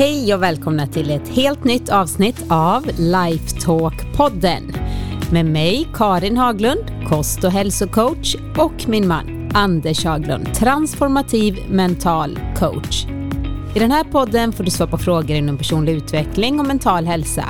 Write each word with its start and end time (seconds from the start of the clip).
Hej 0.00 0.34
och 0.34 0.42
välkomna 0.42 0.86
till 0.86 1.10
ett 1.10 1.28
helt 1.28 1.64
nytt 1.64 1.88
avsnitt 1.88 2.44
av 2.48 2.86
Lifetalk-podden 2.86 4.76
med 5.32 5.46
mig 5.46 5.88
Karin 5.94 6.36
Haglund, 6.36 6.84
kost 7.08 7.44
och 7.44 7.50
hälsocoach 7.50 8.36
och 8.58 8.88
min 8.88 9.08
man 9.08 9.50
Anders 9.54 10.04
Haglund, 10.04 10.54
transformativ 10.54 11.58
mental 11.70 12.38
coach. 12.56 13.06
I 13.74 13.78
den 13.78 13.90
här 13.90 14.04
podden 14.04 14.52
får 14.52 14.64
du 14.64 14.70
svara 14.70 14.90
på 14.90 14.98
frågor 14.98 15.36
inom 15.36 15.58
personlig 15.58 15.92
utveckling 15.92 16.60
och 16.60 16.66
mental 16.66 17.06
hälsa. 17.06 17.44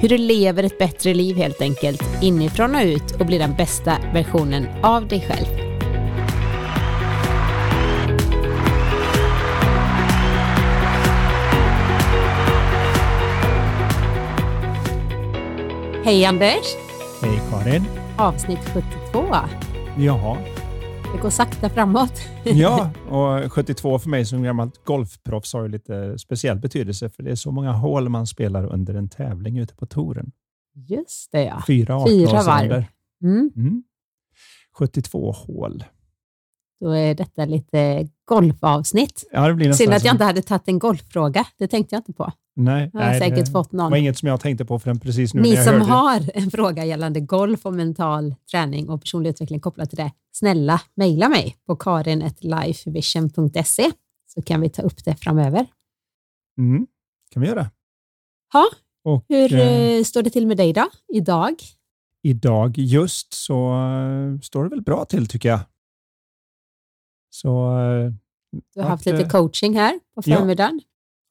Hur 0.00 0.08
du 0.08 0.18
lever 0.18 0.62
ett 0.62 0.78
bättre 0.78 1.14
liv 1.14 1.36
helt 1.36 1.60
enkelt, 1.60 2.02
inifrån 2.22 2.74
och 2.74 2.82
ut 2.82 3.20
och 3.20 3.26
blir 3.26 3.38
den 3.38 3.54
bästa 3.56 3.96
versionen 4.14 4.66
av 4.82 5.08
dig 5.08 5.26
själv. 5.28 5.61
Hej 16.04 16.24
Anders! 16.24 16.76
Hej 17.22 17.40
Karin! 17.50 17.82
Avsnitt 18.18 18.58
72. 18.58 19.24
Jaha. 19.98 20.38
Det 21.14 21.22
går 21.22 21.30
sakta 21.30 21.70
framåt. 21.70 22.12
Ja, 22.44 22.90
och 23.08 23.52
72 23.52 23.98
för 23.98 24.08
mig 24.08 24.24
som 24.24 24.42
gammalt 24.42 24.84
golfproffs 24.84 25.52
har 25.52 25.62
ju 25.62 25.68
lite 25.68 26.18
speciell 26.18 26.58
betydelse 26.58 27.08
för 27.08 27.22
det 27.22 27.30
är 27.30 27.34
så 27.34 27.50
många 27.50 27.72
hål 27.72 28.08
man 28.08 28.26
spelar 28.26 28.64
under 28.64 28.94
en 28.94 29.08
tävling 29.08 29.58
ute 29.58 29.74
på 29.74 29.86
touren. 29.86 30.32
Just 30.74 31.32
det 31.32 31.44
ja. 31.44 31.62
Fyra, 31.66 32.06
Fyra 32.08 32.42
varv. 32.42 32.84
Mm. 33.22 33.50
Mm. 33.56 33.82
72 34.78 35.32
hål. 35.32 35.84
Då 36.82 36.90
är 36.90 37.14
detta 37.14 37.44
lite 37.44 38.08
golfavsnitt. 38.24 39.28
Ja, 39.32 39.48
det 39.48 39.54
blir 39.54 39.72
Synd 39.72 39.94
att 39.94 40.04
jag 40.04 40.14
inte 40.14 40.24
hade 40.24 40.42
tagit 40.42 40.68
en 40.68 40.78
golffråga. 40.78 41.44
Det 41.58 41.68
tänkte 41.68 41.94
jag 41.94 42.00
inte 42.00 42.12
på. 42.12 42.32
Nej, 42.56 42.90
Jag 42.92 43.00
har 43.00 43.08
nej, 43.08 43.20
säkert 43.20 43.46
det 43.46 43.52
fått 43.52 43.72
någon. 43.72 43.90
var 43.90 43.98
inget 43.98 44.18
som 44.18 44.28
jag 44.28 44.40
tänkte 44.40 44.64
på 44.64 44.78
förrän 44.78 45.00
precis 45.00 45.34
nu 45.34 45.42
Ni 45.42 45.56
som 45.56 45.74
hörde 45.74 45.84
har 45.84 46.30
en 46.34 46.50
fråga 46.50 46.84
gällande 46.84 47.20
golf 47.20 47.66
och 47.66 47.74
mental 47.74 48.34
träning 48.50 48.88
och 48.88 49.00
personlig 49.00 49.30
utveckling 49.30 49.60
kopplat 49.60 49.90
till 49.90 49.96
det, 49.96 50.10
snälla 50.32 50.80
mejla 50.94 51.28
mig 51.28 51.56
på 51.66 51.76
karin.lifevision.se 51.76 53.90
så 54.26 54.42
kan 54.42 54.60
vi 54.60 54.68
ta 54.68 54.82
upp 54.82 55.04
det 55.04 55.14
framöver. 55.14 55.66
Mm. 56.58 56.86
kan 57.32 57.42
vi 57.42 57.48
göra. 57.48 57.70
Ja, 58.52 58.64
Och, 59.04 59.24
hur 59.28 59.54
eh, 59.54 59.68
eh, 59.68 60.02
står 60.04 60.22
det 60.22 60.30
till 60.30 60.46
med 60.46 60.56
dig 60.56 60.72
då, 60.72 60.88
idag? 61.14 61.54
idag 62.22 62.78
just 62.78 63.32
så 63.32 63.72
eh, 63.74 64.38
står 64.40 64.64
det 64.64 64.70
väl 64.70 64.82
bra 64.82 65.04
till 65.04 65.26
tycker 65.26 65.48
jag. 65.48 65.60
Så 67.34 67.78
eh, 67.78 68.12
Du 68.74 68.80
har 68.80 68.82
Att, 68.82 68.90
haft 68.90 69.06
lite 69.06 69.22
eh, 69.22 69.28
coaching 69.28 69.74
här 69.74 70.00
på 70.14 70.22
ja. 70.24 70.36
förmiddagen. 70.36 70.80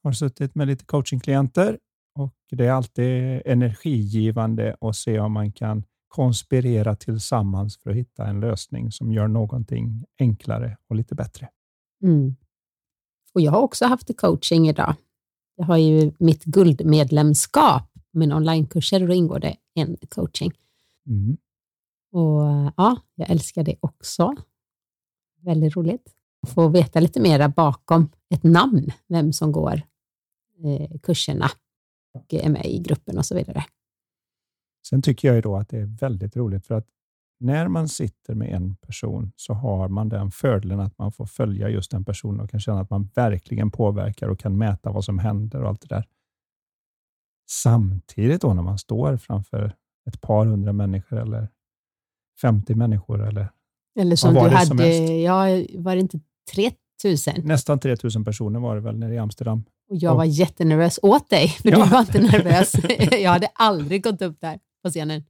har 0.02 0.12
suttit 0.12 0.54
med 0.54 0.66
lite 0.66 0.84
coachingklienter 0.84 1.78
och 2.18 2.34
det 2.50 2.66
är 2.66 2.72
alltid 2.72 3.42
energigivande 3.44 4.76
att 4.80 4.96
se 4.96 5.20
om 5.20 5.32
man 5.32 5.52
kan 5.52 5.84
konspirera 6.08 6.96
tillsammans 6.96 7.78
för 7.78 7.90
att 7.90 7.96
hitta 7.96 8.26
en 8.26 8.40
lösning 8.40 8.92
som 8.92 9.12
gör 9.12 9.28
någonting 9.28 10.04
enklare 10.18 10.76
och 10.88 10.96
lite 10.96 11.14
bättre. 11.14 11.48
Mm. 12.02 12.36
Och 13.34 13.40
jag 13.40 13.52
har 13.52 13.60
också 13.60 13.86
haft 13.86 14.16
coaching 14.16 14.68
idag. 14.68 14.94
Jag 15.56 15.64
har 15.64 15.76
ju 15.76 16.12
mitt 16.18 16.44
guldmedlemskap, 16.44 17.90
mina 18.10 18.36
onlinekurser, 18.36 19.02
och 19.02 19.08
då 19.08 19.14
ingår 19.14 19.38
det 19.38 19.56
en 19.74 19.96
coaching. 20.08 20.52
Mm. 21.06 21.36
Och 22.12 22.72
ja, 22.76 23.00
jag 23.14 23.30
älskar 23.30 23.64
det 23.64 23.76
också. 23.80 24.34
Väldigt 25.44 25.76
roligt 25.76 26.14
att 26.42 26.50
få 26.50 26.68
veta 26.68 27.00
lite 27.00 27.20
mera 27.20 27.48
bakom 27.48 28.08
ett 28.34 28.42
namn, 28.42 28.92
vem 29.08 29.32
som 29.32 29.52
går 29.52 29.82
eh, 30.64 30.98
kurserna 31.02 31.50
och 32.14 32.34
är 32.34 32.48
med 32.48 32.66
i 32.66 32.78
gruppen 32.78 33.18
och 33.18 33.26
så 33.26 33.34
vidare. 33.34 33.64
Sen 34.86 35.02
tycker 35.02 35.28
jag 35.28 35.34
ju 35.34 35.40
då 35.40 35.56
att 35.56 35.68
det 35.68 35.78
är 35.78 35.98
väldigt 36.00 36.36
roligt 36.36 36.66
för 36.66 36.74
att 36.74 36.86
när 37.40 37.68
man 37.68 37.88
sitter 37.88 38.34
med 38.34 38.48
en 38.48 38.76
person 38.76 39.32
så 39.36 39.54
har 39.54 39.88
man 39.88 40.08
den 40.08 40.30
fördelen 40.30 40.80
att 40.80 40.98
man 40.98 41.12
får 41.12 41.26
följa 41.26 41.68
just 41.68 41.90
den 41.90 42.04
personen 42.04 42.40
och 42.40 42.50
kan 42.50 42.60
känna 42.60 42.80
att 42.80 42.90
man 42.90 43.10
verkligen 43.14 43.70
påverkar 43.70 44.28
och 44.28 44.38
kan 44.38 44.58
mäta 44.58 44.92
vad 44.92 45.04
som 45.04 45.18
händer 45.18 45.62
och 45.62 45.68
allt 45.68 45.80
det 45.80 45.94
där. 45.94 46.06
Samtidigt 47.50 48.40
då 48.40 48.54
när 48.54 48.62
man 48.62 48.78
står 48.78 49.16
framför 49.16 49.76
ett 50.06 50.20
par 50.20 50.46
hundra 50.46 50.72
människor 50.72 51.18
eller 51.18 51.48
50 52.40 52.74
människor 52.74 53.28
eller 53.28 53.48
eller 54.00 54.16
som 54.16 54.34
du 54.34 54.40
som 54.40 54.44
hade, 54.78 54.84
helst? 54.84 55.12
ja, 55.24 55.44
var 55.82 55.94
det 55.94 56.00
inte 56.00 56.20
3000? 57.02 57.34
nästan 57.44 57.78
3000 57.78 58.24
personer 58.24 58.60
var 58.60 58.74
det 58.74 58.80
väl 58.80 58.98
nere 58.98 59.14
i 59.14 59.18
Amsterdam. 59.18 59.64
Och 59.90 59.96
jag 59.96 60.10
Och- 60.12 60.16
var 60.18 60.24
jättenervös 60.24 60.98
åt 61.02 61.30
dig, 61.30 61.48
för 61.48 61.70
Ja. 61.70 61.84
du 61.84 61.90
var 61.90 62.00
inte 62.00 62.20
nervös. 62.22 62.72
jag 63.22 63.30
hade 63.30 63.46
aldrig 63.54 64.04
gått 64.04 64.22
upp 64.22 64.40
där 64.40 64.58
på 64.84 64.90
scenen. 64.90 65.24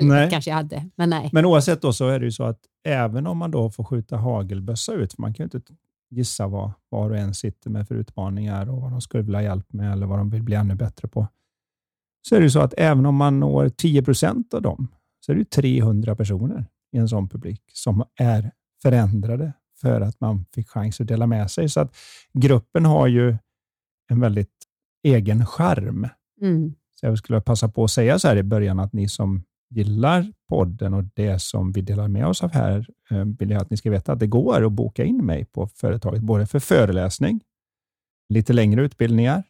Eller 0.00 0.10
Nej. 0.14 0.30
kanske 0.30 0.50
jag 0.50 0.56
hade, 0.56 0.88
men 0.96 1.10
nej. 1.10 1.30
Men 1.32 1.44
oavsett 1.46 1.82
då 1.82 1.92
så 1.92 2.08
är 2.08 2.18
det 2.18 2.24
ju 2.24 2.32
så 2.32 2.44
att 2.44 2.60
även 2.84 3.26
om 3.26 3.38
man 3.38 3.50
då 3.50 3.70
får 3.70 3.84
skjuta 3.84 4.16
hagelbössa 4.16 4.92
ut, 4.92 5.12
för 5.14 5.22
man 5.22 5.34
kan 5.34 5.44
ju 5.52 5.58
inte 5.58 5.72
gissa 6.10 6.46
vad 6.46 6.70
var 6.88 7.10
och 7.10 7.16
en 7.16 7.34
sitter 7.34 7.70
med 7.70 7.88
för 7.88 7.94
utmaningar 7.94 8.70
och 8.70 8.80
vad 8.82 8.90
de 8.90 9.00
skulle 9.00 9.22
vilja 9.22 9.38
ha 9.38 9.42
hjälp 9.44 9.72
med 9.72 9.92
eller 9.92 10.06
vad 10.06 10.18
de 10.18 10.30
vill 10.30 10.42
bli 10.42 10.54
ännu 10.56 10.74
bättre 10.74 11.08
på. 11.08 11.28
Så 12.28 12.34
är 12.34 12.38
det 12.40 12.44
ju 12.44 12.50
så 12.50 12.60
att 12.60 12.74
även 12.76 13.06
om 13.06 13.14
man 13.16 13.40
når 13.40 13.68
10 13.68 14.02
procent 14.02 14.54
av 14.54 14.62
dem 14.62 14.88
så 15.26 15.32
är 15.32 15.36
det 15.36 15.38
ju 15.38 15.44
300 15.44 16.16
personer 16.16 16.66
i 16.92 16.98
en 16.98 17.08
sån 17.08 17.28
publik 17.28 17.62
som 17.72 18.04
är 18.16 18.52
förändrade 18.82 19.52
för 19.80 20.00
att 20.00 20.20
man 20.20 20.44
fick 20.54 20.68
chans 20.68 21.00
att 21.00 21.08
dela 21.08 21.26
med 21.26 21.50
sig. 21.50 21.68
Så 21.68 21.80
att 21.80 21.96
gruppen 22.32 22.84
har 22.84 23.06
ju 23.06 23.36
en 24.10 24.20
väldigt 24.20 24.54
egen 25.02 25.46
charm. 25.46 26.08
Mm. 26.40 26.74
Så 26.94 27.06
jag 27.06 27.18
skulle 27.18 27.40
passa 27.40 27.68
på 27.68 27.84
att 27.84 27.90
säga 27.90 28.18
så 28.18 28.28
här 28.28 28.36
i 28.36 28.42
början 28.42 28.80
att 28.80 28.92
ni 28.92 29.08
som 29.08 29.44
gillar 29.70 30.32
podden 30.48 30.94
och 30.94 31.04
det 31.14 31.38
som 31.42 31.72
vi 31.72 31.80
delar 31.80 32.08
med 32.08 32.26
oss 32.26 32.42
av 32.42 32.52
här, 32.52 32.88
eh, 33.10 33.24
vill 33.24 33.50
jag 33.50 33.62
att 33.62 33.70
ni 33.70 33.76
ska 33.76 33.90
veta 33.90 34.12
att 34.12 34.20
det 34.20 34.26
går 34.26 34.66
att 34.66 34.72
boka 34.72 35.04
in 35.04 35.26
mig 35.26 35.44
på 35.44 35.66
företaget, 35.66 36.22
både 36.22 36.46
för 36.46 36.58
föreläsning, 36.58 37.40
lite 38.28 38.52
längre 38.52 38.82
utbildningar. 38.82 39.42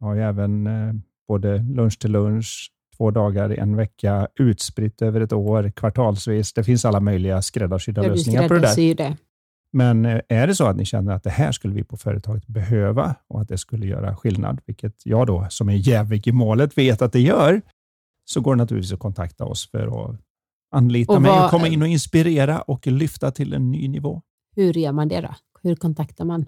Jag 0.00 0.06
har 0.06 0.14
ju 0.14 0.22
även 0.22 0.66
eh, 0.66 0.94
både 1.28 1.58
lunch 1.58 1.98
till 1.98 2.12
lunch, 2.12 2.70
två 3.00 3.10
dagar 3.10 3.52
i 3.52 3.56
en 3.56 3.76
vecka, 3.76 4.28
utspritt 4.38 5.02
över 5.02 5.20
ett 5.20 5.32
år, 5.32 5.72
kvartalsvis. 5.76 6.52
Det 6.52 6.64
finns 6.64 6.84
alla 6.84 7.00
möjliga 7.00 7.42
skräddarsydda 7.42 8.02
lösningar 8.02 8.48
på 8.48 8.54
det 8.54 8.94
där. 8.94 9.16
Men 9.72 10.04
eh, 10.04 10.20
är 10.28 10.46
det 10.46 10.54
så 10.54 10.66
att 10.66 10.76
ni 10.76 10.84
känner 10.84 11.12
att 11.12 11.22
det 11.22 11.30
här 11.30 11.52
skulle 11.52 11.74
vi 11.74 11.84
på 11.84 11.96
företaget 11.96 12.46
behöva 12.46 13.14
och 13.28 13.40
att 13.40 13.48
det 13.48 13.58
skulle 13.58 13.86
göra 13.86 14.16
skillnad, 14.16 14.60
vilket 14.66 15.06
jag 15.06 15.26
då 15.26 15.46
som 15.50 15.68
är 15.68 15.88
jävig 15.88 16.28
i 16.28 16.32
målet 16.32 16.78
vet 16.78 17.02
att 17.02 17.12
det 17.12 17.20
gör, 17.20 17.62
så 18.24 18.40
går 18.40 18.54
det 18.54 18.62
naturligtvis 18.62 18.92
att 18.92 18.98
kontakta 18.98 19.44
oss 19.44 19.70
för 19.70 19.86
att 19.86 20.16
anlita 20.70 21.12
Och 21.12 21.22
mig 21.22 21.44
och 21.44 21.50
komma 21.50 21.68
in 21.68 21.82
och 21.82 21.88
inspirera 21.88 22.60
och 22.60 22.86
lyfta 22.86 23.30
till 23.30 23.54
en 23.54 23.70
ny 23.70 23.88
nivå. 23.88 24.22
Hur 24.56 24.74
gör 24.74 24.92
man 24.92 25.08
det 25.08 25.20
då? 25.20 25.34
Hur 25.62 25.76
kontaktar 25.76 26.24
man? 26.24 26.46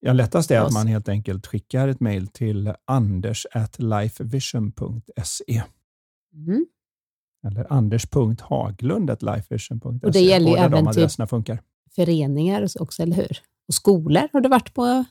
Ja, 0.00 0.12
lättast 0.12 0.50
är 0.50 0.60
att 0.60 0.72
man 0.72 0.86
helt 0.86 1.08
enkelt 1.08 1.46
skickar 1.46 1.88
ett 1.88 2.00
mejl 2.00 2.26
till 2.26 2.72
anders.lifevision.se 2.86 5.62
Mm. 6.34 6.66
eller 7.46 7.72
anders.haglund.lifevision.se. 7.72 10.06
Och 10.06 10.12
det 10.12 10.20
gäller 10.20 10.46
ju 10.46 10.52
Båda 10.52 10.64
även 10.64 10.84
de 10.84 11.08
typ- 11.08 11.28
funkar. 11.28 11.58
Föreningar 11.90 12.66
också, 12.80 13.02
eller 13.02 13.16
hur? 13.16 13.38
Och 13.68 13.74
skolor 13.74 14.28
har 14.32 14.40
du 14.40 14.48
varit 14.48 14.74
på? 14.74 15.04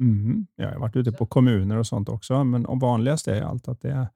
Mm. 0.00 0.46
Ja, 0.56 0.64
jag 0.64 0.72
har 0.72 0.80
varit 0.80 0.96
ute 0.96 1.12
på 1.12 1.26
kommuner 1.26 1.76
och 1.76 1.86
sånt 1.86 2.08
också, 2.08 2.44
men 2.44 2.78
vanligast 2.78 3.28
är 3.28 3.42
allt 3.42 3.68
att 3.68 3.80
det 3.80 3.90
är 3.90 4.06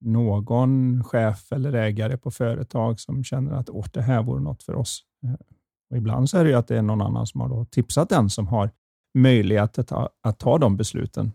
någon 0.00 1.04
chef 1.04 1.52
eller 1.52 1.72
ägare 1.72 2.16
på 2.16 2.30
företag 2.30 3.00
som 3.00 3.24
känner 3.24 3.52
att 3.52 3.70
Åh, 3.70 3.86
det 3.92 4.02
här 4.02 4.22
vore 4.22 4.40
något 4.42 4.62
för 4.62 4.74
oss. 4.74 5.04
Eh, 5.24 5.32
Och 5.90 5.96
ibland 5.96 6.30
så 6.30 6.38
är 6.38 6.44
det 6.44 6.50
ju 6.50 6.56
att 6.56 6.68
det 6.68 6.78
är 6.78 6.82
någon 6.82 7.02
annan 7.02 7.26
som 7.26 7.40
har 7.40 7.48
då 7.48 7.64
tipsat 7.64 8.08
den 8.08 8.30
som 8.30 8.46
har 8.48 8.70
möjlighet 9.18 9.78
att 9.78 9.86
ta, 9.88 10.08
att 10.22 10.38
ta 10.38 10.58
de 10.58 10.76
besluten. 10.76 11.32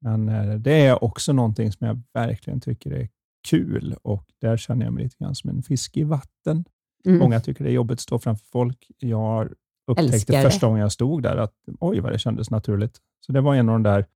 Men 0.00 0.28
eh, 0.28 0.54
det 0.54 0.86
är 0.86 1.04
också 1.04 1.32
någonting 1.32 1.72
som 1.72 1.86
jag 1.86 2.02
verkligen 2.14 2.60
tycker 2.60 2.90
är 2.90 3.08
kul 3.48 3.96
och 4.02 4.24
där 4.40 4.56
känner 4.56 4.84
jag 4.84 4.94
mig 4.94 5.04
lite 5.04 5.16
grann 5.18 5.34
som 5.34 5.50
en 5.50 5.62
fisk 5.62 5.96
i 5.96 6.04
vatten. 6.04 6.64
Mm. 7.04 7.18
Många 7.18 7.40
tycker 7.40 7.64
det 7.64 7.70
är 7.70 7.74
jobbigt 7.74 7.96
att 7.96 8.00
stå 8.00 8.18
framför 8.18 8.46
folk. 8.46 8.90
Jag 8.98 9.52
upptäckte 9.86 10.14
Älskar 10.14 10.42
första 10.42 10.66
gången 10.66 10.82
jag 10.82 10.92
stod 10.92 11.22
där 11.22 11.36
att 11.36 11.54
oj 11.80 12.00
vad 12.00 12.12
det 12.12 12.18
kändes 12.18 12.50
naturligt. 12.50 13.00
Så 13.26 13.32
det 13.32 13.40
var 13.40 13.54
en 13.54 13.68
av 13.68 13.74
de 13.74 13.82
där 13.82 14.06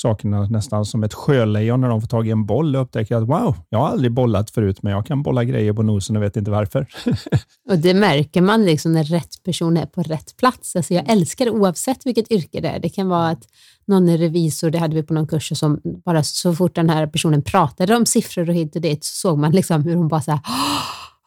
sakerna 0.00 0.46
nästan 0.46 0.84
som 0.84 1.04
ett 1.04 1.14
sjölejon 1.14 1.80
när 1.80 1.88
de 1.88 2.00
får 2.00 2.08
tag 2.08 2.28
i 2.28 2.30
en 2.30 2.46
boll 2.46 2.76
och 2.76 2.82
upptäcker 2.82 3.16
att 3.16 3.28
wow, 3.28 3.56
jag 3.68 3.78
har 3.78 3.88
aldrig 3.88 4.12
bollat 4.12 4.50
förut 4.50 4.82
men 4.82 4.92
jag 4.92 5.06
kan 5.06 5.22
bolla 5.22 5.44
grejer 5.44 5.72
på 5.72 5.82
nosen 5.82 6.16
och 6.16 6.22
vet 6.22 6.36
inte 6.36 6.50
varför. 6.50 6.86
Och 7.70 7.78
det 7.78 7.94
märker 7.94 8.40
man 8.40 8.64
liksom 8.64 8.92
när 8.92 9.04
rätt 9.04 9.42
person 9.44 9.76
är 9.76 9.86
på 9.86 10.02
rätt 10.02 10.36
plats. 10.36 10.76
Alltså 10.76 10.94
jag 10.94 11.10
älskar 11.10 11.44
det 11.44 11.50
oavsett 11.50 12.06
vilket 12.06 12.30
yrke 12.30 12.60
det 12.60 12.68
är. 12.68 12.78
Det 12.78 12.88
kan 12.88 13.08
vara 13.08 13.28
att 13.28 13.44
någon 13.86 14.08
är 14.08 14.18
revisor, 14.18 14.70
det 14.70 14.78
hade 14.78 14.94
vi 14.94 15.02
på 15.02 15.14
någon 15.14 15.26
kurs, 15.26 15.50
och 15.50 15.58
som 15.58 15.80
bara 16.04 16.22
så 16.22 16.54
fort 16.54 16.74
den 16.74 16.90
här 16.90 17.06
personen 17.06 17.42
pratade 17.42 17.96
om 17.96 18.06
siffror 18.06 18.48
och 18.48 18.54
hit 18.54 18.76
och 18.76 18.82
dit 18.82 19.04
så 19.04 19.14
såg 19.14 19.38
man 19.38 19.52
liksom 19.52 19.82
hur 19.82 19.96
hon 19.96 20.08
bara 20.08 20.20
så 20.20 20.30
här, 20.30 20.40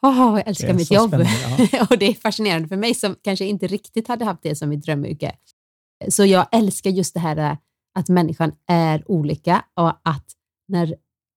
Åh, 0.02 0.38
jag 0.38 0.48
älskar 0.48 0.74
mitt 0.74 0.90
jobb. 0.90 1.14
och 1.90 1.98
det 1.98 2.06
är 2.06 2.14
fascinerande 2.14 2.68
för 2.68 2.76
mig 2.76 2.94
som 2.94 3.16
kanske 3.22 3.44
inte 3.44 3.66
riktigt 3.66 4.08
hade 4.08 4.24
haft 4.24 4.42
det 4.42 4.56
som 4.56 4.68
mitt 4.68 4.84
drömyrke. 4.84 5.32
Så 6.08 6.24
jag 6.24 6.46
älskar 6.52 6.90
just 6.90 7.14
det 7.14 7.20
här 7.20 7.56
att 7.94 8.08
människan 8.08 8.52
är 8.66 9.10
olika 9.10 9.64
och 9.74 9.88
att 9.88 10.26
när 10.68 10.96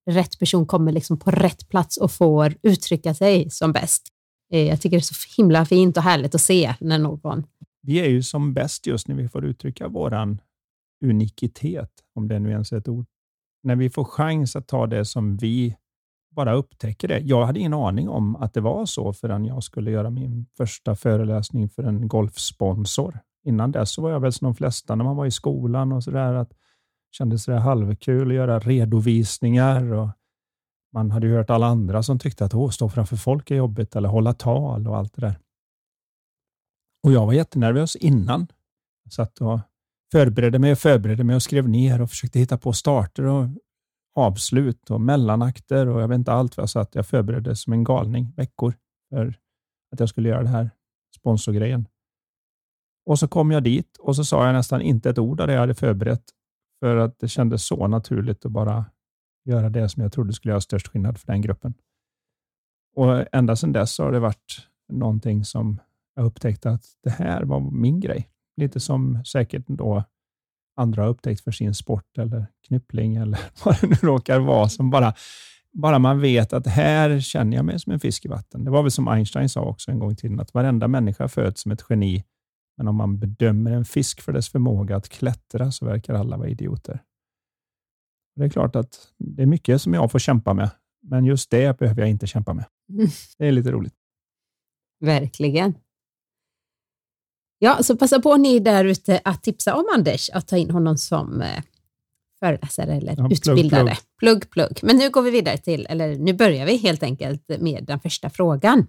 rätt 0.09 0.39
person 0.39 0.65
kommer 0.65 0.92
liksom 0.92 1.19
på 1.19 1.31
rätt 1.31 1.69
plats 1.69 1.98
och 1.98 2.12
får 2.12 2.56
uttrycka 2.62 3.13
sig 3.13 3.50
som 3.50 3.71
bäst. 3.71 4.07
Eh, 4.54 4.68
jag 4.68 4.81
tycker 4.81 4.98
det 4.98 5.01
är 5.01 5.13
så 5.13 5.42
himla 5.42 5.65
fint 5.65 5.98
och 5.98 6.04
härligt 6.04 6.36
att 6.36 6.42
se 6.42 6.75
när 6.80 7.00
någon... 7.00 7.44
Vi 7.81 8.00
är 8.00 8.09
ju 8.09 8.24
som 8.24 8.54
bäst 8.54 8.88
just 8.88 9.07
när 9.07 9.15
vi 9.15 9.30
får 9.30 9.45
uttrycka 9.45 9.88
våran 9.88 10.42
unikitet, 11.06 11.92
om 12.15 12.27
det 12.27 12.39
nu 12.39 12.51
ens 12.51 12.71
är 12.71 12.77
ett 12.77 12.88
ord. 12.88 13.06
När 13.63 13.75
vi 13.75 13.89
får 13.89 14.04
chans 14.04 14.56
att 14.56 14.68
ta 14.68 14.88
det 14.88 15.06
som 15.06 15.38
vi 15.38 15.75
bara 16.36 16.54
upptäcker 16.54 17.07
det. 17.07 17.19
Jag 17.19 17.45
hade 17.45 17.59
ingen 17.59 17.74
aning 17.74 18.09
om 18.09 18.36
att 18.36 18.54
det 18.54 18.62
var 18.62 18.86
så 18.86 19.13
förrän 19.13 19.45
jag 19.45 19.63
skulle 19.63 19.92
göra 19.92 20.09
min 20.09 20.45
första 20.57 20.95
föreläsning 20.95 21.69
för 21.69 21.83
en 21.83 22.07
golfsponsor. 22.07 23.19
Innan 23.48 23.72
dess 23.72 23.92
så 23.92 24.02
var 24.02 24.12
jag 24.12 24.20
väl 24.20 24.34
som 24.34 24.46
de 24.46 24.56
flesta 24.56 24.96
när 24.96 25.06
man 25.06 25.16
var 25.16 25.26
i 25.26 25.32
skolan 25.32 25.92
och 25.92 26.04
sådär, 26.04 26.34
att 26.34 26.54
kändes 27.12 27.46
det 27.46 27.60
halvkul 27.60 28.28
att 28.28 28.36
göra 28.36 28.60
redovisningar 28.60 29.94
och 29.94 30.10
man 30.94 31.12
hade 31.12 31.28
ju 31.28 31.34
hört 31.34 31.50
alla 31.50 31.66
andra 31.66 32.04
som 32.04 32.20
tyckte 32.20 32.46
att 32.46 32.54
Åh, 32.54 32.70
stå 32.70 32.90
framför 32.90 33.16
folk 33.16 33.52
är 33.52 33.56
jobbigt 33.56 33.96
eller 33.96 34.10
hålla 34.10 34.34
tal 34.34 34.88
och 34.88 34.98
allt 34.98 35.14
det 35.14 35.22
där. 35.22 35.40
Och 37.04 37.12
jag 37.12 37.26
var 37.26 37.34
jättenervös 37.34 37.96
innan. 37.96 38.48
Jag 39.04 39.14
satt 39.14 39.42
och 39.42 39.60
förberedde 40.12 40.60
mig 40.60 40.72
och 40.72 40.80
förberedde 40.80 41.24
mig 41.24 41.36
och 41.36 41.44
skrev 41.44 41.70
ner 41.70 42.02
och 42.02 42.10
försökte 42.10 42.40
hitta 42.40 42.58
på 42.58 42.74
starter 42.74 43.24
och 43.24 43.48
avslut 44.16 44.92
och 44.92 45.02
mellanakter 45.02 45.88
och 45.88 46.02
jag 46.02 46.08
vet 46.08 46.16
inte 46.16 46.32
allt 46.32 46.58
vad 46.58 46.62
jag 46.62 46.70
satt. 46.70 46.96
Jag 46.96 47.08
förberedde 47.08 47.56
som 47.56 47.74
en 47.74 47.84
galning 47.84 48.34
veckor 48.36 48.74
för 49.10 49.40
att 49.92 50.00
jag 50.00 50.10
skulle 50.10 50.30
göra 50.30 50.44
det 50.44 50.50
här 50.50 50.70
sponsorgrejen. 51.20 51.88
Och 53.07 53.19
så 53.19 53.27
kom 53.27 53.51
jag 53.51 53.63
dit 53.63 53.98
och 53.98 54.15
så 54.15 54.25
sa 54.25 54.45
jag 54.45 54.54
nästan 54.54 54.81
inte 54.81 55.09
ett 55.09 55.18
ord 55.18 55.42
av 55.42 55.48
det 55.48 55.54
jag 55.54 55.59
hade 55.59 55.75
förberett 55.75 56.24
för 56.80 56.98
att 56.98 57.19
det 57.19 57.27
kändes 57.27 57.65
så 57.65 57.88
naturligt 57.88 58.45
att 58.45 58.51
bara 58.51 58.86
göra 59.45 59.69
det 59.69 59.89
som 59.89 60.04
jag 60.04 60.12
trodde 60.12 60.33
skulle 60.33 60.51
göra 60.51 60.62
störst 60.62 60.88
skillnad 60.88 61.18
för 61.18 61.27
den 61.27 61.42
gruppen. 61.42 61.74
Och 62.95 63.36
ända 63.36 63.56
sedan 63.56 63.71
dess 63.71 64.00
har 64.00 64.12
det 64.12 64.19
varit 64.19 64.68
någonting 64.94 65.45
som 65.45 65.80
jag 66.15 66.25
upptäckte 66.25 66.69
att 66.69 66.83
det 67.04 67.09
här 67.09 67.44
var 67.44 67.59
min 67.59 68.00
grej. 68.00 68.30
Lite 68.57 68.80
som 68.80 69.24
säkert 69.25 69.68
då 69.68 70.04
andra 70.77 71.01
har 71.01 71.09
upptäckt 71.09 71.42
för 71.42 71.51
sin 71.51 71.74
sport 71.74 72.18
eller 72.18 72.45
knyppling 72.68 73.15
eller 73.15 73.39
vad 73.65 73.81
det 73.81 73.88
nu 73.88 73.95
råkar 74.01 74.39
vara. 74.39 74.69
Som 74.69 74.89
bara, 74.89 75.13
bara 75.71 76.00
man 76.00 76.21
vet 76.21 76.54
att 76.54 76.68
här 76.68 77.19
känner 77.19 77.57
jag 77.57 77.65
mig 77.65 77.80
som 77.80 77.94
en 77.94 78.00
fisk 78.00 78.25
i 78.25 78.27
vatten. 78.27 78.63
Det 78.63 78.71
var 78.71 78.81
väl 78.81 78.92
som 78.92 79.07
Einstein 79.07 79.50
sa 79.50 79.62
också 79.62 79.92
en 79.92 80.00
gång 80.00 80.12
i 80.12 80.15
tiden, 80.15 80.39
att 80.39 80.54
varenda 80.54 80.88
människa 80.88 81.27
föds 81.27 81.62
som 81.62 81.71
ett 81.71 81.86
geni. 81.89 82.24
Men 82.78 82.88
om 82.88 82.96
man 82.96 83.20
bedömer 83.20 83.72
en 83.72 83.86
fisk 83.86 84.22
för 84.22 84.34
dess 84.34 84.50
förmåga 84.50 84.96
att 84.96 85.10
klättra 85.10 85.72
så 85.72 85.86
verkar 85.86 86.14
alla 86.14 86.38
vara 86.38 86.50
idioter. 86.50 87.04
Det 88.36 88.46
är 88.46 88.50
klart 88.50 88.76
att 88.76 89.08
det 89.18 89.42
är 89.42 89.46
mycket 89.46 89.82
som 89.82 89.94
jag 89.94 90.12
får 90.12 90.20
kämpa 90.20 90.54
med, 90.54 90.70
men 91.02 91.26
just 91.26 91.50
det 91.50 91.80
behöver 91.80 92.02
jag 92.02 92.10
inte 92.10 92.28
kämpa 92.28 92.54
med. 92.54 92.66
Det 93.38 93.48
är 93.48 93.52
lite 93.52 93.72
roligt. 93.72 93.94
Verkligen. 95.00 95.74
Ja, 97.60 97.84
så 97.84 97.98
passa 97.98 98.20
på 98.20 98.38
ni 98.38 98.60
där 98.60 98.86
ute 98.86 99.22
att 99.24 99.44
tipsa 99.44 99.76
om 99.76 99.86
Anders, 99.94 100.30
att 100.30 100.48
ta 100.48 100.58
in 100.58 100.70
honom 100.72 100.98
som 100.98 101.42
eh, 101.42 101.64
föreläsare 102.40 102.94
eller 102.94 103.16
ja, 103.18 103.30
utbildare. 103.32 103.98
Plugg, 104.20 104.50
plugg. 104.50 104.50
plugg, 104.50 104.80
Men 104.84 104.98
nu 104.98 105.10
går 105.10 105.22
vi 105.22 105.32
vidare 105.32 105.58
till, 105.58 105.88
eller 105.90 106.16
nu 106.16 106.34
börjar 106.34 106.66
vi 106.66 106.78
helt 106.78 107.04
enkelt 107.04 107.44
med 107.60 107.86
den 107.86 108.00
första 108.00 108.30
frågan. 108.30 108.88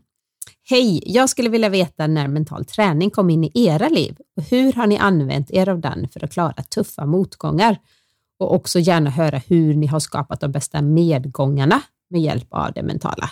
Hej, 0.70 1.02
jag 1.06 1.28
skulle 1.28 1.48
vilja 1.48 1.68
veta 1.68 2.06
när 2.06 2.28
mental 2.28 2.64
träning 2.64 3.10
kom 3.10 3.30
in 3.30 3.44
i 3.44 3.50
era 3.54 3.88
liv 3.88 4.16
och 4.36 4.42
hur 4.42 4.72
har 4.72 4.86
ni 4.86 4.98
använt 4.98 5.50
er 5.50 5.68
av 5.68 5.80
den 5.80 6.08
för 6.08 6.24
att 6.24 6.32
klara 6.32 6.62
tuffa 6.62 7.06
motgångar? 7.06 7.78
Och 8.38 8.54
också 8.54 8.78
gärna 8.78 9.10
höra 9.10 9.38
hur 9.38 9.74
ni 9.74 9.86
har 9.86 10.00
skapat 10.00 10.40
de 10.40 10.52
bästa 10.52 10.82
medgångarna 10.82 11.82
med 12.10 12.20
hjälp 12.20 12.46
av 12.50 12.72
det 12.72 12.82
mentala. 12.82 13.30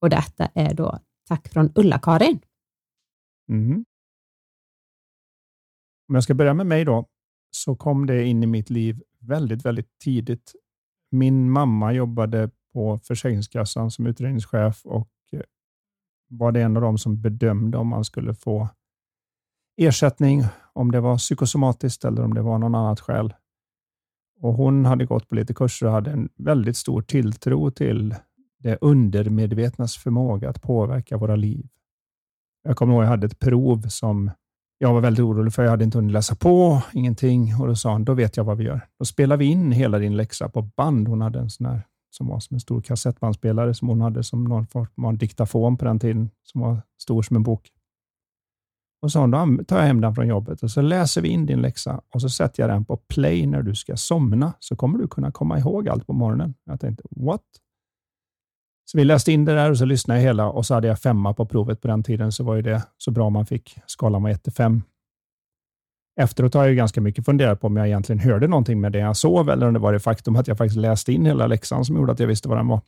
Och 0.00 0.10
detta 0.10 0.48
är 0.54 0.74
då 0.74 0.98
tack 1.28 1.48
från 1.48 1.72
Ulla-Karin. 1.74 2.40
Mm. 3.48 3.84
Om 6.08 6.14
jag 6.14 6.24
ska 6.24 6.34
börja 6.34 6.54
med 6.54 6.66
mig 6.66 6.84
då, 6.84 7.06
så 7.50 7.76
kom 7.76 8.06
det 8.06 8.24
in 8.24 8.42
i 8.42 8.46
mitt 8.46 8.70
liv 8.70 9.02
väldigt, 9.20 9.64
väldigt 9.64 9.98
tidigt. 10.04 10.52
Min 11.10 11.50
mamma 11.50 11.92
jobbade 11.92 12.50
på 12.72 12.98
Försäkringskassan 12.98 13.90
som 13.90 14.06
utredningschef 14.06 14.86
och 14.86 15.08
var 16.28 16.52
det 16.52 16.62
en 16.62 16.76
av 16.76 16.82
dem 16.82 16.98
som 16.98 17.20
bedömde 17.20 17.78
om 17.78 17.88
man 17.88 18.04
skulle 18.04 18.34
få 18.34 18.68
ersättning, 19.76 20.44
om 20.72 20.92
det 20.92 21.00
var 21.00 21.18
psykosomatiskt 21.18 22.04
eller 22.04 22.24
om 22.24 22.34
det 22.34 22.42
var 22.42 22.58
någon 22.58 22.74
annat 22.74 23.00
skäl. 23.00 23.34
Och 24.40 24.54
Hon 24.54 24.84
hade 24.84 25.06
gått 25.06 25.28
på 25.28 25.34
lite 25.34 25.54
kurser 25.54 25.86
och 25.86 25.92
hade 25.92 26.10
en 26.10 26.28
väldigt 26.36 26.76
stor 26.76 27.02
tilltro 27.02 27.70
till 27.70 28.14
det 28.58 28.78
undermedvetnas 28.80 29.96
förmåga 29.96 30.50
att 30.50 30.62
påverka 30.62 31.16
våra 31.16 31.36
liv. 31.36 31.68
Jag 32.62 32.76
kommer 32.76 32.92
ihåg 32.92 33.02
att 33.02 33.06
jag 33.06 33.10
hade 33.10 33.26
ett 33.26 33.38
prov 33.38 33.82
som 33.88 34.30
jag 34.78 34.94
var 34.94 35.00
väldigt 35.00 35.24
orolig 35.24 35.52
för 35.52 35.62
jag 35.62 35.70
hade 35.70 35.84
inte 35.84 35.98
hunnit 35.98 36.12
läsa 36.12 36.36
på, 36.36 36.82
ingenting. 36.92 37.54
Och 37.60 37.66
Då 37.66 37.76
sa 37.76 37.92
hon, 37.92 38.04
då 38.04 38.14
vet 38.14 38.36
jag 38.36 38.44
vad 38.44 38.56
vi 38.56 38.64
gör. 38.64 38.80
Då 38.98 39.04
spelar 39.04 39.36
vi 39.36 39.44
in 39.44 39.72
hela 39.72 39.98
din 39.98 40.16
läxa 40.16 40.48
på 40.48 40.62
band. 40.62 41.08
Hon 41.08 41.20
hade 41.20 41.38
en 41.38 41.50
sån 41.50 41.66
här 41.66 41.82
som 42.10 42.26
var 42.26 42.40
som 42.40 42.54
en 42.54 42.60
stor 42.60 42.80
kassettbandspelare 42.80 43.74
som 43.74 43.88
hon 43.88 44.00
hade 44.00 44.22
som 44.22 44.44
någon 44.44 44.66
form 44.66 45.04
av 45.04 45.18
diktafon 45.18 45.76
på 45.76 45.84
den 45.84 46.00
tiden, 46.00 46.30
som 46.42 46.60
var 46.60 46.82
stor 46.98 47.22
som 47.22 47.36
en 47.36 47.42
bok. 47.42 47.70
Och 49.02 49.12
sa 49.12 49.20
hon, 49.20 49.56
då 49.56 49.64
tar 49.64 49.78
jag 49.78 49.86
hem 49.86 50.00
den 50.00 50.14
från 50.14 50.28
jobbet 50.28 50.62
och 50.62 50.70
så 50.70 50.80
läser 50.80 51.22
vi 51.22 51.28
in 51.28 51.46
din 51.46 51.60
läxa 51.60 52.00
och 52.14 52.20
så 52.20 52.28
sätter 52.28 52.62
jag 52.62 52.70
den 52.70 52.84
på 52.84 52.96
play 52.96 53.46
när 53.46 53.62
du 53.62 53.74
ska 53.74 53.96
somna, 53.96 54.52
så 54.58 54.76
kommer 54.76 54.98
du 54.98 55.08
kunna 55.08 55.32
komma 55.32 55.58
ihåg 55.58 55.88
allt 55.88 56.06
på 56.06 56.12
morgonen. 56.12 56.54
Jag 56.64 56.80
tänkte, 56.80 57.04
what? 57.10 57.42
Så 58.84 58.98
vi 58.98 59.04
läste 59.04 59.32
in 59.32 59.44
det 59.44 59.54
där 59.54 59.70
och 59.70 59.78
så 59.78 59.84
lyssnade 59.84 60.20
jag 60.20 60.26
hela 60.26 60.50
och 60.50 60.66
så 60.66 60.74
hade 60.74 60.88
jag 60.88 60.98
femma 60.98 61.34
på 61.34 61.46
provet 61.46 61.80
på 61.80 61.88
den 61.88 62.02
tiden, 62.02 62.32
så 62.32 62.44
var 62.44 62.54
ju 62.54 62.62
det 62.62 62.82
så 62.98 63.10
bra 63.10 63.30
man 63.30 63.46
fick. 63.46 63.78
Skalan 63.86 64.22
var 64.22 64.30
1 64.30 64.42
till 64.42 64.52
5. 64.52 64.82
Efteråt 66.20 66.54
har 66.54 66.62
jag 66.62 66.70
ju 66.70 66.76
ganska 66.76 67.00
mycket 67.00 67.24
funderat 67.24 67.60
på 67.60 67.66
om 67.66 67.76
jag 67.76 67.86
egentligen 67.86 68.18
hörde 68.18 68.48
någonting 68.48 68.80
med 68.80 68.92
det 68.92 68.98
jag 68.98 69.16
sov, 69.16 69.50
eller 69.50 69.66
om 69.66 69.74
det 69.74 69.78
var 69.78 69.92
det 69.92 70.00
faktum 70.00 70.36
att 70.36 70.48
jag 70.48 70.58
faktiskt 70.58 70.80
läste 70.80 71.12
in 71.12 71.26
hela 71.26 71.46
läxan 71.46 71.84
som 71.84 71.96
gjorde 71.96 72.12
att 72.12 72.20
jag 72.20 72.26
visste 72.26 72.48
vad 72.48 72.58
den 72.58 72.68
var. 72.68 72.80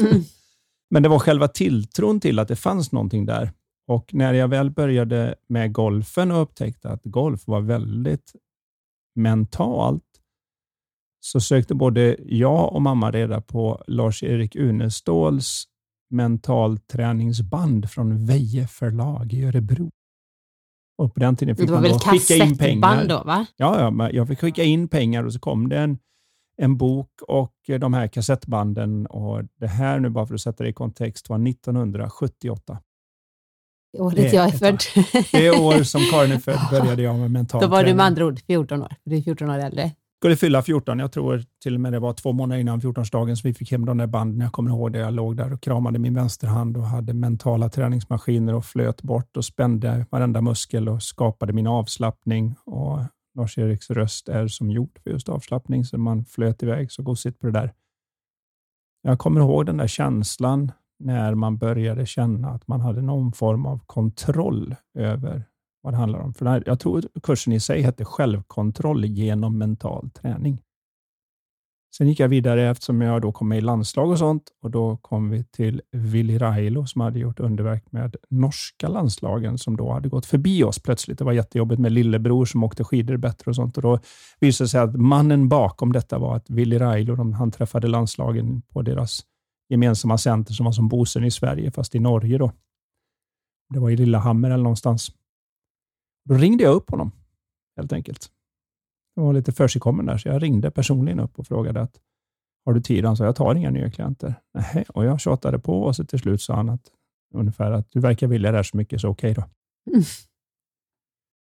Mm. 0.00 0.22
Men 0.90 1.02
det 1.02 1.08
var 1.08 1.18
själva 1.18 1.48
tilltron 1.48 2.20
till 2.20 2.38
att 2.38 2.48
det 2.48 2.56
fanns 2.56 2.92
någonting 2.92 3.26
där. 3.26 3.52
Och 3.88 4.14
när 4.14 4.34
jag 4.34 4.48
väl 4.48 4.70
började 4.70 5.34
med 5.48 5.72
golfen 5.72 6.30
och 6.30 6.42
upptäckte 6.42 6.88
att 6.88 7.00
golf 7.04 7.46
var 7.46 7.60
väldigt 7.60 8.32
mentalt, 9.14 10.02
så 11.20 11.40
sökte 11.40 11.74
både 11.74 12.16
jag 12.24 12.72
och 12.72 12.82
mamma 12.82 13.10
reda 13.10 13.40
på 13.40 13.84
Lars-Erik 13.86 14.56
Uneståls 14.56 15.64
mentalträningsband 16.10 17.90
från 17.90 18.26
Veje 18.26 18.66
förlag 18.66 19.32
i 19.32 19.44
Örebro. 19.44 19.90
Och 20.98 21.14
på 21.14 21.20
den 21.20 21.36
tiden 21.36 21.56
fick 21.56 21.70
man 21.70 21.82
då 21.82 21.98
skicka 21.98 22.44
in 22.44 22.58
pengar. 22.58 23.04
Då, 23.04 23.22
va? 23.24 23.46
Ja, 23.56 23.92
ja, 23.98 24.10
jag 24.10 24.28
fick 24.28 24.40
skicka 24.40 24.62
in 24.62 24.88
pengar 24.88 25.24
och 25.24 25.32
så 25.32 25.38
kom 25.38 25.68
det 25.68 25.78
en, 25.78 25.98
en 26.62 26.76
bok 26.76 27.10
och 27.28 27.54
de 27.80 27.94
här 27.94 28.08
kassettbanden. 28.08 29.06
Och 29.06 29.42
Det 29.60 29.66
här, 29.66 30.00
nu 30.00 30.10
bara 30.10 30.26
för 30.26 30.34
att 30.34 30.40
sätta 30.40 30.64
det 30.64 30.70
i 30.70 30.72
kontext, 30.72 31.28
var 31.28 31.48
1978. 31.48 32.78
Året 33.98 34.32
jag 34.32 34.44
är 34.44 34.50
född. 34.50 34.80
Det 35.32 35.50
år 35.50 35.82
som 35.82 36.00
Karin 36.00 36.32
är 36.32 36.38
född 36.38 36.60
började 36.70 37.02
jag 37.02 37.18
med 37.18 37.30
mental 37.30 37.60
Då 37.60 37.66
var 37.66 37.84
du 37.84 37.94
med 37.94 38.06
andra 38.06 38.26
ord 38.26 38.40
14 38.46 38.82
år. 38.82 38.96
Du 39.04 39.16
är 39.16 39.22
14 39.22 39.50
år 39.50 39.58
äldre 39.58 39.90
skulle 40.18 40.36
fylla 40.36 40.62
14. 40.62 40.98
Jag 40.98 41.12
tror 41.12 41.42
till 41.62 41.74
och 41.74 41.80
med 41.80 41.92
det 41.92 41.98
var 41.98 42.12
två 42.12 42.32
månader 42.32 42.60
innan 42.60 42.80
14-årsdagen 42.80 43.34
som 43.34 43.48
vi 43.48 43.54
fick 43.54 43.72
hem 43.72 43.84
de 43.84 43.98
där 43.98 44.06
banden. 44.06 44.40
Jag 44.40 44.52
kommer 44.52 44.70
ihåg 44.70 44.92
det. 44.92 44.98
Jag 44.98 45.14
låg 45.14 45.36
där 45.36 45.52
och 45.52 45.62
kramade 45.62 45.98
min 45.98 46.14
vänsterhand 46.14 46.76
och 46.76 46.86
hade 46.86 47.14
mentala 47.14 47.68
träningsmaskiner 47.68 48.54
och 48.54 48.64
flöt 48.64 49.02
bort 49.02 49.36
och 49.36 49.44
spände 49.44 50.06
varenda 50.10 50.40
muskel 50.40 50.88
och 50.88 51.02
skapade 51.02 51.52
min 51.52 51.66
avslappning. 51.66 52.54
Och 52.64 52.98
Lars-Eriks 53.38 53.90
röst 53.90 54.28
är 54.28 54.48
som 54.48 54.70
gjord 54.70 54.98
för 55.02 55.10
just 55.10 55.28
avslappning, 55.28 55.84
så 55.84 55.98
man 55.98 56.24
flöt 56.24 56.62
iväg 56.62 56.92
så 56.92 57.02
gosigt 57.02 57.40
på 57.40 57.46
det 57.46 57.52
där. 57.52 57.72
Jag 59.02 59.18
kommer 59.18 59.40
ihåg 59.40 59.66
den 59.66 59.76
där 59.76 59.86
känslan 59.86 60.72
när 60.98 61.34
man 61.34 61.58
började 61.58 62.06
känna 62.06 62.48
att 62.48 62.68
man 62.68 62.80
hade 62.80 63.02
någon 63.02 63.32
form 63.32 63.66
av 63.66 63.80
kontroll 63.86 64.74
över 64.98 65.44
vad 65.86 65.94
det 65.94 65.98
handlar 65.98 66.18
om. 66.18 66.34
För 66.34 66.46
här, 66.46 66.62
jag 66.66 66.80
tror 66.80 67.04
kursen 67.22 67.52
i 67.52 67.60
sig 67.60 67.82
hette 67.82 68.04
självkontroll 68.04 69.04
genom 69.04 69.58
mental 69.58 70.10
träning. 70.10 70.62
Sen 71.96 72.08
gick 72.08 72.20
jag 72.20 72.28
vidare 72.28 72.70
eftersom 72.70 73.00
jag 73.00 73.22
då 73.22 73.32
kom 73.32 73.48
med 73.48 73.58
i 73.58 73.60
landslag 73.60 74.10
och 74.10 74.18
sånt 74.18 74.42
och 74.62 74.70
då 74.70 74.96
kom 74.96 75.30
vi 75.30 75.44
till 75.44 75.82
Willy 75.92 76.38
Railo 76.38 76.86
som 76.86 77.00
hade 77.00 77.18
gjort 77.18 77.40
underverk 77.40 77.92
med 77.92 78.16
norska 78.30 78.88
landslagen 78.88 79.58
som 79.58 79.76
då 79.76 79.92
hade 79.92 80.08
gått 80.08 80.26
förbi 80.26 80.64
oss 80.64 80.78
plötsligt. 80.78 81.18
Det 81.18 81.24
var 81.24 81.32
jättejobbigt 81.32 81.80
med 81.80 81.92
lillebror 81.92 82.44
som 82.44 82.64
åkte 82.64 82.84
skidor 82.84 83.16
bättre 83.16 83.50
och 83.50 83.56
sånt 83.56 83.76
och 83.76 83.82
då 83.82 83.98
visade 84.40 84.64
det 84.64 84.68
sig 84.68 84.80
att 84.80 84.96
mannen 84.96 85.48
bakom 85.48 85.92
detta 85.92 86.18
var 86.18 86.36
att 86.36 86.50
Willy 86.50 86.78
Railo, 86.78 87.32
han 87.32 87.50
träffade 87.50 87.88
landslagen 87.88 88.62
på 88.62 88.82
deras 88.82 89.20
gemensamma 89.68 90.18
center 90.18 90.52
som 90.52 90.64
var 90.64 90.72
som 90.72 90.88
bosön 90.88 91.24
i 91.24 91.30
Sverige 91.30 91.70
fast 91.70 91.94
i 91.94 92.00
Norge 92.00 92.38
då. 92.38 92.52
Det 93.74 93.78
var 93.78 93.90
i 93.90 93.96
Lillehammer 93.96 94.50
eller 94.50 94.62
någonstans. 94.62 95.12
Då 96.28 96.34
ringde 96.34 96.64
jag 96.64 96.74
upp 96.74 96.90
honom 96.90 97.12
helt 97.76 97.92
enkelt. 97.92 98.30
jag 99.14 99.22
var 99.22 99.32
lite 99.32 99.52
försigkommen 99.52 100.06
där, 100.06 100.18
så 100.18 100.28
jag 100.28 100.42
ringde 100.42 100.70
personligen 100.70 101.20
upp 101.20 101.38
och 101.38 101.46
frågade 101.46 101.80
att 101.80 102.00
har 102.64 102.72
du 102.72 102.80
tid? 102.80 103.04
Han 103.04 103.16
sa, 103.16 103.24
jag 103.24 103.36
tar 103.36 103.54
inga 103.54 103.70
nya 103.70 103.90
klienter. 103.90 104.34
Nej, 104.54 104.84
och 104.88 105.04
jag 105.04 105.20
tjatade 105.20 105.58
på 105.58 105.82
och 105.82 105.96
så 105.96 106.04
till 106.04 106.18
slut 106.18 106.42
sa 106.42 106.54
han 106.54 106.68
att 106.68 106.90
ungefär 107.34 107.70
att 107.70 107.90
du 107.90 108.00
verkar 108.00 108.26
vilja 108.26 108.50
det 108.50 108.58
här 108.58 108.62
så 108.62 108.76
mycket, 108.76 109.00
så 109.00 109.08
okej 109.08 109.30
okay 109.30 109.44
då. 109.44 109.50
Mm. 109.90 110.04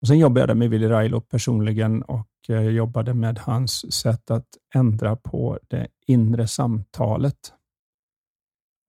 Och 0.01 0.07
Sen 0.07 0.19
jobbade 0.19 0.47
jag 0.47 0.57
med 0.57 0.69
Willy 0.69 0.88
Railo 0.88 1.21
personligen 1.21 2.03
och 2.03 2.29
eh, 2.50 2.62
jobbade 2.62 3.13
med 3.13 3.38
hans 3.38 3.93
sätt 3.93 4.31
att 4.31 4.47
ändra 4.75 5.15
på 5.15 5.59
det 5.67 5.88
inre 6.07 6.47
samtalet. 6.47 7.53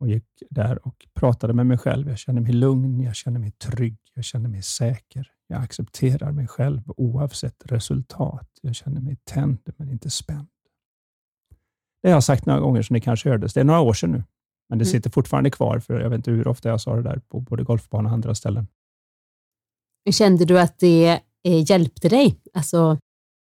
Och 0.00 0.08
gick 0.08 0.42
där 0.50 0.87
och 0.87 1.06
pratade 1.14 1.52
med 1.52 1.66
mig 1.66 1.78
själv. 1.78 2.08
Jag 2.08 2.18
känner 2.18 2.40
mig 2.40 2.52
lugn, 2.52 3.00
jag 3.00 3.16
känner 3.16 3.40
mig 3.40 3.50
trygg, 3.50 3.99
jag 4.14 4.25
känner 4.25 4.49
mig 4.49 4.62
säker. 4.62 5.32
Jag 5.50 5.62
accepterar 5.62 6.33
mig 6.33 6.47
själv 6.47 6.83
oavsett 6.87 7.62
resultat. 7.64 8.49
Jag 8.62 8.75
känner 8.75 9.00
mig 9.00 9.17
tänd 9.25 9.59
men 9.76 9.90
inte 9.90 10.11
spänd. 10.11 10.49
Det 12.02 12.09
har 12.09 12.17
jag 12.17 12.25
sagt 12.25 12.47
några 12.47 12.61
gånger 12.61 12.83
som 12.83 12.95
ni 12.95 13.00
kanske 13.00 13.28
hördes. 13.28 13.55
Det 13.55 13.61
är 13.61 13.64
några 13.64 13.81
år 13.81 13.93
sedan 13.93 14.11
nu, 14.11 14.25
men 14.69 14.78
det 14.78 14.85
mm. 14.85 14.93
sitter 14.93 15.11
fortfarande 15.11 15.50
kvar, 15.50 15.78
för 15.78 16.00
jag 16.00 16.11
vet 16.11 16.17
inte 16.17 16.31
hur 16.31 16.49
ofta 16.49 16.69
jag 16.69 16.81
sa 16.81 16.97
det 16.97 17.02
där 17.02 17.19
på 17.28 17.40
både 17.40 17.64
golfbanan 17.64 18.07
och 18.07 18.12
andra 18.12 18.35
ställen. 18.35 18.67
Kände 20.11 20.45
du 20.45 20.61
att 20.61 20.78
det 20.78 21.21
eh, 21.45 21.71
hjälpte 21.71 22.09
dig? 22.09 22.40
Alltså, 22.55 22.99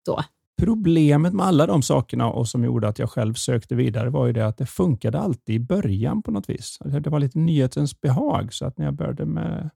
då? 0.06 0.22
Problemet 0.62 1.34
med 1.34 1.46
alla 1.46 1.66
de 1.66 1.82
sakerna 1.82 2.30
och 2.30 2.48
som 2.48 2.64
gjorde 2.64 2.88
att 2.88 2.98
jag 2.98 3.10
själv 3.10 3.34
sökte 3.34 3.74
vidare 3.74 4.10
var 4.10 4.26
ju 4.26 4.32
det 4.32 4.46
att 4.46 4.56
det 4.56 4.66
funkade 4.66 5.18
alltid 5.20 5.54
i 5.54 5.58
början 5.58 6.22
på 6.22 6.30
något 6.30 6.50
vis. 6.50 6.78
Det 6.84 7.10
var 7.10 7.20
lite 7.20 7.38
nyhetens 7.38 8.00
behag, 8.00 8.54
så 8.54 8.66
att 8.66 8.78
när 8.78 8.84
jag 8.84 8.94
började 8.94 9.26
med 9.26 9.70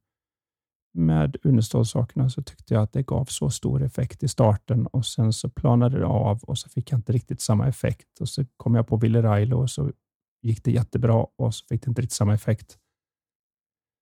med 0.95 1.37
understålssakerna 1.43 2.31
så 2.31 2.43
tyckte 2.43 2.75
jag 2.75 2.83
att 2.83 2.93
det 2.93 3.03
gav 3.03 3.25
så 3.25 3.51
stor 3.51 3.83
effekt 3.83 4.23
i 4.23 4.29
starten 4.29 4.87
och 4.87 5.07
sen 5.07 5.33
så 5.33 5.51
planade 5.51 5.99
det 5.99 6.07
av 6.07 6.45
och 6.45 6.59
så 6.59 6.69
fick 6.69 6.93
jag 6.93 6.99
inte 6.99 7.13
riktigt 7.13 7.41
samma 7.41 7.69
effekt. 7.69 8.21
Och 8.21 8.29
Så 8.29 8.45
kom 8.57 8.75
jag 8.75 8.87
på 8.87 8.97
Ville 8.97 9.23
Railo 9.23 9.59
och 9.59 9.71
så 9.71 9.93
gick 10.43 10.65
det 10.65 10.71
jättebra 10.71 11.27
och 11.37 11.55
så 11.55 11.67
fick 11.67 11.83
det 11.83 11.89
inte 11.89 12.03
riktigt 12.03 12.17
samma 12.17 12.35
effekt. 12.35 12.79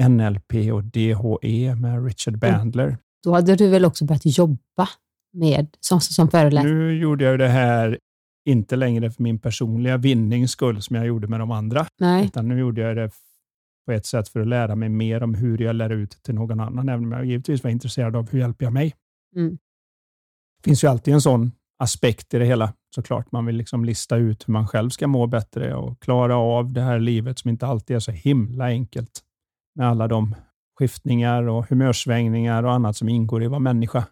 NLP 0.07 0.73
och 0.73 0.83
DHE 0.83 1.75
med 1.75 2.05
Richard 2.05 2.43
mm. 2.43 2.57
Bandler. 2.57 2.87
Mm. 2.87 2.97
Då 3.23 3.33
hade 3.33 3.55
du 3.55 3.67
väl 3.67 3.85
också 3.85 4.05
börjat 4.05 4.37
jobba 4.37 4.89
med 5.33 5.67
som, 5.79 6.01
som 6.01 6.29
föreläsare? 6.29 6.71
Nu 6.73 6.97
gjorde 6.97 7.23
jag 7.23 7.39
det 7.39 7.47
här 7.47 7.99
inte 8.45 8.75
längre 8.75 9.11
för 9.11 9.23
min 9.23 9.39
personliga 9.39 9.97
vinnings 9.97 10.51
skull 10.51 10.81
som 10.81 10.95
jag 10.95 11.05
gjorde 11.05 11.27
med 11.27 11.39
de 11.39 11.51
andra, 11.51 11.85
Nej. 11.99 12.25
utan 12.25 12.47
nu 12.47 12.59
gjorde 12.59 12.81
jag 12.81 12.97
det 12.97 13.11
på 13.85 13.91
ett 13.91 14.05
sätt 14.05 14.29
för 14.29 14.39
att 14.39 14.47
lära 14.47 14.75
mig 14.75 14.89
mer 14.89 15.23
om 15.23 15.33
hur 15.33 15.61
jag 15.61 15.75
lär 15.75 15.89
ut 15.89 16.11
till 16.11 16.35
någon 16.35 16.59
annan, 16.59 16.89
även 16.89 17.05
om 17.05 17.11
jag 17.11 17.25
givetvis 17.25 17.63
var 17.63 17.71
intresserad 17.71 18.15
av 18.15 18.31
hur 18.31 18.39
hjälper 18.39 18.65
jag 18.65 18.73
mig. 18.73 18.95
Mm. 19.35 19.57
Det 20.57 20.63
finns 20.63 20.83
ju 20.83 20.87
alltid 20.87 21.13
en 21.13 21.21
sån 21.21 21.51
aspekt 21.79 22.33
i 22.33 22.39
det 22.39 22.45
hela, 22.45 22.73
såklart. 22.95 23.31
Man 23.31 23.45
vill 23.45 23.55
liksom 23.55 23.85
lista 23.85 24.15
ut 24.15 24.47
hur 24.47 24.51
man 24.51 24.67
själv 24.67 24.89
ska 24.89 25.07
må 25.07 25.27
bättre 25.27 25.75
och 25.75 26.01
klara 26.01 26.37
av 26.37 26.73
det 26.73 26.81
här 26.81 26.99
livet 26.99 27.39
som 27.39 27.49
inte 27.49 27.67
alltid 27.67 27.95
är 27.95 27.99
så 27.99 28.11
himla 28.11 28.65
enkelt 28.65 29.23
med 29.79 29.87
alla 29.87 30.07
de 30.07 30.35
skiftningar 30.79 31.43
och 31.43 31.69
humörsvängningar 31.69 32.63
och 32.63 32.73
annat 32.73 32.97
som 32.97 33.09
ingår 33.09 33.43
i 33.43 33.45
att 33.45 33.51
vara 33.51 33.59
människa. 33.59 34.03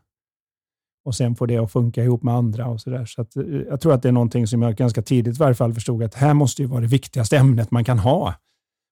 Och 1.05 1.15
sen 1.15 1.35
får 1.35 1.47
det 1.47 1.57
att 1.57 1.71
funka 1.71 2.03
ihop 2.03 2.23
med 2.23 2.33
andra 2.33 2.67
och 2.67 2.81
så 2.81 2.89
där. 2.89 3.05
Så 3.05 3.21
att, 3.21 3.35
eh, 3.35 3.43
jag 3.43 3.81
tror 3.81 3.93
att 3.93 4.01
det 4.01 4.07
är 4.07 4.11
någonting 4.11 4.47
som 4.47 4.61
jag 4.61 4.75
ganska 4.75 5.01
tidigt 5.01 5.35
i 5.35 5.39
varje 5.39 5.55
fall 5.55 5.73
förstod 5.73 6.03
att 6.03 6.15
här 6.15 6.33
måste 6.33 6.61
ju 6.61 6.67
vara 6.67 6.81
det 6.81 6.87
viktigaste 6.87 7.37
ämnet 7.37 7.71
man 7.71 7.83
kan 7.83 7.99
ha. 7.99 8.33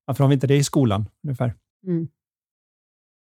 Varför 0.06 0.24
har 0.24 0.30
vi 0.30 0.34
inte 0.34 0.48
det 0.48 0.56
i 0.56 0.64
skolan 0.64 1.10
ungefär? 1.24 1.54
Mm. 1.88 2.08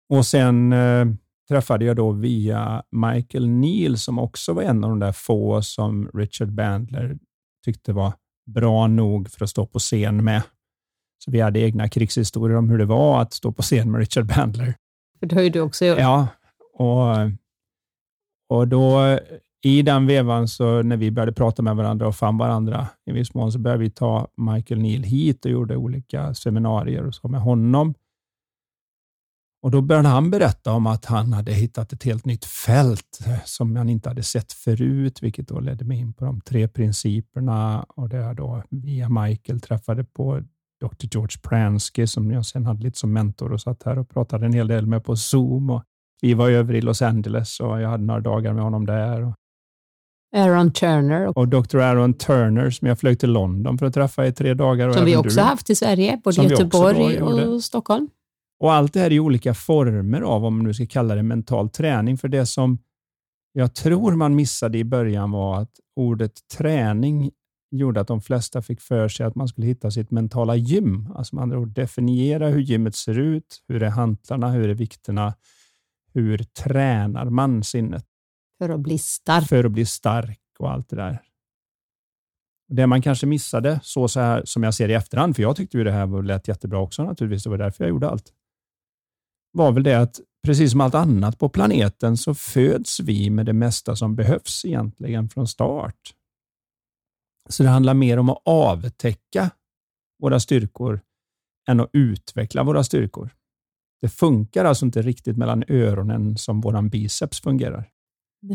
Och 0.10 0.25
sen 0.25 0.74
eh, 0.74 1.06
träffade 1.48 1.86
jag 1.86 1.96
då 1.96 2.12
via 2.12 2.84
Michael 2.91 3.50
Neal 3.50 3.98
som 3.98 4.20
också 4.20 4.53
var 4.53 4.63
en 4.63 4.84
av 4.84 4.89
de 4.89 5.00
där 5.00 5.12
få 5.12 5.62
som 5.62 6.10
Richard 6.13 6.51
Bandler 6.51 7.18
tyckte 7.65 7.94
var 7.94 8.13
bra 8.46 8.88
nog 8.88 9.29
för 9.29 9.44
att 9.44 9.50
stå 9.50 9.65
på 9.65 9.79
scen 9.79 10.24
med. 10.24 10.41
Så 11.19 11.31
vi 11.31 11.39
hade 11.39 11.59
egna 11.59 11.89
krigshistorier 11.89 12.57
om 12.57 12.69
hur 12.69 12.77
det 12.77 12.85
var 12.85 13.21
att 13.21 13.33
stå 13.33 13.51
på 13.51 13.61
scen 13.61 13.91
med 13.91 13.99
Richard 13.99 14.25
Bandler. 14.25 14.75
För 15.19 15.25
det 15.25 15.35
har 15.35 15.41
ju 15.41 15.49
du 15.49 15.61
också 15.61 15.85
gjort. 15.85 15.99
Ja, 15.99 16.27
och, 16.73 17.15
och 18.49 18.67
då 18.67 19.19
i 19.61 19.81
den 19.81 20.07
vevan, 20.07 20.47
så 20.47 20.81
när 20.81 20.97
vi 20.97 21.11
började 21.11 21.33
prata 21.33 21.61
med 21.61 21.75
varandra 21.75 22.07
och 22.07 22.15
fann 22.15 22.38
varandra 22.38 22.88
i 23.05 23.11
viss 23.11 23.33
mån, 23.33 23.51
så 23.51 23.59
började 23.59 23.83
vi 23.83 23.89
ta 23.89 24.27
Michael 24.38 24.81
Neal 24.81 25.03
hit 25.03 25.45
och 25.45 25.51
gjorde 25.51 25.75
olika 25.75 26.33
seminarier 26.33 27.05
och 27.05 27.15
så 27.15 27.27
med 27.27 27.41
honom. 27.41 27.93
Och 29.61 29.71
Då 29.71 29.81
började 29.81 30.07
han 30.07 30.31
berätta 30.31 30.73
om 30.73 30.88
att 30.88 31.05
han 31.05 31.33
hade 31.33 31.53
hittat 31.53 31.93
ett 31.93 32.03
helt 32.03 32.25
nytt 32.25 32.45
fält 32.45 33.19
som 33.45 33.75
han 33.75 33.89
inte 33.89 34.09
hade 34.09 34.23
sett 34.23 34.53
förut, 34.53 35.23
vilket 35.23 35.47
då 35.47 35.59
ledde 35.59 35.85
mig 35.85 35.97
in 35.97 36.13
på 36.13 36.25
de 36.25 36.41
tre 36.41 36.67
principerna 36.67 37.83
och 37.83 38.09
där 38.09 38.33
då 38.33 38.63
via 38.69 39.09
Michael 39.09 39.61
träffade 39.61 40.03
på 40.03 40.43
Dr. 40.81 41.07
George 41.12 41.38
Pransky 41.43 42.07
som 42.07 42.31
jag 42.31 42.45
sen 42.45 42.65
hade 42.65 42.83
lite 42.83 43.00
som 43.00 43.13
mentor 43.13 43.53
och 43.53 43.62
satt 43.62 43.83
här 43.83 44.00
och 44.00 44.09
pratade 44.09 44.45
en 44.45 44.53
hel 44.53 44.67
del 44.67 44.86
med 44.86 45.03
på 45.03 45.15
Zoom. 45.15 45.69
Och 45.69 45.83
vi 46.21 46.33
var 46.33 46.50
över 46.50 46.74
i 46.74 46.81
Los 46.81 47.01
Angeles 47.01 47.59
och 47.59 47.81
jag 47.81 47.89
hade 47.89 48.03
några 48.03 48.19
dagar 48.19 48.53
med 48.53 48.63
honom 48.63 48.86
där. 48.86 49.24
Och 49.24 49.33
Aaron 50.36 50.74
Turner. 50.74 51.38
Och 51.38 51.48
Dr. 51.48 51.77
Aaron 51.77 52.13
Turner 52.13 52.69
som 52.69 52.88
jag 52.88 53.00
flög 53.00 53.19
till 53.19 53.31
London 53.31 53.77
för 53.77 53.86
att 53.86 53.93
träffa 53.93 54.27
i 54.27 54.31
tre 54.31 54.53
dagar. 54.53 54.91
Som 54.91 55.05
vi 55.05 55.15
också 55.15 55.39
du. 55.39 55.41
haft 55.41 55.69
i 55.69 55.75
Sverige, 55.75 56.21
både 56.24 56.43
Göteborg 56.43 57.21
och 57.21 57.63
Stockholm. 57.63 58.09
Och 58.59 58.74
allt 58.74 58.93
det 58.93 59.00
här 59.00 59.12
är 59.12 59.19
olika 59.19 59.53
former 59.53 60.21
av, 60.21 60.45
om 60.45 60.57
man 60.57 60.65
nu 60.65 60.74
ska 60.74 60.86
kalla 60.86 61.15
det 61.15 61.24
mental 61.24 61.69
träning. 61.69 62.17
För 62.17 62.27
det 62.27 62.45
som 62.45 62.77
jag 63.53 63.75
tror 63.75 64.12
man 64.12 64.36
missade 64.36 64.77
i 64.77 64.83
början 64.83 65.31
var 65.31 65.62
att 65.62 65.71
ordet 65.95 66.31
träning 66.57 67.31
gjorde 67.71 68.01
att 68.01 68.07
de 68.07 68.21
flesta 68.21 68.61
fick 68.61 68.81
för 68.81 69.07
sig 69.07 69.25
att 69.25 69.35
man 69.35 69.47
skulle 69.47 69.67
hitta 69.67 69.91
sitt 69.91 70.11
mentala 70.11 70.55
gym. 70.55 71.11
Alltså 71.15 71.35
med 71.35 71.41
andra 71.41 71.59
ord 71.59 71.69
definiera 71.69 72.47
hur 72.47 72.61
gymmet 72.61 72.95
ser 72.95 73.19
ut, 73.19 73.63
hur 73.67 73.83
är 73.83 73.89
hantlarna, 73.89 74.51
hur 74.51 74.69
är 74.69 74.73
vikterna, 74.73 75.33
hur 76.13 76.38
tränar 76.38 77.25
man 77.25 77.63
sinnet? 77.63 78.05
För 78.57 78.69
att 78.69 78.79
bli 78.79 78.97
stark. 78.97 79.47
För 79.47 79.63
att 79.63 79.71
bli 79.71 79.85
stark 79.85 80.39
och 80.59 80.71
allt 80.71 80.89
det 80.89 80.95
där. 80.95 81.21
Det 82.67 82.88
man 82.88 83.01
kanske 83.01 83.25
missade, 83.25 83.79
så, 83.83 84.07
så 84.07 84.19
här, 84.19 84.41
som 84.45 84.63
jag 84.63 84.73
ser 84.73 84.89
i 84.89 84.93
efterhand, 84.93 85.35
för 85.35 85.43
jag 85.43 85.55
tyckte 85.55 85.77
ju 85.77 85.83
det 85.83 85.91
här 85.91 86.21
lät 86.21 86.47
jättebra 86.47 86.79
också 86.79 87.03
naturligtvis, 87.03 87.43
det 87.43 87.49
var 87.49 87.57
därför 87.57 87.83
jag 87.83 87.89
gjorde 87.89 88.09
allt, 88.09 88.33
var 89.51 89.71
väl 89.71 89.83
det 89.83 89.95
att 89.95 90.19
precis 90.43 90.71
som 90.71 90.81
allt 90.81 90.95
annat 90.95 91.39
på 91.39 91.49
planeten 91.49 92.17
så 92.17 92.33
föds 92.33 92.99
vi 92.99 93.29
med 93.29 93.45
det 93.45 93.53
mesta 93.53 93.95
som 93.95 94.15
behövs 94.15 94.65
egentligen 94.65 95.29
från 95.29 95.47
start. 95.47 96.13
Så 97.50 97.63
det 97.63 97.70
handlar 97.70 97.94
mer 97.94 98.18
om 98.20 98.29
att 98.29 98.41
avtäcka 98.46 99.50
våra 100.22 100.39
styrkor 100.39 101.01
än 101.70 101.79
att 101.79 101.89
utveckla 101.94 102.63
våra 102.63 102.84
styrkor. 102.84 103.29
Det 104.01 104.10
funkar 104.10 104.65
alltså 104.65 104.86
inte 104.86 105.01
riktigt 105.01 105.38
mellan 105.38 105.63
öronen 105.68 106.38
som 106.38 106.62
våran 106.62 106.89
biceps 106.89 107.41
fungerar. 107.41 107.89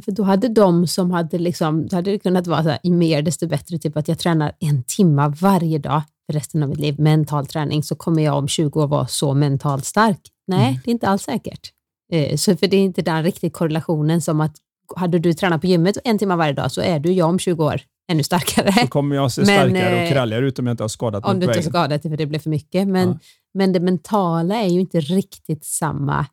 För 0.05 0.13
då 0.13 0.23
hade 0.23 0.49
de 0.49 0.87
som 0.87 1.11
hade 1.11 1.39
liksom, 1.39 1.87
då 1.87 1.97
hade 1.97 2.11
det 2.11 2.19
kunnat 2.19 2.47
vara 2.47 2.63
så 2.63 2.69
här, 2.69 2.79
i 2.83 2.91
mer 2.91 3.23
desto 3.23 3.47
bättre, 3.47 3.79
typ 3.79 3.97
att 3.97 4.09
jag 4.09 4.19
tränar 4.19 4.53
en 4.59 4.83
timme 4.83 5.35
varje 5.41 5.79
dag 5.79 6.03
för 6.27 6.33
resten 6.33 6.63
av 6.63 6.69
mitt 6.69 6.79
liv, 6.79 7.01
mental 7.01 7.47
träning, 7.47 7.83
så 7.83 7.97
kommer 7.97 8.23
jag 8.23 8.37
om 8.37 8.49
20 8.49 8.83
år 8.83 8.87
vara 8.87 9.07
så 9.07 9.35
mentalt 9.35 9.85
stark. 9.85 10.21
Nej, 10.47 10.69
mm. 10.69 10.81
det 10.85 10.91
är 10.91 10.93
inte 10.93 11.09
alls 11.09 11.23
säkert. 11.23 11.73
Eh, 12.13 12.37
så 12.37 12.57
för 12.57 12.67
det 12.67 12.77
är 12.77 12.85
inte 12.85 13.03
den 13.03 13.23
riktiga 13.23 13.51
korrelationen 13.51 14.23
som 14.23 14.41
att 14.41 14.57
hade 14.97 15.19
du 15.19 15.33
tränat 15.33 15.61
på 15.61 15.67
gymmet 15.67 15.99
en 16.05 16.19
timme 16.19 16.37
varje 16.37 16.53
dag 16.53 16.73
så 16.73 16.81
är 16.81 16.99
du 16.99 17.13
jag 17.13 17.29
om 17.29 17.39
20 17.39 17.65
år 17.65 17.81
ännu 18.13 18.23
starkare. 18.23 18.73
Så 18.73 18.87
kommer 18.87 19.17
jag 19.17 19.33
se 19.33 19.45
starkare 19.45 19.95
och 19.95 20.01
eh, 20.01 20.13
kralligare 20.13 20.47
ut 20.47 20.59
om 20.59 20.67
jag 20.67 20.73
inte 20.73 20.83
har 20.83 20.89
skadat 20.89 21.25
Om 21.25 21.41
du 21.41 21.47
inte 21.47 21.59
har 21.59 21.63
skadat 21.63 22.03
dig 22.03 22.11
för 22.11 22.17
det 22.17 22.27
blev 22.27 22.39
för 22.39 22.51
mycket. 22.51 22.89
Men, 22.89 23.09
ja. 23.09 23.19
men 23.55 23.73
det 23.73 23.81
mentala 23.81 24.57
är 24.57 24.69
ju 24.69 24.81
inte 24.81 25.01
riktigt 25.01 25.65
samma 25.65 26.27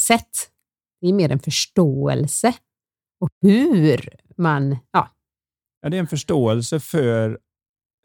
sätt. 0.00 0.30
Det 1.00 1.08
är 1.08 1.12
mer 1.12 1.32
en 1.32 1.38
förståelse 1.38 2.54
och 3.20 3.28
hur 3.40 4.14
man... 4.36 4.76
Ja. 4.90 5.10
ja, 5.82 5.88
det 5.88 5.96
är 5.96 6.00
en 6.00 6.06
förståelse 6.06 6.80
för 6.80 7.38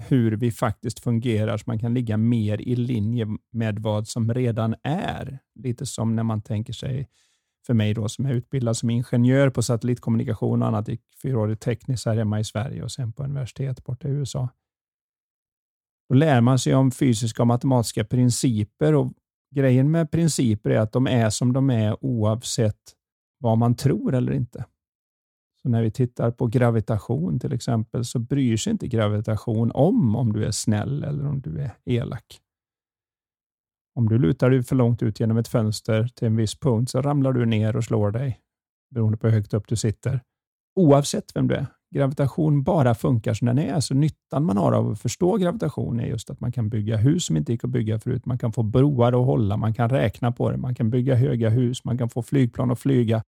hur 0.08 0.32
vi 0.32 0.52
faktiskt 0.52 1.00
fungerar 1.00 1.58
så 1.58 1.64
man 1.68 1.80
kan 1.80 1.94
ligga 1.94 2.18
mer 2.18 2.62
i 2.62 2.76
linje 2.76 3.28
med 3.52 3.80
vad 3.80 4.08
som 4.08 4.34
redan 4.34 4.76
är. 4.84 5.40
Lite 5.60 5.86
som 5.86 6.16
när 6.16 6.24
man 6.24 6.42
tänker 6.42 6.74
sig, 6.74 7.08
för 7.68 7.74
mig 7.74 7.94
då 7.94 8.10
som 8.10 8.26
är 8.26 8.34
utbildad 8.34 8.78
som 8.78 8.90
ingenjör 8.90 9.50
på 9.50 9.64
satellitkommunikation 9.64 10.62
och 10.62 10.68
annat, 10.68 10.88
gick 10.88 11.02
fyraårigt 11.22 11.62
tekniskt 11.62 12.06
här 12.06 12.16
hemma 12.16 12.40
i 12.40 12.44
Sverige 12.44 12.84
och 12.84 12.92
sen 12.92 13.14
på 13.14 13.24
universitet 13.24 13.84
borta 13.84 14.08
i 14.08 14.12
USA. 14.12 14.50
Då 16.10 16.16
lär 16.16 16.42
man 16.42 16.60
sig 16.60 16.76
om 16.76 16.92
fysiska 16.92 17.44
och 17.44 17.48
matematiska 17.48 18.06
principer 18.06 18.94
och 18.94 19.12
grejen 19.56 19.92
med 19.92 20.12
principer 20.12 20.70
är 20.70 20.80
att 20.80 20.92
de 20.92 21.08
är 21.08 21.30
som 21.30 21.54
de 21.54 21.70
är 21.70 22.06
oavsett 22.06 22.96
vad 23.40 23.58
man 23.58 23.76
tror 23.76 24.16
eller 24.16 24.32
inte. 24.32 24.66
Så 25.62 25.70
när 25.70 25.82
vi 25.82 25.92
tittar 25.92 26.32
på 26.32 26.48
gravitation 26.48 27.40
till 27.40 27.54
exempel 27.54 28.06
så 28.06 28.20
bryr 28.20 28.58
sig 28.58 28.72
inte 28.72 28.88
gravitation 28.88 29.72
om 29.74 30.16
om 30.16 30.34
du 30.34 30.46
är 30.46 30.52
snäll 30.52 31.04
eller 31.04 31.28
om 31.28 31.42
du 31.42 31.60
är 31.60 31.72
elak. 31.86 32.42
Om 33.96 34.10
du 34.10 34.18
lutar 34.18 34.50
dig 34.50 34.64
för 34.64 34.76
långt 34.76 35.04
ut 35.04 35.20
genom 35.20 35.38
ett 35.38 35.48
fönster 35.48 36.08
till 36.16 36.28
en 36.28 36.36
viss 36.36 36.60
punkt 36.60 36.90
så 36.90 37.02
ramlar 37.02 37.34
du 37.34 37.46
ner 37.46 37.76
och 37.76 37.84
slår 37.84 38.12
dig 38.12 38.40
beroende 38.96 39.18
på 39.18 39.28
hur 39.28 39.34
högt 39.34 39.54
upp 39.54 39.68
du 39.68 39.76
sitter. 39.76 40.22
Oavsett 40.76 41.36
vem 41.36 41.48
du 41.48 41.56
är. 41.56 41.66
Gravitation 41.96 42.64
bara 42.64 42.96
funkar 42.96 43.34
som 43.34 43.46
den 43.46 43.60
är. 43.60 43.80
Så 43.80 43.94
nyttan 43.94 44.46
man 44.46 44.58
har 44.58 44.72
av 44.72 44.92
att 44.92 45.00
förstå 45.00 45.38
gravitation 45.38 46.00
är 46.00 46.06
just 46.06 46.30
att 46.30 46.40
man 46.40 46.52
kan 46.52 46.70
bygga 46.70 46.98
hus 46.98 47.26
som 47.26 47.38
inte 47.38 47.52
gick 47.52 47.64
att 47.64 47.70
bygga 47.70 48.00
förut. 48.00 48.26
Man 48.26 48.38
kan 48.38 48.52
få 48.52 48.64
broar 48.64 49.08
att 49.22 49.26
hålla, 49.26 49.58
man 49.58 49.74
kan 49.74 49.90
räkna 49.90 50.32
på 50.32 50.52
det, 50.52 50.58
man 50.58 50.76
kan 50.76 50.90
bygga 50.90 51.16
höga 51.16 51.50
hus, 51.50 51.84
man 51.84 51.98
kan 51.98 52.10
få 52.10 52.22
flygplan 52.22 52.72
att 52.72 52.80
flyga. 52.80 53.24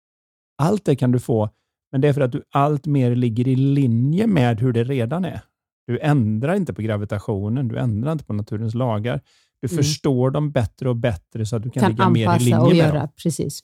Allt 0.57 0.85
det 0.85 0.95
kan 0.95 1.11
du 1.11 1.19
få 1.19 1.49
men 1.93 2.01
det 2.01 2.07
är 2.07 2.13
för 2.13 2.21
att 2.21 2.31
du 2.31 2.43
allt 2.51 2.85
mer 2.85 3.15
ligger 3.15 3.47
i 3.47 3.55
linje 3.55 4.27
med 4.27 4.59
hur 4.59 4.73
det 4.73 4.83
redan 4.83 5.25
är. 5.25 5.41
Du 5.87 5.99
ändrar 5.99 6.55
inte 6.55 6.73
på 6.73 6.81
gravitationen, 6.81 7.67
du 7.67 7.77
ändrar 7.77 8.11
inte 8.11 8.25
på 8.25 8.33
naturens 8.33 8.73
lagar. 8.73 9.21
Du 9.63 9.67
mm. 9.73 9.77
förstår 9.77 10.31
dem 10.31 10.51
bättre 10.51 10.89
och 10.89 10.95
bättre 10.95 11.45
så 11.45 11.55
att 11.55 11.63
du 11.63 11.69
kan, 11.69 11.81
kan 11.81 11.91
ligga 11.91 12.09
mer 12.09 12.35
i 12.35 12.39
linje 12.39 12.59
och 12.59 12.67
med 12.67 12.75
göra, 12.75 12.99
dem. 12.99 13.07
Precis. 13.23 13.59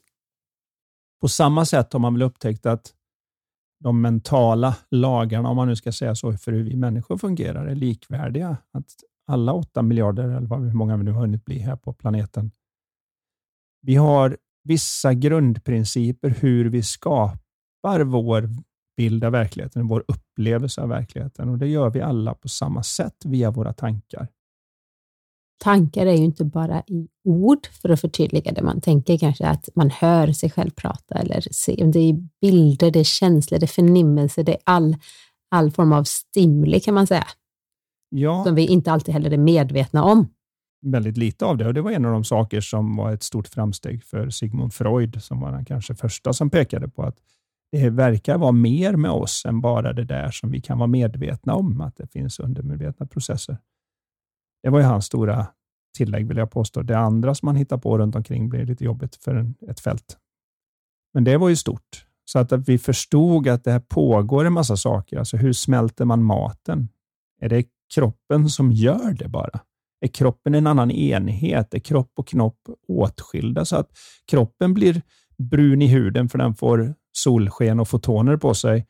På 1.22 1.27
samma 1.27 1.65
sätt 1.65 1.94
har 1.94 2.00
man 2.00 2.13
väl 2.13 2.22
upptäckt 2.22 2.65
att 2.65 2.94
de 3.84 4.01
mentala 4.01 4.75
lagarna, 4.91 5.50
om 5.50 5.56
man 5.56 5.68
nu 5.68 5.75
ska 5.75 5.91
säga 5.91 6.15
så, 6.15 6.38
för 6.38 6.51
hur 6.51 6.63
vi 6.63 6.75
människor 6.75 7.18
fungerar, 7.18 7.65
är 7.65 7.75
likvärdiga. 7.75 8.58
Att 8.74 8.86
alla 9.27 9.53
åtta 9.53 9.82
miljarder, 9.82 10.24
eller 10.24 10.58
hur 10.58 10.74
många 10.74 10.98
vi 10.98 11.03
nu 11.03 11.12
har 11.12 11.22
hunnit 11.22 11.46
bli 11.46 11.60
här 11.60 11.75
på 11.75 11.94
planeten, 11.94 12.51
vi 13.82 13.96
har 13.96 14.38
vissa 14.63 15.13
grundprinciper 15.13 16.29
hur 16.29 16.65
vi 16.65 16.84
skapar 16.84 17.39
skapar 17.79 18.03
vår 18.03 18.50
bild 18.97 19.23
av 19.23 19.32
verkligheten, 19.32 19.88
vår 19.88 20.04
upplevelse 20.08 20.82
av 20.82 20.89
verkligheten. 20.89 21.50
Och 21.50 21.58
Det 21.58 21.67
gör 21.67 21.89
vi 21.89 22.02
alla 22.02 22.34
på 22.34 22.50
samma 22.50 22.84
sätt 22.84 23.26
via 23.26 23.52
våra 23.52 23.73
tankar. 23.73 24.28
Tankar 25.60 26.06
är 26.06 26.13
ju 26.13 26.24
inte 26.24 26.45
bara 26.45 26.84
i 26.88 27.08
ord, 27.24 27.67
för 27.82 27.89
att 27.89 28.02
förtydliga 28.02 28.52
det 28.52 28.62
man 28.62 28.82
tänker 28.82 29.17
kanske, 29.17 29.48
att 29.48 29.69
man 29.76 29.89
hör 29.89 30.32
sig 30.32 30.52
själv 30.52 30.69
prata, 30.69 31.15
eller 31.15 31.41
se, 31.52 31.86
det 31.93 32.00
är 32.00 32.17
bilder, 32.41 32.91
det 32.91 33.00
är 33.00 33.04
känslor, 33.04 33.60
det 33.60 33.65
är 33.65 33.67
förnimmelser, 33.67 34.43
det 34.43 34.52
är 34.52 34.60
all, 34.63 34.95
all 35.52 35.72
form 35.72 35.93
av 35.93 36.04
stimuli 36.04 36.80
kan 36.80 36.93
man 36.93 37.08
säga. 37.08 37.28
Ja. 38.10 38.43
Som 38.43 38.56
vi 38.56 38.67
inte 38.67 38.91
alltid 38.91 39.13
heller 39.13 39.32
är 39.32 39.38
medvetna 39.38 40.04
om. 40.04 40.28
Väldigt 40.86 41.17
lite 41.17 41.45
av 41.45 41.58
det 41.58 41.67
och 41.67 41.74
det 41.74 41.82
var 41.82 41.91
en 41.91 42.06
av 42.06 42.12
de 42.12 42.24
saker 42.24 42.62
som 42.62 42.95
var 42.95 43.13
ett 43.13 43.24
stort 43.24 43.48
framsteg 43.48 44.04
för 44.04 44.30
Sigmund 44.30 44.74
Freud, 44.74 45.24
som 45.24 45.39
var 45.39 45.52
den 45.52 45.65
kanske 45.65 45.95
första 45.95 46.34
som 46.34 46.50
pekade 46.50 46.89
på 46.89 47.04
att 47.04 47.15
det 47.72 47.89
verkar 47.89 48.38
vara 48.38 48.52
mer 48.52 48.95
med 48.95 49.12
oss 49.12 49.45
än 49.45 49.62
bara 49.62 49.93
det 49.93 50.04
där 50.04 50.32
som 50.32 50.52
vi 50.52 50.62
kan 50.62 50.78
vara 50.78 50.88
medvetna 50.88 51.56
om, 51.56 51.82
att 51.82 51.98
det 51.98 52.08
finns 52.08 52.39
undermedvetna 52.39 53.06
processer. 53.06 53.58
Det 54.63 54.69
var 54.69 54.80
ju 54.80 54.86
hans 54.86 55.06
stora 55.06 55.48
tillägg, 55.98 56.28
vill 56.28 56.38
jag 56.38 56.52
påstå. 56.52 56.82
Det 56.82 56.98
andra 56.98 57.36
som 57.36 57.45
man 57.45 57.56
hittar 57.56 57.78
på 57.78 57.98
runt 57.98 58.15
omkring 58.15 58.50
blir 58.50 58.65
lite 58.65 58.84
jobbigt 58.84 59.15
för 59.15 59.36
en, 59.36 59.56
ett 59.69 59.80
fält. 59.80 60.17
Men 61.13 61.24
det 61.24 61.38
var 61.38 61.50
ju 61.50 61.56
stort. 61.56 62.06
Så 62.26 62.39
att 62.39 62.52
vi 62.52 62.78
förstod 62.78 63.48
att 63.48 63.63
det 63.63 63.72
här 63.72 63.80
pågår 63.80 64.45
en 64.45 64.54
massa 64.54 64.78
saker. 64.78 65.17
Alltså 65.17 65.38
hur 65.38 65.54
smälter 65.54 66.06
man 66.06 66.24
maten? 66.24 66.89
Är 67.41 67.50
det 67.50 67.65
kroppen 67.93 68.50
som 68.50 68.72
gör 68.72 69.13
det 69.13 69.28
bara? 69.28 69.60
Är 70.02 70.08
kroppen 70.08 70.56
en 70.56 70.67
annan 70.67 70.91
enhet? 70.91 71.74
Är 71.74 71.80
kropp 71.80 72.12
och 72.15 72.28
knopp 72.28 72.60
åtskilda 72.88 73.65
så 73.65 73.76
att 73.76 73.89
kroppen 74.32 74.74
blir 74.74 75.02
brun 75.38 75.82
i 75.82 75.88
huden 75.88 76.30
för 76.30 76.38
den 76.38 76.56
får 76.56 76.95
solsken 77.12 77.80
och 77.80 77.88
fotoner 77.88 78.38
på 78.38 78.54
sig. 78.54 78.88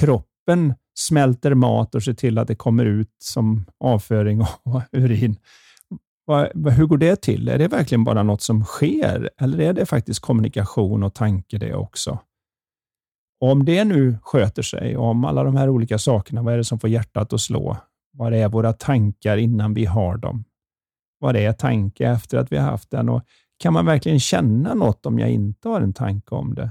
Kroppen 0.00 0.74
smälter 0.98 1.54
mat 1.54 1.94
och 1.94 2.02
ser 2.02 2.14
till 2.14 2.38
att 2.38 2.48
det 2.48 2.54
kommer 2.54 2.84
ut 2.84 3.16
som 3.18 3.64
avföring 3.80 4.40
och 4.40 4.82
urin. 4.92 5.36
Hur 6.76 6.86
går 6.86 6.98
det 6.98 7.16
till? 7.16 7.48
Är 7.48 7.58
det 7.58 7.68
verkligen 7.68 8.04
bara 8.04 8.22
något 8.22 8.42
som 8.42 8.64
sker 8.64 9.30
eller 9.40 9.60
är 9.60 9.72
det 9.72 9.86
faktiskt 9.86 10.20
kommunikation 10.20 11.02
och 11.02 11.14
tanke 11.14 11.58
det 11.58 11.74
också? 11.74 12.18
om 13.40 13.64
det 13.64 13.84
nu 13.84 14.18
sköter 14.22 14.62
sig, 14.62 14.96
om 14.96 15.24
alla 15.24 15.44
de 15.44 15.56
här 15.56 15.68
olika 15.68 15.98
sakerna, 15.98 16.42
vad 16.42 16.54
är 16.54 16.58
det 16.58 16.64
som 16.64 16.80
får 16.80 16.90
hjärtat 16.90 17.32
att 17.32 17.40
slå? 17.40 17.76
Vad 18.12 18.34
är 18.34 18.48
våra 18.48 18.72
tankar 18.72 19.36
innan 19.36 19.74
vi 19.74 19.84
har 19.84 20.16
dem? 20.16 20.44
Vad 21.18 21.36
är 21.36 21.52
tanke 21.52 22.06
efter 22.06 22.38
att 22.38 22.52
vi 22.52 22.56
har 22.56 22.70
haft 22.70 22.90
den? 22.90 23.08
Och 23.08 23.22
kan 23.58 23.72
man 23.72 23.86
verkligen 23.86 24.20
känna 24.20 24.74
något 24.74 25.06
om 25.06 25.18
jag 25.18 25.30
inte 25.30 25.68
har 25.68 25.80
en 25.80 25.92
tanke 25.92 26.34
om 26.34 26.54
det? 26.54 26.70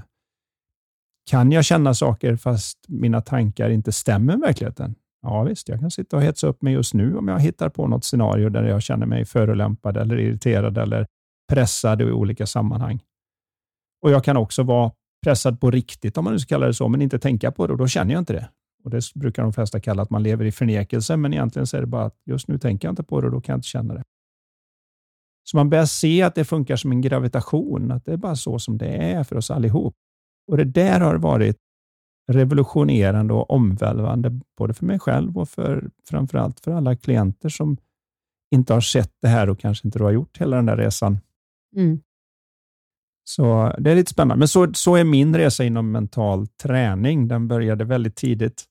Kan 1.30 1.52
jag 1.52 1.64
känna 1.64 1.94
saker 1.94 2.36
fast 2.36 2.78
mina 2.88 3.20
tankar 3.20 3.70
inte 3.70 3.92
stämmer 3.92 4.36
med 4.36 4.46
verkligheten? 4.46 4.94
Ja 5.22 5.42
visst, 5.42 5.68
jag 5.68 5.80
kan 5.80 5.90
sitta 5.90 6.16
och 6.16 6.22
hetsa 6.22 6.46
upp 6.46 6.62
mig 6.62 6.72
just 6.72 6.94
nu 6.94 7.16
om 7.16 7.28
jag 7.28 7.40
hittar 7.40 7.68
på 7.68 7.86
något 7.86 8.04
scenario 8.04 8.48
där 8.48 8.64
jag 8.64 8.82
känner 8.82 9.06
mig 9.06 9.24
förolämpad 9.24 9.96
eller 9.96 10.18
irriterad 10.18 10.78
eller 10.78 11.06
pressad 11.52 12.02
i 12.02 12.04
olika 12.04 12.46
sammanhang. 12.46 13.00
Och 14.02 14.10
Jag 14.10 14.24
kan 14.24 14.36
också 14.36 14.62
vara 14.62 14.92
pressad 15.24 15.60
på 15.60 15.70
riktigt, 15.70 16.18
om 16.18 16.24
man 16.24 16.32
nu 16.32 16.38
ska 16.38 16.54
kalla 16.54 16.66
det 16.66 16.74
så, 16.74 16.88
men 16.88 17.02
inte 17.02 17.18
tänka 17.18 17.52
på 17.52 17.66
det 17.66 17.72
och 17.72 17.78
då 17.78 17.86
känner 17.86 18.12
jag 18.12 18.20
inte 18.20 18.32
det. 18.32 18.48
Och 18.84 18.90
Det 18.90 19.14
brukar 19.14 19.42
de 19.42 19.52
flesta 19.52 19.80
kalla 19.80 20.02
att 20.02 20.10
man 20.10 20.22
lever 20.22 20.44
i 20.44 20.52
förnekelse, 20.52 21.16
men 21.16 21.32
egentligen 21.32 21.66
så 21.66 21.76
är 21.76 21.80
det 21.80 21.86
bara 21.86 22.04
att 22.04 22.16
just 22.26 22.48
nu 22.48 22.58
tänker 22.58 22.88
jag 22.88 22.92
inte 22.92 23.02
på 23.02 23.20
det 23.20 23.26
och 23.26 23.32
då 23.32 23.40
kan 23.40 23.52
jag 23.52 23.58
inte 23.58 23.68
känna 23.68 23.94
det. 23.94 24.02
Så 25.44 25.56
man 25.56 25.70
börjar 25.70 25.86
se 25.86 26.22
att 26.22 26.34
det 26.34 26.44
funkar 26.44 26.76
som 26.76 26.92
en 26.92 27.00
gravitation, 27.00 27.90
att 27.90 28.04
det 28.04 28.12
är 28.12 28.16
bara 28.16 28.36
så 28.36 28.58
som 28.58 28.78
det 28.78 28.88
är 28.88 29.24
för 29.24 29.36
oss 29.36 29.50
allihop. 29.50 29.94
Och 30.50 30.56
Det 30.56 30.64
där 30.64 31.00
har 31.00 31.14
varit 31.14 31.56
revolutionerande 32.32 33.34
och 33.34 33.50
omvälvande, 33.50 34.40
både 34.58 34.74
för 34.74 34.86
mig 34.86 34.98
själv 34.98 35.38
och 35.38 35.48
för 35.48 35.90
framförallt 36.08 36.60
för 36.60 36.70
alla 36.70 36.96
klienter 36.96 37.48
som 37.48 37.76
inte 38.54 38.72
har 38.74 38.80
sett 38.80 39.12
det 39.22 39.28
här 39.28 39.50
och 39.50 39.58
kanske 39.58 39.88
inte 39.88 40.02
har 40.02 40.10
gjort 40.10 40.38
hela 40.38 40.56
den 40.56 40.66
där 40.66 40.76
resan. 40.76 41.18
Mm. 41.76 42.00
Så 43.24 43.74
det 43.78 43.90
är 43.90 43.94
lite 43.94 44.10
spännande. 44.10 44.38
Men 44.38 44.48
så, 44.48 44.74
så 44.74 44.96
är 44.96 45.04
min 45.04 45.36
resa 45.36 45.64
inom 45.64 45.92
mental 45.92 46.46
träning. 46.46 47.28
Den 47.28 47.48
började 47.48 47.84
väldigt 47.84 48.16
tidigt 48.16 48.64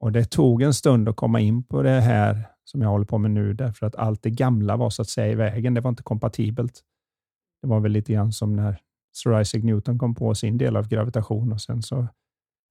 och 0.00 0.12
det 0.12 0.24
tog 0.24 0.62
en 0.62 0.74
stund 0.74 1.08
att 1.08 1.16
komma 1.16 1.40
in 1.40 1.62
på 1.62 1.82
det 1.82 2.00
här 2.00 2.44
som 2.64 2.82
jag 2.82 2.88
håller 2.88 3.04
på 3.04 3.18
med 3.18 3.30
nu, 3.30 3.52
därför 3.52 3.86
att 3.86 3.96
allt 3.96 4.22
det 4.22 4.30
gamla 4.30 4.76
var 4.76 4.90
så 4.90 5.02
att 5.02 5.08
säga 5.08 5.32
i 5.32 5.34
vägen. 5.34 5.74
Det 5.74 5.80
var 5.80 5.90
inte 5.90 6.02
kompatibelt. 6.02 6.80
Det 7.62 7.68
var 7.68 7.80
väl 7.80 7.92
lite 7.92 8.12
grann 8.12 8.32
som 8.32 8.56
när 8.56 8.80
Sir 9.12 9.40
Isaac 9.40 9.60
Newton 9.62 9.98
kom 9.98 10.14
på 10.14 10.34
sin 10.34 10.58
del 10.58 10.76
av 10.76 10.88
gravitation 10.88 11.52
och 11.52 11.60
sen 11.60 11.82
så 11.82 12.08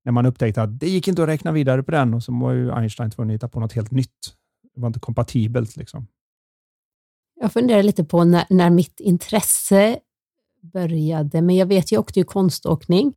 när 0.05 0.11
man 0.11 0.25
upptäckte 0.25 0.61
att 0.61 0.79
det 0.79 0.89
gick 0.89 1.07
inte 1.07 1.23
att 1.23 1.29
räkna 1.29 1.51
vidare 1.51 1.83
på 1.83 1.91
den 1.91 2.13
och 2.13 2.23
så 2.23 2.39
var 2.39 2.51
ju 2.51 2.71
Einstein 2.71 3.11
tvungen 3.11 3.31
att 3.31 3.35
hitta 3.35 3.47
på 3.47 3.59
något 3.59 3.73
helt 3.73 3.91
nytt. 3.91 4.35
Det 4.75 4.81
var 4.81 4.87
inte 4.87 4.99
kompatibelt. 4.99 5.77
Liksom. 5.77 6.07
Jag 7.41 7.53
funderar 7.53 7.83
lite 7.83 8.03
på 8.03 8.23
när, 8.23 8.45
när 8.49 8.69
mitt 8.69 8.99
intresse 8.99 9.99
började, 10.61 11.41
men 11.41 11.55
jag 11.55 11.65
vet, 11.65 11.91
jag 11.91 11.99
åkte 11.99 12.19
ju 12.19 12.25
konståkning. 12.25 13.13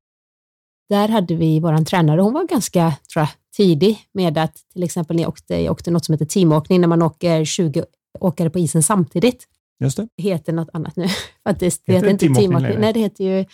Där 0.88 1.08
hade 1.08 1.34
vi 1.34 1.60
vår 1.60 1.84
tränare, 1.84 2.20
hon 2.20 2.32
var 2.32 2.44
ganska 2.44 2.96
tror 3.12 3.20
jag, 3.20 3.28
tidig 3.56 3.98
med 4.12 4.38
att 4.38 4.56
till 4.72 4.82
exempel 4.82 5.16
när 5.16 5.22
jag 5.22 5.28
åkte, 5.28 5.62
jag 5.62 5.72
åkte 5.72 5.90
något 5.90 6.04
som 6.04 6.12
heter 6.12 6.26
teamåkning, 6.26 6.80
när 6.80 6.88
man 6.88 7.02
åker 7.02 7.44
20 7.44 7.84
åkare 8.20 8.50
på 8.50 8.58
isen 8.58 8.82
samtidigt. 8.82 9.48
Just 9.82 9.96
det. 9.96 10.08
heter 10.16 10.52
något 10.52 10.68
annat 10.72 10.96
nu 10.96 11.06
faktiskt. 11.44 11.82
Det 11.86 11.92
heter, 11.92 12.08
heter 12.08 12.26
inte 12.26 12.40
teamåkning. 12.40 12.80
Nej, 12.80 12.92
det 12.92 13.00
heter 13.00 13.24
ju 13.24 13.44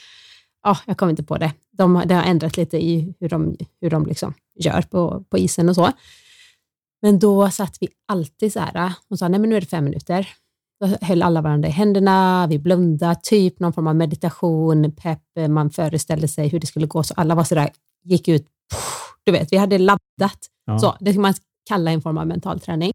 ja, 0.63 0.79
jag 0.87 0.97
kommer 0.97 1.11
inte 1.11 1.23
på 1.23 1.39
det. 1.39 1.53
De, 1.71 2.03
det 2.07 2.15
har 2.15 2.23
ändrat 2.23 2.57
lite 2.57 2.85
i 2.85 3.15
hur 3.21 3.29
de, 3.29 3.57
hur 3.81 3.91
de 3.91 4.07
liksom 4.07 4.35
gör 4.59 4.83
på, 4.83 5.25
på 5.31 5.39
isen 5.39 5.69
och 5.69 5.75
så. 5.75 5.91
Men 7.03 7.19
då 7.19 7.51
satt 7.51 7.77
vi 7.81 7.89
alltid 8.09 8.53
så 8.53 8.61
här 8.61 8.93
och 9.11 9.19
sa, 9.19 9.29
nej 9.29 9.41
men 9.41 9.51
nu 9.51 9.57
är 9.57 9.61
det 9.61 9.67
fem 9.67 9.85
minuter. 9.85 10.29
Då 10.81 10.87
höll 11.01 11.23
alla 11.23 11.41
varandra 11.41 11.69
i 11.69 11.73
händerna, 11.73 12.47
vi 12.47 12.59
blundade, 12.59 13.21
typ 13.23 13.61
någon 13.61 13.73
form 13.73 13.87
av 13.87 13.97
meditation, 13.97 14.93
pepp, 14.93 15.23
man 15.49 15.71
föreställde 15.71 16.29
sig 16.29 16.49
hur 16.49 16.61
det 16.61 16.67
skulle 16.67 16.87
gå, 16.87 17.03
så 17.03 17.15
alla 17.17 17.35
var 17.35 17.45
så 17.45 17.55
där, 17.55 17.71
gick 18.05 18.29
ut, 18.29 18.47
du 19.25 19.33
vet, 19.33 19.53
vi 19.53 19.57
hade 19.57 19.79
laddat. 19.79 20.39
Ja. 20.65 20.79
Så, 20.79 20.97
det 21.01 21.13
kan 21.13 21.23
man 21.23 21.35
kalla 21.69 21.91
en 21.91 22.03
form 22.03 22.19
av 22.19 22.27
mental 22.27 22.61
träning. 22.61 22.93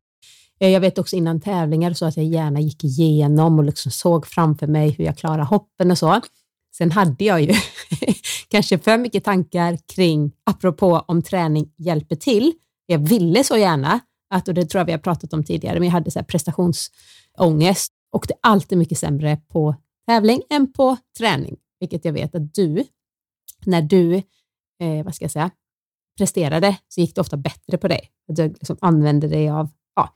Eh, 0.63 0.69
jag 0.69 0.81
vet 0.81 0.97
också 0.97 1.15
innan 1.15 1.41
tävlingar 1.41 1.93
så 1.93 2.05
att 2.05 2.17
jag 2.17 2.25
gärna 2.25 2.59
gick 2.59 2.83
igenom 2.83 3.59
och 3.59 3.65
liksom 3.65 3.91
såg 3.91 4.27
framför 4.27 4.67
mig 4.67 4.89
hur 4.89 5.05
jag 5.05 5.17
klarar 5.17 5.43
hoppen 5.43 5.91
och 5.91 5.97
så. 5.97 6.21
Sen 6.77 6.91
hade 6.91 7.23
jag 7.23 7.41
ju 7.41 7.53
kanske 8.47 8.79
för 8.79 8.97
mycket 8.97 9.23
tankar 9.23 9.77
kring, 9.95 10.31
apropå 10.43 11.03
om 11.07 11.21
träning 11.21 11.73
hjälper 11.77 12.15
till. 12.15 12.53
Jag 12.85 12.99
ville 12.99 13.43
så 13.43 13.57
gärna, 13.57 13.99
att, 14.29 14.47
och 14.47 14.53
det 14.53 14.65
tror 14.65 14.79
jag 14.79 14.85
vi 14.85 14.91
har 14.91 14.99
pratat 14.99 15.33
om 15.33 15.43
tidigare, 15.43 15.79
men 15.79 15.87
jag 15.87 15.93
hade 15.93 16.11
så 16.11 16.19
här 16.19 16.25
prestationsångest 16.25 17.93
och 18.11 18.25
det 18.27 18.33
är 18.33 18.39
alltid 18.41 18.77
mycket 18.77 18.97
sämre 18.97 19.37
på 19.37 19.75
tävling 20.07 20.41
än 20.49 20.73
på 20.73 20.97
träning, 21.17 21.57
vilket 21.79 22.05
jag 22.05 22.13
vet 22.13 22.35
att 22.35 22.53
du, 22.53 22.83
när 23.65 23.81
du, 23.81 24.15
eh, 24.79 25.03
vad 25.05 25.15
ska 25.15 25.23
jag 25.23 25.31
säga, 25.31 25.51
presterade 26.17 26.77
så 26.87 27.01
gick 27.01 27.15
det 27.15 27.21
ofta 27.21 27.37
bättre 27.37 27.77
på 27.77 27.87
dig. 27.87 28.09
Att 28.29 28.35
du 28.35 28.47
liksom 28.47 28.77
använde 28.81 29.27
dig 29.27 29.49
av, 29.49 29.69
ja, 29.95 30.15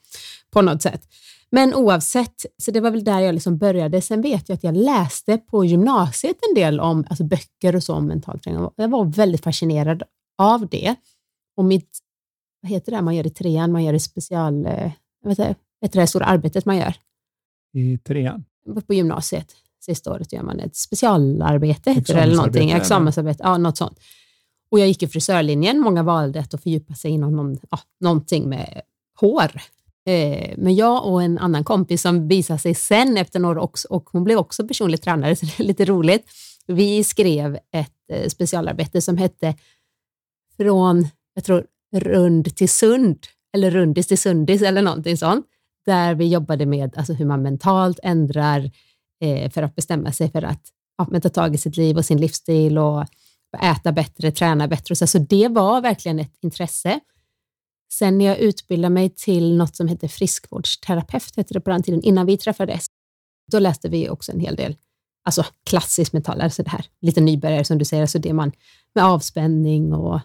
på 0.52 0.62
något 0.62 0.82
sätt. 0.82 1.08
Men 1.50 1.74
oavsett, 1.74 2.46
så 2.58 2.72
det 2.72 2.82
var 2.82 2.92
väl 2.92 3.04
där 3.04 3.20
jag 3.20 3.34
liksom 3.34 3.58
började. 3.58 4.02
Sen 4.02 4.22
vet 4.22 4.50
jag 4.50 4.56
att 4.56 4.64
jag 4.64 4.78
läste 4.78 5.38
på 5.38 5.66
gymnasiet 5.66 6.38
en 6.50 6.56
del 6.56 6.80
om 6.80 7.06
alltså 7.10 7.24
böcker 7.24 7.76
och 7.76 7.84
så 7.84 7.94
om 7.94 8.08
mental 8.08 8.40
träning. 8.40 8.70
Jag 8.76 8.90
var 8.90 9.06
väldigt 9.06 9.44
fascinerad 9.44 10.04
av 10.38 10.68
det. 10.68 10.96
Och 11.58 11.66
mitt, 11.66 12.00
vad 12.62 12.72
heter 12.72 12.92
det 12.92 13.02
man 13.02 13.16
gör 13.16 13.28
i 13.28 13.30
trean? 13.30 13.72
Man 13.72 13.84
gör 13.84 13.94
det 13.94 14.00
special, 14.00 14.66
eh, 14.66 14.92
jag 15.24 15.30
vet 15.30 15.40
inte, 15.40 15.56
vet 15.82 15.92
det 15.92 16.08
stora 16.08 16.26
arbetet 16.26 16.66
man 16.66 16.78
gör? 16.78 16.96
I 17.74 17.98
trean? 17.98 18.46
På 18.88 18.94
gymnasiet. 18.94 19.56
Sista 19.80 20.14
året 20.14 20.34
gör 20.34 20.44
man 20.44 20.60
ett 20.60 20.76
specialarbete, 20.76 21.92
heter 21.92 22.14
det, 22.14 22.22
eller 22.22 22.36
någonting. 22.36 22.72
Examensarbete, 22.72 23.44
ja, 23.44 23.58
något 23.58 23.78
sånt. 23.78 24.00
Och 24.72 24.80
jag 24.80 24.88
gick 24.88 25.04
i 25.04 25.08
frisörlinjen. 25.08 25.80
Många 25.80 26.04
valde 26.04 26.40
att 26.40 26.64
fördjupa 26.64 26.94
sig 26.94 27.12
inom 27.12 27.36
någon, 27.36 27.58
ja, 27.72 27.80
någonting 28.00 28.50
med 28.50 28.82
hår. 29.22 29.62
Eh, 30.08 30.54
men 30.58 30.76
jag 30.76 31.06
och 31.06 31.24
en 31.24 31.38
annan 31.38 31.64
kompis 31.64 32.02
som 32.02 32.28
visade 32.28 32.60
sig 32.60 32.76
sen 32.76 33.18
efter 33.18 33.40
några 33.40 33.62
år 33.62 33.72
och 33.90 34.10
hon 34.12 34.24
blev 34.24 34.38
också 34.38 34.68
personlig 34.68 35.02
tränare, 35.02 35.36
så 35.36 35.46
det 35.46 35.60
är 35.60 35.64
lite 35.64 35.86
roligt. 35.86 36.26
Vi 36.68 37.04
skrev 37.04 37.56
ett 37.56 38.12
eh, 38.12 38.28
specialarbete 38.28 39.02
som 39.02 39.18
hette 39.18 39.56
Från, 40.58 41.08
jag 41.34 41.44
tror, 41.44 41.66
rund 41.96 42.56
till 42.56 42.70
sund, 42.70 43.18
eller 43.54 43.72
rundis 43.72 44.08
till 44.08 44.18
sundis 44.18 44.62
eller 44.62 44.82
någonting 44.82 45.18
sånt, 45.18 45.46
där 45.86 46.16
vi 46.16 46.28
jobbade 46.28 46.66
med 46.66 46.98
alltså, 46.98 47.14
hur 47.14 47.26
man 47.26 47.42
mentalt 47.42 48.00
ändrar 48.04 48.72
eh, 49.22 49.52
för 49.52 49.64
att 49.64 49.76
bestämma 49.76 50.12
sig 50.12 50.32
för 50.32 50.42
att 50.42 50.62
ja, 50.98 51.20
ta 51.20 51.30
tag 51.30 51.56
i 51.56 51.58
sitt 51.58 51.78
liv 51.78 51.98
och 51.98 52.06
sin 52.06 52.22
livsstil 52.22 52.78
och 52.78 53.06
äta 53.62 53.92
bättre, 53.92 54.32
träna 54.32 54.68
bättre. 54.68 54.96
Så, 54.96 55.08
så 55.08 55.18
det 55.20 55.48
var 55.48 55.82
verkligen 55.82 56.20
ett 56.20 56.38
intresse. 56.42 57.00
Sen 57.94 58.18
när 58.18 58.26
jag 58.26 58.38
utbildade 58.38 58.94
mig 58.94 59.10
till 59.10 59.58
något 59.58 59.76
som 59.76 59.88
heter 59.88 60.08
friskvårdsterapeut, 60.08 61.36
hette 61.38 61.54
det 61.54 61.62
på 61.62 61.70
den 61.70 61.84
tiden, 61.84 62.02
innan 62.02 62.26
vi 62.26 62.38
träffades, 62.38 62.86
då 63.52 63.60
läste 63.60 63.90
vi 63.90 64.10
också 64.10 64.32
en 64.32 64.40
hel 64.40 64.56
del 64.56 64.76
alltså 65.28 65.46
klassisk 65.70 66.14
metall, 66.14 66.42
alltså 66.42 66.64
det 66.64 66.70
här 66.70 66.86
lite 67.02 67.22
nybörjare 67.22 67.64
som 67.64 67.78
du 67.78 67.86
säger, 67.86 68.04
alltså 68.04 68.20
det 68.20 68.34
man 68.34 68.52
med 68.96 69.06
avspänning 69.06 69.94
och, 69.94 70.20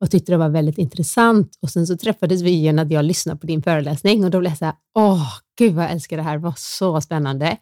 och 0.00 0.10
tyckte 0.10 0.32
det 0.32 0.38
var 0.38 0.48
väldigt 0.48 0.78
intressant. 0.78 1.58
Och 1.62 1.70
sen 1.70 1.86
så 1.86 1.96
träffades 1.96 2.42
vi 2.42 2.50
igen 2.50 2.78
att 2.78 2.90
jag 2.90 3.04
lyssnade 3.04 3.40
på 3.40 3.46
din 3.46 3.62
föreläsning 3.62 4.24
och 4.24 4.30
då 4.30 4.38
blev 4.40 4.50
jag 4.50 4.58
så 4.58 4.64
här, 4.64 4.74
åh, 4.94 5.28
gud 5.58 5.74
vad 5.74 5.84
jag 5.84 5.92
älskar 5.92 6.16
det 6.16 6.22
här, 6.22 6.32
det 6.32 6.42
var 6.42 6.54
så 6.56 7.00
spännande. 7.00 7.56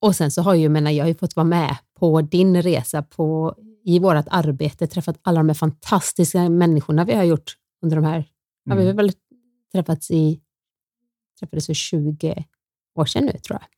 Och 0.00 0.16
sen 0.16 0.30
så 0.30 0.42
har 0.42 0.54
jag, 0.54 0.72
menar, 0.72 0.90
jag 0.90 1.04
har 1.04 1.08
ju 1.08 1.14
fått 1.14 1.36
vara 1.36 1.44
med 1.44 1.76
på 1.98 2.20
din 2.20 2.62
resa 2.62 3.02
på, 3.02 3.54
i 3.84 3.98
vårt 3.98 4.26
arbete, 4.30 4.86
träffat 4.86 5.18
alla 5.22 5.40
de 5.40 5.48
här 5.48 5.54
fantastiska 5.54 6.48
människorna 6.48 7.04
vi 7.04 7.14
har 7.14 7.24
gjort 7.24 7.56
under 7.82 7.96
de 7.96 8.04
här 8.04 8.24
Ja, 8.64 8.74
vi 8.74 8.86
har 8.86 8.94
väl 8.94 9.12
träffats 9.72 10.10
i 10.10 10.40
träffades 11.40 11.66
för 11.66 11.74
20 11.74 12.44
år 12.94 13.04
sedan 13.04 13.24
nu, 13.24 13.32
tror 13.32 13.58
jag. 13.60 13.68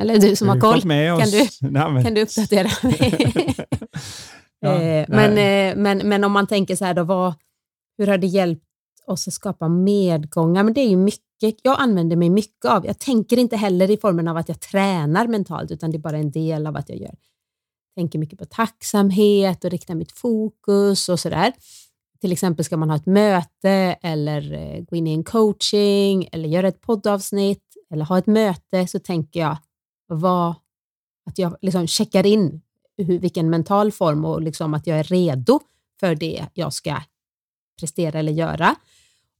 Eller 0.00 0.18
du 0.18 0.36
som 0.36 0.48
har 0.48 0.60
koll, 0.60 0.80
kan 0.80 1.30
du, 1.30 1.48
Nej, 1.60 2.04
kan 2.04 2.14
du 2.14 2.22
uppdatera 2.22 2.68
mig? 2.82 3.54
ja, 4.60 4.82
eh, 4.82 5.06
men, 5.08 5.30
eh, 5.38 5.82
men, 5.82 6.08
men 6.08 6.24
om 6.24 6.32
man 6.32 6.46
tänker 6.46 6.76
så 6.76 6.84
här, 6.84 6.94
då, 6.94 7.04
vad, 7.04 7.34
hur 7.98 8.06
har 8.06 8.18
det 8.18 8.26
hjälpt 8.26 8.64
oss 9.06 9.28
att 9.28 9.34
skapa 9.34 9.68
medgångar? 9.68 10.62
Men 10.62 10.74
det 10.74 10.80
är 10.80 10.88
ju 10.88 10.96
mycket, 10.96 11.60
jag 11.62 11.80
använder 11.80 12.16
mig 12.16 12.30
mycket 12.30 12.64
av, 12.64 12.86
jag 12.86 12.98
tänker 12.98 13.38
inte 13.38 13.56
heller 13.56 13.90
i 13.90 13.96
formen 13.96 14.28
av 14.28 14.36
att 14.36 14.48
jag 14.48 14.60
tränar 14.60 15.26
mentalt, 15.26 15.70
utan 15.70 15.90
det 15.90 15.96
är 15.96 16.00
bara 16.00 16.18
en 16.18 16.30
del 16.30 16.66
av 16.66 16.76
att 16.76 16.88
jag 16.88 16.98
gör. 16.98 17.14
tänker 17.96 18.18
mycket 18.18 18.38
på 18.38 18.44
tacksamhet 18.44 19.64
och 19.64 19.70
riktar 19.70 19.94
mitt 19.94 20.12
fokus 20.12 21.08
och 21.08 21.20
sådär 21.20 21.52
till 22.20 22.32
exempel 22.32 22.64
ska 22.64 22.76
man 22.76 22.90
ha 22.90 22.96
ett 22.96 23.06
möte 23.06 23.70
eller 24.02 24.52
eh, 24.52 24.84
gå 24.84 24.96
in 24.96 25.06
i 25.06 25.12
en 25.12 25.24
coaching 25.24 26.28
eller 26.32 26.48
göra 26.48 26.68
ett 26.68 26.80
poddavsnitt 26.80 27.64
eller 27.90 28.04
ha 28.04 28.18
ett 28.18 28.26
möte 28.26 28.86
så 28.86 28.98
tänker 28.98 29.40
jag 29.40 29.56
vad, 30.06 30.54
att 31.26 31.38
jag 31.38 31.56
liksom 31.60 31.86
checkar 31.86 32.26
in 32.26 32.62
hur, 32.96 33.18
vilken 33.18 33.50
mental 33.50 33.92
form 33.92 34.24
och 34.24 34.42
liksom 34.42 34.74
att 34.74 34.86
jag 34.86 34.98
är 34.98 35.04
redo 35.04 35.60
för 36.00 36.14
det 36.14 36.46
jag 36.54 36.72
ska 36.72 36.96
prestera 37.80 38.18
eller 38.18 38.32
göra. 38.32 38.76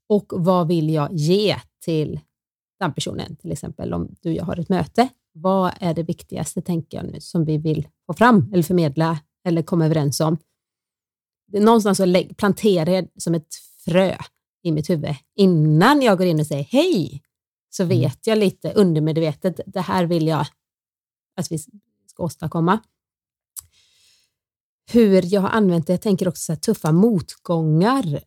Och 0.09 0.33
vad 0.37 0.69
vill 0.69 0.91
jag 0.91 1.13
ge 1.13 1.57
till 1.85 2.21
den 2.81 2.93
personen? 2.93 3.37
Till 3.37 3.53
exempel 3.53 3.95
om 3.95 4.15
du 4.21 4.29
och 4.29 4.35
jag 4.35 4.45
har 4.45 4.61
ett 4.61 4.69
möte. 4.69 5.09
Vad 5.33 5.73
är 5.81 5.95
det 5.95 6.03
viktigaste, 6.03 6.63
tänker 6.63 6.97
jag 6.97 7.13
nu, 7.13 7.21
som 7.21 7.45
vi 7.45 7.59
vill 7.59 7.89
få 8.07 8.13
fram 8.13 8.51
eller 8.53 8.63
förmedla 8.63 9.19
eller 9.45 9.63
komma 9.63 9.87
överens 9.87 10.21
om? 10.21 10.39
Någonstans 11.53 11.99
så 11.99 12.25
planterar 12.37 12.93
jag 12.93 13.09
som 13.17 13.35
ett 13.35 13.55
frö 13.85 14.17
i 14.63 14.73
mitt 14.73 14.91
huvud 14.91 15.15
innan 15.35 16.03
jag 16.03 16.19
går 16.19 16.27
in 16.27 16.41
och 16.41 16.47
säger 16.47 16.65
hej. 16.65 17.23
Så 17.71 17.83
mm. 17.83 18.01
vet 18.01 18.27
jag 18.27 18.39
lite 18.39 18.73
undermedvetet, 18.73 19.61
det 19.67 19.81
här 19.81 20.05
vill 20.05 20.27
jag 20.27 20.47
att 21.37 21.53
vi 21.53 21.59
ska 22.07 22.23
åstadkomma. 22.23 22.79
Hur 24.93 25.35
jag 25.35 25.41
har 25.41 25.49
använt 25.49 25.87
det, 25.87 25.93
jag 25.93 26.03
tänker 26.03 26.29
också 26.29 26.55
så 26.55 26.61
tuffa 26.61 26.93
motgångar. 26.93 28.21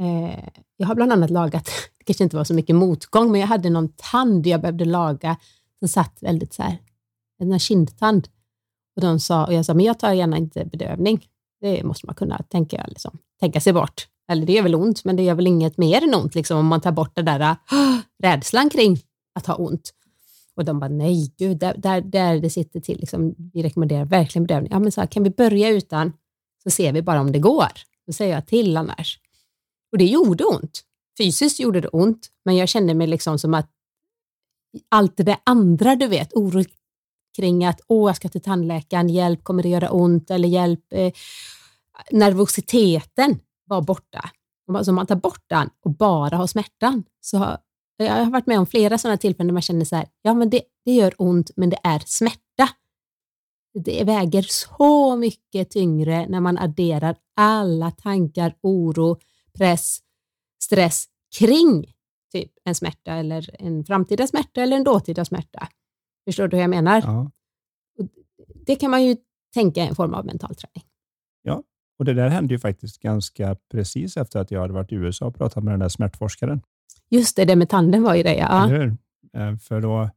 Eh, 0.00 0.48
jag 0.76 0.86
har 0.86 0.94
bland 0.94 1.12
annat 1.12 1.30
lagat, 1.30 1.64
det 1.98 2.04
kanske 2.04 2.24
inte 2.24 2.36
var 2.36 2.44
så 2.44 2.54
mycket 2.54 2.76
motgång, 2.76 3.32
men 3.32 3.40
jag 3.40 3.48
hade 3.48 3.70
någon 3.70 3.92
tand 3.96 4.46
jag 4.46 4.60
behövde 4.60 4.84
laga 4.84 5.36
som 5.78 5.88
satt 5.88 6.18
väldigt 6.20 6.54
så 6.54 6.62
här, 6.62 6.78
en 7.38 7.58
kindtand. 7.58 8.28
Och, 8.96 9.02
de 9.02 9.20
sa, 9.20 9.46
och 9.46 9.52
jag 9.52 9.66
sa, 9.66 9.74
men 9.74 9.86
jag 9.86 9.98
tar 9.98 10.12
gärna 10.12 10.36
inte 10.36 10.64
bedövning. 10.64 11.29
Det 11.60 11.84
måste 11.84 12.06
man 12.06 12.14
kunna 12.14 12.38
tänka, 12.38 12.84
liksom, 12.88 13.18
tänka 13.40 13.60
sig 13.60 13.72
bort. 13.72 14.08
Eller 14.30 14.46
det 14.46 14.52
gör 14.52 14.62
väl 14.62 14.74
ont, 14.74 15.04
men 15.04 15.16
det 15.16 15.22
gör 15.22 15.34
väl 15.34 15.46
inget 15.46 15.78
mer 15.78 16.04
än 16.04 16.14
ont 16.14 16.34
liksom, 16.34 16.58
om 16.58 16.66
man 16.66 16.80
tar 16.80 16.92
bort 16.92 17.14
den 17.14 17.24
där 17.24 17.40
äh, 17.40 17.56
rädslan 18.22 18.70
kring 18.70 18.98
att 19.34 19.46
ha 19.46 19.54
ont. 19.54 19.94
Och 20.56 20.64
de 20.64 20.80
bara, 20.80 20.88
nej 20.88 21.34
gud, 21.38 21.58
där, 21.58 21.74
där, 21.78 22.00
där 22.00 22.40
det 22.40 22.50
sitter 22.50 22.80
till. 22.80 22.98
Liksom, 23.00 23.34
vi 23.52 23.62
rekommenderar 23.62 24.04
verkligen 24.04 24.46
bedövning. 24.46 24.72
Ja, 24.72 24.78
men 24.78 24.92
så 24.92 25.00
här, 25.00 25.08
kan 25.08 25.22
vi 25.22 25.30
börja 25.30 25.68
utan, 25.68 26.12
så 26.62 26.70
ser 26.70 26.92
vi 26.92 27.02
bara 27.02 27.20
om 27.20 27.32
det 27.32 27.38
går. 27.38 27.72
Då 28.06 28.12
säger 28.12 28.34
jag 28.34 28.46
till 28.46 28.76
annars. 28.76 29.18
Och 29.92 29.98
det 29.98 30.04
gjorde 30.04 30.44
ont. 30.44 30.80
Fysiskt 31.18 31.60
gjorde 31.60 31.80
det 31.80 31.88
ont, 31.88 32.28
men 32.44 32.56
jag 32.56 32.68
kände 32.68 32.94
mig 32.94 33.06
liksom 33.06 33.38
som 33.38 33.54
att 33.54 33.70
allt 34.88 35.16
det 35.16 35.38
andra, 35.44 35.96
du 35.96 36.06
vet, 36.06 36.32
oro 36.32 36.64
kring 37.36 37.64
att 37.64 37.80
åh, 37.86 38.08
jag 38.08 38.16
ska 38.16 38.28
till 38.28 38.42
tandläkaren, 38.42 39.08
hjälp, 39.08 39.44
kommer 39.44 39.62
det 39.62 39.68
göra 39.68 39.90
ont 39.90 40.30
eller 40.30 40.48
hjälp. 40.48 40.84
Eh, 40.90 41.12
nervositeten 42.10 43.38
var 43.64 43.82
borta. 43.82 44.30
Så 44.84 44.90
om 44.90 44.94
man 44.94 45.06
tar 45.06 45.16
bort 45.16 45.44
den 45.46 45.70
och 45.84 45.90
bara 45.90 46.36
har 46.36 46.46
smärtan 46.46 47.04
så 47.20 47.38
har 47.38 47.58
jag 48.04 48.24
har 48.24 48.30
varit 48.30 48.46
med 48.46 48.58
om 48.58 48.66
flera 48.66 48.98
sådana 48.98 49.16
tillfällen 49.16 49.46
där 49.46 49.52
man 49.52 49.62
känner 49.62 49.84
så 49.84 49.96
här, 49.96 50.08
ja 50.22 50.34
men 50.34 50.50
det, 50.50 50.62
det 50.84 50.92
gör 50.92 51.14
ont 51.18 51.50
men 51.56 51.70
det 51.70 51.78
är 51.82 52.02
smärta. 52.06 52.68
Det 53.84 54.04
väger 54.04 54.42
så 54.42 55.16
mycket 55.16 55.70
tyngre 55.70 56.26
när 56.28 56.40
man 56.40 56.58
adderar 56.58 57.16
alla 57.36 57.90
tankar, 57.90 58.54
oro, 58.62 59.18
press, 59.58 59.98
stress 60.62 61.04
kring 61.38 61.92
typ 62.32 62.52
en 62.64 62.74
smärta 62.74 63.12
eller 63.12 63.56
en 63.58 63.84
framtida 63.84 64.26
smärta 64.26 64.62
eller 64.62 64.76
en 64.76 64.84
dåtida 64.84 65.24
smärta. 65.24 65.68
Förstår 66.30 66.48
du 66.48 66.56
hur 66.56 66.62
jag 66.62 66.70
menar? 66.70 67.02
Ja. 67.04 67.30
Det 68.66 68.76
kan 68.76 68.90
man 68.90 69.04
ju 69.04 69.16
tänka 69.54 69.82
en 69.84 69.94
form 69.94 70.14
av 70.14 70.26
mental 70.26 70.54
träning. 70.54 70.84
Ja, 71.42 71.62
och 71.98 72.04
det 72.04 72.14
där 72.14 72.28
hände 72.28 72.54
ju 72.54 72.58
faktiskt 72.58 73.02
ganska 73.02 73.56
precis 73.70 74.16
efter 74.16 74.40
att 74.40 74.50
jag 74.50 74.60
hade 74.60 74.72
varit 74.72 74.92
i 74.92 74.94
USA 74.94 75.26
och 75.26 75.34
pratat 75.34 75.64
med 75.64 75.72
den 75.72 75.80
där 75.80 75.88
smärtforskaren. 75.88 76.62
Just 77.08 77.36
det, 77.36 77.44
det 77.44 77.56
med 77.56 77.68
tanden 77.68 78.02
var 78.02 78.14
ju 78.14 78.22
det, 78.22 78.34
ja. 78.34 78.64
Eller 78.64 78.78
hur? 78.78 78.96
Eh, 79.40 79.56
för 79.56 79.80
då 79.80 80.10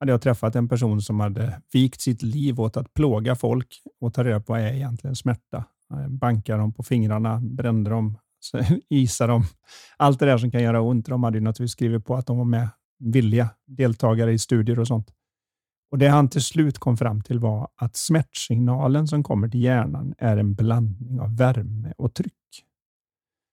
hade 0.00 0.12
jag 0.12 0.22
träffat 0.22 0.56
en 0.56 0.68
person 0.68 1.02
som 1.02 1.20
hade 1.20 1.62
vikt 1.72 2.00
sitt 2.00 2.22
liv 2.22 2.60
åt 2.60 2.76
att 2.76 2.94
plåga 2.94 3.34
folk 3.34 3.82
och 4.00 4.14
ta 4.14 4.24
reda 4.24 4.40
på 4.40 4.52
vad 4.52 4.60
är 4.60 4.72
egentligen 4.74 5.16
smärta. 5.16 5.64
Banka 6.08 6.56
dem 6.56 6.72
på 6.72 6.82
fingrarna, 6.82 7.40
brände 7.42 7.90
dem, 7.90 8.18
isa 8.88 9.26
dem. 9.26 9.44
Allt 9.96 10.18
det 10.18 10.26
där 10.26 10.38
som 10.38 10.50
kan 10.50 10.62
göra 10.62 10.80
ont. 10.80 11.06
De 11.06 11.24
hade 11.24 11.38
ju 11.38 11.44
naturligtvis 11.44 11.72
skrivit 11.72 12.04
på 12.04 12.14
att 12.14 12.26
de 12.26 12.38
var 12.38 12.44
med 12.44 12.68
villiga 12.98 13.50
deltagare 13.66 14.32
i 14.32 14.38
studier 14.38 14.78
och 14.78 14.86
sånt. 14.86 15.10
Och 15.90 15.98
Det 15.98 16.08
han 16.08 16.28
till 16.28 16.42
slut 16.42 16.78
kom 16.78 16.96
fram 16.96 17.22
till 17.22 17.38
var 17.38 17.68
att 17.76 17.96
smärtsignalen 17.96 19.08
som 19.08 19.22
kommer 19.22 19.48
till 19.48 19.62
hjärnan 19.62 20.14
är 20.18 20.36
en 20.36 20.54
blandning 20.54 21.20
av 21.20 21.36
värme 21.36 21.92
och 21.96 22.14
tryck. 22.14 22.34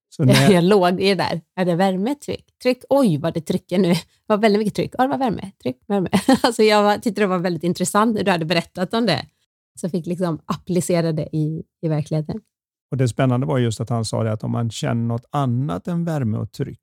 Så 0.10 0.26
när... 0.26 0.52
Jag 0.52 0.64
låg 0.64 0.98
det 0.98 1.16
där. 1.16 1.42
Är 1.56 1.66
det 1.66 1.76
värme, 1.76 2.16
tryck? 2.16 2.46
Tryck. 2.64 2.84
Oj, 2.90 3.18
vad 3.18 3.34
det 3.34 3.42
trycker 3.42 3.80
nu. 3.80 3.90
Det 3.90 4.28
var 4.28 4.38
väldigt 4.38 4.60
mycket 4.60 4.76
tryck. 4.76 4.94
Ja, 4.98 5.04
det 5.04 5.10
var 5.10 5.18
värme, 5.18 5.52
tryck, 5.64 5.78
värme. 5.88 6.10
Alltså 6.44 6.64
jag 6.64 7.04
tyckte 7.04 7.22
det 7.22 7.28
var 7.28 7.40
väldigt 7.40 7.64
intressant 7.64 8.16
när 8.16 8.24
du 8.24 8.32
hade 8.32 8.46
berättat 8.46 8.94
om 8.94 9.06
det. 9.06 9.26
Så 9.80 9.86
jag 9.86 9.92
fick 9.92 10.06
liksom 10.06 10.40
applicera 10.46 11.12
det 11.12 11.36
i, 11.36 11.64
i 11.82 11.88
verkligheten. 11.88 12.42
Och 12.92 12.98
Det 12.98 13.08
spännande 13.08 13.46
var 13.46 13.58
just 13.58 13.82
att 13.82 13.90
han 13.90 14.06
sa 14.06 14.28
att 14.28 14.44
om 14.44 14.52
man 14.52 14.70
känner 14.70 15.08
något 15.08 15.26
annat 15.30 15.88
än 15.88 16.06
värme 16.06 16.38
och 16.38 16.52
tryck 16.52 16.80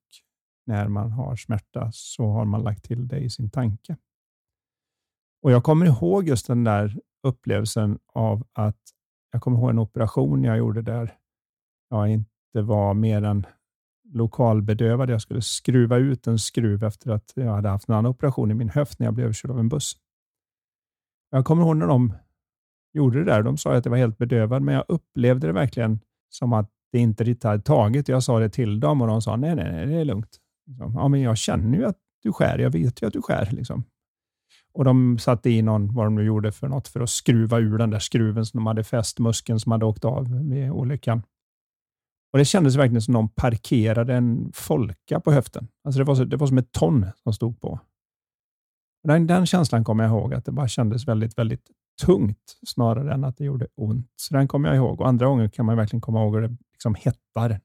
när 0.66 0.88
man 0.88 1.12
har 1.12 1.36
smärta 1.36 1.90
så 1.92 2.26
har 2.26 2.44
man 2.44 2.62
lagt 2.62 2.84
till 2.84 3.08
det 3.08 3.18
i 3.18 3.30
sin 3.30 3.50
tanke. 3.50 3.96
Och 5.44 5.52
Jag 5.52 5.64
kommer 5.64 5.86
ihåg 5.86 6.28
just 6.28 6.46
den 6.46 6.64
där 6.64 6.98
upplevelsen 7.22 7.98
av 8.12 8.46
att 8.52 8.80
jag 9.32 9.42
kommer 9.42 9.58
ihåg 9.58 9.70
en 9.70 9.78
operation 9.78 10.44
jag 10.44 10.58
gjorde 10.58 10.82
där 10.82 11.14
jag 11.90 12.08
inte 12.08 12.62
var 12.62 12.94
mer 12.94 13.22
än 13.22 13.46
lokalbedövad. 14.12 15.10
Jag 15.10 15.20
skulle 15.20 15.42
skruva 15.42 15.96
ut 15.96 16.26
en 16.26 16.38
skruv 16.38 16.84
efter 16.84 17.10
att 17.10 17.32
jag 17.34 17.52
hade 17.52 17.68
haft 17.68 17.88
en 17.88 17.94
annan 17.94 18.10
operation 18.10 18.50
i 18.50 18.54
min 18.54 18.68
höft 18.68 18.98
när 18.98 19.06
jag 19.06 19.14
blev 19.14 19.24
överkörd 19.24 19.50
av 19.50 19.58
en 19.58 19.68
buss. 19.68 19.96
Jag 21.30 21.44
kommer 21.44 21.62
ihåg 21.62 21.76
när 21.76 21.86
de 21.86 22.12
gjorde 22.92 23.18
det 23.18 23.24
där. 23.24 23.42
De 23.42 23.56
sa 23.56 23.74
att 23.74 23.84
jag 23.84 23.90
var 23.90 23.98
helt 23.98 24.18
bedövad, 24.18 24.62
men 24.62 24.74
jag 24.74 24.84
upplevde 24.88 25.46
det 25.46 25.52
verkligen 25.52 26.00
som 26.28 26.52
att 26.52 26.70
det 26.92 26.98
inte 26.98 27.24
riktigt 27.24 27.44
hade 27.44 27.62
tagit. 27.62 28.08
Jag 28.08 28.22
sa 28.22 28.38
det 28.38 28.48
till 28.48 28.80
dem 28.80 29.00
och 29.00 29.06
de 29.06 29.22
sa 29.22 29.36
nej, 29.36 29.54
nej, 29.54 29.72
nej 29.72 29.86
det 29.86 29.94
är 29.94 30.04
lugnt. 30.04 30.40
Liksom, 30.66 30.94
ja, 30.94 31.08
men 31.08 31.20
jag 31.20 31.38
känner 31.38 31.78
ju 31.78 31.84
att 31.84 31.98
du 32.22 32.32
skär. 32.32 32.58
Jag 32.58 32.70
vet 32.70 33.02
ju 33.02 33.06
att 33.06 33.12
du 33.12 33.22
skär. 33.22 33.48
Liksom. 33.50 33.84
Och 34.74 34.84
De 34.84 35.18
satte 35.18 35.50
i 35.50 35.62
någon, 35.62 35.94
vad 35.94 36.06
de 36.06 36.14
nu 36.14 36.24
gjorde 36.24 36.52
för 36.52 36.68
något, 36.68 36.88
för 36.88 37.00
att 37.00 37.10
skruva 37.10 37.58
ur 37.58 37.78
den 37.78 37.90
där 37.90 37.98
skruven 37.98 38.46
som 38.46 38.58
de 38.58 38.66
hade 38.66 38.84
fäst 38.84 39.18
muskeln 39.18 39.60
som 39.60 39.72
hade 39.72 39.84
åkt 39.84 40.04
av 40.04 40.48
vid 40.48 40.70
olyckan. 40.70 41.22
Och 42.32 42.38
Det 42.38 42.44
kändes 42.44 42.76
verkligen 42.76 43.02
som 43.02 43.12
någon 43.12 43.28
parkerade 43.28 44.14
en 44.14 44.52
folka 44.54 45.20
på 45.20 45.32
höften. 45.32 45.68
Alltså 45.84 45.98
det, 45.98 46.04
var 46.04 46.14
så, 46.14 46.24
det 46.24 46.36
var 46.36 46.46
som 46.46 46.58
ett 46.58 46.72
ton 46.72 47.06
som 47.22 47.32
stod 47.32 47.60
på. 47.60 47.80
Den, 49.04 49.26
den 49.26 49.46
känslan 49.46 49.84
kommer 49.84 50.04
jag 50.04 50.10
ihåg, 50.10 50.34
att 50.34 50.44
det 50.44 50.52
bara 50.52 50.68
kändes 50.68 51.08
väldigt, 51.08 51.38
väldigt 51.38 51.70
tungt 52.02 52.58
snarare 52.66 53.14
än 53.14 53.24
att 53.24 53.36
det 53.36 53.44
gjorde 53.44 53.66
ont. 53.74 54.12
Så 54.16 54.34
den 54.34 54.48
kommer 54.48 54.68
jag 54.68 54.76
ihåg. 54.76 55.00
Och 55.00 55.08
andra 55.08 55.26
gånger 55.26 55.48
kan 55.48 55.66
man 55.66 55.76
verkligen 55.76 56.00
komma 56.00 56.22
ihåg 56.22 56.34
hur 56.34 56.42
det 56.42 56.56
liksom 56.72 56.94
hettar. 56.94 57.60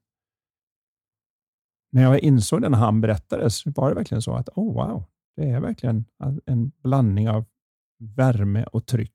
När 1.92 2.02
jag 2.02 2.18
insåg 2.18 2.62
det 2.62 2.68
när 2.68 2.78
han 2.78 3.00
berättade 3.00 3.50
så 3.50 3.70
var 3.70 3.88
det 3.88 3.94
verkligen 3.94 4.22
så 4.22 4.34
att 4.34 4.48
oh 4.48 4.74
wow, 4.74 5.04
det 5.36 5.42
är 5.42 5.60
verkligen 5.60 6.04
en 6.46 6.72
blandning 6.82 7.30
av 7.30 7.44
värme 8.16 8.64
och 8.64 8.86
tryck 8.86 9.14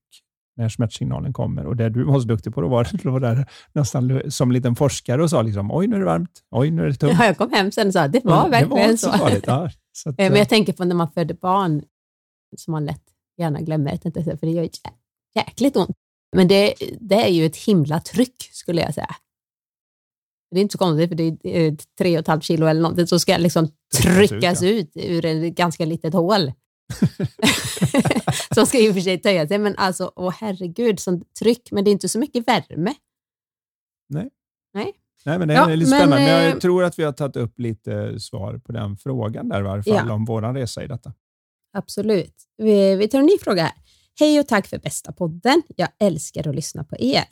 när 0.57 0.69
smärtsignalen 0.69 1.33
kommer. 1.33 1.65
Och 1.65 1.75
det 1.75 1.89
du 1.89 2.03
var 2.03 2.19
så 2.19 2.27
duktig 2.27 2.53
på 2.53 2.61
då 2.61 2.67
var 2.67 2.81
att 2.93 3.03
du 3.03 3.09
var 3.09 3.19
där 3.19 3.49
nästan 3.73 4.21
som 4.31 4.49
en 4.49 4.53
liten 4.53 4.75
forskare 4.75 5.23
och 5.23 5.29
sa 5.29 5.41
liksom, 5.41 5.71
oj 5.71 5.87
nu 5.87 5.95
är 5.95 5.99
det 5.99 6.05
varmt, 6.05 6.43
oj 6.51 6.71
nu 6.71 6.81
är 6.81 6.87
det 6.87 6.93
tungt. 6.93 7.15
Ja, 7.19 7.25
jag 7.25 7.37
kom 7.37 7.51
hem 7.51 7.71
sen 7.71 7.87
och 7.87 7.93
sa 7.93 8.07
det 8.07 8.25
var 8.25 8.35
ja, 8.35 8.47
verkligen 8.47 8.75
det 8.75 8.87
var 8.87 8.95
så. 8.97 9.11
så. 9.11 9.41
Ja, 9.45 9.69
så 9.91 10.09
att, 10.09 10.17
Men 10.17 10.35
jag 10.35 10.49
tänker 10.49 10.73
på 10.73 10.85
när 10.85 10.95
man 10.95 11.11
födde 11.11 11.33
barn, 11.33 11.83
som 12.57 12.71
man 12.71 12.85
lätt 12.85 13.03
gärna 13.37 13.61
glömmer, 13.61 13.97
för 14.37 14.45
det 14.45 14.51
gör 14.51 14.69
jäkligt 15.35 15.75
ont. 15.75 15.97
Men 16.35 16.47
det, 16.47 16.73
det 16.99 17.25
är 17.27 17.31
ju 17.31 17.45
ett 17.45 17.57
himla 17.57 17.99
tryck 17.99 18.49
skulle 18.51 18.81
jag 18.81 18.93
säga. 18.93 19.15
Det 20.51 20.59
är 20.59 20.61
inte 20.61 20.71
så 20.71 20.77
konstigt, 20.77 21.09
för 21.09 21.15
det 21.15 21.37
är 21.43 21.77
tre 21.97 22.17
och 22.17 22.19
ett 22.21 22.27
halvt 22.27 22.43
kilo 22.43 22.65
eller 22.65 22.81
någonting 22.81 23.07
som 23.07 23.19
ska 23.19 23.37
liksom 23.37 23.67
tryckas 23.97 24.63
ut, 24.63 24.91
ja. 24.93 25.03
ut 25.03 25.25
ur 25.25 25.25
ett 25.25 25.55
ganska 25.55 25.85
litet 25.85 26.13
hål. 26.13 26.51
som 28.53 28.65
ska 28.65 28.79
i 28.79 28.89
och 28.89 28.93
för 28.93 29.01
sig 29.01 29.17
töja 29.17 29.47
sig, 29.47 29.57
men 29.57 29.75
alltså, 29.77 30.11
åh 30.15 30.33
herregud, 30.39 30.99
sånt 30.99 31.35
tryck. 31.39 31.71
Men 31.71 31.83
det 31.83 31.89
är 31.89 31.91
inte 31.91 32.09
så 32.09 32.19
mycket 32.19 32.47
värme. 32.47 32.93
Nej. 34.09 34.29
Nej. 34.73 34.93
Nej, 35.25 35.39
men 35.39 35.47
det 35.47 35.53
är 35.53 35.57
ja, 35.57 35.75
lite 35.75 35.89
men, 35.89 35.99
spännande. 35.99 36.25
Men 36.25 36.43
jag 36.43 36.51
eh, 36.51 36.57
tror 36.57 36.83
att 36.83 36.99
vi 36.99 37.03
har 37.03 37.11
tagit 37.11 37.35
upp 37.35 37.59
lite 37.59 38.19
svar 38.19 38.57
på 38.57 38.71
den 38.71 38.97
frågan 38.97 39.49
där 39.49 39.59
i 39.59 39.63
varje 39.63 39.83
fall, 39.83 40.07
ja. 40.07 40.13
om 40.13 40.25
vår 40.25 40.53
resa 40.53 40.83
i 40.83 40.87
detta. 40.87 41.13
Absolut. 41.77 42.35
Vi, 42.57 42.95
vi 42.95 43.07
tar 43.07 43.19
en 43.19 43.25
ny 43.25 43.37
fråga 43.41 43.63
här. 43.63 43.73
Hej 44.19 44.39
och 44.39 44.47
tack 44.47 44.67
för 44.67 44.77
bästa 44.77 45.11
podden. 45.11 45.61
Jag 45.75 45.89
älskar 45.99 46.47
att 46.49 46.55
lyssna 46.55 46.83
på 46.83 46.95
er. 46.99 47.23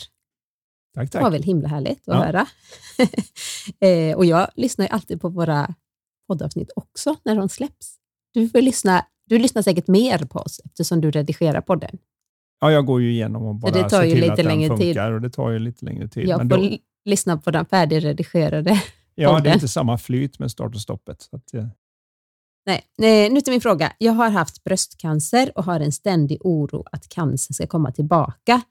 Tack, 0.96 1.12
tack. 1.12 1.12
Det 1.12 1.20
var 1.20 1.32
väl 1.32 1.44
himla 1.44 1.68
härligt 1.68 2.10
att 2.10 2.16
ja. 2.16 2.24
höra. 2.24 2.48
eh, 3.90 4.18
och 4.18 4.26
jag 4.26 4.48
lyssnar 4.56 4.86
ju 4.86 4.90
alltid 4.90 5.22
på 5.22 5.30
våra 5.30 5.76
poddavsnitt 6.34 6.72
också 6.76 7.16
när 7.26 7.36
de 7.36 7.50
släpps. 7.50 7.96
Du, 8.34 8.50
får 8.50 8.62
lyssna, 8.62 9.06
du 9.30 9.40
lyssnar 9.40 9.62
säkert 9.62 9.88
mer 9.88 10.18
på 10.18 10.40
oss 10.40 10.62
eftersom 10.66 11.02
du 11.02 11.12
redigerar 11.12 11.62
podden. 11.62 11.98
Ja, 12.62 12.72
jag 12.72 12.86
går 12.86 13.02
ju 13.02 13.12
igenom 13.12 13.44
och 13.44 13.56
bara 13.56 13.72
det 13.72 13.90
tar 13.90 13.90
ser 13.90 14.04
ju 14.04 14.12
till 14.12 14.20
lite 14.22 14.34
att 14.34 14.38
den 14.38 14.68
funkar 14.68 14.78
tid. 14.78 15.14
och 15.14 15.22
det 15.22 15.30
tar 15.30 15.50
ju 15.50 15.60
lite 15.60 15.86
längre 15.86 16.08
tid. 16.08 16.28
Jag 16.28 16.38
men 16.38 16.50
får 16.50 16.58
då... 16.58 16.78
lyssna 17.06 17.38
på 17.38 17.52
den 17.52 17.66
färdigredigerade 17.66 18.82
Ja, 19.16 19.30
podden. 19.30 19.44
det 19.44 19.50
är 19.50 19.54
inte 19.54 19.68
samma 19.68 19.98
flyt 19.98 20.40
med 20.40 20.52
start 20.52 20.76
och 20.76 20.82
stoppet. 20.82 21.30
Att, 21.32 21.54
eh, 21.54 21.68
Nej, 22.98 23.30
nu 23.30 23.42
till 23.42 23.52
min 23.54 23.62
fråga. 23.62 23.94
Jag 23.98 24.14
har 24.14 24.30
haft 24.30 24.64
bröstcancer 24.64 25.52
och 25.56 25.64
har 25.64 25.80
en 25.80 25.92
ständig 25.92 26.38
oro 26.42 26.84
att 26.92 27.10
cancern 27.10 27.54
ska 27.54 27.68
komma 27.68 27.92
tillbaka. 27.92 28.62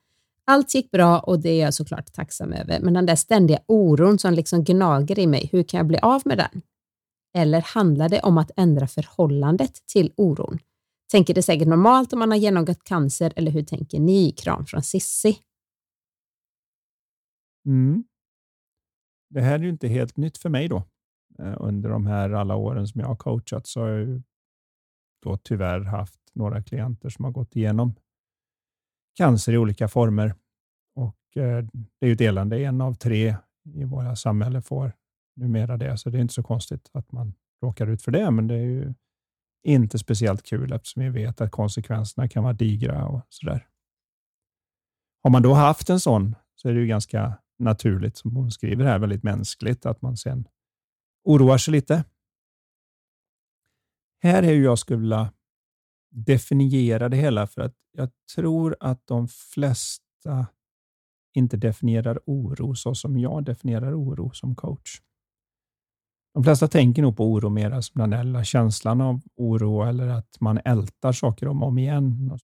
Allt 0.46 0.74
gick 0.74 0.90
bra 0.90 1.18
och 1.18 1.38
det 1.38 1.50
är 1.50 1.64
jag 1.64 1.74
såklart 1.74 2.12
tacksam 2.12 2.52
över, 2.52 2.80
men 2.80 2.94
den 2.94 3.06
där 3.06 3.16
ständiga 3.16 3.58
oron 3.66 4.18
som 4.18 4.34
liksom 4.34 4.64
gnager 4.64 5.18
i 5.18 5.26
mig, 5.26 5.48
hur 5.52 5.62
kan 5.62 5.78
jag 5.78 5.86
bli 5.86 5.98
av 5.98 6.22
med 6.24 6.38
den? 6.38 6.62
Eller 7.34 7.60
handlar 7.60 8.08
det 8.08 8.20
om 8.20 8.38
att 8.38 8.50
ändra 8.56 8.86
förhållandet 8.86 9.86
till 9.86 10.12
oron? 10.16 10.58
Tänker 11.10 11.34
det 11.34 11.42
säkert 11.42 11.68
normalt 11.68 12.12
om 12.12 12.18
man 12.18 12.30
har 12.30 12.38
genomgått 12.38 12.84
cancer 12.84 13.32
eller 13.36 13.50
hur 13.50 13.62
tänker 13.62 14.00
ni? 14.00 14.32
Kram 14.32 14.66
från 14.66 14.82
Sissi. 14.82 15.38
Mm. 17.66 18.04
Det 19.30 19.40
här 19.40 19.54
är 19.54 19.62
ju 19.62 19.68
inte 19.68 19.88
helt 19.88 20.16
nytt 20.16 20.38
för 20.38 20.48
mig 20.48 20.68
då. 20.68 20.84
Eh, 21.38 21.54
under 21.60 21.90
de 21.90 22.06
här 22.06 22.30
alla 22.30 22.56
åren 22.56 22.88
som 22.88 23.00
jag 23.00 23.08
har 23.08 23.16
coachat 23.16 23.66
så 23.66 23.80
har 23.80 23.88
jag 23.88 24.00
ju 24.00 24.22
då 25.22 25.36
tyvärr 25.36 25.80
haft 25.80 26.20
några 26.32 26.62
klienter 26.62 27.08
som 27.08 27.24
har 27.24 27.32
gått 27.32 27.56
igenom 27.56 27.94
cancer 29.16 29.52
i 29.52 29.58
olika 29.58 29.88
former. 29.88 30.34
Och 30.94 31.36
eh, 31.36 31.64
Det 31.98 32.06
är 32.06 32.08
ju 32.08 32.14
delande. 32.14 32.58
En 32.64 32.80
av 32.80 32.94
tre 32.94 33.36
i 33.74 33.84
våra 33.84 34.16
samhälle 34.16 34.62
får 34.62 34.92
numera 35.36 35.76
det, 35.76 35.98
så 35.98 36.10
det 36.10 36.18
är 36.18 36.22
inte 36.22 36.34
så 36.34 36.42
konstigt 36.42 36.90
att 36.92 37.12
man 37.12 37.34
råkar 37.62 37.86
ut 37.86 38.02
för 38.02 38.12
det, 38.12 38.30
men 38.30 38.46
det 38.46 38.54
är 38.54 38.64
ju 38.64 38.94
inte 39.62 39.98
speciellt 39.98 40.42
kul 40.42 40.72
eftersom 40.72 41.02
vi 41.02 41.08
vet 41.08 41.40
att 41.40 41.50
konsekvenserna 41.50 42.28
kan 42.28 42.42
vara 42.42 42.52
digra 42.52 43.06
och 43.06 43.26
sådär. 43.28 43.68
Har 45.22 45.30
man 45.30 45.42
då 45.42 45.54
haft 45.54 45.90
en 45.90 46.00
sån 46.00 46.36
så 46.54 46.68
är 46.68 46.74
det 46.74 46.80
ju 46.80 46.86
ganska 46.86 47.38
naturligt, 47.58 48.16
som 48.16 48.36
hon 48.36 48.50
skriver 48.50 48.84
här, 48.84 48.98
väldigt 48.98 49.22
mänskligt 49.22 49.86
att 49.86 50.02
man 50.02 50.16
sen 50.16 50.48
oroar 51.24 51.58
sig 51.58 51.72
lite. 51.72 52.04
Här 54.22 54.42
är 54.42 54.54
hur 54.54 54.64
jag 54.64 54.78
skulle 54.78 54.98
vilja 54.98 55.32
definiera 56.10 57.08
det 57.08 57.16
hela, 57.16 57.46
för 57.46 57.62
att 57.62 57.74
jag 57.92 58.10
tror 58.34 58.76
att 58.80 59.06
de 59.06 59.28
flesta 59.28 60.46
inte 61.34 61.56
definierar 61.56 62.20
oro 62.26 62.74
så 62.74 62.94
som 62.94 63.18
jag 63.18 63.44
definierar 63.44 64.02
oro 64.02 64.30
som 64.30 64.54
coach. 64.54 65.00
De 66.34 66.44
flesta 66.44 66.68
tänker 66.68 67.02
nog 67.02 67.16
på 67.16 67.32
oro 67.32 67.48
mer 67.48 67.80
som 67.80 68.10
den 68.10 68.32
där 68.32 68.44
känslan 68.44 69.00
av 69.00 69.20
oro 69.36 69.82
eller 69.82 70.08
att 70.08 70.40
man 70.40 70.58
ältar 70.64 71.12
saker 71.12 71.48
om 71.48 71.62
och 71.62 71.68
om 71.68 71.78
igen. 71.78 72.38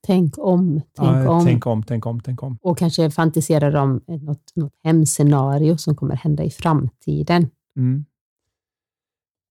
Tänk 0.00 0.38
om, 0.38 0.82
tänk 0.96 1.08
ja, 1.08 1.30
om. 1.30 1.44
Tänk 1.44 1.66
om, 1.66 1.82
tänk 1.82 2.06
om, 2.06 2.20
tänk 2.20 2.42
om. 2.42 2.58
Och 2.62 2.78
kanske 2.78 3.10
fantiserar 3.10 3.76
om 3.76 4.00
något, 4.06 4.52
något 4.54 4.72
hemscenario 4.84 5.76
som 5.76 5.96
kommer 5.96 6.16
hända 6.16 6.44
i 6.44 6.50
framtiden. 6.50 7.50
Mm. 7.76 8.04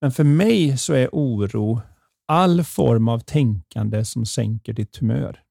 Men 0.02 0.12
för 0.12 0.24
mig 0.24 0.78
så 0.78 0.94
är 0.94 1.10
oro 1.12 1.82
all 2.26 2.64
form 2.64 3.08
av 3.08 3.20
tänkande 3.20 4.06
som 4.06 4.26
sänker 4.26 4.74
ditt 4.74 4.98
humör. 4.98 5.44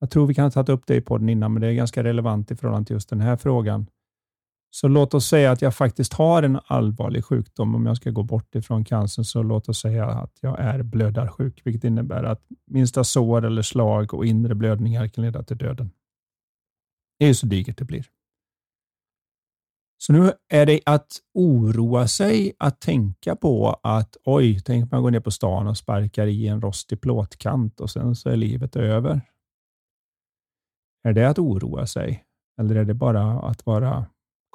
Jag 0.00 0.10
tror 0.10 0.26
vi 0.26 0.34
kan 0.34 0.44
ha 0.44 0.50
tagit 0.50 0.68
upp 0.68 0.86
det 0.86 0.96
i 0.96 1.00
podden 1.00 1.28
innan, 1.28 1.52
men 1.52 1.60
det 1.62 1.68
är 1.68 1.72
ganska 1.72 2.04
relevant 2.04 2.50
i 2.50 2.56
förhållande 2.56 2.86
till 2.86 2.94
just 2.94 3.08
den 3.08 3.20
här 3.20 3.36
frågan. 3.36 3.86
Så 4.70 4.88
låt 4.88 5.14
oss 5.14 5.26
säga 5.26 5.52
att 5.52 5.62
jag 5.62 5.74
faktiskt 5.74 6.12
har 6.12 6.42
en 6.42 6.60
allvarlig 6.64 7.24
sjukdom. 7.24 7.74
Om 7.74 7.86
jag 7.86 7.96
ska 7.96 8.10
gå 8.10 8.22
bort 8.22 8.54
ifrån 8.54 8.84
cancern, 8.84 9.24
så 9.24 9.42
låt 9.42 9.68
oss 9.68 9.80
säga 9.80 10.06
att 10.06 10.38
jag 10.40 10.60
är 10.60 10.82
blödarsjuk, 10.82 11.60
vilket 11.64 11.84
innebär 11.84 12.24
att 12.24 12.42
minsta 12.66 13.04
sår 13.04 13.44
eller 13.44 13.62
slag 13.62 14.14
och 14.14 14.26
inre 14.26 14.54
blödningar 14.54 15.08
kan 15.08 15.24
leda 15.24 15.42
till 15.42 15.58
döden. 15.58 15.90
Det 17.18 17.24
är 17.24 17.28
ju 17.28 17.34
så 17.34 17.46
digert 17.46 17.78
det 17.78 17.84
blir. 17.84 18.06
Så 20.00 20.12
nu 20.12 20.32
är 20.48 20.66
det 20.66 20.80
att 20.86 21.20
oroa 21.34 22.08
sig 22.08 22.52
att 22.58 22.80
tänka 22.80 23.36
på 23.36 23.80
att 23.82 24.16
oj, 24.24 24.60
tänk 24.60 24.82
om 24.84 24.88
jag 24.92 25.02
går 25.02 25.10
ner 25.10 25.20
på 25.20 25.30
stan 25.30 25.66
och 25.66 25.76
sparkar 25.76 26.26
i 26.26 26.46
en 26.46 26.62
rostig 26.62 27.00
plåtkant 27.00 27.80
och 27.80 27.90
sen 27.90 28.16
så 28.16 28.28
är 28.28 28.36
livet 28.36 28.76
över. 28.76 29.20
Är 31.04 31.12
det 31.12 31.28
att 31.28 31.38
oroa 31.38 31.86
sig? 31.86 32.24
Eller 32.60 32.74
är 32.74 32.84
det 32.84 32.94
bara 32.94 33.40
att 33.40 33.66
vara 33.66 34.06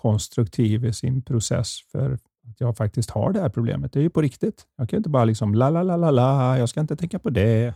konstruktiv 0.03 0.85
i 0.85 0.93
sin 0.93 1.21
process 1.21 1.79
för 1.91 2.13
att 2.13 2.21
jag 2.57 2.77
faktiskt 2.77 3.09
har 3.09 3.33
det 3.33 3.41
här 3.41 3.49
problemet? 3.49 3.93
Det 3.93 3.99
är 3.99 4.03
ju 4.03 4.09
på 4.09 4.21
riktigt. 4.21 4.65
Jag 4.77 4.89
kan 4.89 4.97
inte 4.97 5.09
bara 5.09 5.25
liksom 5.25 5.55
la, 5.55 5.69
la, 5.69 5.83
la, 5.83 5.97
la, 5.97 6.11
la, 6.11 6.57
jag 6.57 6.69
ska 6.69 6.79
inte 6.79 6.95
tänka 6.95 7.19
på 7.19 7.29
det. 7.29 7.73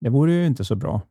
Det 0.00 0.10
vore 0.10 0.32
ju 0.32 0.46
inte 0.46 0.64
så 0.64 0.74
bra. 0.74 1.02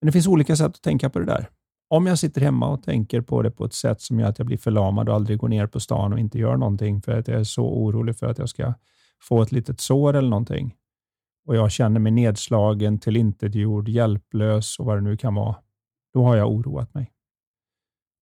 Men 0.00 0.06
det 0.06 0.12
finns 0.12 0.26
olika 0.26 0.56
sätt 0.56 0.66
att 0.66 0.82
tänka 0.82 1.10
på 1.10 1.18
det 1.18 1.24
där. 1.24 1.48
Om 1.90 2.06
jag 2.06 2.18
sitter 2.18 2.40
hemma 2.40 2.68
och 2.68 2.82
tänker 2.82 3.20
på 3.20 3.42
det 3.42 3.50
på 3.50 3.64
ett 3.64 3.74
sätt 3.74 4.00
som 4.00 4.20
gör 4.20 4.28
att 4.28 4.38
jag 4.38 4.46
blir 4.46 4.56
förlamad 4.56 5.08
och 5.08 5.14
aldrig 5.14 5.38
går 5.38 5.48
ner 5.48 5.66
på 5.66 5.80
stan 5.80 6.12
och 6.12 6.18
inte 6.18 6.38
gör 6.38 6.56
någonting 6.56 7.02
för 7.02 7.18
att 7.18 7.28
jag 7.28 7.40
är 7.40 7.44
så 7.44 7.64
orolig 7.64 8.16
för 8.16 8.26
att 8.26 8.38
jag 8.38 8.48
ska 8.48 8.74
få 9.22 9.42
ett 9.42 9.52
litet 9.52 9.80
sår 9.80 10.16
eller 10.16 10.30
någonting 10.30 10.74
och 11.46 11.56
jag 11.56 11.70
känner 11.70 12.00
mig 12.00 12.12
nedslagen, 12.12 12.98
tillintetgjord, 12.98 13.88
hjälplös 13.88 14.78
och 14.78 14.86
vad 14.86 14.96
det 14.96 15.00
nu 15.00 15.16
kan 15.16 15.34
vara, 15.34 15.56
då 16.14 16.24
har 16.24 16.36
jag 16.36 16.50
oroat 16.50 16.94
mig. 16.94 17.12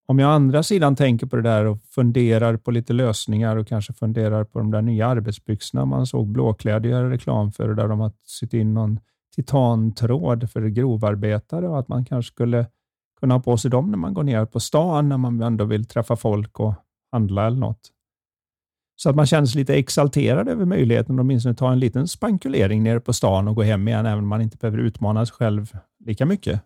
Om 0.09 0.19
jag 0.19 0.29
å 0.29 0.31
andra 0.31 0.63
sidan 0.63 0.95
tänker 0.95 1.27
på 1.27 1.35
det 1.35 1.41
där 1.41 1.65
och 1.65 1.81
funderar 1.81 2.57
på 2.57 2.71
lite 2.71 2.93
lösningar 2.93 3.57
och 3.57 3.67
kanske 3.67 3.93
funderar 3.93 4.43
på 4.43 4.59
de 4.59 4.71
där 4.71 4.81
nya 4.81 5.07
arbetsbyxorna 5.07 5.85
man 5.85 6.07
såg 6.07 6.27
blåkläder 6.27 6.89
göra 6.89 7.09
reklam 7.09 7.51
för, 7.51 7.73
där 7.73 7.87
de 7.87 7.99
har 7.99 8.11
sytt 8.25 8.53
in 8.53 8.73
någon 8.73 8.99
titantråd 9.35 10.51
för 10.51 10.67
grovarbetare 10.67 11.67
och 11.69 11.79
att 11.79 11.87
man 11.87 12.05
kanske 12.05 12.33
skulle 12.33 12.65
kunna 13.19 13.33
ha 13.33 13.41
på 13.41 13.57
sig 13.57 13.71
dem 13.71 13.91
när 13.91 13.97
man 13.97 14.13
går 14.13 14.23
ner 14.23 14.45
på 14.45 14.59
stan, 14.59 15.09
när 15.09 15.17
man 15.17 15.41
ändå 15.41 15.65
vill 15.65 15.85
träffa 15.85 16.15
folk 16.15 16.59
och 16.59 16.73
handla 17.11 17.47
eller 17.47 17.57
något. 17.57 17.91
Så 18.95 19.09
att 19.09 19.15
man 19.15 19.25
känner 19.25 19.47
sig 19.47 19.59
lite 19.59 19.75
exalterad 19.75 20.49
över 20.49 20.65
möjligheten 20.65 21.15
att 21.15 21.23
åtminstone 21.23 21.55
ta 21.55 21.71
en 21.71 21.79
liten 21.79 22.07
spankulering 22.07 22.83
nere 22.83 22.99
på 22.99 23.13
stan 23.13 23.47
och 23.47 23.55
gå 23.55 23.63
hem 23.63 23.87
igen, 23.87 24.05
även 24.05 24.23
om 24.23 24.27
man 24.27 24.41
inte 24.41 24.57
behöver 24.57 24.77
utmana 24.77 25.25
sig 25.25 25.35
själv 25.35 25.77
lika 26.05 26.25
mycket. 26.25 26.61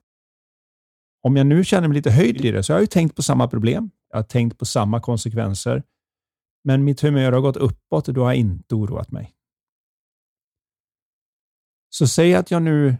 Om 1.23 1.36
jag 1.36 1.47
nu 1.47 1.63
känner 1.63 1.88
mig 1.88 1.95
lite 1.95 2.12
höjd 2.12 2.45
i 2.45 2.51
det, 2.51 2.63
så 2.63 2.73
har 2.73 2.77
jag 2.77 2.84
ju 2.84 2.88
tänkt 2.88 3.15
på 3.15 3.21
samma 3.21 3.47
problem. 3.47 3.91
Jag 4.10 4.17
har 4.17 4.23
tänkt 4.23 4.57
på 4.57 4.65
samma 4.65 4.99
konsekvenser. 4.99 5.84
Men 6.63 6.84
mitt 6.84 7.01
humör 7.01 7.31
har 7.31 7.41
gått 7.41 7.57
uppåt 7.57 8.07
och 8.07 8.13
då 8.13 8.21
har 8.21 8.29
jag 8.29 8.38
inte 8.38 8.75
oroat 8.75 9.12
mig. 9.12 9.34
Så 11.89 12.07
säg 12.07 12.36
att 12.36 12.51
jag 12.51 12.62
nu 12.62 12.97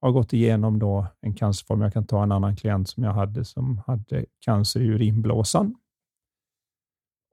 har 0.00 0.10
gått 0.10 0.32
igenom 0.32 0.78
då 0.78 1.06
en 1.20 1.34
cancerform. 1.34 1.80
Jag 1.80 1.92
kan 1.92 2.06
ta 2.06 2.22
en 2.22 2.32
annan 2.32 2.56
klient 2.56 2.88
som 2.88 3.02
jag 3.02 3.12
hade 3.12 3.44
som 3.44 3.82
hade 3.86 4.26
cancer 4.40 4.80
i 4.80 4.86
urinblåsan 4.86 5.74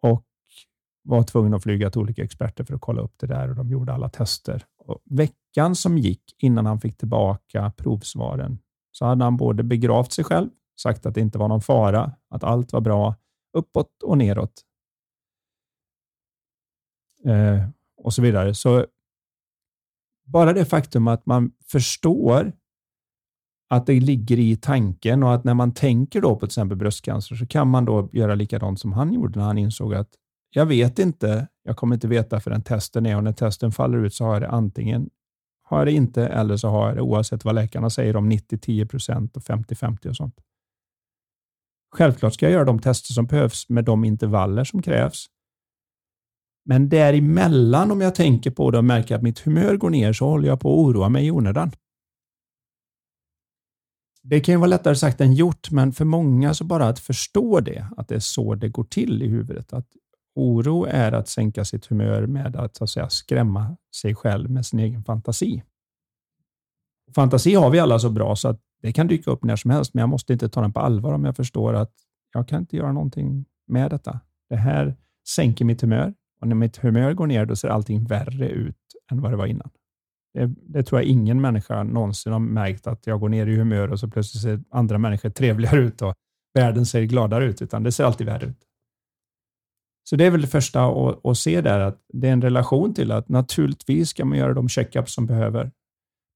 och 0.01 0.25
var 1.03 1.23
tvungen 1.23 1.53
att 1.53 1.63
flyga 1.63 1.89
till 1.89 2.01
olika 2.01 2.23
experter 2.23 2.63
för 2.63 2.73
att 2.73 2.81
kolla 2.81 3.01
upp 3.01 3.13
det 3.17 3.27
där 3.27 3.49
och 3.49 3.55
de 3.55 3.69
gjorde 3.69 3.93
alla 3.93 4.09
tester. 4.09 4.65
Och 4.77 5.01
veckan 5.05 5.75
som 5.75 5.97
gick 5.97 6.35
innan 6.37 6.65
han 6.65 6.79
fick 6.79 6.97
tillbaka 6.97 7.71
provsvaren 7.77 8.59
så 8.91 9.05
hade 9.05 9.23
han 9.23 9.37
både 9.37 9.63
begravt 9.63 10.11
sig 10.11 10.23
själv, 10.23 10.49
sagt 10.81 11.05
att 11.05 11.15
det 11.15 11.21
inte 11.21 11.37
var 11.37 11.47
någon 11.47 11.61
fara, 11.61 12.11
att 12.29 12.43
allt 12.43 12.73
var 12.73 12.81
bra, 12.81 13.15
uppåt 13.53 14.03
och 14.03 14.17
neråt 14.17 14.61
eh, 17.25 17.69
och 17.97 18.13
så 18.13 18.21
vidare. 18.21 18.53
Så 18.53 18.85
bara 20.25 20.53
det 20.53 20.65
faktum 20.65 21.07
att 21.07 21.25
man 21.25 21.51
förstår 21.71 22.53
att 23.69 23.85
det 23.85 23.99
ligger 23.99 24.39
i 24.39 24.55
tanken 24.55 25.23
och 25.23 25.33
att 25.33 25.43
när 25.43 25.53
man 25.53 25.73
tänker 25.73 26.21
då 26.21 26.33
på 26.33 26.39
till 26.39 26.45
exempel 26.45 26.77
bröstcancer 26.77 27.35
så 27.35 27.47
kan 27.47 27.67
man 27.67 27.85
då 27.85 28.09
göra 28.11 28.35
likadant 28.35 28.79
som 28.79 28.93
han 28.93 29.13
gjorde 29.13 29.39
när 29.39 29.45
han 29.45 29.57
insåg 29.57 29.93
att 29.93 30.09
jag 30.53 30.65
vet 30.65 30.99
inte, 30.99 31.47
jag 31.63 31.77
kommer 31.77 31.95
inte 31.95 32.07
veta 32.07 32.39
förrän 32.39 32.61
testen 32.61 33.05
är 33.05 33.17
och 33.17 33.23
när 33.23 33.33
testen 33.33 33.71
faller 33.71 33.97
ut 33.97 34.13
så 34.13 34.25
har 34.25 34.33
jag 34.33 34.41
det 34.41 34.49
antingen 34.49 35.09
har 35.71 35.79
jag 35.79 35.87
det 35.87 35.91
inte 35.91 36.27
eller 36.27 36.57
så 36.57 36.67
har 36.67 36.87
jag 36.87 36.95
det 36.97 37.01
oavsett 37.01 37.45
vad 37.45 37.55
läkarna 37.55 37.89
säger 37.89 38.15
om 38.15 38.31
90-10 38.31 38.87
procent 38.87 39.37
och 39.37 39.43
50-50 39.43 40.07
och 40.07 40.15
sånt. 40.15 40.35
Självklart 41.95 42.33
ska 42.33 42.45
jag 42.45 42.53
göra 42.53 42.65
de 42.65 42.79
tester 42.79 43.13
som 43.13 43.25
behövs 43.25 43.69
med 43.69 43.85
de 43.85 44.03
intervaller 44.03 44.63
som 44.63 44.81
krävs. 44.81 45.25
Men 46.65 46.89
däremellan, 46.89 47.91
om 47.91 48.01
jag 48.01 48.15
tänker 48.15 48.51
på 48.51 48.71
det 48.71 48.77
och 48.77 48.85
märker 48.85 49.15
att 49.15 49.21
mitt 49.21 49.39
humör 49.39 49.77
går 49.77 49.89
ner, 49.89 50.13
så 50.13 50.25
håller 50.25 50.47
jag 50.47 50.59
på 50.59 50.73
att 50.73 50.85
oroa 50.85 51.09
mig 51.09 51.25
i 51.25 51.31
onödan. 51.31 51.71
Det 54.23 54.39
kan 54.39 54.53
ju 54.53 54.59
vara 54.59 54.67
lättare 54.67 54.95
sagt 54.95 55.21
än 55.21 55.33
gjort, 55.33 55.71
men 55.71 55.93
för 55.93 56.05
många 56.05 56.53
så 56.53 56.63
bara 56.63 56.87
att 56.87 56.99
förstå 56.99 57.59
det, 57.59 57.87
att 57.97 58.07
det 58.07 58.15
är 58.15 58.19
så 58.19 58.55
det 58.55 58.69
går 58.69 58.83
till 58.83 59.23
i 59.23 59.27
huvudet. 59.27 59.73
Att 59.73 59.87
oro 60.35 60.85
är 60.85 61.11
att 61.11 61.27
sänka 61.27 61.65
sitt 61.65 61.85
humör 61.85 62.25
med 62.25 62.55
att, 62.55 62.75
så 62.75 62.83
att 62.83 62.89
säga, 62.89 63.09
skrämma 63.09 63.77
sig 64.01 64.15
själv 64.15 64.49
med 64.49 64.65
sin 64.65 64.79
egen 64.79 65.03
fantasi. 65.03 65.63
Fantasi 67.15 67.53
har 67.53 67.69
vi 67.69 67.79
alla 67.79 67.99
så 67.99 68.09
bra 68.09 68.35
så 68.35 68.47
att 68.47 68.59
det 68.81 68.93
kan 68.93 69.07
dyka 69.07 69.31
upp 69.31 69.43
när 69.43 69.55
som 69.55 69.71
helst, 69.71 69.93
men 69.93 70.01
jag 70.01 70.09
måste 70.09 70.33
inte 70.33 70.49
ta 70.49 70.61
den 70.61 70.73
på 70.73 70.79
allvar 70.79 71.13
om 71.13 71.25
jag 71.25 71.35
förstår 71.35 71.73
att 71.73 71.93
jag 72.33 72.47
kan 72.47 72.59
inte 72.59 72.77
göra 72.77 72.91
någonting 72.91 73.45
med 73.67 73.91
detta. 73.91 74.19
Det 74.49 74.55
här 74.55 74.95
sänker 75.27 75.65
mitt 75.65 75.81
humör 75.81 76.13
och 76.41 76.47
när 76.47 76.55
mitt 76.55 76.77
humör 76.77 77.13
går 77.13 77.27
ner, 77.27 77.45
då 77.45 77.55
ser 77.55 77.69
allting 77.69 78.05
värre 78.05 78.49
ut 78.49 78.77
än 79.11 79.21
vad 79.21 79.31
det 79.31 79.37
var 79.37 79.45
innan. 79.45 79.69
Det, 80.33 80.45
det, 80.45 80.83
tror 80.83 81.01
jag 81.01 81.09
ingen 81.09 81.41
människa 81.41 81.83
någonsin 81.83 82.31
har 82.31 82.39
märkt, 82.39 82.87
att 82.87 83.07
jag 83.07 83.19
går 83.19 83.29
ner 83.29 83.47
i 83.47 83.55
humör 83.55 83.87
och 83.91 83.99
så 83.99 84.07
plötsligt 84.07 84.41
ser 84.41 84.63
andra 84.69 84.97
människor 84.97 85.29
trevligare 85.29 85.79
ut 85.79 86.01
och 86.01 86.13
världen 86.53 86.85
ser 86.85 87.03
gladare 87.03 87.45
ut, 87.45 87.61
utan 87.61 87.83
det 87.83 87.91
ser 87.91 88.03
alltid 88.03 88.27
värre 88.27 88.45
ut. 88.45 88.57
Så 90.03 90.15
det 90.15 90.25
är 90.25 90.31
väl 90.31 90.41
det 90.41 90.47
första 90.47 90.85
att, 90.85 91.25
att 91.25 91.37
se 91.37 91.61
där, 91.61 91.79
att 91.79 92.01
det 92.13 92.27
är 92.27 92.33
en 92.33 92.41
relation 92.41 92.93
till 92.93 93.11
att 93.11 93.29
naturligtvis 93.29 94.09
ska 94.09 94.25
man 94.25 94.37
göra 94.37 94.53
de 94.53 94.69
checkups 94.69 95.13
som 95.13 95.25
behöver. 95.25 95.71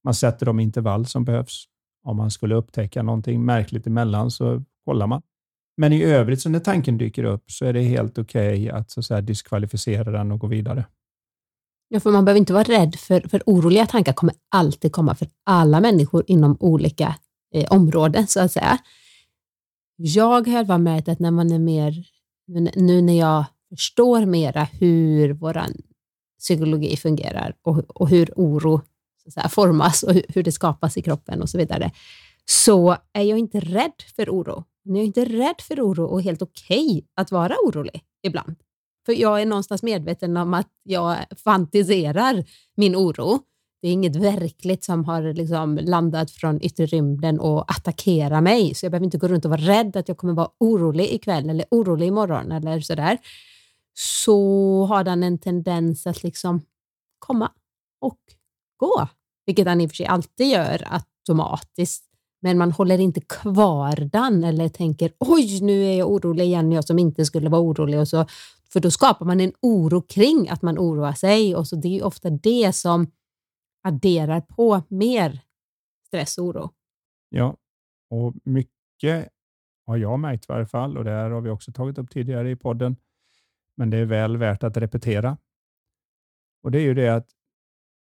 Man 0.04 0.14
sätter 0.14 0.46
de 0.46 0.60
intervall 0.60 1.06
som 1.06 1.26
behövs. 1.26 1.66
Om 2.04 2.18
man 2.18 2.32
skulle 2.32 2.56
upptäcka 2.56 3.04
någonting 3.04 3.46
märkligt 3.46 3.88
emellan 3.88 4.32
så 4.32 4.64
kollar 4.86 5.08
man. 5.08 5.22
Men 5.78 5.94
i 5.94 6.04
övrigt, 6.04 6.42
så 6.42 6.50
när 6.50 6.60
tanken 6.60 6.98
dyker 6.98 7.24
upp, 7.24 7.44
så 7.52 7.66
är 7.66 7.74
det 7.74 7.82
helt 7.82 8.18
okej 8.18 8.62
okay 8.64 8.70
att, 8.70 8.92
så 8.92 9.00
att 9.00 9.06
säga, 9.06 9.22
diskvalificera 9.22 10.12
den 10.12 10.32
och 10.32 10.40
gå 10.40 10.48
vidare. 10.48 10.86
Ja, 11.88 12.00
för 12.00 12.12
man 12.12 12.26
behöver 12.26 12.40
inte 12.40 12.54
vara 12.54 12.64
rädd 12.64 12.96
för, 12.96 13.30
för 13.30 13.44
oroliga 13.46 13.86
tankar 13.86 14.14
kommer 14.14 14.36
alltid 14.52 14.92
komma 14.92 15.16
för 15.16 15.28
alla 15.44 15.80
människor 15.80 16.24
inom 16.28 16.58
olika 16.60 17.16
eh, 17.54 17.66
områden 17.70 18.28
så 18.28 18.40
att 18.40 18.52
säga. 18.52 18.78
Jag 19.98 20.48
har 20.48 20.78
märkt 20.78 21.08
att 21.08 21.20
när 21.20 21.32
man 21.32 21.52
är 21.52 21.60
mer, 21.60 21.94
nu 22.76 23.02
när 23.02 23.20
jag 23.20 23.46
förstår 23.76 24.26
mera 24.26 24.64
hur 24.64 25.34
vår 25.34 25.62
psykologi 26.40 26.98
fungerar 26.98 27.56
och, 27.62 27.78
och 28.02 28.10
hur 28.10 28.34
oro 28.36 28.82
så 29.24 29.32
säga, 29.32 29.50
formas 29.50 30.04
och 30.04 30.14
hur, 30.14 30.26
hur 30.30 30.44
det 30.44 30.52
skapas 30.52 30.98
i 30.98 31.02
kroppen 31.02 31.42
och 31.42 31.50
så 31.50 31.58
vidare, 31.58 31.92
så 32.46 32.98
är 33.14 33.24
jag 33.24 33.40
inte 33.40 33.60
rädd 33.60 34.02
för 34.16 34.30
oro. 34.30 34.64
Jag 34.84 34.98
är 34.98 35.04
inte 35.04 35.26
rädd 35.26 35.62
för 35.62 35.82
oro 35.82 36.06
och 36.06 36.22
helt 36.22 36.42
okej 36.42 36.86
okay 36.88 37.02
att 37.16 37.32
vara 37.32 37.56
orolig 37.64 38.02
ibland. 38.24 38.56
För 39.06 39.14
jag 39.14 39.42
är 39.42 39.46
någonstans 39.46 39.84
medveten 39.84 40.38
om 40.38 40.54
att 40.54 40.70
jag 40.84 41.18
fantiserar 41.44 42.46
min 42.76 42.96
oro. 42.96 43.40
Det 43.82 43.88
är 43.88 43.92
inget 43.92 44.16
verkligt 44.16 44.84
som 44.84 45.06
har 45.06 45.34
liksom 45.34 45.80
landat 45.82 46.32
från 46.32 46.62
yttre 46.62 46.86
rymden 46.86 47.40
och 47.40 47.72
attackerar 47.72 48.42
mig, 48.42 48.76
så 48.76 48.86
jag 48.86 48.92
behöver 48.92 49.06
inte 49.06 49.18
gå 49.18 49.28
runt 49.28 49.46
och 49.46 49.52
vara 49.52 49.62
rädd 49.62 49.96
att 49.96 50.08
jag 50.08 50.18
kommer 50.18 50.34
vara 50.34 50.50
orolig 50.60 51.06
ikväll 51.06 51.50
eller 51.50 51.66
orolig 51.72 52.08
imorgon 52.08 52.52
eller 52.52 52.80
sådär. 52.80 53.18
Så 53.98 54.86
har 54.86 55.04
den 55.04 55.24
en 55.24 55.38
tendens 55.38 56.08
att 56.08 56.24
liksom 56.24 56.62
komma 57.20 57.52
och 58.02 58.20
gå, 58.78 59.08
vilket 59.46 59.66
den 59.66 59.82
i 59.82 59.86
och 59.86 59.90
för 59.90 59.96
sig 59.96 60.06
alltid 60.06 60.48
gör 60.48 60.84
automatiskt. 60.86 62.06
Men 62.42 62.58
man 62.58 62.72
håller 62.72 63.00
inte 63.00 63.22
kvar 63.22 63.96
den 63.96 64.44
eller 64.44 64.70
tänker 64.70 65.12
oj, 65.20 65.62
nu 65.62 65.84
är 65.86 65.98
jag 65.98 66.12
orolig 66.12 66.46
igen, 66.46 66.72
jag 66.72 66.84
som 66.84 67.00
inte 67.00 67.26
skulle 67.26 67.50
vara 67.50 67.62
orolig. 67.62 68.00
Och 68.00 68.08
så 68.08 68.26
för 68.76 68.80
då 68.80 68.92
skapar 68.92 69.26
man 69.26 69.40
en 69.40 69.54
oro 69.62 70.02
kring 70.02 70.50
att 70.50 70.62
man 70.62 70.78
oroar 70.78 71.14
sig 71.14 71.56
och 71.56 71.68
så 71.68 71.76
det 71.76 72.00
är 72.00 72.04
ofta 72.04 72.30
det 72.30 72.76
som 72.76 73.12
adderar 73.84 74.42
på 74.42 74.82
mer 74.88 75.40
stress 76.08 76.38
och 76.38 76.46
oro. 76.46 76.70
Ja, 77.30 77.58
och 78.10 78.34
mycket 78.44 79.30
har 79.86 79.98
jag 79.98 80.20
märkt 80.20 80.44
i 80.44 80.48
varje 80.50 80.66
fall 80.66 80.98
och 80.98 81.04
det 81.04 81.12
här 81.12 81.30
har 81.30 81.42
vi 81.42 81.50
också 81.50 81.72
tagit 81.72 81.98
upp 81.98 82.10
tidigare 82.10 82.52
i 82.52 82.56
podden. 82.56 82.96
Men 83.78 83.90
det 83.90 83.98
är 83.98 84.06
väl 84.06 84.38
värt 84.38 84.64
att 84.64 84.78
repetera. 84.78 85.38
Och 86.64 86.72
det 86.72 86.80
är 86.80 86.84
ju 86.84 86.94
det 86.94 87.10
att 87.10 87.30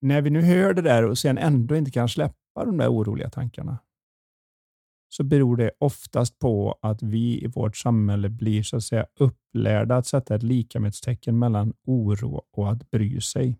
när 0.01 0.21
vi 0.21 0.29
nu 0.29 0.41
hör 0.41 0.73
det 0.73 0.81
där 0.81 1.05
och 1.05 1.17
sen 1.17 1.37
ändå 1.37 1.75
inte 1.75 1.91
kan 1.91 2.09
släppa 2.09 2.65
de 2.65 2.77
där 2.77 2.93
oroliga 2.93 3.29
tankarna, 3.29 3.79
så 5.09 5.23
beror 5.23 5.57
det 5.57 5.71
oftast 5.79 6.39
på 6.39 6.79
att 6.81 7.03
vi 7.03 7.43
i 7.43 7.47
vårt 7.47 7.77
samhälle 7.77 8.29
blir 8.29 8.63
så 8.63 8.77
att 8.77 8.83
säga 8.83 9.05
upplärda 9.19 9.95
att 9.95 10.07
sätta 10.07 10.35
ett 10.35 10.43
likamedstecken 10.43 11.39
mellan 11.39 11.73
oro 11.85 12.41
och 12.51 12.71
att 12.71 12.91
bry 12.91 13.21
sig. 13.21 13.59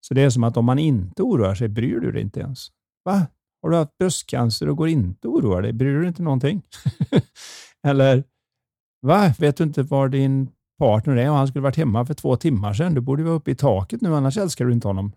Så 0.00 0.14
det 0.14 0.22
är 0.22 0.30
som 0.30 0.44
att 0.44 0.56
om 0.56 0.64
man 0.64 0.78
inte 0.78 1.22
oroar 1.22 1.54
sig, 1.54 1.68
bryr 1.68 2.00
du 2.00 2.12
dig 2.12 2.22
inte 2.22 2.40
ens. 2.40 2.68
Va? 3.04 3.26
Har 3.62 3.70
du 3.70 3.76
haft 3.76 3.98
bröstcancer 3.98 4.68
och 4.68 4.76
går 4.76 4.88
inte 4.88 5.28
och 5.28 5.34
oroar 5.34 5.62
dig? 5.62 5.72
Bryr 5.72 5.92
du 5.92 5.98
dig 5.98 6.08
inte 6.08 6.22
någonting? 6.22 6.62
Eller 7.86 8.24
Va? 9.00 9.34
Vet 9.38 9.56
du 9.56 9.64
inte 9.64 9.82
var 9.82 10.08
din 10.08 10.50
partner 10.78 11.16
är 11.16 11.30
och 11.30 11.36
han 11.36 11.48
skulle 11.48 11.62
varit 11.62 11.76
hemma 11.76 12.06
för 12.06 12.14
två 12.14 12.36
timmar 12.36 12.74
sedan? 12.74 12.94
Du 12.94 13.00
borde 13.00 13.22
vara 13.22 13.34
uppe 13.34 13.50
i 13.50 13.54
taket 13.54 14.00
nu, 14.00 14.14
annars 14.14 14.38
älskar 14.38 14.64
du 14.64 14.72
inte 14.72 14.88
honom. 14.88 15.12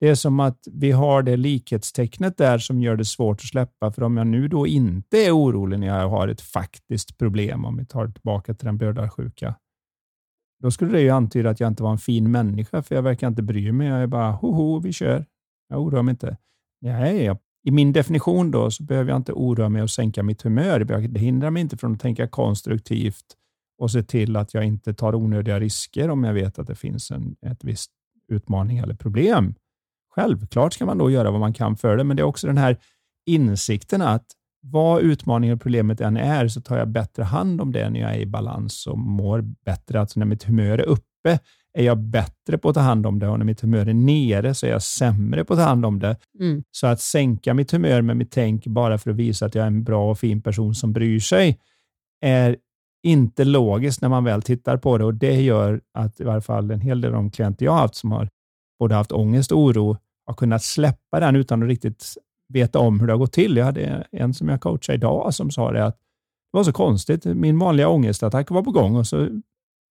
Det 0.00 0.08
är 0.08 0.14
som 0.14 0.40
att 0.40 0.58
vi 0.72 0.90
har 0.92 1.22
det 1.22 1.36
likhetstecknet 1.36 2.36
där 2.36 2.58
som 2.58 2.80
gör 2.80 2.96
det 2.96 3.04
svårt 3.04 3.40
att 3.40 3.46
släppa. 3.46 3.92
För 3.92 4.02
om 4.02 4.16
jag 4.16 4.26
nu 4.26 4.48
då 4.48 4.66
inte 4.66 5.18
är 5.18 5.36
orolig 5.36 5.78
när 5.78 5.86
jag 5.86 6.08
har 6.08 6.28
ett 6.28 6.40
faktiskt 6.40 7.18
problem, 7.18 7.64
om 7.64 7.76
vi 7.76 7.86
tar 7.86 8.08
tillbaka 8.08 8.54
till 8.54 8.66
den 8.66 8.78
blödarsjuka, 8.78 9.54
då 10.62 10.70
skulle 10.70 10.92
det 10.92 11.00
ju 11.00 11.10
antyda 11.10 11.50
att 11.50 11.60
jag 11.60 11.68
inte 11.68 11.82
var 11.82 11.92
en 11.92 11.98
fin 11.98 12.30
människa, 12.30 12.82
för 12.82 12.94
jag 12.94 13.02
verkar 13.02 13.28
inte 13.28 13.42
bry 13.42 13.72
mig. 13.72 13.86
Jag 13.86 14.02
är 14.02 14.06
bara, 14.06 14.30
hoho, 14.30 14.80
vi 14.80 14.92
kör. 14.92 15.26
Jag 15.68 15.82
oroar 15.82 16.02
mig 16.02 16.12
inte. 16.12 16.36
Nej, 16.80 17.30
i 17.64 17.70
min 17.70 17.92
definition 17.92 18.50
då 18.50 18.70
så 18.70 18.82
behöver 18.82 19.10
jag 19.10 19.16
inte 19.16 19.32
oroa 19.32 19.68
mig 19.68 19.82
och 19.82 19.90
sänka 19.90 20.22
mitt 20.22 20.42
humör. 20.42 20.80
Det 21.08 21.20
hindrar 21.20 21.50
mig 21.50 21.60
inte 21.60 21.76
från 21.76 21.92
att 21.92 22.00
tänka 22.00 22.28
konstruktivt 22.28 23.24
och 23.78 23.90
se 23.90 24.02
till 24.02 24.36
att 24.36 24.54
jag 24.54 24.64
inte 24.64 24.94
tar 24.94 25.14
onödiga 25.14 25.60
risker 25.60 26.10
om 26.10 26.24
jag 26.24 26.34
vet 26.34 26.58
att 26.58 26.66
det 26.66 26.74
finns 26.74 27.10
en 27.10 27.36
ett 27.46 27.64
visst 27.64 27.90
utmaning 28.28 28.78
eller 28.78 28.94
problem. 28.94 29.54
Självklart 30.14 30.72
ska 30.72 30.86
man 30.86 30.98
då 30.98 31.10
göra 31.10 31.30
vad 31.30 31.40
man 31.40 31.52
kan 31.52 31.76
för 31.76 31.96
det, 31.96 32.04
men 32.04 32.16
det 32.16 32.20
är 32.20 32.24
också 32.24 32.46
den 32.46 32.58
här 32.58 32.76
insikten 33.26 34.02
att 34.02 34.26
vad 34.60 35.02
utmaningen 35.02 35.54
och 35.54 35.62
problemet 35.62 36.00
än 36.00 36.16
är, 36.16 36.48
så 36.48 36.60
tar 36.60 36.78
jag 36.78 36.88
bättre 36.88 37.22
hand 37.22 37.60
om 37.60 37.72
det 37.72 37.90
när 37.90 38.00
jag 38.00 38.14
är 38.14 38.18
i 38.18 38.26
balans 38.26 38.86
och 38.86 38.98
mår 38.98 39.40
bättre. 39.64 40.00
Alltså 40.00 40.20
när 40.20 40.26
mitt 40.26 40.44
humör 40.44 40.78
är 40.78 40.84
uppe 40.84 41.38
är 41.78 41.84
jag 41.84 41.98
bättre 41.98 42.58
på 42.58 42.68
att 42.68 42.74
ta 42.74 42.80
hand 42.80 43.06
om 43.06 43.18
det 43.18 43.28
och 43.28 43.38
när 43.38 43.46
mitt 43.46 43.60
humör 43.60 43.86
är 43.88 43.94
nere 43.94 44.54
så 44.54 44.66
är 44.66 44.70
jag 44.70 44.82
sämre 44.82 45.44
på 45.44 45.52
att 45.52 45.58
ta 45.58 45.64
hand 45.64 45.86
om 45.86 45.98
det. 45.98 46.16
Mm. 46.40 46.62
Så 46.70 46.86
att 46.86 47.00
sänka 47.00 47.54
mitt 47.54 47.72
humör 47.72 48.02
med 48.02 48.16
mitt 48.16 48.30
tänk 48.30 48.66
bara 48.66 48.98
för 48.98 49.10
att 49.10 49.16
visa 49.16 49.46
att 49.46 49.54
jag 49.54 49.62
är 49.62 49.66
en 49.66 49.84
bra 49.84 50.10
och 50.10 50.18
fin 50.18 50.42
person 50.42 50.74
som 50.74 50.92
bryr 50.92 51.20
sig 51.20 51.58
är 52.20 52.56
inte 53.02 53.44
logiskt 53.44 54.02
när 54.02 54.08
man 54.08 54.24
väl 54.24 54.42
tittar 54.42 54.76
på 54.76 54.98
det 54.98 55.04
och 55.04 55.14
det 55.14 55.40
gör 55.40 55.80
att 55.94 56.20
i 56.20 56.24
varje 56.24 56.40
fall 56.40 56.70
en 56.70 56.80
hel 56.80 57.00
del 57.00 57.10
av 57.10 57.16
de 57.16 57.30
klienter 57.30 57.64
jag 57.64 57.72
har 57.72 57.78
haft 57.78 57.94
som 57.94 58.12
har 58.12 58.28
både 58.78 58.94
haft 58.94 59.12
ångest 59.12 59.52
och 59.52 59.58
oro 59.58 59.96
har 60.26 60.34
kunnat 60.34 60.62
släppa 60.62 61.20
den 61.20 61.36
utan 61.36 61.62
att 61.62 61.68
riktigt 61.68 62.14
veta 62.48 62.78
om 62.78 63.00
hur 63.00 63.06
det 63.06 63.12
har 63.12 63.18
gått 63.18 63.32
till. 63.32 63.56
Jag 63.56 63.64
hade 63.64 64.06
en 64.12 64.34
som 64.34 64.48
jag 64.48 64.60
coachade 64.60 64.96
idag 64.96 65.34
som 65.34 65.50
sa 65.50 65.72
det 65.72 65.84
att 65.84 65.94
det 65.94 66.56
var 66.56 66.64
så 66.64 66.72
konstigt. 66.72 67.24
Min 67.24 67.58
vanliga 67.58 67.88
ångestattack 67.88 68.50
var 68.50 68.62
på 68.62 68.70
gång 68.70 68.96
och 68.96 69.06
så 69.06 69.28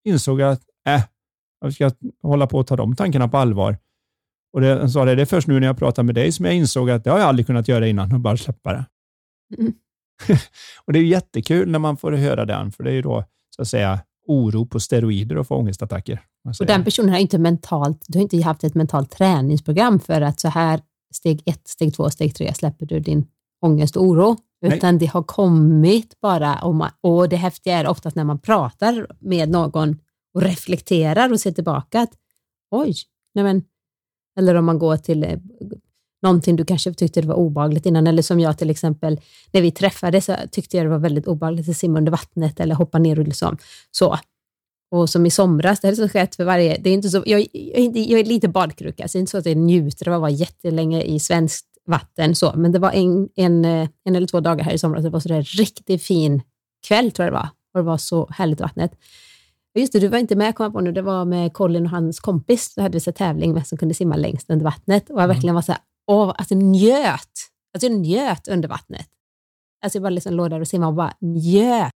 insåg 0.03 0.39
jag 0.39 0.51
att 0.51 0.61
äh, 0.87 1.03
jag 1.63 1.73
ska 1.73 1.91
hålla 2.21 2.47
på 2.47 2.59
att 2.59 2.67
ta 2.67 2.75
de 2.75 2.95
tankarna 2.95 3.27
på 3.27 3.37
allvar. 3.37 3.77
Och 4.53 4.61
det, 4.61 4.79
han 4.79 4.89
sa 4.89 5.05
det, 5.05 5.15
det 5.15 5.21
är 5.21 5.25
först 5.25 5.47
nu 5.47 5.59
när 5.59 5.67
jag 5.67 5.77
pratar 5.77 6.03
med 6.03 6.15
dig 6.15 6.31
som 6.31 6.45
jag 6.45 6.55
insåg 6.55 6.89
att 6.89 7.03
det 7.03 7.11
har 7.11 7.19
jag 7.19 7.27
aldrig 7.27 7.47
kunnat 7.47 7.67
göra 7.67 7.87
innan 7.87 8.13
och 8.13 8.19
bara 8.19 8.37
släppa 8.37 8.73
det. 8.73 8.85
Mm. 9.57 9.73
och 10.85 10.93
Det 10.93 10.99
är 10.99 11.03
jättekul 11.03 11.71
när 11.71 11.79
man 11.79 11.97
får 11.97 12.11
höra 12.11 12.45
den, 12.45 12.71
för 12.71 12.83
det 12.83 12.89
är 12.89 12.93
ju 12.93 13.01
då 13.01 13.23
så 13.55 13.61
att 13.61 13.67
säga 13.67 13.99
oro 14.27 14.65
på 14.65 14.79
steroider 14.79 15.37
och 15.37 15.47
få 15.47 15.55
ångestattacker. 15.55 16.21
Och 16.59 16.65
den 16.65 16.83
personen 16.83 17.09
har 17.09 17.19
inte 17.19 17.37
mentalt, 17.37 18.05
du 18.07 18.17
har 18.17 18.23
inte 18.23 18.41
haft 18.41 18.63
ett 18.63 18.75
mentalt 18.75 19.11
träningsprogram 19.11 19.99
för 19.99 20.21
att 20.21 20.39
så 20.39 20.47
här 20.47 20.81
steg 21.13 21.43
ett, 21.45 21.67
steg 21.67 21.95
två, 21.95 22.09
steg 22.09 22.35
tre 22.35 22.53
släpper 22.53 22.85
du 22.85 22.99
din 22.99 23.25
ångest 23.61 23.97
och 23.97 24.03
oro, 24.03 24.37
utan 24.65 24.95
Nej. 24.95 24.99
det 24.99 25.05
har 25.05 25.23
kommit 25.23 26.19
bara. 26.21 26.59
Och, 26.59 26.75
man, 26.75 26.89
och 27.01 27.29
det 27.29 27.35
häftiga 27.35 27.77
är 27.77 27.87
oftast 27.87 28.15
när 28.15 28.23
man 28.23 28.39
pratar 28.39 29.07
med 29.19 29.49
någon 29.49 29.97
och 30.33 30.41
reflekterar 30.41 31.31
och 31.31 31.39
ser 31.39 31.51
tillbaka 31.51 32.01
att 32.01 32.13
oj, 32.71 32.95
nej 33.33 33.43
men, 33.43 33.63
eller 34.39 34.55
om 34.55 34.65
man 34.65 34.79
går 34.79 34.97
till 34.97 35.23
eh, 35.23 35.39
någonting 36.23 36.55
du 36.55 36.65
kanske 36.65 36.93
tyckte 36.93 37.21
det 37.21 37.27
var 37.27 37.35
obagligt 37.35 37.85
innan, 37.85 38.07
eller 38.07 38.21
som 38.21 38.39
jag 38.39 38.57
till 38.57 38.69
exempel, 38.69 39.19
när 39.51 39.61
vi 39.61 39.71
träffades 39.71 40.25
så 40.25 40.35
tyckte 40.51 40.77
jag 40.77 40.85
det 40.85 40.89
var 40.89 40.99
väldigt 40.99 41.27
obagligt 41.27 41.69
att 41.69 41.77
simma 41.77 41.97
under 41.97 42.11
vattnet 42.11 42.59
eller 42.59 42.75
hoppa 42.75 42.99
ner 42.99 43.19
och 43.19 43.27
liksom 43.27 43.57
så. 43.91 44.17
Och 44.91 45.09
som 45.09 45.25
i 45.25 45.29
somras, 45.29 45.79
det 45.79 45.87
är 45.87 45.95
så 45.95 46.09
skett 46.09 46.35
för 46.35 46.43
varje, 46.43 46.77
det 46.77 46.89
är 46.89 46.93
inte 46.93 47.09
så, 47.09 47.23
jag, 47.25 47.47
jag, 47.53 47.97
jag 47.97 48.19
är 48.19 48.23
lite 48.23 48.47
badkruka, 48.47 49.07
så 49.07 49.17
det 49.17 49.17
är 49.17 49.19
inte 49.19 49.31
så 49.31 49.37
att 49.37 49.45
jag 49.45 49.57
njuter 49.57 50.07
av 50.07 50.13
att 50.13 50.21
vara 50.21 50.31
jättelänge 50.31 51.01
i 51.01 51.19
svenskt 51.19 51.67
vatten, 51.85 52.35
så, 52.35 52.53
men 52.55 52.71
det 52.71 52.79
var 52.79 52.91
en, 52.91 53.29
en, 53.35 53.65
eh, 53.65 53.89
en 54.03 54.15
eller 54.15 54.27
två 54.27 54.39
dagar 54.39 54.65
här 54.65 54.73
i 54.73 54.77
somras, 54.77 55.03
det 55.03 55.09
var 55.09 55.19
så 55.19 55.29
där 55.29 55.43
riktigt 55.43 56.03
fin 56.03 56.41
kväll 56.87 57.11
tror 57.11 57.25
jag 57.25 57.33
det 57.33 57.37
var, 57.37 57.49
och 57.73 57.79
det 57.79 57.83
var 57.83 57.97
så 57.97 58.27
härligt 58.31 58.59
i 58.59 58.63
vattnet. 58.63 58.91
Just 59.75 59.93
det, 59.93 59.99
du 59.99 60.07
var 60.07 60.17
inte 60.17 60.35
med, 60.35 60.55
kom 60.55 60.63
jag 60.63 60.73
på 60.73 60.81
nu, 60.81 60.91
det 60.91 61.01
var 61.01 61.25
med 61.25 61.53
Colin 61.53 61.85
och 61.85 61.89
hans 61.89 62.19
kompis, 62.19 62.75
då 62.75 62.81
hade 62.81 62.93
vi 62.93 62.99
så 62.99 63.11
tävling 63.11 63.53
med 63.53 63.67
som 63.67 63.77
kunde 63.77 63.93
simma 63.93 64.15
längst 64.15 64.49
under 64.49 64.63
vattnet 64.63 65.09
och 65.09 65.15
jag 65.15 65.23
mm. 65.23 65.35
verkligen 65.35 65.55
var 65.55 65.61
så 65.61 65.71
här, 65.71 65.81
åh, 66.07 66.35
alltså 66.37 66.55
njöt, 66.55 67.31
alltså 67.73 67.87
jag 67.87 67.91
njöt 67.91 68.47
under 68.47 68.69
vattnet. 68.69 69.07
Alltså 69.83 69.97
jag 69.97 70.03
bara 70.03 70.09
liksom 70.09 70.33
låg 70.33 70.49
där 70.49 70.59
och 70.59 70.67
simmade 70.67 70.89
och 70.89 70.95
bara 70.95 71.13
njöt 71.19 71.91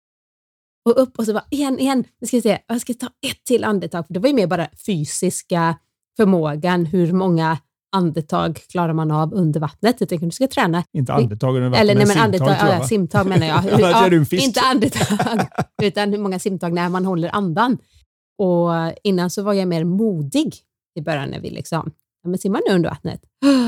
och 0.84 1.02
upp 1.02 1.18
och 1.18 1.24
så 1.24 1.32
bara 1.32 1.44
igen, 1.50 1.78
igen. 1.78 2.04
Nu 2.20 2.26
ska 2.26 2.36
vi 2.36 2.42
se, 2.42 2.58
jag 2.66 2.80
ska 2.80 2.94
ta 2.94 3.06
ett 3.06 3.44
till 3.44 3.64
andetag. 3.64 4.06
För 4.06 4.14
det 4.14 4.20
var 4.20 4.28
ju 4.28 4.34
mer 4.34 4.46
bara 4.46 4.68
fysiska 4.86 5.78
förmågan, 6.16 6.86
hur 6.86 7.12
många 7.12 7.58
andetag 7.94 8.60
klarar 8.68 8.92
man 8.92 9.10
av 9.10 9.34
under 9.34 9.60
vattnet. 9.60 9.96
Jag 9.98 10.08
tänkte 10.08 10.26
du 10.26 10.30
ska 10.30 10.46
träna. 10.46 10.84
Inte 10.92 11.12
andetag 11.12 11.56
under 11.56 11.68
vattnet, 11.68 11.80
Eller, 11.80 11.94
nej, 11.94 12.06
men 12.06 12.18
andetag, 12.18 12.48
simtag, 12.48 12.80
ja, 12.80 12.86
simtag 12.86 13.26
menar 13.26 13.46
jag. 13.46 13.64
ja, 13.80 14.10
inte 14.30 14.60
andetag, 14.60 15.46
utan 15.82 16.12
hur 16.12 16.18
många 16.18 16.38
simtag 16.38 16.72
när 16.72 16.88
man 16.88 17.04
håller 17.04 17.34
andan. 17.34 17.78
Och 18.38 18.70
innan 19.02 19.30
så 19.30 19.42
var 19.42 19.52
jag 19.52 19.68
mer 19.68 19.84
modig 19.84 20.54
i 20.94 21.00
början 21.00 21.28
när 21.28 21.40
vi 21.40 21.50
liksom, 21.50 21.92
ja, 22.22 22.28
men 22.28 22.38
simmar 22.38 22.60
nu 22.68 22.74
under 22.74 22.90
vattnet. 22.90 23.20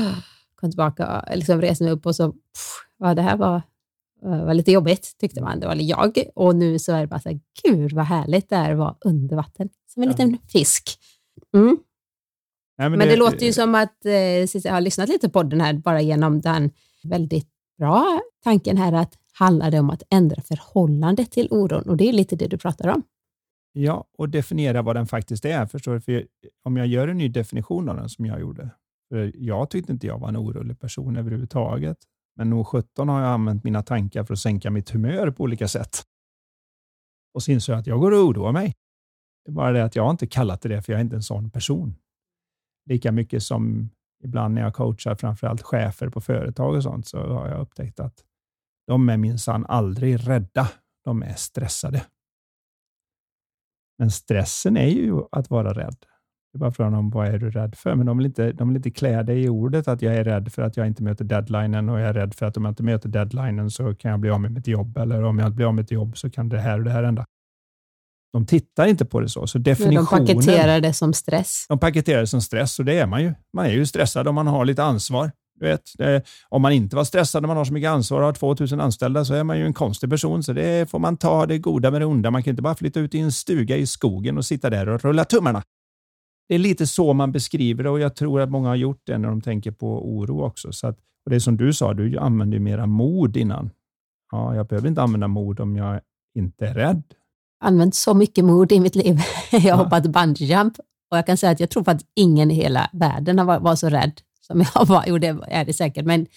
Kom 0.55 0.71
tillbaka 0.71 1.19
och 1.19 1.37
liksom 1.37 1.61
reste 1.61 1.83
mig 1.83 1.93
upp 1.93 2.05
och 2.05 2.15
så, 2.15 2.31
pff, 2.31 2.85
ja, 2.99 3.13
det 3.13 3.21
här 3.21 3.37
var 3.37 3.61
eh, 4.25 4.45
var 4.45 4.53
lite 4.53 4.71
jobbigt 4.71 5.15
tyckte 5.19 5.41
man, 5.41 5.59
det 5.59 5.67
var 5.67 5.75
jag. 5.75 6.23
Och 6.35 6.55
nu 6.55 6.79
så 6.79 6.93
är 6.93 7.01
det 7.01 7.07
bara 7.07 7.19
så 7.19 7.29
här, 7.29 7.39
gud 7.63 7.93
vad 7.93 8.05
härligt 8.05 8.49
det 8.49 8.55
är 8.55 8.71
att 8.71 8.77
vara 8.77 8.95
under 9.05 9.35
vatten, 9.35 9.69
som 9.93 10.03
en 10.03 10.09
ja. 10.09 10.11
liten 10.11 10.37
fisk. 10.47 10.99
Mm. 11.55 11.77
Nej, 12.77 12.89
men, 12.89 12.99
men 12.99 13.07
det, 13.07 13.13
det, 13.13 13.19
låter 13.19 13.45
ju 13.45 13.53
som 13.53 13.75
att 13.75 14.05
eh, 14.05 14.13
jag 14.65 14.73
har 14.73 14.81
lyssnat 14.81 15.09
lite 15.09 15.29
på 15.29 15.43
den 15.43 15.61
här 15.61 15.73
bara 15.73 16.01
genom 16.01 16.41
den 16.41 16.71
väldigt 17.03 17.47
bra 17.77 18.21
tanken 18.43 18.77
här 18.77 18.93
att 18.93 19.17
handlar 19.33 19.71
det 19.71 19.79
om 19.79 19.89
att 19.89 20.03
ändra 20.09 20.41
förhållandet 20.41 21.31
till 21.31 21.47
oron 21.51 21.89
och 21.89 21.97
det 21.97 22.09
är 22.09 22.13
lite 22.13 22.35
det 22.35 22.47
du 22.47 22.57
pratar 22.57 22.87
om. 22.87 23.03
Ja, 23.73 24.05
och 24.17 24.29
definiera 24.29 24.81
vad 24.81 24.95
den 24.95 25.07
faktiskt 25.07 25.45
är. 25.45 25.65
Förstår 25.65 25.93
du? 25.93 26.01
För 26.01 26.25
om 26.63 26.77
jag 26.77 26.87
gör 26.87 27.07
en 27.07 27.17
ny 27.17 27.29
definition 27.29 27.89
av 27.89 27.95
den 27.95 28.09
som 28.09 28.25
jag 28.25 28.39
gjorde, 28.39 28.69
för 29.09 29.31
jag 29.35 29.69
tyckte 29.69 29.91
inte 29.91 30.07
jag 30.07 30.19
var 30.19 30.29
en 30.29 30.37
orolig 30.37 30.79
person 30.79 31.17
överhuvudtaget. 31.17 31.97
Men 32.35 32.49
nog 32.49 32.67
17 32.67 33.09
har 33.09 33.21
jag 33.21 33.29
använt 33.29 33.63
mina 33.63 33.83
tankar 33.83 34.23
för 34.23 34.33
att 34.33 34.39
sänka 34.39 34.69
mitt 34.69 34.89
humör 34.89 35.31
på 35.31 35.43
olika 35.43 35.67
sätt. 35.67 36.03
Och 37.33 37.43
så 37.43 37.51
insåg 37.51 37.73
jag 37.73 37.79
att 37.79 37.87
jag 37.87 37.99
går 37.99 38.11
och 38.11 38.25
oroar 38.25 38.51
mig. 38.51 38.75
Det 39.45 39.51
är 39.51 39.53
bara 39.53 39.71
det 39.71 39.83
att 39.83 39.95
jag 39.95 40.11
inte 40.11 40.27
kallat 40.27 40.61
det 40.61 40.69
det, 40.69 40.81
för 40.81 40.93
jag 40.93 40.99
är 40.99 41.03
inte 41.03 41.15
en 41.15 41.23
sån 41.23 41.49
person. 41.49 41.95
Lika 42.87 43.11
mycket 43.11 43.43
som 43.43 43.89
ibland 44.23 44.53
när 44.53 44.61
jag 44.61 44.73
coachar 44.73 45.15
framförallt 45.15 45.61
chefer 45.61 46.09
på 46.09 46.21
företag 46.21 46.75
och 46.75 46.83
sånt, 46.83 47.07
så 47.07 47.17
har 47.17 47.47
jag 47.47 47.61
upptäckt 47.61 47.99
att 47.99 48.23
de 48.87 49.09
är 49.09 49.17
minsann 49.17 49.65
aldrig 49.65 50.27
rädda. 50.27 50.69
De 51.03 51.23
är 51.23 51.33
stressade. 51.33 52.05
Men 53.97 54.11
stressen 54.11 54.77
är 54.77 54.87
ju 54.87 55.21
att 55.31 55.49
vara 55.49 55.73
rädd. 55.73 55.95
Det 56.53 56.57
är 56.57 56.59
bara 56.59 56.71
frågan 56.71 56.93
om 56.93 57.09
vad 57.09 57.27
är 57.27 57.37
du 57.37 57.51
rädd 57.51 57.75
för? 57.75 57.95
Men 57.95 58.05
de 58.05 58.17
vill, 58.17 58.25
inte, 58.25 58.51
de 58.51 58.67
vill 58.67 58.77
inte 58.77 58.91
klä 58.91 59.23
dig 59.23 59.43
i 59.43 59.49
ordet 59.49 59.87
att 59.87 60.01
jag 60.01 60.15
är 60.15 60.23
rädd 60.23 60.51
för 60.51 60.61
att 60.61 60.77
jag 60.77 60.87
inte 60.87 61.03
möter 61.03 61.25
deadlinen 61.25 61.89
och 61.89 61.99
jag 61.99 62.09
är 62.09 62.13
rädd 62.13 62.33
för 62.33 62.45
att 62.45 62.57
om 62.57 62.65
jag 62.65 62.71
inte 62.71 62.83
möter 62.83 63.09
deadlinen 63.09 63.71
så 63.71 63.95
kan 63.95 64.11
jag 64.11 64.19
bli 64.19 64.29
av 64.29 64.41
med 64.41 64.51
mitt 64.51 64.67
jobb 64.67 64.97
eller 64.97 65.23
om 65.23 65.39
jag 65.39 65.53
blir 65.53 65.65
av 65.65 65.73
med 65.75 65.83
mitt 65.83 65.91
jobb 65.91 66.17
så 66.17 66.29
kan 66.29 66.49
det 66.49 66.59
här 66.59 66.77
och 66.77 66.83
det 66.83 66.91
här 66.91 67.03
hända. 67.03 67.25
De 68.33 68.45
tittar 68.45 68.87
inte 68.87 69.05
på 69.05 69.19
det 69.19 69.29
så. 69.29 69.47
så 69.47 69.57
definitionen, 69.57 70.25
de 70.25 70.35
paketerar 70.35 70.81
det 70.81 70.93
som 70.93 71.13
stress. 71.13 71.65
De 71.69 71.79
paketerar 71.79 72.21
det 72.21 72.27
som 72.27 72.41
stress 72.41 72.79
och 72.79 72.85
det 72.85 72.99
är 72.99 73.07
man 73.07 73.23
ju. 73.23 73.33
Man 73.53 73.65
är 73.65 73.71
ju 73.71 73.85
stressad 73.85 74.27
om 74.27 74.35
man 74.35 74.47
har 74.47 74.65
lite 74.65 74.83
ansvar. 74.83 75.31
Du 75.59 75.65
vet, 75.65 75.81
om 76.49 76.61
man 76.61 76.71
inte 76.71 76.95
var 76.95 77.03
stressad 77.03 77.43
när 77.43 77.47
man 77.47 77.57
har 77.57 77.65
så 77.65 77.73
mycket 77.73 77.89
ansvar 77.89 78.19
och 78.19 78.25
har 78.25 78.33
2000 78.33 78.81
anställda 78.81 79.25
så 79.25 79.33
är 79.33 79.43
man 79.43 79.57
ju 79.57 79.65
en 79.65 79.73
konstig 79.73 80.09
person. 80.09 80.43
Så 80.43 80.53
det 80.53 80.89
får 80.89 80.99
man 80.99 81.17
ta 81.17 81.45
det 81.45 81.57
goda 81.57 81.91
med 81.91 82.01
det 82.01 82.05
onda. 82.05 82.31
Man 82.31 82.43
kan 82.43 82.51
inte 82.51 82.61
bara 82.61 82.75
flytta 82.75 82.99
ut 82.99 83.15
i 83.15 83.19
en 83.19 83.31
stuga 83.31 83.77
i 83.77 83.87
skogen 83.87 84.37
och 84.37 84.45
sitta 84.45 84.69
där 84.69 84.89
och 84.89 85.01
rulla 85.01 85.25
tummarna. 85.25 85.63
Det 86.49 86.55
är 86.55 86.59
lite 86.59 86.87
så 86.87 87.13
man 87.13 87.31
beskriver 87.31 87.83
det 87.83 87.89
och 87.89 87.99
jag 87.99 88.15
tror 88.15 88.41
att 88.41 88.49
många 88.49 88.67
har 88.67 88.75
gjort 88.75 89.01
det 89.03 89.17
när 89.17 89.29
de 89.29 89.41
tänker 89.41 89.71
på 89.71 90.09
oro 90.09 90.43
också. 90.43 90.71
Så 90.71 90.87
att, 90.87 90.97
och 91.25 91.29
det 91.29 91.35
är 91.35 91.39
som 91.39 91.57
du 91.57 91.73
sa, 91.73 91.93
du 91.93 92.17
använde 92.17 92.59
mera 92.59 92.85
mod 92.85 93.37
innan. 93.37 93.69
Ja, 94.31 94.55
jag 94.55 94.67
behöver 94.67 94.87
inte 94.87 95.01
använda 95.01 95.27
mod 95.27 95.59
om 95.59 95.75
jag 95.75 96.01
inte 96.35 96.67
är 96.67 96.73
rädd. 96.73 97.03
Använt 97.59 97.95
så 97.95 98.13
mycket 98.13 98.45
mod 98.45 98.71
i 98.71 98.79
mitt 98.79 98.95
liv. 98.95 99.21
Jag 99.51 99.59
har 99.59 99.69
ja. 99.69 99.75
hoppat 99.75 100.03
bungyjump 100.03 100.79
och 101.11 101.17
jag 101.17 101.25
kan 101.25 101.37
säga 101.37 101.51
att 101.51 101.59
jag 101.59 101.69
tror 101.69 101.89
att 101.89 102.01
ingen 102.15 102.51
i 102.51 102.53
hela 102.53 102.89
världen 102.93 103.39
har 103.39 103.59
varit 103.59 103.79
så 103.79 103.89
rädd 103.89 104.21
som 104.41 104.65
jag 104.73 104.85
var. 104.87 105.03
Jo, 105.07 105.17
det 105.17 105.37
är 105.47 105.65
det 105.65 105.73
säkert, 105.73 106.05
men 106.05 106.27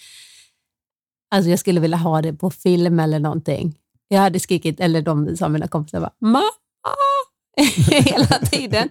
alltså 1.35 1.49
jag 1.49 1.59
skulle 1.59 1.79
vilja 1.79 1.97
ha 1.97 2.21
det 2.21 2.33
på 2.33 2.49
film 2.49 2.99
eller 2.99 3.19
någonting. 3.19 3.77
Jag 4.07 4.19
hade 4.19 4.39
skrikit, 4.39 4.79
eller 4.79 5.01
de 5.01 5.37
sa 5.37 5.49
mina 5.49 5.67
kompisar, 5.67 5.99
bara, 5.99 6.13
mamma! 6.19 6.51
hela 8.05 8.25
tiden. 8.25 8.89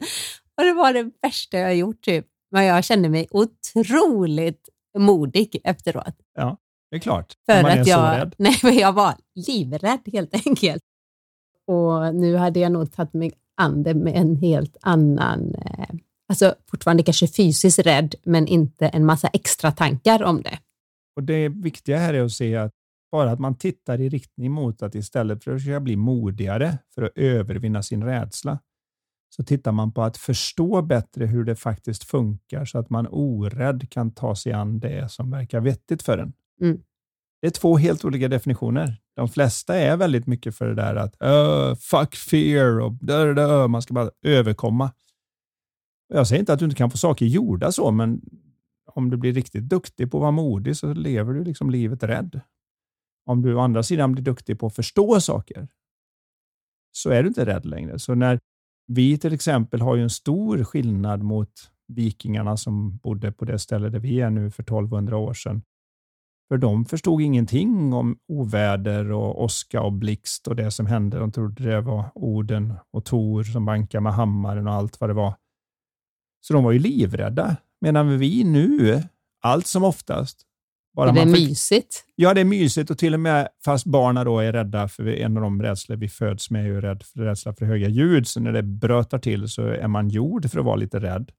Och 0.56 0.64
det 0.64 0.72
var 0.72 0.92
det 0.92 1.10
värsta 1.22 1.58
jag 1.58 1.76
gjort 1.76 2.00
typ. 2.00 2.26
Men 2.50 2.64
jag 2.64 2.84
kände 2.84 3.08
mig 3.08 3.26
otroligt 3.30 4.68
modig 4.98 5.60
efteråt. 5.64 6.14
Ja, 6.34 6.56
det 6.90 6.96
är 6.96 7.00
klart. 7.00 7.34
För 7.46 7.68
att 7.68 7.86
jag, 7.86 8.32
nej, 8.38 8.58
men 8.62 8.78
jag 8.78 8.92
var 8.92 9.14
livrädd 9.34 10.00
helt 10.12 10.46
enkelt. 10.46 10.82
Och 11.70 12.14
nu 12.14 12.36
hade 12.36 12.60
jag 12.60 12.72
nog 12.72 12.92
tagit 12.92 13.14
mig 13.14 13.32
an 13.56 13.82
det 13.82 13.94
med 13.94 14.16
en 14.16 14.36
helt 14.36 14.76
annan, 14.80 15.54
eh, 15.54 15.88
alltså 16.28 16.54
fortfarande 16.70 17.02
kanske 17.02 17.26
fysiskt 17.26 17.78
rädd, 17.78 18.14
men 18.22 18.46
inte 18.46 18.88
en 18.88 19.06
massa 19.06 19.28
extra 19.28 19.72
tankar 19.72 20.22
om 20.22 20.42
det. 20.42 20.58
Och 21.16 21.22
Det 21.22 21.48
viktiga 21.48 21.98
här 21.98 22.14
är 22.14 22.24
att 22.24 22.32
se 22.32 22.56
att 22.56 22.72
bara 23.12 23.30
att 23.30 23.40
man 23.40 23.54
tittar 23.54 24.00
i 24.00 24.08
riktning 24.08 24.52
mot 24.52 24.82
att 24.82 24.94
istället 24.94 25.44
för 25.44 25.50
att 25.50 25.60
försöka 25.60 25.80
bli 25.80 25.96
modigare 25.96 26.78
för 26.94 27.02
att 27.02 27.12
övervinna 27.14 27.82
sin 27.82 28.04
rädsla, 28.04 28.58
så 29.36 29.44
tittar 29.44 29.72
man 29.72 29.92
på 29.92 30.02
att 30.02 30.16
förstå 30.16 30.82
bättre 30.82 31.26
hur 31.26 31.44
det 31.44 31.56
faktiskt 31.56 32.04
funkar 32.04 32.64
så 32.64 32.78
att 32.78 32.90
man 32.90 33.06
orädd 33.10 33.90
kan 33.90 34.10
ta 34.10 34.34
sig 34.34 34.52
an 34.52 34.80
det 34.80 35.10
som 35.10 35.30
verkar 35.30 35.60
vettigt 35.60 36.02
för 36.02 36.18
en. 36.18 36.32
Mm. 36.60 36.82
Det 37.40 37.46
är 37.46 37.50
två 37.50 37.76
helt 37.76 38.04
olika 38.04 38.28
definitioner. 38.28 38.99
De 39.16 39.28
flesta 39.28 39.74
är 39.74 39.96
väldigt 39.96 40.26
mycket 40.26 40.56
för 40.56 40.66
det 40.68 40.74
där 40.74 40.96
att 40.96 41.16
uh, 41.24 41.74
fuck 41.74 42.16
fear 42.16 42.80
och 42.80 42.92
dö, 42.92 43.34
dö, 43.34 43.68
man 43.68 43.82
ska 43.82 43.94
bara 43.94 44.11
överkomma. 44.22 44.92
Jag 46.08 46.26
säger 46.26 46.40
inte 46.40 46.52
att 46.52 46.58
du 46.58 46.64
inte 46.64 46.76
kan 46.76 46.90
få 46.90 46.96
saker 46.96 47.26
gjorda 47.26 47.72
så, 47.72 47.90
men 47.90 48.20
om 48.86 49.11
du 49.11 49.16
blir 49.16 49.32
riktigt 49.32 49.68
duktig 49.68 50.11
på 50.11 50.18
att 50.18 50.20
vara 50.20 50.30
modig 50.30 50.76
så 50.76 50.94
lever 50.94 51.34
du 51.34 51.44
liksom 51.44 51.70
livet 51.70 52.02
rädd. 52.02 52.40
Om 53.26 53.42
du 53.42 53.54
å 53.54 53.61
andra 53.61 53.82
sidan 53.82 54.12
blir 54.12 54.24
duktig 54.24 54.58
på 54.58 54.66
att 54.66 54.74
förstå 54.74 55.20
saker 55.20 55.68
så 56.92 57.11
är 57.11 57.22
du 57.22 57.28
inte 57.28 57.46
rädd 57.46 57.66
längre. 57.66 57.98
Så 57.98 58.14
när 58.14 58.40
vi 58.86 59.18
till 59.18 59.32
exempel 59.32 59.80
har 59.80 59.96
ju 59.96 60.02
en 60.02 60.11
stor 60.11 60.64
skillnad 60.64 61.22
mot 61.22 61.52
vikingarna 61.88 62.56
som 62.56 62.96
bodde 62.96 63.32
på 63.32 63.44
det 63.44 63.58
ställe 63.58 63.88
där 63.88 63.98
vi 63.98 64.20
är 64.20 64.30
nu 64.30 64.50
för 64.50 64.62
1200 64.62 65.16
år 65.16 65.34
sedan. 65.34 65.62
För 66.51 66.59
de 66.59 66.84
förstod 66.84 67.22
ingenting 67.22 67.92
om 67.92 68.18
oväder 68.28 69.12
och 69.12 69.44
åska 69.44 69.82
och 69.82 69.92
blixt 69.92 70.48
och 70.48 70.57
det 70.57 70.70
som 70.70 70.86
hände. 70.86 71.18
De 71.18 71.32
trodde 71.32 71.64
det 71.64 71.80
var 71.80 72.05
Oden 72.14 72.74
och 72.92 73.05
Tor 73.05 73.42
som 73.42 73.64
bankade 73.64 74.03
med 74.03 74.14
hammaren 74.14 74.66
och 74.66 74.74
allt 74.74 75.01
vad 75.01 75.11
det 75.11 75.14
var. 75.14 75.34
Så 76.40 76.55
de 76.55 76.64
var 76.64 76.72
ju 76.72 76.78
livrädda. 76.78 77.57
Medan 77.80 78.18
vi 78.18 78.44
nu, 78.44 79.03
allt 79.42 79.66
som 79.66 79.84
oftast, 79.84 80.42
bara 80.96 81.12
det 81.12 81.20
är 81.20 81.26
mysigt. 81.26 82.05
Ja, 82.16 82.34
det 82.34 82.40
är 82.40 82.44
mysigt 82.44 82.90
och 82.90 82.98
till 82.98 83.14
och 83.14 83.20
med 83.20 83.48
fast 83.64 83.86
barnen 83.86 84.24
då 84.24 84.38
är 84.38 84.53
rädda 84.53 84.88
för 84.88 85.09
en 85.09 85.36
av 85.36 85.42
de 85.42 85.62
rädslor 85.62 85.96
vi 85.96 86.09
föds 86.09 86.51
med 86.51 86.62
är 86.62 86.66
ju 86.66 86.80
rädd 86.80 87.03
för, 87.03 87.20
rädsla 87.20 87.55
för 87.55 87.66
höga 87.66 87.88
ljud. 87.88 88.26
Så 88.26 88.40
när 88.40 88.53
det 88.53 88.62
brötar 88.62 89.18
till 89.18 89.48
så 89.48 89.62
är 89.66 89.88
man 89.88 90.09
gjord 90.09 90.51
för 90.51 90.59
att 90.59 90.64
vara 90.64 90.76
lite 90.76 91.01
rädd. 91.01 91.32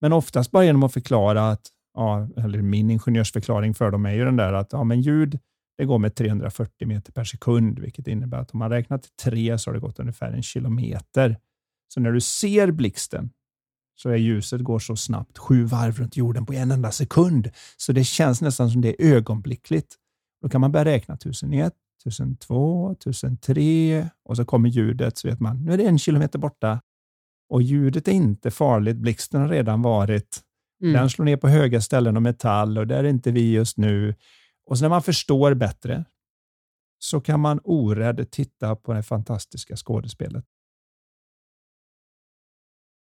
Men 0.00 0.12
oftast 0.12 0.50
bara 0.50 0.64
genom 0.64 0.82
att 0.82 0.92
förklara 0.92 1.50
att, 1.50 1.66
ja, 1.94 2.28
eller 2.36 2.62
min 2.62 2.90
ingenjörsförklaring 2.90 3.74
för 3.74 3.90
dem 3.90 4.06
är 4.06 4.12
ju 4.12 4.24
den 4.24 4.36
där 4.36 4.52
att 4.52 4.72
ja, 4.72 4.84
men 4.84 5.00
ljud 5.00 5.38
det 5.78 5.84
går 5.84 5.98
med 5.98 6.14
340 6.14 6.88
meter 6.88 7.12
per 7.12 7.24
sekund, 7.24 7.78
vilket 7.78 8.08
innebär 8.08 8.38
att 8.38 8.50
om 8.50 8.58
man 8.58 8.70
räknar 8.70 8.98
till 8.98 9.10
tre 9.22 9.58
så 9.58 9.70
har 9.70 9.74
det 9.74 9.80
gått 9.80 9.98
ungefär 9.98 10.32
en 10.32 10.42
kilometer. 10.42 11.36
Så 11.94 12.00
när 12.00 12.12
du 12.12 12.20
ser 12.20 12.70
blixten 12.70 13.30
så 13.94 14.08
är 14.08 14.16
ljuset 14.16 14.60
går 14.60 14.78
så 14.78 14.96
snabbt, 14.96 15.38
sju 15.38 15.64
varv 15.64 15.96
runt 15.96 16.16
jorden 16.16 16.46
på 16.46 16.52
en 16.52 16.70
enda 16.70 16.90
sekund. 16.90 17.50
Så 17.76 17.92
det 17.92 18.04
känns 18.04 18.42
nästan 18.42 18.70
som 18.70 18.80
det 18.80 18.88
är 18.88 19.14
ögonblickligt. 19.14 19.94
Då 20.42 20.48
kan 20.48 20.60
man 20.60 20.72
börja 20.72 20.84
räkna 20.84 21.14
1001, 21.14 21.72
1002, 22.06 22.92
1003 22.92 24.08
och 24.24 24.36
så 24.36 24.44
kommer 24.44 24.68
ljudet 24.68 25.18
så 25.18 25.28
vet 25.28 25.40
man, 25.40 25.64
nu 25.64 25.72
är 25.72 25.76
det 25.76 25.84
en 25.84 25.98
kilometer 25.98 26.38
borta. 26.38 26.80
Och 27.48 27.62
ljudet 27.62 28.08
är 28.08 28.12
inte 28.12 28.50
farligt, 28.50 28.96
blixten 28.96 29.40
har 29.40 29.48
redan 29.48 29.82
varit. 29.82 30.42
Mm. 30.82 30.92
Den 30.92 31.10
slår 31.10 31.24
ner 31.24 31.36
på 31.36 31.48
höga 31.48 31.80
ställen 31.80 32.16
och 32.16 32.22
metall 32.22 32.78
och 32.78 32.86
där 32.86 33.04
är 33.04 33.08
inte 33.08 33.30
vi 33.30 33.52
just 33.52 33.76
nu. 33.76 34.14
Och 34.66 34.78
så 34.78 34.84
när 34.84 34.88
man 34.88 35.02
förstår 35.02 35.54
bättre 35.54 36.04
så 36.98 37.20
kan 37.20 37.40
man 37.40 37.60
orädd 37.64 38.30
titta 38.30 38.76
på 38.76 38.92
det 38.92 39.02
fantastiska 39.02 39.76
skådespelet. 39.76 40.44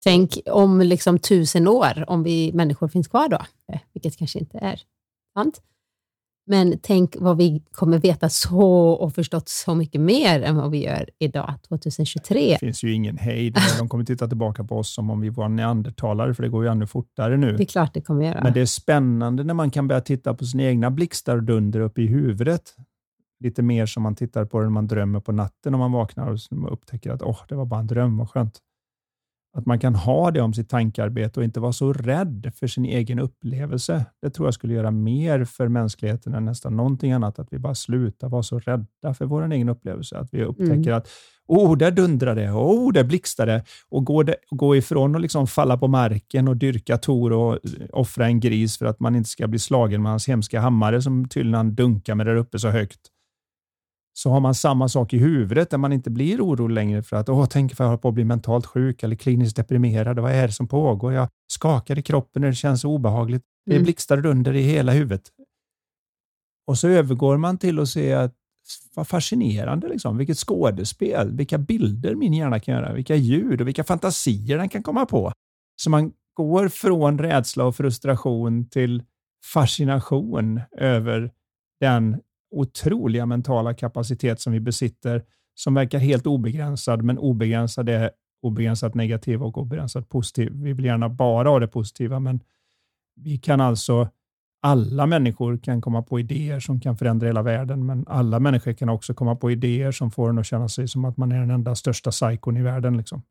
Tänk 0.04 0.38
om 0.46 0.82
liksom 0.82 1.20
tusen 1.20 1.68
år, 1.68 2.10
om 2.10 2.24
vi 2.24 2.54
människor 2.54 2.88
finns 2.88 3.08
kvar 3.08 3.30
då, 3.30 3.40
eh, 3.74 3.80
vilket 3.94 4.18
kanske 4.18 4.40
inte 4.40 4.58
är 4.58 4.82
sant. 5.34 5.62
Men 6.48 6.80
tänk 6.82 7.16
vad 7.20 7.38
vi 7.38 7.64
kommer 7.72 8.00
veta 8.00 8.30
så 8.30 8.90
och 8.90 9.14
förstått 9.14 9.50
så 9.50 9.76
mycket 9.76 10.02
mer 10.02 10.42
än 10.42 10.56
vad 10.56 10.72
vi 10.72 10.84
gör 10.84 11.10
idag, 11.20 11.54
2023. 11.68 12.50
Det 12.52 12.60
finns 12.60 12.84
ju 12.84 12.94
ingen 12.94 13.18
hejd. 13.18 13.58
De 13.80 13.90
kommer 13.90 14.04
titta 14.04 14.28
tillbaka 14.28 14.64
på 14.64 14.78
oss 14.78 14.94
som 14.94 15.10
om 15.10 15.22
vi 15.22 15.30
var 15.30 15.50
neandertalare, 15.50 16.34
för 16.34 16.44
det 16.44 16.50
går 16.50 16.64
ju 16.64 16.72
ännu 16.72 16.88
fortare 16.88 17.38
nu. 17.38 17.58
Det 17.58 17.64
är 17.64 17.66
klart 17.66 17.94
det 17.94 18.02
kommer 18.02 18.26
göra. 18.26 18.44
Men 18.44 18.54
det 18.54 18.62
är 18.62 18.66
spännande 18.66 19.44
när 19.44 19.54
man 19.54 19.72
kan 19.72 19.88
börja 19.88 20.02
titta 20.02 20.34
på 20.34 20.46
sina 20.46 20.64
egna 20.64 20.92
blixtar 20.92 21.38
och 21.38 21.44
dunder 21.44 21.80
uppe 21.80 22.02
i 22.02 22.08
huvudet. 22.08 22.76
Lite 23.40 23.62
mer 23.62 23.86
som 23.86 24.04
man 24.04 24.16
tittar 24.16 24.46
på 24.46 24.60
det 24.60 24.66
när 24.66 24.72
man 24.72 24.88
drömmer 24.88 25.20
på 25.20 25.32
natten 25.32 25.74
och 25.74 25.80
man 25.80 25.92
vaknar 25.92 26.32
och 26.32 26.74
upptäcker 26.74 27.12
att 27.12 27.22
oh, 27.22 27.40
det 27.50 27.56
var 27.56 27.66
bara 27.66 27.80
en 27.80 27.88
dröm, 27.88 28.18
vad 28.18 28.30
skönt. 28.30 28.60
Att 29.56 29.66
man 29.66 29.80
kan 29.80 29.96
ha 29.96 30.32
det 30.32 30.42
om 30.42 30.54
sitt 30.54 30.70
tankearbete 30.70 31.40
och 31.40 31.44
inte 31.44 31.60
vara 31.60 31.74
så 31.74 31.94
rädd 31.94 32.52
för 32.56 32.68
sin 32.68 32.86
egen 32.86 33.20
upplevelse. 33.20 34.06
Det 34.22 34.30
tror 34.30 34.48
jag 34.48 34.54
skulle 34.54 34.74
göra 34.74 34.92
mer 34.92 35.46
för 35.46 35.68
mänskligheten 35.68 36.34
än 36.34 36.46
nästan 36.46 36.78
någonting 36.78 37.12
annat. 37.12 37.40
Att 37.40 37.48
vi 37.52 37.60
bara 37.60 37.76
slutar 37.76 38.30
vara 38.30 38.44
så 38.44 38.60
rädda 38.60 39.14
för 39.14 39.26
vår 39.26 39.54
egen 39.54 39.70
upplevelse. 39.70 40.18
Att 40.18 40.30
vi 40.32 40.44
upptäcker 40.44 40.74
mm. 40.74 40.94
att 40.94 41.08
oh, 41.48 41.78
där 41.78 41.92
dundrar 41.92 42.36
det, 42.36 42.52
oh, 42.52 42.94
där 42.94 43.04
blixtrar 43.04 43.46
det. 43.46 43.64
Och 43.90 44.06
gå, 44.06 44.24
det, 44.24 44.36
gå 44.50 44.76
ifrån 44.76 45.16
att 45.16 45.22
liksom 45.22 45.48
falla 45.48 45.78
på 45.78 45.88
marken 45.88 46.48
och 46.48 46.58
dyrka 46.58 46.98
Tor 46.98 47.34
och 47.34 47.60
offra 47.90 48.26
en 48.26 48.40
gris 48.40 48.78
för 48.78 48.86
att 48.86 49.00
man 49.00 49.16
inte 49.16 49.30
ska 49.30 49.48
bli 49.48 49.60
slagen 49.60 50.02
med 50.02 50.12
hans 50.12 50.28
hemska 50.28 50.60
hammare 50.60 51.02
som 51.02 51.28
tydligen 51.28 51.76
dunkar 51.76 52.16
med 52.16 52.26
där 52.26 52.36
uppe 52.36 52.60
så 52.60 52.70
högt 52.70 53.00
så 54.18 54.30
har 54.30 54.40
man 54.40 54.56
samma 54.56 54.90
sak 54.90 55.14
i 55.14 55.18
huvudet 55.18 55.70
där 55.70 55.78
man 55.78 55.94
inte 55.94 56.10
blir 56.10 56.42
orolig 56.42 56.76
längre 56.76 57.04
för 57.04 57.16
att 57.16 57.30
åh, 57.30 57.46
tänk 57.50 57.76
för 57.76 57.84
jag 57.84 57.90
håller 57.90 58.02
på 58.02 58.08
att 58.08 58.14
bli 58.14 58.24
mentalt 58.24 58.66
sjuk 58.66 59.04
eller 59.04 59.16
kliniskt 59.16 59.56
deprimerad. 59.56 60.20
Vad 60.20 60.32
är 60.32 60.48
det 60.48 60.54
som 60.54 60.68
pågår? 60.68 61.14
Jag 61.14 61.28
skakar 61.48 62.00
i 62.00 62.02
kroppen 62.02 62.42
när 62.42 62.50
det 62.50 62.56
känns 62.56 62.84
obehagligt. 62.84 63.44
Det 63.66 63.72
mm. 63.72 63.84
blixtar 63.84 64.26
under 64.26 64.54
i 64.54 64.62
hela 64.62 64.92
huvudet. 64.92 65.22
Och 66.68 66.78
så 66.78 66.88
övergår 66.88 67.38
man 67.38 67.58
till 67.58 67.80
att 67.80 67.90
se 67.90 68.14
att 68.14 68.34
vad 68.94 69.08
fascinerande, 69.08 69.88
liksom. 69.88 70.18
vilket 70.18 70.38
skådespel, 70.38 71.32
vilka 71.32 71.58
bilder 71.58 72.16
min 72.16 72.34
hjärna 72.34 72.60
kan 72.60 72.74
göra, 72.74 72.94
vilka 72.94 73.16
ljud 73.16 73.62
och 73.62 73.68
vilka 73.68 73.84
fantasier 73.84 74.58
den 74.58 74.70
kan 74.70 74.84
komma 74.84 75.06
på. 75.06 75.32
Så 75.76 75.90
man 75.90 76.12
går 76.34 76.68
från 76.68 77.20
rädsla 77.20 77.66
och 77.66 77.76
frustration 77.76 78.70
till 78.70 79.04
fascination 79.54 80.62
över 80.78 81.32
den 81.80 82.22
otroliga 82.56 83.26
mentala 83.26 83.74
kapacitet 83.74 84.42
som 84.42 84.54
vi 84.54 84.60
besitter, 84.60 85.24
som 85.56 85.74
verkar 85.74 86.00
helt 86.00 86.28
obegränsad, 86.28 87.04
men 87.04 87.18
obegränsad 87.18 87.90
är 87.90 88.12
obegränsat 88.42 88.96
negativ 88.96 89.44
och 89.44 89.58
obegränsat 89.58 90.10
positiv. 90.10 90.52
Vi 90.54 90.74
vill 90.74 90.86
gärna 90.86 91.10
bara 91.10 91.50
ha 91.50 91.60
det 91.60 91.68
positiva, 91.68 92.20
men 92.20 92.40
vi 93.16 93.38
kan 93.38 93.62
alltså 93.62 94.10
alla 94.62 95.06
människor 95.06 95.58
kan 95.58 95.82
komma 95.82 96.02
på 96.02 96.20
idéer 96.20 96.60
som 96.60 96.80
kan 96.80 96.98
förändra 96.98 97.28
hela 97.28 97.42
världen, 97.42 97.86
men 97.86 98.06
alla 98.08 98.40
människor 98.40 98.74
kan 98.74 98.90
också 98.90 99.14
komma 99.14 99.36
på 99.36 99.52
idéer 99.52 99.92
som 99.92 100.12
får 100.12 100.30
en 100.30 100.40
att 100.40 100.46
känna 100.46 100.70
sig 100.70 100.88
som 100.88 101.06
att 101.06 101.18
man 101.18 101.32
är 101.32 101.40
den 101.40 101.52
enda 101.52 101.76
största 101.76 102.12
psykon 102.12 102.58
i 102.58 102.62
världen. 102.62 102.98
Liksom. 102.98 103.22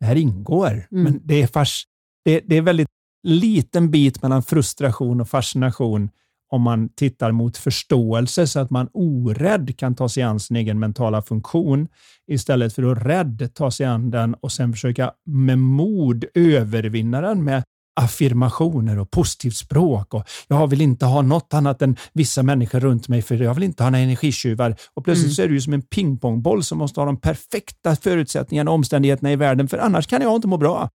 Det 0.00 0.06
här 0.06 0.16
ingår, 0.16 0.70
mm. 0.70 1.04
men 1.04 1.20
det 1.24 1.42
är, 1.42 1.46
fars, 1.46 1.84
det, 2.24 2.40
det 2.40 2.56
är 2.56 2.62
väldigt 2.62 2.88
liten 3.22 3.90
bit 3.90 4.22
mellan 4.22 4.42
frustration 4.42 5.20
och 5.20 5.28
fascination 5.28 6.10
om 6.52 6.62
man 6.62 6.88
tittar 6.88 7.32
mot 7.32 7.56
förståelse 7.56 8.46
så 8.46 8.60
att 8.60 8.70
man 8.70 8.88
orädd 8.92 9.78
kan 9.78 9.94
ta 9.94 10.08
sig 10.08 10.22
an 10.22 10.40
sin 10.40 10.56
egen 10.56 10.78
mentala 10.78 11.22
funktion 11.22 11.88
istället 12.26 12.74
för 12.74 12.92
att 12.92 13.06
rädd 13.06 13.50
ta 13.54 13.70
sig 13.70 13.86
an 13.86 14.10
den 14.10 14.34
och 14.34 14.52
sen 14.52 14.72
försöka 14.72 15.12
med 15.26 15.58
mod 15.58 16.24
övervinna 16.34 17.20
den 17.20 17.44
med 17.44 17.62
affirmationer 18.00 18.98
och 18.98 19.10
positivt 19.10 19.56
språk 19.56 20.14
och 20.14 20.28
jag 20.48 20.66
vill 20.66 20.80
inte 20.80 21.06
ha 21.06 21.22
något 21.22 21.54
annat 21.54 21.82
än 21.82 21.96
vissa 22.12 22.42
människor 22.42 22.80
runt 22.80 23.08
mig 23.08 23.22
för 23.22 23.36
jag 23.36 23.54
vill 23.54 23.64
inte 23.64 23.82
ha 23.82 23.90
några 23.90 24.02
energitjuvar. 24.02 24.76
Och 24.94 25.04
plötsligt 25.04 25.26
mm. 25.26 25.34
så 25.34 25.42
är 25.42 25.48
du 25.48 25.60
som 25.60 25.72
en 25.72 25.82
pingpongboll 25.82 26.64
som 26.64 26.78
måste 26.78 27.00
ha 27.00 27.04
de 27.06 27.20
perfekta 27.20 27.96
förutsättningarna 27.96 28.70
och 28.70 28.74
omständigheterna 28.74 29.32
i 29.32 29.36
världen 29.36 29.68
för 29.68 29.78
annars 29.78 30.06
kan 30.06 30.22
jag 30.22 30.36
inte 30.36 30.48
må 30.48 30.56
bra. 30.56 30.90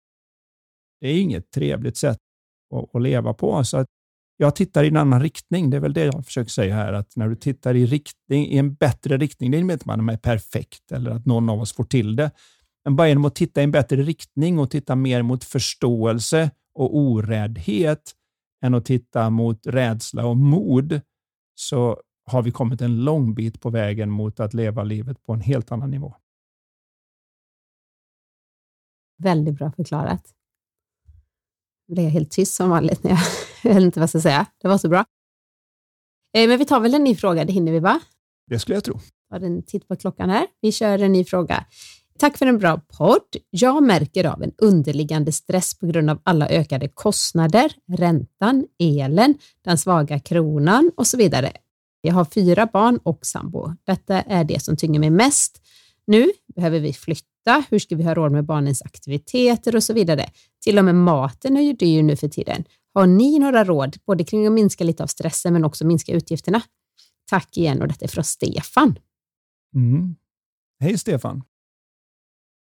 Det 1.01 1.07
är 1.07 1.21
inget 1.21 1.51
trevligt 1.51 1.97
sätt 1.97 2.17
att, 2.75 2.95
att 2.95 3.01
leva 3.01 3.33
på. 3.33 3.63
Så 3.63 3.77
att 3.77 3.87
jag 4.41 4.55
tittar 4.55 4.83
i 4.83 4.87
en 4.87 4.97
annan 4.97 5.21
riktning. 5.21 5.69
Det 5.69 5.77
är 5.77 5.81
väl 5.81 5.93
det 5.93 6.05
jag 6.05 6.25
försöker 6.25 6.51
säga 6.51 6.75
här, 6.75 6.93
att 6.93 7.15
när 7.15 7.29
du 7.29 7.35
tittar 7.35 7.75
i, 7.75 7.85
riktning, 7.85 8.47
i 8.47 8.57
en 8.57 8.73
bättre 8.73 9.17
riktning, 9.17 9.51
det 9.51 9.57
innebär 9.57 9.73
inte 9.73 9.83
att 9.83 9.97
man 9.97 10.09
är 10.09 10.17
perfekt 10.17 10.91
eller 10.91 11.11
att 11.11 11.25
någon 11.25 11.49
av 11.49 11.61
oss 11.61 11.73
får 11.73 11.83
till 11.83 12.15
det. 12.15 12.31
Men 12.83 12.95
bara 12.95 13.07
genom 13.07 13.25
att 13.25 13.35
titta 13.35 13.61
i 13.61 13.63
en 13.63 13.71
bättre 13.71 13.95
riktning 13.95 14.59
och 14.59 14.71
titta 14.71 14.95
mer 14.95 15.21
mot 15.21 15.43
förståelse 15.43 16.51
och 16.73 16.97
oräddhet 16.97 18.15
än 18.63 18.73
att 18.73 18.85
titta 18.85 19.29
mot 19.29 19.67
rädsla 19.67 20.25
och 20.25 20.37
mod, 20.37 21.01
så 21.55 22.01
har 22.25 22.41
vi 22.41 22.51
kommit 22.51 22.81
en 22.81 23.03
lång 23.03 23.33
bit 23.33 23.61
på 23.61 23.69
vägen 23.69 24.09
mot 24.09 24.39
att 24.39 24.53
leva 24.53 24.83
livet 24.83 25.23
på 25.23 25.33
en 25.33 25.41
helt 25.41 25.71
annan 25.71 25.91
nivå. 25.91 26.15
Väldigt 29.17 29.55
bra 29.55 29.71
förklarat 29.71 30.33
blev 31.87 32.05
jag 32.05 32.11
helt 32.11 32.31
tyst 32.31 32.53
som 32.53 32.69
vanligt. 32.69 33.03
När 33.03 33.11
jag, 33.11 33.19
jag 33.63 33.73
vet 33.73 33.83
inte 33.83 33.99
vad 33.99 34.03
jag 34.03 34.09
ska 34.09 34.21
säga. 34.21 34.45
Det 34.61 34.67
var 34.67 34.77
så 34.77 34.89
bra. 34.89 35.05
Eh, 36.37 36.47
men 36.47 36.57
vi 36.57 36.65
tar 36.65 36.79
väl 36.79 36.93
en 36.93 37.03
ny 37.03 37.15
fråga, 37.15 37.45
det 37.45 37.53
hinner 37.53 37.71
vi 37.71 37.79
va? 37.79 37.99
Det 38.47 38.59
skulle 38.59 38.75
jag 38.75 38.83
tro. 38.83 38.99
har 39.29 39.39
en 39.39 39.63
titt 39.63 39.87
på 39.87 39.95
klockan 39.95 40.29
här. 40.29 40.47
Vi 40.61 40.71
kör 40.71 40.99
en 40.99 41.11
ny 41.11 41.25
fråga. 41.25 41.65
Tack 42.19 42.37
för 42.37 42.45
en 42.45 42.57
bra 42.57 42.81
podd. 42.97 43.35
Jag 43.49 43.83
märker 43.83 44.25
av 44.25 44.43
en 44.43 44.51
underliggande 44.57 45.31
stress 45.31 45.79
på 45.79 45.87
grund 45.87 46.09
av 46.09 46.19
alla 46.23 46.49
ökade 46.49 46.87
kostnader, 46.87 47.73
räntan, 47.97 48.65
elen, 48.79 49.35
den 49.65 49.77
svaga 49.77 50.19
kronan 50.19 50.91
och 50.97 51.07
så 51.07 51.17
vidare. 51.17 51.51
Jag 52.01 52.13
har 52.13 52.25
fyra 52.25 52.69
barn 52.73 52.99
och 53.03 53.25
sambo. 53.25 53.73
Detta 53.83 54.21
är 54.21 54.43
det 54.43 54.63
som 54.63 54.77
tynger 54.77 54.99
mig 54.99 55.09
mest. 55.09 55.61
Nu 56.07 56.31
behöver 56.55 56.79
vi 56.79 56.93
flytta. 56.93 57.63
Hur 57.69 57.79
ska 57.79 57.95
vi 57.95 58.03
ha 58.03 58.13
råd 58.13 58.31
med 58.31 58.45
barnens 58.45 58.81
aktiviteter 58.81 59.75
och 59.75 59.83
så 59.83 59.93
vidare? 59.93 60.25
Till 60.63 60.77
och 60.77 60.85
med 60.85 60.95
maten 60.95 61.57
är 61.57 61.61
ju 61.61 61.73
dyr 61.73 62.03
nu 62.03 62.15
för 62.15 62.27
tiden. 62.27 62.63
Har 62.93 63.07
ni 63.07 63.39
några 63.39 63.63
råd, 63.63 63.97
både 64.05 64.23
kring 64.23 64.47
att 64.47 64.53
minska 64.53 64.83
lite 64.83 65.03
av 65.03 65.07
stressen 65.07 65.53
men 65.53 65.65
också 65.65 65.87
minska 65.87 66.13
utgifterna? 66.13 66.61
Tack 67.29 67.57
igen 67.57 67.81
och 67.81 67.87
detta 67.87 68.05
är 68.05 68.09
från 68.09 68.23
Stefan. 68.23 68.99
Mm. 69.75 70.15
Hej 70.79 70.97
Stefan. 70.97 71.43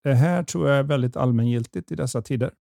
Det 0.04 0.14
här 0.14 0.44
tror 0.44 0.70
jag 0.70 0.78
är 0.78 0.84
väldigt 0.84 1.18
allmängiltigt 1.18 1.92
i 1.92 1.96
dessa 1.96 2.22
tider. 2.22 2.54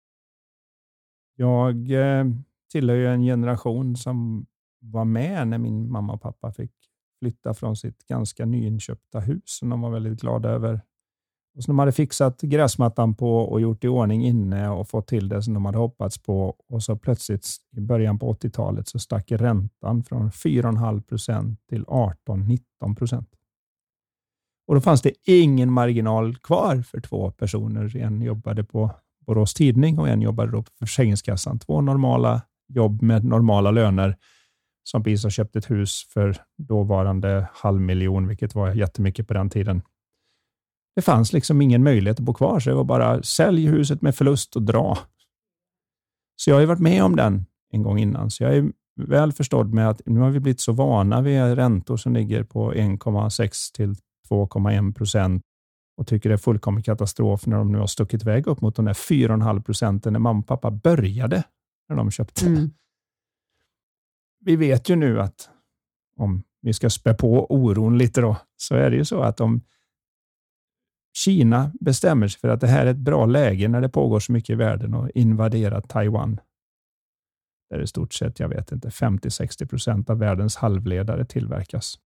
Jag 1.37 1.91
eh, 1.91 2.25
tillhör 2.73 2.97
ju 2.97 3.07
en 3.07 3.23
generation 3.23 3.97
som 3.97 4.47
var 4.81 5.05
med 5.05 5.49
när 5.49 5.59
min 5.59 5.91
mamma 5.91 6.13
och 6.13 6.23
pappa 6.23 6.53
fick 6.53 6.73
flytta 7.19 7.55
från 7.55 7.77
sitt 7.77 8.07
ganska 8.07 8.47
nyinköpta 8.47 9.21
hus 9.21 9.43
som 9.47 9.69
de 9.69 9.81
var 9.81 9.91
väldigt 9.91 10.21
glada 10.21 10.49
över. 10.49 10.81
Och 11.57 11.63
så 11.63 11.71
de 11.71 11.79
hade 11.79 11.93
fixat 11.93 12.41
gräsmattan 12.41 13.15
på 13.15 13.39
och 13.39 13.61
gjort 13.61 13.85
i 13.85 13.89
ordning 13.89 14.27
inne 14.27 14.69
och 14.69 14.89
fått 14.89 15.07
till 15.07 15.29
det 15.29 15.43
som 15.43 15.55
de 15.55 15.65
hade 15.65 15.79
hoppats 15.79 16.19
på. 16.19 16.57
Och 16.69 16.83
så 16.83 16.97
plötsligt 16.97 17.47
i 17.77 17.81
början 17.81 18.19
på 18.19 18.33
80-talet 18.35 18.89
så 18.89 18.99
stack 18.99 19.33
räntan 19.33 20.05
från 20.05 20.31
4,5 20.31 21.03
procent 21.03 21.61
till 21.69 21.85
18-19 21.85 22.97
procent. 22.97 23.29
Och 24.67 24.75
då 24.75 24.81
fanns 24.81 25.03
det 25.03 25.13
ingen 25.25 25.73
marginal 25.73 26.37
kvar 26.37 26.83
för 26.83 27.01
två 27.01 27.31
personer. 27.31 27.97
En 27.97 28.23
jobbade 28.23 28.65
på 28.65 28.91
Borås 29.27 29.55
Tidning 29.55 29.99
och 29.99 30.09
en 30.09 30.23
jobbade 30.23 30.53
då 30.53 30.63
på 30.63 30.71
Försäkringskassan. 30.79 31.59
Två 31.59 31.81
normala 31.81 32.43
jobb 32.69 33.03
med 33.03 33.25
normala 33.25 33.71
löner 33.71 34.17
som 34.85 35.03
precis 35.03 35.23
har 35.23 35.31
köpt 35.31 35.57
ett 35.57 35.71
hus 35.71 36.07
för 36.13 36.37
dåvarande 36.59 37.49
halv 37.53 37.81
miljon, 37.81 38.29
vilket 38.29 38.55
var 38.55 38.75
jättemycket 38.75 39.29
på 39.29 39.35
den 39.35 39.51
tiden. 39.51 39.83
Det 40.95 41.03
fanns 41.03 41.33
liksom 41.33 41.63
ingen 41.63 41.83
möjlighet 41.83 42.19
att 42.19 42.25
bo 42.25 42.35
kvar, 42.35 42.61
så 42.61 42.71
det 42.71 42.77
var 42.77 42.85
bara 42.85 43.23
sälj 43.23 43.67
huset 43.67 44.03
med 44.03 44.15
förlust 44.15 44.57
och 44.57 44.63
dra. 44.63 44.99
Så 46.37 46.51
jag 46.51 46.57
har 46.57 46.61
ju 46.61 46.67
varit 46.67 46.81
med 46.81 47.05
om 47.05 47.17
den 47.17 47.47
en 47.73 47.83
gång 47.83 47.99
innan, 47.99 48.31
så 48.31 48.43
jag 48.43 48.57
är 48.57 48.73
väl 48.97 49.33
förstådd 49.33 49.75
med 49.75 49.89
att 49.89 50.01
nu 50.07 50.21
har 50.21 50.31
vi 50.31 50.41
blivit 50.41 50.61
så 50.61 50.73
vana 50.73 51.21
vid 51.21 51.41
räntor 51.41 51.97
som 51.97 52.13
ligger 52.13 52.45
på 52.45 52.73
1,6 52.73 53.75
till 53.75 53.95
2,1 54.29 54.95
procent 54.95 55.43
och 55.97 56.07
tycker 56.07 56.29
det 56.29 56.35
är 56.35 56.37
fullkomlig 56.37 56.85
katastrof 56.85 57.47
när 57.47 57.57
de 57.57 57.73
nu 57.73 57.79
har 57.79 57.87
stuckit 57.87 58.23
iväg 58.23 58.47
upp 58.47 58.61
mot 58.61 58.77
de 58.77 58.85
där 58.85 58.93
4,5 58.93 59.63
procenten 59.63 60.13
när 60.13 60.21
mamma 60.21 60.39
och 60.39 60.47
pappa 60.47 60.71
började 60.71 61.45
när 61.89 61.97
de 61.97 62.11
köpte. 62.11 62.47
Mm. 62.47 62.71
Vi 64.45 64.57
vet 64.57 64.89
ju 64.89 64.97
nu 64.97 65.21
att 65.21 65.51
om 66.17 66.43
vi 66.63 66.73
ska 66.73 66.91
spä 66.91 67.15
på 67.15 67.47
oron 67.55 67.99
lite 67.99 68.21
då, 68.21 68.37
så 68.57 68.75
är 68.75 68.91
det 68.91 68.97
ju 68.97 69.05
så 69.05 69.21
att 69.21 69.41
om 69.41 69.61
Kina 71.13 71.73
bestämmer 71.81 72.29
sig 72.29 72.41
för 72.41 72.49
att 72.49 72.61
det 72.61 72.67
här 72.67 72.87
är 72.87 72.91
ett 72.91 72.97
bra 72.97 73.27
läge 73.27 73.69
när 73.69 73.81
det 73.81 73.89
pågår 73.89 74.21
så 74.21 74.33
mycket 74.33 74.51
i 74.51 74.55
världen 74.55 74.95
och 74.95 75.11
invadera 75.15 75.81
Taiwan, 75.81 76.41
där 77.71 77.83
i 77.83 77.87
stort 77.87 78.13
sett, 78.13 78.41
jag 78.41 78.49
vet 78.49 78.73
inte, 78.73 78.89
50-60 78.89 79.67
procent 79.67 80.11
av 80.11 80.19
världens 80.19 80.57
halvledare 80.57 81.25
tillverkas. 81.25 81.99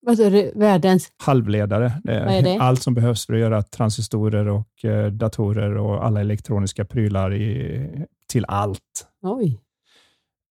Vad 0.00 0.20
är 0.20 0.30
det? 0.30 0.52
Världens? 0.54 1.12
Halvledare. 1.16 1.92
Är, 2.04 2.46
är? 2.46 2.60
Allt 2.60 2.82
som 2.82 2.94
behövs 2.94 3.26
för 3.26 3.34
att 3.34 3.40
göra 3.40 3.62
transistorer 3.62 4.48
och 4.48 4.84
eh, 4.84 5.12
datorer 5.12 5.76
och 5.76 6.06
alla 6.06 6.20
elektroniska 6.20 6.84
prylar 6.84 7.34
i, 7.34 8.06
till 8.26 8.44
allt. 8.48 9.06
Oj. 9.22 9.60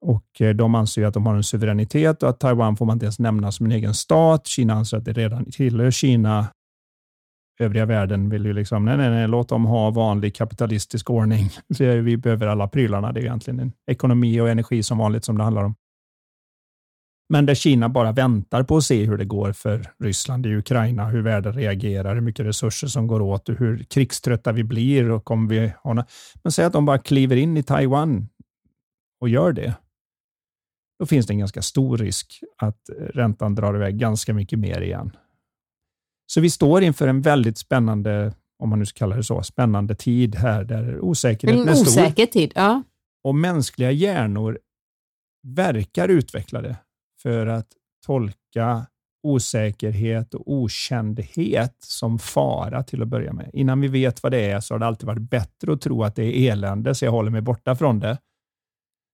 Och 0.01 0.41
eh, 0.41 0.55
De 0.55 0.75
anser 0.75 1.05
att 1.05 1.13
de 1.13 1.25
har 1.25 1.35
en 1.35 1.43
suveränitet 1.43 2.23
och 2.23 2.29
att 2.29 2.39
Taiwan 2.39 2.77
får 2.77 2.85
man 2.85 2.95
inte 2.95 3.05
ens 3.05 3.19
nämna 3.19 3.51
som 3.51 3.65
en 3.65 3.71
egen 3.71 3.93
stat. 3.93 4.47
Kina 4.47 4.73
anser 4.73 4.97
att 4.97 5.05
det 5.05 5.13
redan 5.13 5.51
tillhör 5.51 5.91
Kina. 5.91 6.47
Övriga 7.59 7.85
världen 7.85 8.29
vill 8.29 8.45
ju 8.45 8.53
liksom, 8.53 8.85
nej, 8.85 8.97
nej, 8.97 9.09
nej, 9.09 9.27
låt 9.27 9.49
dem 9.49 9.65
ha 9.65 9.89
vanlig 9.89 10.35
kapitalistisk 10.35 11.09
ordning. 11.09 11.49
Vi 11.79 12.17
behöver 12.17 12.47
alla 12.47 12.67
prylarna. 12.67 13.11
Det 13.11 13.19
är 13.19 13.23
egentligen 13.23 13.59
en 13.59 13.71
ekonomi 13.91 14.41
och 14.41 14.49
energi 14.49 14.83
som 14.83 14.97
vanligt 14.97 15.25
som 15.25 15.37
det 15.37 15.43
handlar 15.43 15.63
om. 15.63 15.75
Men 17.29 17.45
där 17.45 17.55
Kina 17.55 17.89
bara 17.89 18.11
väntar 18.11 18.63
på 18.63 18.77
att 18.77 18.83
se 18.83 19.05
hur 19.05 19.17
det 19.17 19.25
går 19.25 19.51
för 19.51 19.91
Ryssland 20.03 20.45
i 20.45 20.55
Ukraina, 20.55 21.05
hur 21.05 21.21
världen 21.21 21.53
reagerar, 21.53 22.15
hur 22.15 22.21
mycket 22.21 22.45
resurser 22.45 22.87
som 22.87 23.07
går 23.07 23.21
åt 23.21 23.49
och 23.49 23.55
hur 23.55 23.83
krigströtta 23.83 24.51
vi 24.51 24.63
blir. 24.63 25.11
Och 25.11 25.31
om 25.31 25.47
vi 25.47 25.73
har 25.83 26.05
Men 26.43 26.51
säg 26.51 26.65
att 26.65 26.73
de 26.73 26.85
bara 26.85 26.97
kliver 26.97 27.35
in 27.35 27.57
i 27.57 27.63
Taiwan 27.63 28.29
och 29.21 29.29
gör 29.29 29.51
det. 29.51 29.75
Då 30.99 31.05
finns 31.05 31.27
det 31.27 31.33
en 31.33 31.39
ganska 31.39 31.61
stor 31.61 31.97
risk 31.97 32.39
att 32.57 32.89
räntan 33.13 33.55
drar 33.55 33.75
iväg 33.75 33.97
ganska 33.97 34.33
mycket 34.33 34.59
mer 34.59 34.81
igen. 34.81 35.11
Så 36.29 36.41
vi 36.41 36.49
står 36.49 36.83
inför 36.83 37.07
en 37.07 37.21
väldigt 37.21 37.57
spännande, 37.57 38.33
om 38.63 38.69
man 38.69 38.79
nu 38.79 38.85
ska 38.85 38.97
kalla 38.97 39.15
det 39.15 39.23
så, 39.23 39.43
spännande 39.43 39.95
tid 39.95 40.35
här 40.35 40.63
där 40.63 40.99
osäkerheten 40.99 41.69
är 41.69 41.73
stor. 41.73 42.03
Osäker 42.03 42.25
tid, 42.25 42.51
ja. 42.55 42.83
Och 43.23 43.35
mänskliga 43.35 43.91
hjärnor 43.91 44.59
verkar 45.47 46.07
utvecklade 46.07 46.75
för 47.21 47.47
att 47.47 47.67
tolka 48.05 48.85
osäkerhet 49.23 50.33
och 50.33 50.43
okändhet 50.45 51.75
som 51.79 52.19
fara 52.19 52.83
till 52.83 53.01
att 53.01 53.07
börja 53.07 53.33
med. 53.33 53.49
Innan 53.53 53.81
vi 53.81 53.87
vet 53.87 54.23
vad 54.23 54.31
det 54.31 54.51
är 54.51 54.59
så 54.59 54.73
har 54.73 54.79
det 54.79 54.85
alltid 54.85 55.07
varit 55.07 55.29
bättre 55.29 55.73
att 55.73 55.81
tro 55.81 56.03
att 56.03 56.15
det 56.15 56.23
är 56.23 56.51
elände, 56.51 56.95
så 56.95 57.05
jag 57.05 57.11
håller 57.11 57.31
mig 57.31 57.41
borta 57.41 57.75
från 57.75 57.99
det. 57.99 58.17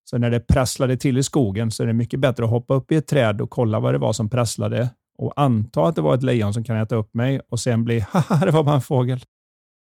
Så 0.09 0.17
när 0.17 0.31
det 0.31 0.39
prasslade 0.39 0.97
till 0.97 1.17
i 1.17 1.23
skogen 1.23 1.71
så 1.71 1.83
är 1.83 1.87
det 1.87 1.93
mycket 1.93 2.19
bättre 2.19 2.43
att 2.43 2.49
hoppa 2.49 2.73
upp 2.73 2.91
i 2.91 2.95
ett 2.95 3.07
träd 3.07 3.41
och 3.41 3.49
kolla 3.49 3.79
vad 3.79 3.93
det 3.93 3.97
var 3.97 4.13
som 4.13 4.29
prasslade 4.29 4.89
och 5.17 5.33
anta 5.35 5.83
att 5.83 5.95
det 5.95 6.01
var 6.01 6.15
ett 6.15 6.23
lejon 6.23 6.53
som 6.53 6.63
kan 6.63 6.77
äta 6.77 6.95
upp 6.95 7.13
mig 7.13 7.41
och 7.49 7.59
sen 7.59 7.83
bli, 7.83 7.99
haha, 8.09 8.45
det 8.45 8.51
var 8.51 8.63
bara 8.63 8.75
en 8.75 8.81
fågel. 8.81 9.19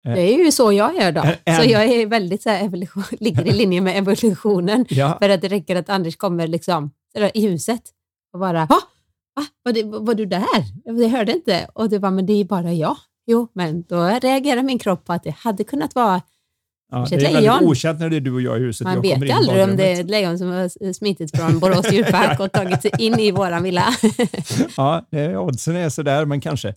Det 0.05 0.35
är 0.35 0.45
ju 0.45 0.53
så 0.53 0.73
jag 0.73 0.97
gör 0.97 1.13
då. 1.13 1.23
En, 1.45 1.57
så 1.57 1.71
jag 1.71 1.85
är 1.85 2.07
väldigt 2.07 2.43
så 2.43 2.51
här, 2.51 2.65
evolution, 2.65 3.05
ligger 3.21 3.47
i 3.47 3.53
linje 3.53 3.81
med 3.81 3.99
evolutionen. 3.99 4.87
Ja. 4.89 5.19
För 5.21 5.29
att 5.29 5.41
det 5.41 5.49
räcker 5.49 5.77
att 5.77 5.89
Anders 5.89 6.17
kommer 6.17 6.47
liksom, 6.47 6.91
i 7.35 7.47
huset 7.47 7.83
och 8.33 8.41
bara, 8.41 8.67
va? 8.67 8.81
Var, 9.63 9.73
det, 9.73 9.83
var 9.83 10.15
du 10.15 10.27
där? 10.27 10.47
Jag 10.85 11.09
hörde 11.09 11.33
inte. 11.33 11.69
Och 11.75 11.89
det 11.89 11.99
var, 11.99 12.11
men 12.11 12.27
det 12.27 12.33
är 12.33 12.45
bara 12.45 12.73
jag. 12.73 12.97
Jo, 13.27 13.49
men 13.53 13.83
då 13.83 14.05
reagerar 14.05 14.63
min 14.63 14.79
kropp 14.79 15.05
på 15.05 15.13
att 15.13 15.23
det 15.23 15.31
hade 15.31 15.65
kunnat 15.65 15.95
vara 15.95 16.23
Ja, 16.91 17.07
det 17.11 17.17
är 17.17 17.33
väldigt 17.33 17.69
okänt 17.69 18.01
när 18.01 18.11
det 18.11 18.17
är 18.17 18.21
du 18.21 18.33
och 18.33 18.43
jag 18.43 18.59
i 18.59 18.61
huset. 18.61 18.85
Man 18.85 19.01
vet 19.01 19.31
aldrig 19.31 19.65
om 19.65 19.77
det 19.77 19.93
är 19.93 20.01
ett 20.01 20.11
lejon 20.11 20.39
som 20.39 20.49
har 20.49 20.93
smitit 20.93 21.37
från 21.37 21.59
Borås 21.59 21.93
djurpark 21.93 22.41
och 22.41 22.53
tagit 22.53 22.83
sig 22.83 22.91
in 22.99 23.19
i 23.19 23.31
våran 23.31 23.63
villa. 23.63 23.85
ja, 24.77 25.07
oddsen 25.39 25.77
är 25.77 25.89
sådär, 25.89 26.25
men 26.25 26.41
kanske. 26.41 26.75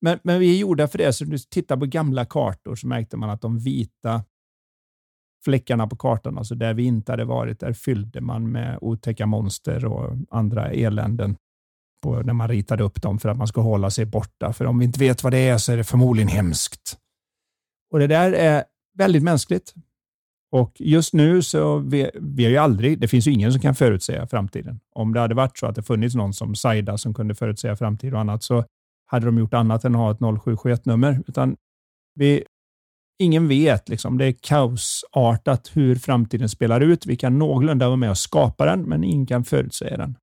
Men, 0.00 0.18
men 0.22 0.40
vi 0.40 0.54
är 0.54 0.58
gjorda 0.58 0.88
för 0.88 0.98
det, 0.98 1.12
så 1.12 1.24
du 1.24 1.38
tittar 1.38 1.76
på 1.76 1.86
gamla 1.86 2.24
kartor 2.24 2.76
så 2.76 2.86
märkte 2.86 3.16
man 3.16 3.30
att 3.30 3.40
de 3.40 3.58
vita 3.58 4.24
fläckarna 5.44 5.86
på 5.86 5.96
kartan, 5.96 6.38
alltså 6.38 6.54
där 6.54 6.74
vi 6.74 6.84
inte 6.84 7.12
hade 7.12 7.24
varit, 7.24 7.60
där 7.60 7.72
fyllde 7.72 8.20
man 8.20 8.52
med 8.52 8.78
otäcka 8.80 9.26
monster 9.26 9.84
och 9.84 10.16
andra 10.30 10.70
eländen 10.70 11.36
på, 12.02 12.22
när 12.22 12.32
man 12.32 12.48
ritade 12.48 12.84
upp 12.84 13.02
dem 13.02 13.18
för 13.18 13.28
att 13.28 13.36
man 13.36 13.46
ska 13.46 13.60
hålla 13.60 13.90
sig 13.90 14.04
borta. 14.04 14.52
För 14.52 14.64
om 14.64 14.78
vi 14.78 14.84
inte 14.84 15.00
vet 15.00 15.22
vad 15.22 15.32
det 15.32 15.48
är 15.48 15.58
så 15.58 15.72
är 15.72 15.76
det 15.76 15.84
förmodligen 15.84 16.28
hemskt. 16.28 16.98
Och 17.92 17.98
det 17.98 18.06
där 18.06 18.32
är 18.32 18.64
väldigt 18.98 19.22
mänskligt. 19.22 19.74
Och 20.50 20.72
just 20.78 21.14
nu 21.14 21.42
så 21.42 21.78
vi, 21.78 22.10
vi 22.14 22.44
har 22.44 22.50
ju 22.50 22.56
aldrig, 22.56 23.00
det 23.00 23.08
finns 23.08 23.26
ju 23.26 23.32
ingen 23.32 23.52
som 23.52 23.60
kan 23.60 23.74
förutsäga 23.74 24.26
framtiden. 24.26 24.80
Om 24.94 25.12
det 25.12 25.20
hade 25.20 25.34
varit 25.34 25.58
så 25.58 25.66
att 25.66 25.74
det 25.74 25.82
funnits 25.82 26.14
någon 26.14 26.32
som 26.32 26.54
Saida 26.54 26.98
som 26.98 27.14
kunde 27.14 27.34
förutsäga 27.34 27.76
framtid 27.76 28.14
och 28.14 28.20
annat 28.20 28.42
så 28.42 28.64
hade 29.06 29.26
de 29.26 29.38
gjort 29.38 29.54
annat 29.54 29.84
än 29.84 29.94
att 29.94 30.00
ha 30.00 30.10
ett 30.10 30.18
0771-nummer. 30.18 31.22
Utan 31.26 31.56
vi, 32.14 32.44
ingen 33.18 33.48
vet. 33.48 33.88
Liksom. 33.88 34.18
Det 34.18 34.24
är 34.24 34.32
kaosartat 34.32 35.70
hur 35.76 35.96
framtiden 35.96 36.48
spelar 36.48 36.80
ut. 36.80 37.06
Vi 37.06 37.16
kan 37.16 37.38
någorlunda 37.38 37.86
vara 37.86 37.96
med 37.96 38.10
och 38.10 38.18
skapa 38.18 38.66
den, 38.66 38.82
men 38.82 39.04
ingen 39.04 39.26
kan 39.26 39.44
förutsäga 39.44 39.96
den. 39.96 40.16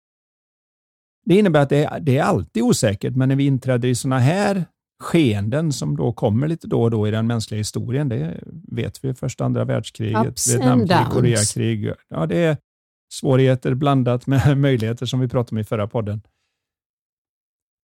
Det 1.25 1.35
innebär 1.35 1.59
att 1.59 1.69
det 1.69 1.83
är, 1.83 1.99
det 1.99 2.17
är 2.17 2.23
alltid 2.23 2.63
osäkert, 2.63 3.15
men 3.15 3.29
när 3.29 3.35
vi 3.35 3.45
inträder 3.45 3.87
i 3.87 3.95
sådana 3.95 4.19
här 4.19 4.65
skeenden 4.99 5.73
som 5.73 5.97
då 5.97 6.13
kommer 6.13 6.47
lite 6.47 6.67
då 6.67 6.83
och 6.83 6.91
då 6.91 7.07
i 7.07 7.11
den 7.11 7.27
mänskliga 7.27 7.57
historien. 7.57 8.09
Det 8.09 8.43
vet 8.71 9.03
vi. 9.03 9.13
Första 9.13 9.45
andra 9.45 9.65
världskriget, 9.65 10.47
Vietnamkrig, 10.47 11.05
Koreakrig. 11.11 11.91
Ja, 12.09 12.25
det 12.25 12.37
är 12.37 12.57
svårigheter 13.13 13.73
blandat 13.73 14.27
med 14.27 14.57
möjligheter 14.57 15.05
som 15.05 15.19
vi 15.19 15.27
pratade 15.27 15.55
om 15.55 15.57
i 15.57 15.63
förra 15.63 15.87
podden. 15.87 16.21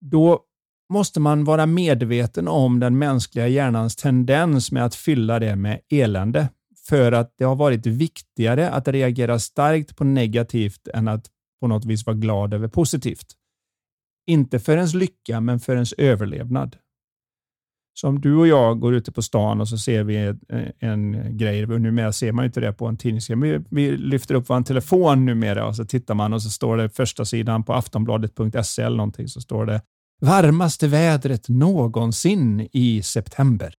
Då 0.05 0.43
måste 0.89 1.19
man 1.19 1.43
vara 1.43 1.65
medveten 1.65 2.47
om 2.47 2.79
den 2.79 2.97
mänskliga 2.97 3.47
hjärnans 3.47 3.95
tendens 3.95 4.71
med 4.71 4.85
att 4.85 4.95
fylla 4.95 5.39
det 5.39 5.55
med 5.55 5.79
elände. 5.89 6.49
För 6.87 7.11
att 7.11 7.33
det 7.37 7.43
har 7.43 7.55
varit 7.55 7.85
viktigare 7.85 8.69
att 8.69 8.87
reagera 8.87 9.39
starkt 9.39 9.95
på 9.95 10.03
negativt 10.03 10.87
än 10.87 11.07
att 11.07 11.27
på 11.61 11.67
något 11.67 11.85
vis 11.85 12.05
vara 12.05 12.17
glad 12.17 12.53
över 12.53 12.67
positivt. 12.67 13.35
Inte 14.27 14.59
för 14.59 14.77
ens 14.77 14.93
lycka, 14.93 15.41
men 15.41 15.59
för 15.59 15.73
ens 15.73 15.93
överlevnad. 15.93 16.77
Så 17.93 18.07
om 18.07 18.21
du 18.21 18.35
och 18.35 18.47
jag 18.47 18.79
går 18.79 18.93
ute 18.93 19.11
på 19.11 19.21
stan 19.21 19.61
och 19.61 19.67
så 19.67 19.77
ser 19.77 20.03
vi 20.03 20.17
en, 20.17 20.39
eh, 20.49 20.69
en 20.79 21.37
grej, 21.37 21.65
numera 21.65 22.11
ser 22.13 22.31
man 22.31 22.43
ju 22.43 22.47
inte 22.47 22.59
det 22.59 22.73
på 22.73 22.87
en 22.87 22.97
tidning, 22.97 23.41
vi, 23.41 23.63
vi 23.69 23.97
lyfter 23.97 24.35
upp 24.35 24.49
vår 24.49 24.61
telefon 24.61 25.25
numera 25.25 25.67
och 25.67 25.75
så 25.75 25.85
tittar 25.85 26.15
man 26.15 26.33
och 26.33 26.41
så 26.41 26.49
står 26.49 26.77
det 26.77 26.89
första 26.89 27.25
sidan 27.25 27.63
på 27.63 27.73
aftonbladet.se 27.73 28.81
eller 28.81 28.97
någonting, 28.97 29.27
så 29.27 29.41
står 29.41 29.65
det 29.65 29.81
varmaste 30.21 30.87
vädret 30.87 31.49
någonsin 31.49 32.67
i 32.71 33.01
september. 33.03 33.73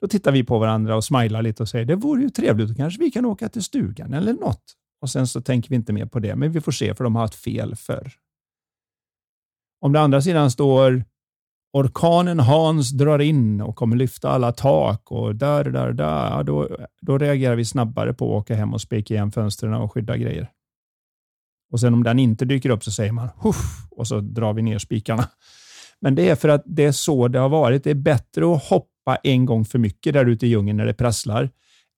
Då 0.00 0.08
tittar 0.08 0.32
vi 0.32 0.44
på 0.44 0.58
varandra 0.58 0.96
och 0.96 1.04
smilar 1.04 1.42
lite 1.42 1.62
och 1.62 1.68
säger 1.68 1.84
det 1.84 1.96
vore 1.96 2.22
ju 2.22 2.30
trevligt, 2.30 2.68
då 2.68 2.74
kanske 2.74 3.00
vi 3.00 3.10
kan 3.10 3.24
åka 3.24 3.48
till 3.48 3.62
stugan 3.62 4.14
eller 4.14 4.32
något. 4.32 4.74
Och 5.00 5.10
sen 5.10 5.26
så 5.26 5.40
tänker 5.40 5.68
vi 5.68 5.76
inte 5.76 5.92
mer 5.92 6.06
på 6.06 6.18
det, 6.18 6.36
men 6.36 6.52
vi 6.52 6.60
får 6.60 6.72
se 6.72 6.94
för 6.94 7.04
de 7.04 7.14
har 7.14 7.22
haft 7.22 7.34
fel 7.34 7.76
förr. 7.76 8.12
Om 9.80 9.92
det 9.92 10.00
andra 10.00 10.22
sidan 10.22 10.50
står 10.50 11.04
orkanen 11.74 12.40
Hans 12.40 12.90
drar 12.90 13.18
in 13.18 13.60
och 13.60 13.76
kommer 13.76 13.96
lyfta 13.96 14.28
alla 14.28 14.52
tak 14.52 15.10
och 15.10 15.34
där, 15.34 15.64
där, 15.64 15.92
där, 15.92 16.42
då, 16.42 16.68
då 17.00 17.18
reagerar 17.18 17.56
vi 17.56 17.64
snabbare 17.64 18.14
på 18.14 18.24
att 18.24 18.42
åka 18.42 18.54
hem 18.54 18.74
och 18.74 18.80
spika 18.80 19.14
igen 19.14 19.32
fönstren 19.32 19.74
och 19.74 19.92
skydda 19.92 20.16
grejer. 20.16 20.50
Och 21.72 21.80
sen 21.80 21.94
om 21.94 22.02
den 22.02 22.18
inte 22.18 22.44
dyker 22.44 22.70
upp 22.70 22.84
så 22.84 22.92
säger 22.92 23.12
man 23.12 23.28
Huff! 23.36 23.86
och 23.90 24.06
så 24.06 24.20
drar 24.20 24.52
vi 24.52 24.62
ner 24.62 24.78
spikarna. 24.78 25.28
Men 26.00 26.14
det 26.14 26.28
är 26.28 26.36
för 26.36 26.48
att 26.48 26.62
det 26.66 26.84
är 26.84 26.92
så 26.92 27.28
det 27.28 27.38
har 27.38 27.48
varit. 27.48 27.84
Det 27.84 27.90
är 27.90 27.94
bättre 27.94 28.54
att 28.54 28.64
hoppa 28.64 29.16
en 29.22 29.46
gång 29.46 29.64
för 29.64 29.78
mycket 29.78 30.14
där 30.14 30.26
ute 30.26 30.46
i 30.46 30.48
djungeln 30.48 30.76
när 30.76 30.86
det 30.86 30.94
prasslar 30.94 31.50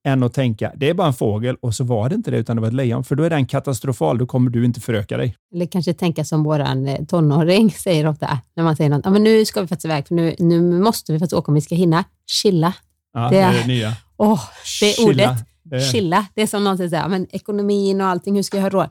än 0.07 0.23
att 0.23 0.33
tänka 0.33 0.71
det 0.75 0.89
är 0.89 0.93
bara 0.93 1.07
en 1.07 1.13
fågel 1.13 1.55
och 1.61 1.73
så 1.73 1.83
var 1.83 2.09
det 2.09 2.15
inte 2.15 2.31
det 2.31 2.37
utan 2.37 2.55
det 2.55 2.61
var 2.61 2.67
ett 2.67 2.73
lejon. 2.73 3.03
För 3.03 3.15
då 3.15 3.23
är 3.23 3.29
den 3.29 3.45
katastrofal. 3.45 4.17
Då 4.17 4.25
kommer 4.25 4.49
du 4.49 4.65
inte 4.65 4.81
föröka 4.81 5.17
dig. 5.17 5.35
Eller 5.53 5.65
kanske 5.65 5.93
tänka 5.93 6.25
som 6.25 6.43
vår 6.43 6.59
eh, 6.59 7.05
tonåring 7.07 7.71
säger 7.77 8.07
ofta 8.07 8.39
när 8.55 8.63
man 8.63 8.75
säger 8.75 8.89
något. 8.89 9.05
Men 9.05 9.23
nu 9.23 9.45
ska 9.45 9.61
vi 9.61 9.67
faktiskt 9.67 9.85
iväg 9.85 10.07
för 10.07 10.15
nu, 10.15 10.35
nu 10.39 10.61
måste 10.61 11.13
vi 11.13 11.19
faktiskt 11.19 11.33
åka 11.33 11.51
om 11.51 11.55
vi 11.55 11.61
ska 11.61 11.75
hinna. 11.75 12.03
Chilla. 12.27 12.73
Ja, 13.13 13.29
det 13.29 13.37
är 13.37 13.53
det 13.53 13.67
nya. 13.67 13.93
Åh, 14.17 14.41
det 14.81 14.99
är 14.99 15.05
ordet. 15.05 15.29
Det 15.63 15.81
Chilla. 15.81 16.25
Det 16.33 16.41
är 16.41 16.47
som 16.47 16.63
någon 16.63 16.77
säger, 16.77 17.07
men 17.07 17.27
ekonomin 17.29 18.01
och 18.01 18.07
allting, 18.07 18.35
hur 18.35 18.43
ska 18.43 18.57
jag 18.57 18.61
ha 18.61 18.69
råd? 18.69 18.89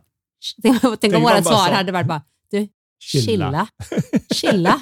Tänk, 0.63 0.83
tänk 1.01 1.15
om 1.15 1.23
vårt 1.23 1.45
svar 1.45 1.71
hade 1.71 1.93
varit 1.93 2.07
bara, 2.07 2.23
du, 2.51 2.69
chilla. 2.99 3.67
Chilla. 4.35 4.81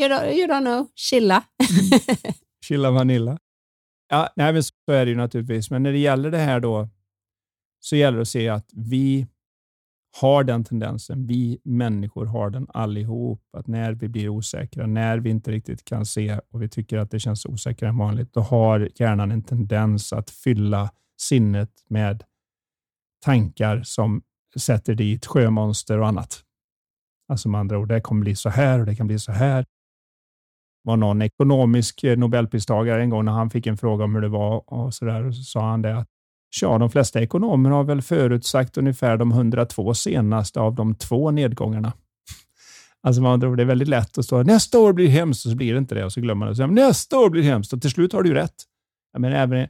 You, 0.00 0.08
don't, 0.08 0.32
you 0.32 0.46
don't 0.46 0.60
know, 0.60 0.86
chilla. 0.94 1.42
chilla 2.66 2.90
Vanilla. 2.90 3.38
Ja, 4.12 4.28
nej, 4.36 4.52
men 4.52 4.62
så 4.62 4.72
är 4.86 5.04
det 5.04 5.10
ju 5.10 5.16
naturligtvis. 5.16 5.70
Men 5.70 5.82
när 5.82 5.92
det 5.92 5.98
gäller 5.98 6.30
det 6.30 6.38
här 6.38 6.60
då, 6.60 6.88
så 7.80 7.96
gäller 7.96 8.16
det 8.16 8.22
att 8.22 8.28
se 8.28 8.48
att 8.48 8.70
vi 8.72 9.26
har 10.20 10.44
den 10.44 10.64
tendensen. 10.64 11.26
Vi 11.26 11.60
människor 11.64 12.26
har 12.26 12.50
den 12.50 12.66
allihop. 12.68 13.42
Att 13.52 13.66
när 13.66 13.92
vi 13.92 14.08
blir 14.08 14.28
osäkra, 14.28 14.86
när 14.86 15.18
vi 15.18 15.30
inte 15.30 15.50
riktigt 15.50 15.84
kan 15.84 16.06
se 16.06 16.40
och 16.50 16.62
vi 16.62 16.68
tycker 16.68 16.98
att 16.98 17.10
det 17.10 17.20
känns 17.20 17.46
osäkrare 17.46 17.88
än 17.88 17.98
vanligt, 17.98 18.32
då 18.32 18.40
har 18.40 18.88
hjärnan 18.94 19.32
en 19.32 19.42
tendens 19.42 20.12
att 20.12 20.30
fylla 20.30 20.90
sinnet 21.18 21.84
med 21.88 22.24
tankar 23.24 23.82
som 23.82 24.22
sätter 24.58 24.94
dit 24.94 25.26
sjömonster 25.26 25.98
och 25.98 26.08
annat. 26.08 26.44
Alltså 27.28 27.48
med 27.48 27.60
andra 27.60 27.78
ord, 27.78 27.88
det 27.88 28.00
kommer 28.00 28.20
bli 28.20 28.36
så 28.36 28.48
här 28.48 28.80
och 28.80 28.86
det 28.86 28.96
kan 28.96 29.06
bli 29.06 29.18
så 29.18 29.32
här 29.32 29.64
var 30.82 30.96
någon 30.96 31.22
ekonomisk 31.22 32.04
eh, 32.04 32.18
nobelpristagare 32.18 33.02
en 33.02 33.10
gång 33.10 33.24
när 33.24 33.32
han 33.32 33.50
fick 33.50 33.66
en 33.66 33.76
fråga 33.76 34.04
om 34.04 34.14
hur 34.14 34.22
det 34.22 34.28
var 34.28 34.72
och 34.72 34.94
så 34.94 35.04
där, 35.04 35.32
så 35.32 35.42
sa 35.42 35.70
han 35.70 35.82
det 35.82 35.98
att 35.98 36.08
ja, 36.60 36.78
de 36.78 36.90
flesta 36.90 37.22
ekonomer 37.22 37.70
har 37.70 37.84
väl 37.84 38.02
förutsagt 38.02 38.78
ungefär 38.78 39.16
de 39.16 39.32
102 39.32 39.94
senaste 39.94 40.60
av 40.60 40.74
de 40.74 40.94
två 40.94 41.30
nedgångarna. 41.30 41.92
Alltså 43.04 43.22
man 43.22 43.40
tror 43.40 43.56
det 43.56 43.62
är 43.62 43.66
väldigt 43.66 43.88
lätt 43.88 44.18
att 44.18 44.24
stå 44.24 44.42
nästa 44.42 44.78
år 44.78 44.92
blir 44.92 45.06
det 45.06 45.12
hemskt 45.12 45.46
och 45.46 45.50
så 45.50 45.56
blir 45.56 45.72
det 45.72 45.78
inte 45.78 45.94
det 45.94 46.04
och 46.04 46.12
så 46.12 46.20
glömmer 46.20 46.46
man 46.46 46.48
det. 46.48 46.56
Så, 46.56 46.66
nästa 46.66 47.18
år 47.18 47.30
blir 47.30 47.42
det 47.42 47.48
hemskt 47.48 47.72
och 47.72 47.80
till 47.80 47.90
slut 47.90 48.12
har 48.12 48.22
du 48.22 48.28
ju 48.28 48.34
rätt. 48.34 48.54
Men 49.18 49.32
även, 49.32 49.68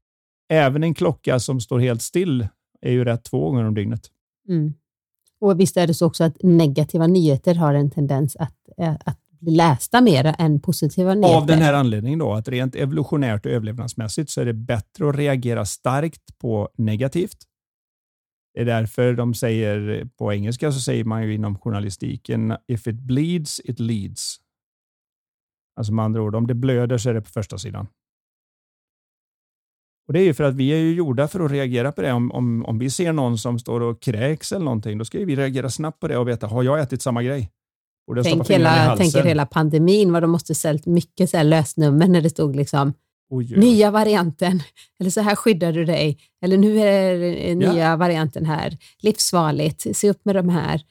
även 0.51 0.83
en 0.83 0.95
klocka 0.95 1.39
som 1.39 1.61
står 1.61 1.79
helt 1.79 2.03
still 2.03 2.49
är 2.81 2.93
ju 2.93 3.05
rätt 3.05 3.25
två 3.25 3.51
gånger 3.51 3.65
om 3.65 3.75
dygnet. 3.75 4.11
Mm. 4.49 4.75
Och 5.41 5.61
visst 5.61 5.77
är 5.77 5.87
det 5.87 5.95
så 5.95 6.07
också 6.07 6.25
att 6.25 6.37
negativa 6.43 7.07
nyheter 7.07 7.55
har 7.55 7.75
en 7.75 7.91
tendens 7.91 8.37
att, 8.37 8.57
eh, 8.79 8.95
att 9.05 9.19
bli 9.43 9.57
lästa 9.57 10.01
mer 10.01 10.35
än 10.39 10.61
positiva 10.61 11.15
nyheter. 11.15 11.37
Av 11.37 11.47
den 11.47 11.59
här 11.59 11.75
anledningen 11.75 12.19
då, 12.19 12.33
att 12.33 12.49
rent 12.49 12.77
evolutionärt 12.77 13.47
och 13.47 13.53
överlevnadsmässigt 13.53 14.31
så 14.31 14.41
är 14.41 14.45
det 14.45 14.53
bättre 14.53 15.09
att 15.09 15.17
reagera 15.17 15.65
starkt 15.65 16.39
på 16.39 16.69
negativt. 16.79 17.37
Det 18.55 18.61
är 18.61 18.65
därför 18.65 19.15
de 19.15 19.35
säger, 19.35 20.09
på 20.19 20.33
engelska 20.33 20.73
så 20.73 20.81
säger 20.81 21.05
man 21.05 21.23
ju 21.23 21.35
inom 21.35 21.59
journalistiken, 21.59 22.57
if 22.69 22.87
it 22.87 23.01
bleeds, 23.01 23.61
it 23.65 23.81
leads. 23.81 24.37
Alltså 25.77 25.93
med 25.93 26.05
andra 26.05 26.23
ord, 26.23 26.35
om 26.35 26.47
det 26.47 26.55
blöder 26.55 26.99
så 26.99 27.11
är 27.11 27.15
det 27.15 27.23
på 27.23 27.31
första 27.31 27.59
sidan. 27.59 27.87
Och 30.07 30.13
Det 30.13 30.21
är 30.21 30.25
ju 30.25 30.35
för 30.35 30.45
att 30.45 30.55
vi 30.55 30.73
är 30.73 30.79
ju 30.79 30.95
gjorda 30.95 31.29
för 31.29 31.41
att 31.41 31.51
reagera 31.51 31.93
på 31.93 32.03
det. 32.03 32.13
Om, 32.13 32.33
om, 32.33 32.65
om 32.65 32.79
vi 32.79 32.91
ser 32.91 33.13
någon 33.13 33.39
som 33.39 33.59
står 33.59 33.81
och 33.81 34.03
kräks 34.03 34.53
eller 34.53 34.65
någonting, 34.65 34.99
då 34.99 35.05
ska 35.05 35.19
vi 35.19 35.37
reagera 35.37 35.71
snabbt 35.71 36.01
på 36.01 36.09
det 36.09 36.19
och 36.19 36.29
veta, 36.29 36.47
har 36.47 36.63
jag 36.63 36.81
ätit 36.81 37.03
samma 37.03 37.23
grej? 37.23 37.51
Tänk 38.23 38.51
hela, 38.51 38.97
tänker 38.97 39.23
hela 39.23 39.47
pandemin, 39.47 40.13
vad 40.13 40.23
de 40.23 40.31
måste 40.31 40.55
sälja 40.55 40.83
mycket 40.87 41.31
så 41.31 41.37
här 41.37 41.45
lösnummer 41.45 42.09
när 42.09 42.21
det 42.21 42.31
stod 42.31 42.57
liksom 42.57 42.93
Oj, 43.31 43.57
nya 43.57 43.91
varianten, 43.91 44.61
eller 45.01 45.11
så 45.11 45.21
här 45.21 45.35
skyddar 45.35 45.73
du 45.73 45.85
dig, 45.85 46.19
eller 46.45 46.57
nu 46.57 46.79
är 46.79 47.19
det 47.19 47.55
nya 47.55 47.91
ja. 47.91 47.97
varianten 47.97 48.47
här, 48.47 48.79
livsfarligt, 49.03 49.97
se 49.97 50.11
upp 50.11 50.25
med 50.25 50.35
de 50.35 50.49
här. 50.49 50.83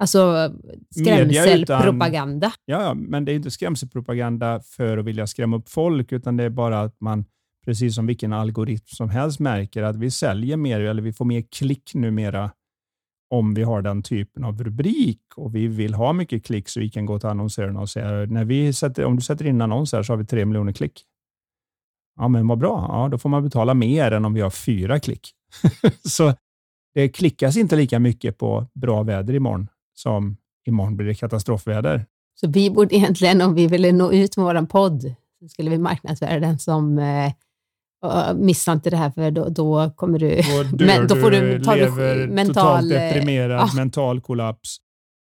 Alltså 0.00 0.52
skrämselpropaganda. 0.90 2.46
Utan, 2.46 2.52
ja, 2.64 2.94
men 2.94 3.24
det 3.24 3.32
är 3.32 3.36
inte 3.36 3.50
skrämselpropaganda 3.50 4.60
för 4.60 4.98
att 4.98 5.04
vilja 5.04 5.26
skrämma 5.26 5.56
upp 5.56 5.68
folk, 5.68 6.12
utan 6.12 6.36
det 6.36 6.44
är 6.44 6.50
bara 6.50 6.80
att 6.80 7.00
man, 7.00 7.24
precis 7.64 7.94
som 7.94 8.06
vilken 8.06 8.32
algoritm 8.32 8.86
som 8.86 9.10
helst, 9.10 9.38
märker 9.38 9.82
att 9.82 9.96
vi 9.96 10.10
säljer 10.10 10.56
mer, 10.56 10.80
eller 10.80 11.02
vi 11.02 11.12
får 11.12 11.24
mer 11.24 11.44
klick 11.50 11.94
numera 11.94 12.50
om 13.30 13.54
vi 13.54 13.62
har 13.62 13.82
den 13.82 14.02
typen 14.02 14.44
av 14.44 14.64
rubrik 14.64 15.20
och 15.36 15.54
vi 15.54 15.66
vill 15.66 15.94
ha 15.94 16.12
mycket 16.12 16.44
klick 16.44 16.68
så 16.68 16.80
vi 16.80 16.90
kan 16.90 17.06
gå 17.06 17.18
till 17.18 17.28
annonsörerna 17.28 17.80
och 17.80 17.90
säga 17.90 18.26
när 18.26 18.44
vi 18.44 18.72
sätter, 18.72 19.04
om 19.04 19.16
du 19.16 19.22
sätter 19.22 19.46
in 19.46 19.60
annons 19.60 19.92
här 19.92 20.02
så 20.02 20.12
har 20.12 20.18
vi 20.18 20.26
tre 20.26 20.44
miljoner 20.44 20.72
klick. 20.72 21.04
Ja, 22.16 22.28
men 22.28 22.48
vad 22.48 22.58
bra. 22.58 22.86
Ja, 22.88 23.08
då 23.08 23.18
får 23.18 23.28
man 23.28 23.42
betala 23.42 23.74
mer 23.74 24.10
än 24.10 24.24
om 24.24 24.34
vi 24.34 24.40
har 24.40 24.50
fyra 24.50 25.00
klick. 25.00 25.30
så 26.04 26.34
det 26.94 27.08
klickas 27.08 27.56
inte 27.56 27.76
lika 27.76 27.98
mycket 27.98 28.38
på 28.38 28.66
bra 28.74 29.02
väder 29.02 29.34
imorgon 29.34 29.68
som 29.94 30.36
imorgon 30.66 30.96
blir 30.96 31.06
det 31.06 31.14
katastrofväder. 31.14 32.06
Så 32.40 32.50
vi 32.50 32.70
borde 32.70 32.96
egentligen, 32.96 33.40
om 33.40 33.54
vi 33.54 33.66
ville 33.66 33.92
nå 33.92 34.12
ut 34.12 34.36
med 34.36 34.46
vår 34.46 34.66
podd, 34.66 35.14
så 35.40 35.48
skulle 35.48 35.70
vi 35.70 35.78
marknadsföra 35.78 36.40
den 36.40 36.58
som 36.58 36.98
eh, 36.98 37.32
missa 38.34 38.72
inte 38.72 38.90
det 38.90 38.96
här 38.96 39.10
för 39.10 39.30
då, 39.30 39.48
då 39.48 39.90
kommer 39.90 40.18
du... 40.18 40.28
Då, 40.28 40.62
dör 40.76 40.86
men, 40.86 41.06
då 41.06 41.16
får 41.16 41.30
du, 41.30 41.62
tar 41.64 41.76
lever 41.76 42.14
du 42.16 42.26
mental, 42.26 42.54
totalt 42.54 42.90
deprimerad, 42.90 43.60
ja. 43.60 43.70
mental 43.76 44.20
kollaps. 44.20 44.76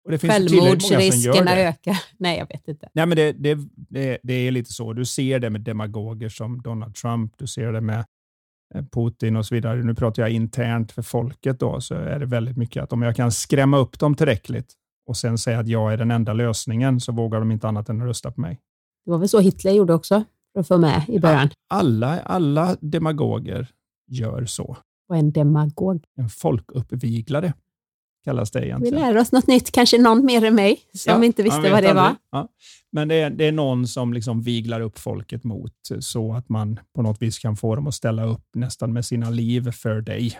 Och 0.05 0.11
det 0.11 0.17
finns 0.17 0.33
Självmordsriskerna 0.33 1.57
ökar. 1.57 1.97
Nej, 2.17 2.37
jag 2.37 2.47
vet 2.47 2.67
inte. 2.67 2.89
Nej, 2.93 3.05
men 3.05 3.15
det, 3.15 3.31
det, 3.31 3.57
det, 3.75 4.17
det, 4.23 4.33
är 4.33 4.51
lite 4.51 4.71
så. 4.73 4.93
Du 4.93 5.05
ser 5.05 5.39
det 5.39 5.49
med 5.49 5.61
demagoger 5.61 6.29
som 6.29 6.61
Donald 6.61 6.95
Trump, 6.95 7.33
du 7.37 7.47
ser 7.47 7.73
det 7.73 7.81
med 7.81 8.05
eh, 8.75 8.83
Putin 8.91 9.35
och 9.35 9.45
så 9.45 9.55
vidare. 9.55 9.83
Nu 9.83 9.95
pratar 9.95 10.23
jag 10.23 10.31
internt 10.31 10.91
för 10.91 11.01
folket 11.01 11.59
då, 11.59 11.81
så 11.81 11.95
är 11.95 12.19
det 12.19 12.25
väldigt 12.25 12.57
mycket 12.57 12.83
att 12.83 12.93
om 12.93 13.01
jag 13.01 13.15
kan 13.15 13.31
skrämma 13.31 13.77
upp 13.77 13.99
dem 13.99 14.15
tillräckligt 14.15 14.73
och 15.07 15.17
sen 15.17 15.37
säga 15.37 15.59
att 15.59 15.67
jag 15.67 15.93
är 15.93 15.97
den 15.97 16.11
enda 16.11 16.33
lösningen 16.33 16.99
så 16.99 17.11
vågar 17.11 17.39
de 17.39 17.51
inte 17.51 17.67
annat 17.67 17.89
än 17.89 18.01
att 18.01 18.07
rösta 18.07 18.31
på 18.31 18.41
mig. 18.41 18.59
Det 19.05 19.11
var 19.11 19.17
väl 19.17 19.29
så 19.29 19.39
Hitler 19.39 19.71
gjorde 19.71 19.93
också? 19.93 20.23
För 20.53 20.59
att 20.59 20.67
få 20.67 20.77
med 20.77 21.05
i 21.07 21.19
början? 21.19 21.49
Alla, 21.69 22.19
alla 22.19 22.77
demagoger 22.81 23.67
gör 24.07 24.45
så. 24.45 24.77
Är 25.13 25.17
en 25.17 25.31
demagog? 25.31 26.03
En 26.17 26.29
folkuppviglare 26.29 27.53
kallas 28.23 28.51
det 28.51 28.65
egentligen. 28.65 28.95
Vi 28.95 29.01
lär 29.01 29.17
oss 29.17 29.31
något 29.31 29.47
nytt, 29.47 29.71
kanske 29.71 30.01
någon 30.01 30.25
mer 30.25 30.45
än 30.45 30.55
mig 30.55 30.79
som 30.93 31.13
ja, 31.21 31.25
inte 31.25 31.43
visste 31.43 31.71
vad 31.71 31.83
det 31.83 31.93
var. 31.93 32.15
Ja. 32.31 32.47
Men 32.91 33.07
det 33.07 33.15
är, 33.15 33.29
det 33.29 33.47
är 33.47 33.51
någon 33.51 33.87
som 33.87 34.13
liksom 34.13 34.41
viglar 34.41 34.81
upp 34.81 34.99
folket 34.99 35.43
mot 35.43 35.73
så 35.99 36.33
att 36.33 36.49
man 36.49 36.79
på 36.95 37.01
något 37.01 37.21
vis 37.21 37.39
kan 37.39 37.55
få 37.55 37.75
dem 37.75 37.87
att 37.87 37.93
ställa 37.93 38.25
upp 38.25 38.45
nästan 38.55 38.93
med 38.93 39.05
sina 39.05 39.29
liv 39.29 39.71
för 39.71 40.01
dig. 40.01 40.39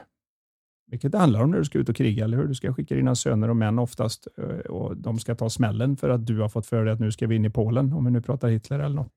Vilket 0.91 1.11
det 1.11 1.17
handlar 1.17 1.43
om 1.43 1.51
när 1.51 1.57
du 1.57 1.65
ska 1.65 1.79
ut 1.79 1.89
och 1.89 1.95
kriga, 1.95 2.23
eller 2.23 2.37
hur? 2.37 2.47
Du 2.47 2.55
ska 2.55 2.73
skicka 2.73 2.95
dina 2.95 3.15
söner 3.15 3.49
och 3.49 3.55
män 3.55 3.79
oftast 3.79 4.27
eh, 4.37 4.45
och 4.45 4.97
de 4.97 5.19
ska 5.19 5.35
ta 5.35 5.49
smällen 5.49 5.97
för 5.97 6.09
att 6.09 6.25
du 6.27 6.39
har 6.39 6.49
fått 6.49 6.65
för 6.65 6.85
dig 6.85 6.93
att 6.93 6.99
nu 6.99 7.11
ska 7.11 7.27
vi 7.27 7.35
in 7.35 7.45
i 7.45 7.49
Polen, 7.49 7.93
om 7.93 8.05
vi 8.05 8.11
nu 8.11 8.21
pratar 8.21 8.49
Hitler 8.49 8.79
eller 8.79 8.95
något 8.95 9.11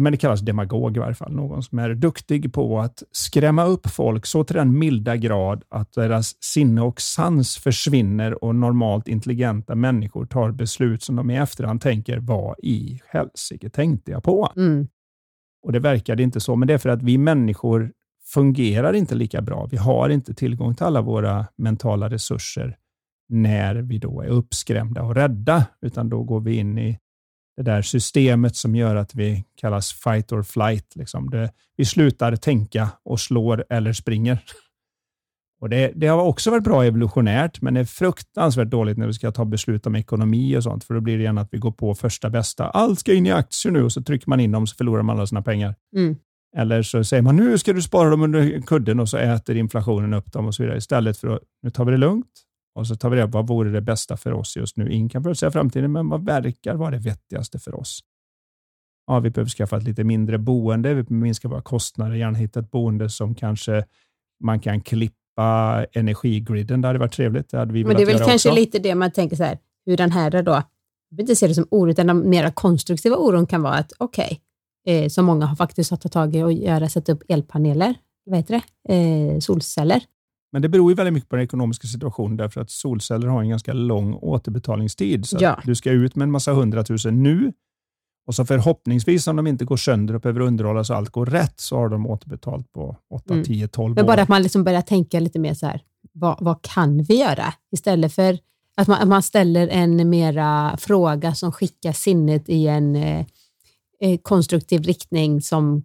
men 0.00 0.12
det 0.12 0.16
kallas 0.16 0.40
demagog 0.40 0.96
i 0.96 1.00
varje 1.00 1.14
fall, 1.14 1.32
någon 1.32 1.62
som 1.62 1.78
är 1.78 1.94
duktig 1.94 2.52
på 2.52 2.80
att 2.80 3.02
skrämma 3.12 3.64
upp 3.64 3.86
folk 3.86 4.26
så 4.26 4.44
till 4.44 4.56
den 4.56 4.78
milda 4.78 5.16
grad 5.16 5.62
att 5.68 5.92
deras 5.92 6.42
sinne 6.42 6.82
och 6.82 7.00
sans 7.00 7.58
försvinner 7.58 8.44
och 8.44 8.54
normalt 8.54 9.08
intelligenta 9.08 9.74
människor 9.74 10.26
tar 10.26 10.50
beslut 10.50 11.02
som 11.02 11.16
de 11.16 11.30
i 11.30 11.36
efterhand 11.36 11.80
tänker, 11.80 12.18
vad 12.18 12.54
i 12.58 13.00
helsike 13.06 13.70
tänkte 13.70 14.10
jag 14.10 14.22
på? 14.22 14.52
Mm. 14.56 14.88
Och 15.62 15.72
Det 15.72 15.78
verkade 15.78 16.22
inte 16.22 16.40
så, 16.40 16.56
men 16.56 16.68
det 16.68 16.74
är 16.74 16.78
för 16.78 16.88
att 16.88 17.02
vi 17.02 17.18
människor 17.18 17.92
fungerar 18.34 18.92
inte 18.92 19.14
lika 19.14 19.42
bra. 19.42 19.68
Vi 19.70 19.76
har 19.76 20.08
inte 20.08 20.34
tillgång 20.34 20.74
till 20.74 20.86
alla 20.86 21.00
våra 21.00 21.46
mentala 21.56 22.10
resurser 22.10 22.76
när 23.28 23.74
vi 23.74 23.98
då 23.98 24.22
är 24.22 24.28
uppskrämda 24.28 25.02
och 25.02 25.14
rädda, 25.14 25.66
utan 25.82 26.08
då 26.08 26.22
går 26.22 26.40
vi 26.40 26.56
in 26.56 26.78
i 26.78 26.98
det 27.58 27.64
där 27.64 27.82
systemet 27.82 28.56
som 28.56 28.76
gör 28.76 28.96
att 28.96 29.14
vi 29.14 29.44
kallas 29.54 29.92
fight 29.92 30.32
or 30.32 30.42
flight. 30.42 30.96
Liksom. 30.96 31.30
Det, 31.30 31.52
vi 31.76 31.84
slutar 31.84 32.36
tänka 32.36 32.88
och 33.04 33.20
slår 33.20 33.64
eller 33.70 33.92
springer. 33.92 34.38
Och 35.60 35.68
det, 35.68 35.92
det, 35.94 36.06
har 36.06 36.22
också 36.22 36.50
varit 36.50 36.64
bra 36.64 36.84
evolutionärt, 36.84 37.60
men 37.60 37.74
det 37.74 37.80
är 37.80 37.84
fruktansvärt 37.84 38.68
dåligt 38.68 38.98
när 38.98 39.06
vi 39.06 39.12
ska 39.12 39.30
ta 39.30 39.44
beslut 39.44 39.86
om 39.86 39.96
ekonomi 39.96 40.56
och 40.56 40.62
sånt, 40.62 40.84
för 40.84 40.94
då 40.94 41.00
blir 41.00 41.16
det 41.16 41.22
gärna 41.22 41.40
att 41.40 41.48
vi 41.50 41.58
går 41.58 41.72
på 41.72 41.94
första 41.94 42.30
bästa. 42.30 42.70
Allt 42.70 42.98
ska 42.98 43.14
in 43.14 43.26
i 43.26 43.30
aktier 43.30 43.72
nu 43.72 43.84
och 43.84 43.92
så 43.92 44.02
trycker 44.02 44.30
man 44.30 44.40
in 44.40 44.52
dem 44.52 44.66
så 44.66 44.76
förlorar 44.76 45.02
man 45.02 45.16
alla 45.16 45.26
sina 45.26 45.42
pengar. 45.42 45.74
Mm. 45.96 46.16
Eller 46.56 46.82
så 46.82 47.04
säger 47.04 47.22
man 47.22 47.36
nu 47.36 47.58
ska 47.58 47.72
du 47.72 47.82
spara 47.82 48.10
dem 48.10 48.22
under 48.22 48.60
kudden 48.60 49.00
och 49.00 49.08
så 49.08 49.16
äter 49.16 49.56
inflationen 49.56 50.14
upp 50.14 50.32
dem 50.32 50.46
och 50.46 50.54
så 50.54 50.62
vidare. 50.62 50.78
Istället 50.78 51.18
för 51.18 51.28
att 51.28 51.42
nu 51.62 51.70
tar 51.70 51.84
vi 51.84 51.90
det 51.90 51.98
lugnt 51.98 52.32
och 52.78 52.86
så 52.86 52.96
tar 52.96 53.10
vi 53.10 53.16
reda 53.16 53.26
på 53.26 53.38
vad 53.38 53.46
vore 53.46 53.70
det 53.70 53.80
bästa 53.80 54.16
för 54.16 54.32
oss 54.32 54.56
just 54.56 54.76
nu. 54.76 54.92
Ingen 54.92 55.08
kan 55.08 55.22
förutsäga 55.22 55.50
framtiden, 55.50 55.92
men 55.92 56.08
vad 56.08 56.24
verkar 56.24 56.74
vara 56.74 56.90
det 56.90 56.98
vettigaste 56.98 57.58
för 57.58 57.74
oss? 57.74 58.00
Ja, 59.06 59.20
vi 59.20 59.30
behöver 59.30 59.50
skaffa 59.50 59.76
ett 59.76 59.82
lite 59.82 60.04
mindre 60.04 60.38
boende. 60.38 60.88
Vi 60.88 60.94
behöver 60.94 61.14
minska 61.14 61.48
våra 61.48 61.62
kostnader. 61.62 62.14
Gärna 62.14 62.38
hitta 62.38 62.60
ett 62.60 62.70
boende 62.70 63.10
som 63.10 63.34
kanske 63.34 63.84
man 64.44 64.60
kan 64.60 64.80
klippa 64.80 65.86
energigriden. 65.92 66.80
Det 66.80 66.88
hade 66.88 66.98
varit 66.98 67.12
trevligt. 67.12 67.50
Det 67.50 67.58
hade 67.58 67.72
vi 67.72 67.84
men 67.84 67.96
det 67.96 68.02
är 68.02 68.06
väl 68.06 68.18
kanske 68.18 68.34
också. 68.48 68.54
lite 68.60 68.78
det 68.78 68.94
man 68.94 69.10
tänker 69.10 69.36
så 69.36 69.44
här, 69.44 69.58
hur 69.86 69.96
den 69.96 70.10
här 70.10 70.42
då, 70.42 70.52
jag 70.52 70.62
vill 71.10 71.20
inte 71.20 71.36
se 71.36 71.46
det 71.46 71.54
som 71.54 71.66
oro, 71.70 71.90
utan 71.90 72.06
den 72.06 72.30
mera 72.30 72.50
konstruktiva 72.50 73.16
oron 73.16 73.46
kan 73.46 73.62
vara 73.62 73.74
att 73.74 73.92
okej, 73.98 74.40
okay, 74.84 75.04
eh, 75.04 75.08
som 75.08 75.24
många 75.24 75.46
har 75.46 75.56
faktiskt 75.56 75.90
har 75.90 75.96
tagit 75.96 76.12
tag 76.12 76.36
i 76.36 76.42
och 76.42 76.52
göra, 76.52 76.88
sätta 76.88 77.12
upp 77.12 77.22
elpaneler, 77.28 77.94
vad 78.26 78.36
heter 78.36 78.62
det, 78.88 78.94
eh, 78.94 79.38
solceller. 79.38 80.02
Men 80.52 80.62
det 80.62 80.68
beror 80.68 80.90
ju 80.90 80.94
väldigt 80.94 81.14
mycket 81.14 81.28
på 81.28 81.36
den 81.36 81.44
ekonomiska 81.44 81.88
situationen 81.88 82.36
därför 82.36 82.60
att 82.60 82.70
solceller 82.70 83.28
har 83.28 83.42
en 83.42 83.48
ganska 83.48 83.72
lång 83.72 84.14
återbetalningstid. 84.14 85.26
Så 85.26 85.36
ja. 85.40 85.60
Du 85.64 85.74
ska 85.74 85.90
ut 85.90 86.16
med 86.16 86.22
en 86.22 86.30
massa 86.30 86.52
hundratusen 86.52 87.22
nu 87.22 87.52
och 88.26 88.34
så 88.34 88.44
förhoppningsvis 88.44 89.26
om 89.26 89.36
de 89.36 89.46
inte 89.46 89.64
går 89.64 89.76
sönder 89.76 90.14
och 90.14 90.20
behöver 90.20 90.40
underhållas 90.40 90.90
och 90.90 90.96
allt 90.96 91.10
går 91.10 91.26
rätt 91.26 91.60
så 91.60 91.76
har 91.76 91.88
de 91.88 92.06
återbetalt 92.06 92.72
på 92.72 92.96
8, 93.10 93.34
mm. 93.34 93.44
10, 93.44 93.68
12 93.68 93.92
år. 93.92 93.94
Men 93.94 94.06
bara 94.06 94.22
att 94.22 94.28
man 94.28 94.42
liksom 94.42 94.64
börjar 94.64 94.82
tänka 94.82 95.20
lite 95.20 95.38
mer 95.38 95.54
så 95.54 95.66
här, 95.66 95.82
vad, 96.12 96.36
vad 96.40 96.62
kan 96.62 97.02
vi 97.02 97.20
göra? 97.20 97.54
Istället 97.72 98.14
för 98.14 98.38
att 98.76 98.88
man, 98.88 99.02
att 99.02 99.08
man 99.08 99.22
ställer 99.22 99.68
en 99.68 100.10
mera 100.10 100.76
fråga 100.76 101.34
som 101.34 101.52
skickar 101.52 101.92
sinnet 101.92 102.48
i 102.48 102.66
en 102.66 102.96
eh, 102.96 103.26
eh 104.00 104.18
konstruktiv 104.22 104.82
riktning 104.82 105.42
som, 105.42 105.84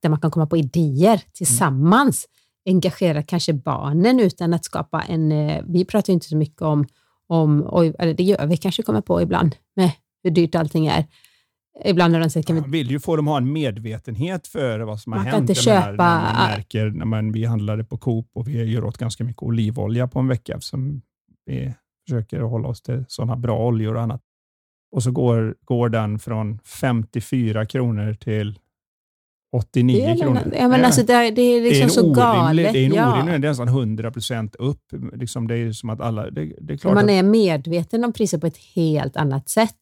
där 0.00 0.08
man 0.08 0.20
kan 0.20 0.30
komma 0.30 0.46
på 0.46 0.56
idéer 0.56 1.22
tillsammans. 1.32 2.26
Mm 2.26 2.43
engagera 2.66 3.22
kanske 3.22 3.52
barnen 3.52 4.20
utan 4.20 4.54
att 4.54 4.64
skapa 4.64 5.02
en... 5.02 5.32
Eh, 5.32 5.62
vi 5.68 5.84
pratar 5.84 6.12
inte 6.12 6.26
så 6.26 6.36
mycket 6.36 6.62
om, 6.62 6.86
om 7.26 7.62
eller 7.98 8.14
det 8.14 8.22
gör 8.22 8.46
vi 8.46 8.56
kanske 8.56 8.82
kommer 8.82 9.00
på 9.00 9.22
ibland, 9.22 9.56
med 9.76 9.90
hur 10.22 10.30
dyrt 10.30 10.54
allting 10.54 10.86
är. 10.86 11.04
Ibland 11.84 12.12
när 12.12 12.20
de 12.20 12.30
säger, 12.30 12.44
kan 12.44 12.56
vi... 12.56 12.62
Man 12.62 12.70
vill 12.70 12.90
ju 12.90 13.00
få 13.00 13.16
dem 13.16 13.28
att 13.28 13.32
ha 13.32 13.38
en 13.38 13.52
medvetenhet 13.52 14.46
för 14.46 14.80
vad 14.80 15.00
som 15.00 15.10
man 15.10 15.18
har 15.18 15.24
hänt. 15.24 15.32
Man 15.32 15.46
kan 15.46 15.50
inte 15.50 15.62
köpa... 15.62 16.20
När 16.20 16.32
man 16.32 16.50
märker, 16.50 16.90
när 16.90 17.04
man, 17.04 17.32
vi 17.32 17.44
handlade 17.44 17.84
på 17.84 17.98
Coop 17.98 18.30
och 18.34 18.48
vi 18.48 18.64
gör 18.64 18.84
åt 18.84 18.98
ganska 18.98 19.24
mycket 19.24 19.42
olivolja 19.42 20.08
på 20.08 20.18
en 20.18 20.28
vecka 20.28 20.52
eftersom 20.52 21.02
vi 21.46 21.74
försöker 22.08 22.40
hålla 22.40 22.68
oss 22.68 22.82
till 22.82 23.04
sådana 23.08 23.36
bra 23.36 23.66
oljor 23.66 23.94
och 23.94 24.02
annat. 24.02 24.22
Och 24.92 25.02
så 25.02 25.10
går, 25.10 25.56
går 25.64 25.88
den 25.88 26.18
från 26.18 26.58
54 26.58 27.66
kronor 27.66 28.14
till 28.14 28.58
89 29.54 29.96
det 29.96 30.12
är, 30.12 30.16
kronor. 30.16 30.54
Ja, 30.58 30.68
men 30.68 30.84
alltså 30.84 31.02
det, 31.02 31.30
det 31.30 31.42
är 31.42 31.62
liksom 31.62 31.80
det 31.80 31.84
är 31.84 31.88
så 31.88 32.12
galet. 32.12 32.72
Det 32.72 32.78
är 32.78 32.86
en 32.86 32.94
ja. 32.94 33.12
orimlig, 33.12 33.40
det 33.40 33.46
är 33.46 33.50
nästan 33.50 33.68
100 33.68 34.10
procent 34.10 34.54
upp. 34.54 34.82
Liksom 35.12 35.48
det 35.48 35.58
är 35.58 35.72
som 35.72 35.90
att 35.90 36.00
alla... 36.00 36.30
Det, 36.30 36.52
det 36.60 36.72
är 36.72 36.76
klart 36.76 36.94
man 36.94 37.04
att, 37.04 37.10
är 37.10 37.22
medveten 37.22 38.04
om 38.04 38.12
priser 38.12 38.38
på 38.38 38.46
ett 38.46 38.56
helt 38.74 39.16
annat 39.16 39.48
sätt. 39.48 39.76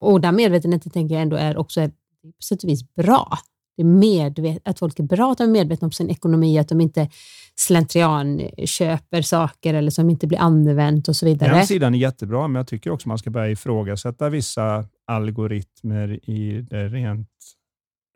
Och 0.00 0.20
den 0.20 0.36
medvetenheten 0.36 0.90
tänker 0.90 1.14
jag 1.14 1.22
ändå 1.22 1.36
är 1.36 1.56
också 1.56 1.88
på 1.88 2.42
sätt 2.44 2.62
och 2.62 2.68
vis 2.68 2.94
bra. 2.94 3.38
Det 3.76 3.82
är 3.82 3.86
medvet, 3.86 4.58
att 4.64 4.78
folk 4.78 4.98
är 4.98 5.02
bra 5.02 5.32
att 5.32 5.38
de 5.38 5.44
är 5.44 5.52
medvetna 5.52 5.86
om 5.86 5.92
sin 5.92 6.10
ekonomi, 6.10 6.58
att 6.58 6.68
de 6.68 6.80
inte 6.80 7.08
slentrian 7.54 8.40
köper 8.64 9.22
saker 9.22 9.74
eller 9.74 9.90
som 9.90 10.10
inte 10.10 10.26
blir 10.26 10.38
använt 10.38 11.08
och 11.08 11.16
så 11.16 11.26
vidare. 11.26 11.54
Den 11.54 11.66
sidan 11.66 11.94
är 11.94 11.98
jättebra, 11.98 12.48
men 12.48 12.60
jag 12.60 12.66
tycker 12.66 12.90
också 12.90 13.08
man 13.08 13.18
ska 13.18 13.30
börja 13.30 13.50
ifrågasätta 13.50 14.28
vissa 14.28 14.84
algoritmer 15.06 16.30
i 16.30 16.66
det 16.70 16.88
rent 16.88 17.28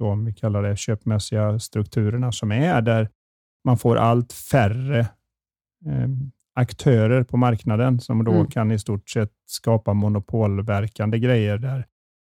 då, 0.04 0.10
om 0.10 0.24
vi 0.24 0.32
kallar 0.32 0.62
det 0.62 0.76
köpmässiga 0.76 1.58
strukturerna 1.58 2.32
som 2.32 2.52
är 2.52 2.82
där 2.82 3.08
man 3.64 3.78
får 3.78 3.96
allt 3.96 4.32
färre 4.32 5.00
eh, 5.86 6.08
aktörer 6.54 7.22
på 7.22 7.36
marknaden 7.36 8.00
som 8.00 8.24
då 8.24 8.32
mm. 8.32 8.46
kan 8.46 8.72
i 8.72 8.78
stort 8.78 9.08
sett 9.08 9.32
skapa 9.46 9.94
monopolverkande 9.94 11.18
grejer 11.18 11.58
där 11.58 11.86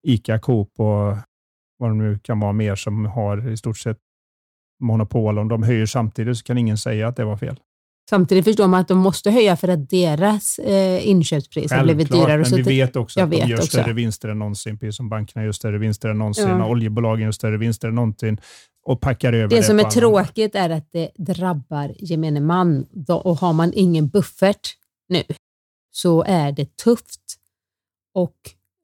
ICA, 0.08 0.40
Coop 0.40 0.80
och 0.80 1.18
vad 1.78 1.92
det 1.92 1.96
nu 1.96 2.20
kan 2.20 2.40
vara 2.40 2.54
mer 2.54 2.76
som 2.76 3.06
har 3.06 3.50
i 3.50 3.58
stort 3.58 3.78
sett 3.78 3.98
monopol. 4.80 5.40
Om 5.40 5.48
de 5.48 5.64
höjer 5.64 5.86
samtidigt 5.86 6.38
så 6.38 6.44
kan 6.44 6.58
ingen 6.58 6.78
säga 6.78 7.08
att 7.08 7.16
det 7.16 7.26
var 7.26 7.38
fel. 7.38 7.60
Samtidigt 8.10 8.46
förstår 8.46 8.68
man 8.68 8.80
att 8.80 8.88
de 8.88 8.98
måste 8.98 9.32
höja 9.32 9.58
för 9.58 9.68
att 9.68 9.90
deras 9.90 10.60
eh, 10.60 11.08
inköpspris 11.08 11.72
har 11.72 11.84
blivit 11.84 12.12
dyrare. 12.12 12.38
men 12.38 12.56
vi 12.56 12.62
vet 12.62 12.96
också 12.96 13.22
att 13.22 13.32
de 13.32 13.38
gör 13.38 13.58
också. 13.58 13.68
större 13.68 13.94
vinster 13.94 14.30
än 14.30 14.40
någonsin, 14.40 14.78
precis 14.78 14.98
som 14.98 15.10
bankerna 15.10 15.46
gör 15.46 15.52
större 15.52 15.78
vinster 15.78 16.10
än 16.10 16.18
någonsin 16.18 16.48
ja. 16.48 16.64
och 16.64 16.72
oljebolagen 16.72 17.26
gör 17.26 17.32
större 17.32 17.58
vinster 17.58 17.88
än 17.88 17.96
någonsin 17.96 18.42
och 18.86 19.02
packar 19.02 19.34
över 19.34 19.48
det. 19.48 19.56
Det 19.56 19.64
som 19.64 19.80
är 19.80 19.84
tråkigt 19.84 20.56
är 20.56 20.70
att 20.70 20.92
det 20.92 21.10
drabbar 21.18 21.96
gemene 22.00 22.40
man 22.40 22.86
och 23.10 23.38
har 23.38 23.54
man 23.54 23.72
ingen 23.76 24.08
buffert 24.08 24.68
nu 25.10 25.24
så 25.92 26.24
är 26.24 26.52
det 26.52 26.78
tufft. 26.78 27.22
Och, 28.14 28.36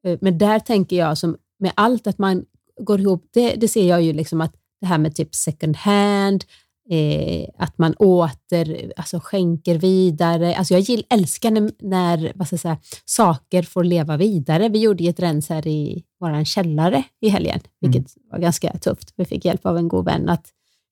eh, 0.06 0.18
men 0.20 0.38
där 0.38 0.58
tänker 0.58 0.96
jag 0.96 1.18
som 1.18 1.36
med 1.58 1.72
allt 1.74 2.06
att 2.06 2.18
man 2.18 2.44
går 2.80 3.00
ihop, 3.00 3.28
det, 3.32 3.54
det 3.54 3.68
ser 3.68 3.88
jag 3.88 4.02
ju 4.02 4.12
liksom 4.12 4.40
att 4.40 4.54
det 4.80 4.86
här 4.86 4.98
med 4.98 5.16
typ 5.16 5.34
second 5.34 5.76
hand, 5.76 6.44
Eh, 6.90 7.48
att 7.58 7.78
man 7.78 7.94
åter 7.94 8.92
alltså 8.96 9.20
skänker 9.22 9.78
vidare. 9.78 10.56
Alltså 10.56 10.74
jag 10.74 10.80
gill, 10.80 11.04
älskar 11.10 11.50
när, 11.50 11.72
när 11.78 12.32
vad 12.34 12.46
ska 12.46 12.54
jag 12.54 12.60
säga, 12.60 12.78
saker 13.04 13.62
får 13.62 13.84
leva 13.84 14.16
vidare. 14.16 14.68
Vi 14.68 14.78
gjorde 14.78 15.04
ett 15.04 15.20
rens 15.20 15.48
här 15.48 15.66
i 15.66 16.04
vår 16.20 16.44
källare 16.44 17.02
i 17.20 17.28
helgen, 17.28 17.60
vilket 17.80 18.16
mm. 18.16 18.28
var 18.30 18.38
ganska 18.38 18.78
tufft. 18.78 19.12
Vi 19.16 19.24
fick 19.24 19.44
hjälp 19.44 19.66
av 19.66 19.76
en 19.76 19.88
god 19.88 20.04
vän 20.04 20.28
att 20.28 20.46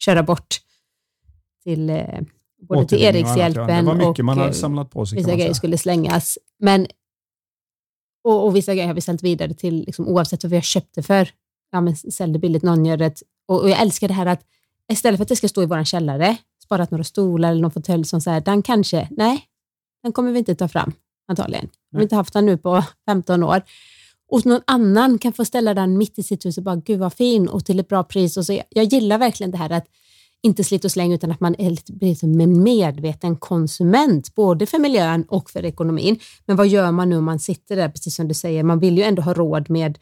köra 0.04 0.22
bort 0.22 0.56
till 1.64 1.90
eh, 1.90 2.20
både 2.68 2.88
till 2.88 3.02
Erikshjälpen 3.02 3.88
och, 3.88 3.94
det 3.94 4.00
var 4.00 4.08
mycket 4.08 4.24
man 4.24 4.38
hade 4.38 4.50
eh, 4.50 4.54
samlat 4.54 4.90
på 4.90 5.06
sig. 5.06 5.18
Vissa 5.18 5.34
grejer 5.34 5.52
skulle 5.52 5.78
slängas. 5.78 6.38
Men, 6.58 6.86
och, 8.24 8.46
och, 8.46 8.56
vissa 8.56 8.74
grejer 8.74 8.86
har 8.86 8.94
vi 8.94 9.00
ställt 9.00 9.22
vidare 9.22 9.54
till, 9.54 9.84
liksom, 9.86 10.08
oavsett 10.08 10.44
vad 10.44 10.50
vi 10.50 10.56
har 10.56 10.62
köpt 10.62 10.94
det 10.94 11.02
för. 11.02 11.28
Ja, 11.70 11.80
men 11.80 11.96
sälj 11.96 12.32
det 12.32 12.38
billigt, 12.38 12.62
någon 12.62 12.84
gör 12.84 12.96
det. 12.96 13.22
Och, 13.48 13.62
och 13.62 13.70
jag 13.70 13.80
älskar 13.80 14.08
det 14.08 14.14
här 14.14 14.26
att 14.26 14.44
istället 14.92 15.18
för 15.18 15.22
att 15.22 15.28
det 15.28 15.36
ska 15.36 15.48
stå 15.48 15.62
i 15.62 15.66
vår 15.66 15.84
källare, 15.84 16.36
sparat 16.64 16.90
några 16.90 17.04
stolar 17.04 17.50
eller 17.50 17.62
någon 17.62 17.70
fåtölj 17.70 18.04
som 18.04 18.20
så 18.20 18.30
här, 18.30 18.40
den 18.40 18.62
kanske, 18.62 19.08
nej, 19.10 19.44
den 20.02 20.12
kommer 20.12 20.32
vi 20.32 20.38
inte 20.38 20.54
ta 20.54 20.68
fram 20.68 20.92
antagligen. 21.28 21.68
Vi 21.90 21.96
har 21.96 22.02
inte 22.02 22.16
haft 22.16 22.32
den 22.32 22.46
nu 22.46 22.56
på 22.56 22.84
15 23.06 23.42
år. 23.42 23.62
Och 24.28 24.46
någon 24.46 24.60
annan 24.66 25.18
kan 25.18 25.32
få 25.32 25.44
ställa 25.44 25.74
den 25.74 25.98
mitt 25.98 26.18
i 26.18 26.22
sitt 26.22 26.46
hus 26.46 26.58
och 26.58 26.64
bara, 26.64 26.76
gud 26.76 26.98
vad 26.98 27.12
fin 27.12 27.48
och 27.48 27.64
till 27.64 27.80
ett 27.80 27.88
bra 27.88 28.04
pris. 28.04 28.36
Och 28.36 28.46
så, 28.46 28.62
jag 28.68 28.84
gillar 28.84 29.18
verkligen 29.18 29.50
det 29.50 29.58
här 29.58 29.70
att 29.70 29.86
inte 30.42 30.64
slit 30.64 30.84
och 30.84 30.92
släng 30.92 31.12
utan 31.12 31.30
att 31.30 31.40
man 31.40 31.54
är 31.58 31.92
blir 31.92 32.14
som 32.14 32.40
en 32.40 32.62
medveten 32.62 33.36
konsument, 33.36 34.34
både 34.34 34.66
för 34.66 34.78
miljön 34.78 35.24
och 35.28 35.50
för 35.50 35.64
ekonomin. 35.64 36.18
Men 36.46 36.56
vad 36.56 36.68
gör 36.68 36.92
man 36.92 37.08
nu 37.08 37.16
om 37.16 37.24
man 37.24 37.38
sitter 37.38 37.76
där, 37.76 37.88
precis 37.88 38.14
som 38.14 38.28
du 38.28 38.34
säger, 38.34 38.62
man 38.62 38.78
vill 38.78 38.98
ju 38.98 39.04
ändå 39.04 39.22
ha 39.22 39.34
råd 39.34 39.70
med 39.70 39.98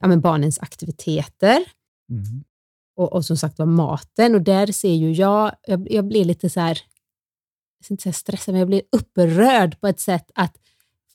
ja, 0.00 0.16
barnens 0.16 0.58
aktiviteter. 0.58 1.64
Mm 2.10 2.44
och, 2.96 3.12
och 3.12 3.24
som 3.24 3.36
sagt 3.36 3.58
var 3.58 3.66
maten 3.66 4.34
och 4.34 4.42
där 4.42 4.66
ser 4.66 4.94
ju 4.94 5.12
jag, 5.12 5.52
jag, 5.66 5.86
jag 5.90 6.04
blir 6.04 6.24
lite 6.24 6.50
så 6.50 6.60
här, 6.60 6.78
jag 7.78 7.84
ska 7.84 7.94
inte 7.94 8.02
säga 8.02 8.12
stressad, 8.12 8.52
men 8.52 8.58
jag 8.58 8.68
blir 8.68 8.82
upprörd 8.92 9.80
på 9.80 9.86
ett 9.86 10.00
sätt 10.00 10.30
att 10.34 10.56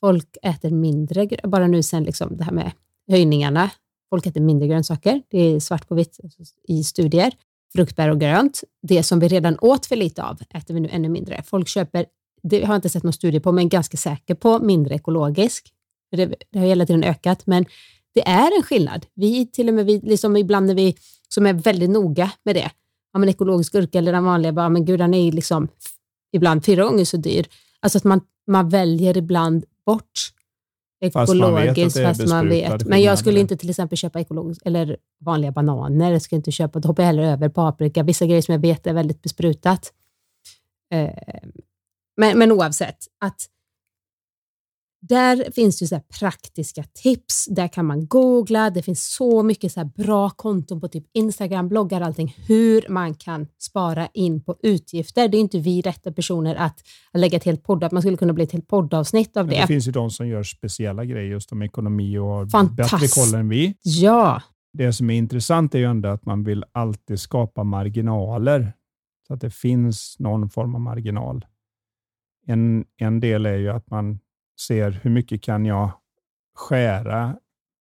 folk 0.00 0.36
äter 0.42 0.70
mindre, 0.70 1.28
bara 1.44 1.66
nu 1.66 1.82
sen 1.82 2.04
liksom 2.04 2.36
det 2.36 2.44
här 2.44 2.52
med 2.52 2.72
höjningarna, 3.08 3.70
folk 4.10 4.26
äter 4.26 4.40
mindre 4.40 4.68
grönsaker, 4.68 5.22
det 5.28 5.38
är 5.38 5.60
svart 5.60 5.88
på 5.88 5.94
vitt 5.94 6.20
i 6.68 6.84
studier, 6.84 7.32
fruktbär 7.72 8.08
och 8.08 8.20
grönt. 8.20 8.64
Det 8.82 9.02
som 9.02 9.20
vi 9.20 9.28
redan 9.28 9.58
åt 9.60 9.86
för 9.86 9.96
lite 9.96 10.22
av 10.22 10.40
äter 10.50 10.74
vi 10.74 10.80
nu 10.80 10.88
ännu 10.88 11.08
mindre. 11.08 11.42
Folk 11.42 11.68
köper, 11.68 12.06
det 12.42 12.64
har 12.64 12.74
jag 12.74 12.78
inte 12.78 12.88
sett 12.88 13.02
någon 13.02 13.12
studie 13.12 13.40
på, 13.40 13.52
men 13.52 13.68
ganska 13.68 13.96
säker 13.96 14.34
på 14.34 14.58
mindre 14.58 14.94
ekologisk. 14.94 15.72
Det, 16.10 16.34
det 16.50 16.58
har 16.58 16.66
hela 16.66 16.86
tiden 16.86 17.04
ökat, 17.04 17.46
men 17.46 17.66
det 18.14 18.28
är 18.28 18.56
en 18.56 18.62
skillnad. 18.62 19.06
Vi 19.14 19.46
till 19.46 19.68
och 19.68 19.74
med, 19.74 19.86
vi, 19.86 20.00
liksom 20.00 20.36
ibland 20.36 20.66
när 20.66 20.74
vi 20.74 20.96
som 21.34 21.46
är 21.46 21.52
väldigt 21.52 21.90
noga 21.90 22.32
med 22.44 22.56
det. 22.56 22.70
Ja, 23.12 23.18
men 23.18 23.28
ekologisk 23.28 23.72
gurka 23.72 23.98
eller 23.98 24.12
den 24.12 24.24
vanliga, 24.24 24.52
bara, 24.52 24.68
men 24.68 24.84
gud, 24.84 24.98
den 24.98 25.14
är 25.14 25.32
liksom 25.32 25.68
ibland 26.32 26.64
fyra 26.64 26.84
gånger 26.84 27.04
så 27.04 27.16
dyr. 27.16 27.46
Alltså 27.80 27.98
att 27.98 28.04
man, 28.04 28.20
man 28.46 28.68
väljer 28.68 29.16
ibland 29.16 29.64
bort 29.86 30.32
ekologiskt 31.00 31.12
fast 31.12 31.40
man 31.40 31.54
vet. 31.54 32.18
Fast 32.18 32.28
man 32.28 32.48
vet. 32.48 32.86
Men 32.86 33.02
jag 33.02 33.18
skulle 33.18 33.40
inte 33.40 33.56
till 33.56 33.70
exempel 33.70 33.98
köpa 33.98 34.20
ekologiskt 34.20 34.66
eller 34.66 34.96
vanliga 35.20 35.52
bananer. 35.52 36.12
Jag 36.12 36.22
skulle 36.22 36.36
inte 36.36 36.52
köpa, 36.52 36.78
då 36.78 36.88
hoppar 36.88 37.02
jag 37.02 37.06
hellre 37.06 37.30
över 37.30 37.48
paprika. 37.48 38.02
Vissa 38.02 38.26
grejer 38.26 38.42
som 38.42 38.52
jag 38.52 38.60
vet 38.60 38.86
är 38.86 38.92
väldigt 38.92 39.22
besprutat. 39.22 39.92
Eh, 40.92 41.10
men, 42.16 42.38
men 42.38 42.52
oavsett, 42.52 42.96
att 43.20 43.46
där 45.00 45.52
finns 45.52 45.78
det 45.78 45.86
så 45.86 46.00
praktiska 46.18 46.82
tips. 46.82 47.46
Där 47.50 47.68
kan 47.68 47.86
man 47.86 48.06
googla. 48.06 48.70
Det 48.70 48.82
finns 48.82 49.14
så 49.14 49.42
mycket 49.42 49.72
så 49.72 49.84
bra 49.84 50.30
konton 50.30 50.80
på 50.80 50.88
typ 50.88 51.04
Instagram, 51.12 51.68
bloggar, 51.68 52.00
allting. 52.00 52.34
Hur 52.46 52.84
man 52.88 53.14
kan 53.14 53.46
spara 53.58 54.08
in 54.14 54.44
på 54.44 54.56
utgifter. 54.62 55.28
Det 55.28 55.36
är 55.36 55.40
inte 55.40 55.58
vi 55.58 55.80
rätta 55.80 56.12
personer 56.12 56.54
att 56.54 56.80
lägga 57.12 57.36
ett 57.36 57.44
helt 57.44 57.64
podd. 57.64 57.92
Man 57.92 58.02
skulle 58.02 58.16
kunna 58.16 58.32
bli 58.32 58.44
ett 58.44 58.52
helt 58.52 58.68
poddavsnitt 58.68 59.36
av 59.36 59.46
det. 59.46 59.52
Men 59.52 59.60
det 59.60 59.66
finns 59.66 59.88
ju 59.88 59.92
de 59.92 60.10
som 60.10 60.28
gör 60.28 60.42
speciella 60.42 61.04
grejer 61.04 61.30
just 61.30 61.52
om 61.52 61.62
ekonomi 61.62 62.18
och 62.18 62.26
har 62.26 62.74
bättre 62.74 63.08
koll 63.08 63.40
än 63.40 63.48
vi. 63.48 63.74
Ja. 63.82 64.42
Det 64.72 64.92
som 64.92 65.10
är 65.10 65.14
intressant 65.14 65.74
är 65.74 65.78
ju 65.78 65.84
ändå 65.84 66.08
att 66.08 66.26
man 66.26 66.44
vill 66.44 66.64
alltid 66.72 67.20
skapa 67.20 67.64
marginaler 67.64 68.72
så 69.26 69.34
att 69.34 69.40
det 69.40 69.50
finns 69.50 70.16
någon 70.18 70.50
form 70.50 70.74
av 70.74 70.80
marginal. 70.80 71.46
En, 72.46 72.84
en 72.96 73.20
del 73.20 73.46
är 73.46 73.56
ju 73.56 73.68
att 73.68 73.90
man 73.90 74.18
ser 74.60 74.90
hur 74.90 75.10
mycket 75.10 75.42
kan 75.42 75.66
jag 75.66 75.90
skära 76.54 77.36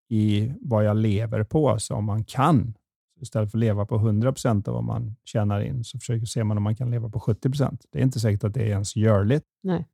i 0.10 0.54
vad 0.62 0.86
jag 0.86 0.98
lever 0.98 1.44
på, 1.44 1.80
så 1.80 1.96
om 1.96 2.06
man 2.06 2.24
kan. 2.24 2.74
Istället 3.22 3.52
för 3.52 3.58
att 3.58 3.60
leva 3.60 3.86
på 3.86 3.96
100 3.96 4.32
procent 4.32 4.68
av 4.68 4.74
vad 4.74 4.84
man 4.84 5.16
tjänar 5.26 5.62
in, 5.62 5.84
så 5.84 6.00
försöker 6.00 6.26
se 6.26 6.44
man 6.44 6.58
om 6.58 6.64
man 6.64 6.76
kan 6.76 6.92
leva 6.92 7.10
på 7.10 7.20
70 7.20 7.50
procent. 7.50 7.86
Det 7.92 8.00
är 8.00 8.04
inte 8.04 8.20
säkert 8.20 8.44
att 8.44 8.54
det 8.54 8.62
är 8.62 8.68
ens 8.68 8.96
görligt. 8.96 9.46
Nej. 9.64 9.88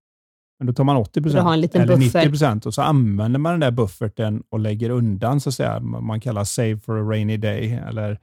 Men 0.59 0.67
då 0.67 0.73
tar 0.73 0.83
man 0.83 0.97
80 0.97 1.21
procent 1.21 1.75
eller 1.75 1.97
90 1.97 2.29
procent 2.29 2.65
och 2.65 2.73
så 2.73 2.81
använder 2.81 3.39
man 3.39 3.51
den 3.51 3.59
där 3.59 3.71
bufferten 3.71 4.43
och 4.49 4.59
lägger 4.59 4.89
undan, 4.89 5.41
så 5.41 5.49
att 5.49 5.55
säga. 5.55 5.79
Man 5.79 6.19
kallar 6.19 6.43
save 6.43 6.79
for 6.79 6.97
a 6.97 7.09
rainy 7.09 7.37
day 7.37 7.73
eller 7.87 8.19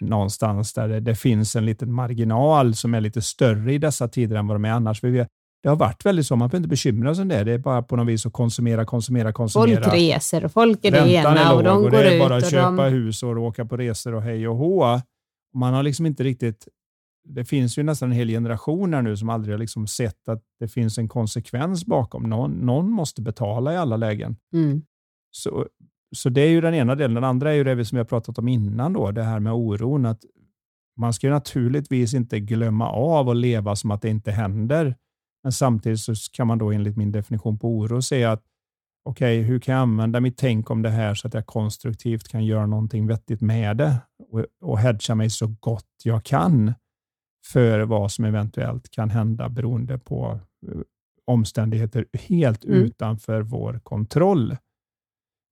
någonstans 0.00 0.72
där 0.72 0.88
det, 0.88 1.00
det, 1.00 1.14
finns 1.14 1.56
en 1.56 1.66
liten 1.66 1.92
marginal 1.92 2.74
som 2.74 2.94
är 2.94 3.00
lite 3.00 3.22
större 3.22 3.72
i 3.72 3.78
dessa 3.78 4.08
tider 4.08 4.36
än 4.36 4.46
vad 4.46 4.54
de 4.54 4.64
är 4.64 4.70
annars. 4.70 5.04
Vi 5.04 5.10
vet, 5.10 5.28
det 5.62 5.68
har 5.68 5.76
varit 5.76 6.06
väldigt 6.06 6.26
så. 6.26 6.36
Man 6.36 6.48
behöver 6.48 6.58
inte 6.58 6.68
bekymra 6.68 7.14
sig 7.14 7.22
om 7.22 7.28
det. 7.28 7.44
Det 7.44 7.52
är 7.52 7.58
bara 7.58 7.82
på 7.82 7.96
något 7.96 8.08
vis 8.08 8.26
att 8.26 8.32
konsumera, 8.32 8.84
konsumera, 8.84 9.32
konsumera. 9.32 9.82
Folk 9.82 9.94
reser 9.94 10.44
och 10.44 10.52
folk 10.52 10.84
är 10.84 10.90
det 10.90 11.12
ena 11.12 11.38
är 11.38 11.54
och 11.54 11.62
de 11.62 11.76
och 11.76 11.82
går 11.82 11.94
ut. 11.94 12.10
Det 12.10 12.14
är 12.14 12.28
bara 12.28 12.36
att 12.36 12.50
köpa 12.50 12.84
de... 12.84 12.90
hus 12.90 13.22
och 13.22 13.38
åka 13.38 13.64
på 13.64 13.76
resor 13.76 14.14
och 14.14 14.22
hej 14.22 14.48
och 14.48 14.56
hå. 14.56 15.00
Man 15.54 15.74
har 15.74 15.82
liksom 15.82 16.06
inte 16.06 16.24
riktigt... 16.24 16.68
Det 17.24 17.44
finns 17.44 17.78
ju 17.78 17.82
nästan 17.82 18.10
en 18.10 18.16
hel 18.16 18.28
generation 18.28 18.94
här 18.94 19.02
nu 19.02 19.16
som 19.16 19.28
aldrig 19.28 19.54
har 19.54 19.58
liksom 19.58 19.86
sett 19.86 20.28
att 20.28 20.42
det 20.60 20.68
finns 20.68 20.98
en 20.98 21.08
konsekvens 21.08 21.84
bakom. 21.86 22.22
Någon, 22.22 22.50
någon 22.50 22.90
måste 22.90 23.22
betala 23.22 23.74
i 23.74 23.76
alla 23.76 23.96
lägen. 23.96 24.36
Mm. 24.52 24.82
Så, 25.30 25.66
så 26.16 26.28
det 26.28 26.40
är 26.40 26.48
ju 26.48 26.60
den 26.60 26.74
ena 26.74 26.94
delen. 26.94 27.14
Den 27.14 27.24
andra 27.24 27.50
är 27.50 27.54
ju 27.54 27.64
det 27.64 27.84
som 27.84 27.96
vi 27.96 28.00
har 28.00 28.04
pratat 28.04 28.38
om 28.38 28.48
innan, 28.48 28.92
då, 28.92 29.10
det 29.10 29.22
här 29.22 29.40
med 29.40 29.52
oron. 29.52 30.06
Att 30.06 30.20
man 30.96 31.14
ska 31.14 31.30
naturligtvis 31.30 32.14
inte 32.14 32.40
glömma 32.40 32.88
av 32.90 33.28
att 33.28 33.36
leva 33.36 33.76
som 33.76 33.90
att 33.90 34.02
det 34.02 34.08
inte 34.08 34.30
händer. 34.30 34.94
Men 35.48 35.52
samtidigt 35.52 36.00
så 36.00 36.14
kan 36.32 36.46
man 36.46 36.58
då 36.58 36.72
enligt 36.72 36.96
min 36.96 37.12
definition 37.12 37.58
på 37.58 37.68
oro 37.68 38.02
säga 38.02 38.32
att 38.32 38.42
okej, 39.04 39.40
okay, 39.40 39.48
hur 39.50 39.60
kan 39.60 39.74
jag 39.74 39.82
använda 39.82 40.20
mitt 40.20 40.36
tänk 40.36 40.70
om 40.70 40.82
det 40.82 40.90
här 40.90 41.14
så 41.14 41.26
att 41.26 41.34
jag 41.34 41.46
konstruktivt 41.46 42.28
kan 42.28 42.44
göra 42.44 42.66
någonting 42.66 43.06
vettigt 43.06 43.40
med 43.40 43.76
det 43.76 43.96
och, 44.32 44.44
och 44.60 44.78
hedga 44.78 45.14
mig 45.14 45.30
så 45.30 45.54
gott 45.60 45.86
jag 46.04 46.24
kan 46.24 46.74
för 47.46 47.80
vad 47.80 48.12
som 48.12 48.24
eventuellt 48.24 48.90
kan 48.90 49.10
hända 49.10 49.48
beroende 49.48 49.98
på 49.98 50.40
uh, 50.68 50.80
omständigheter 51.26 52.06
helt 52.12 52.64
mm. 52.64 52.82
utanför 52.82 53.42
vår 53.42 53.80
kontroll. 53.82 54.56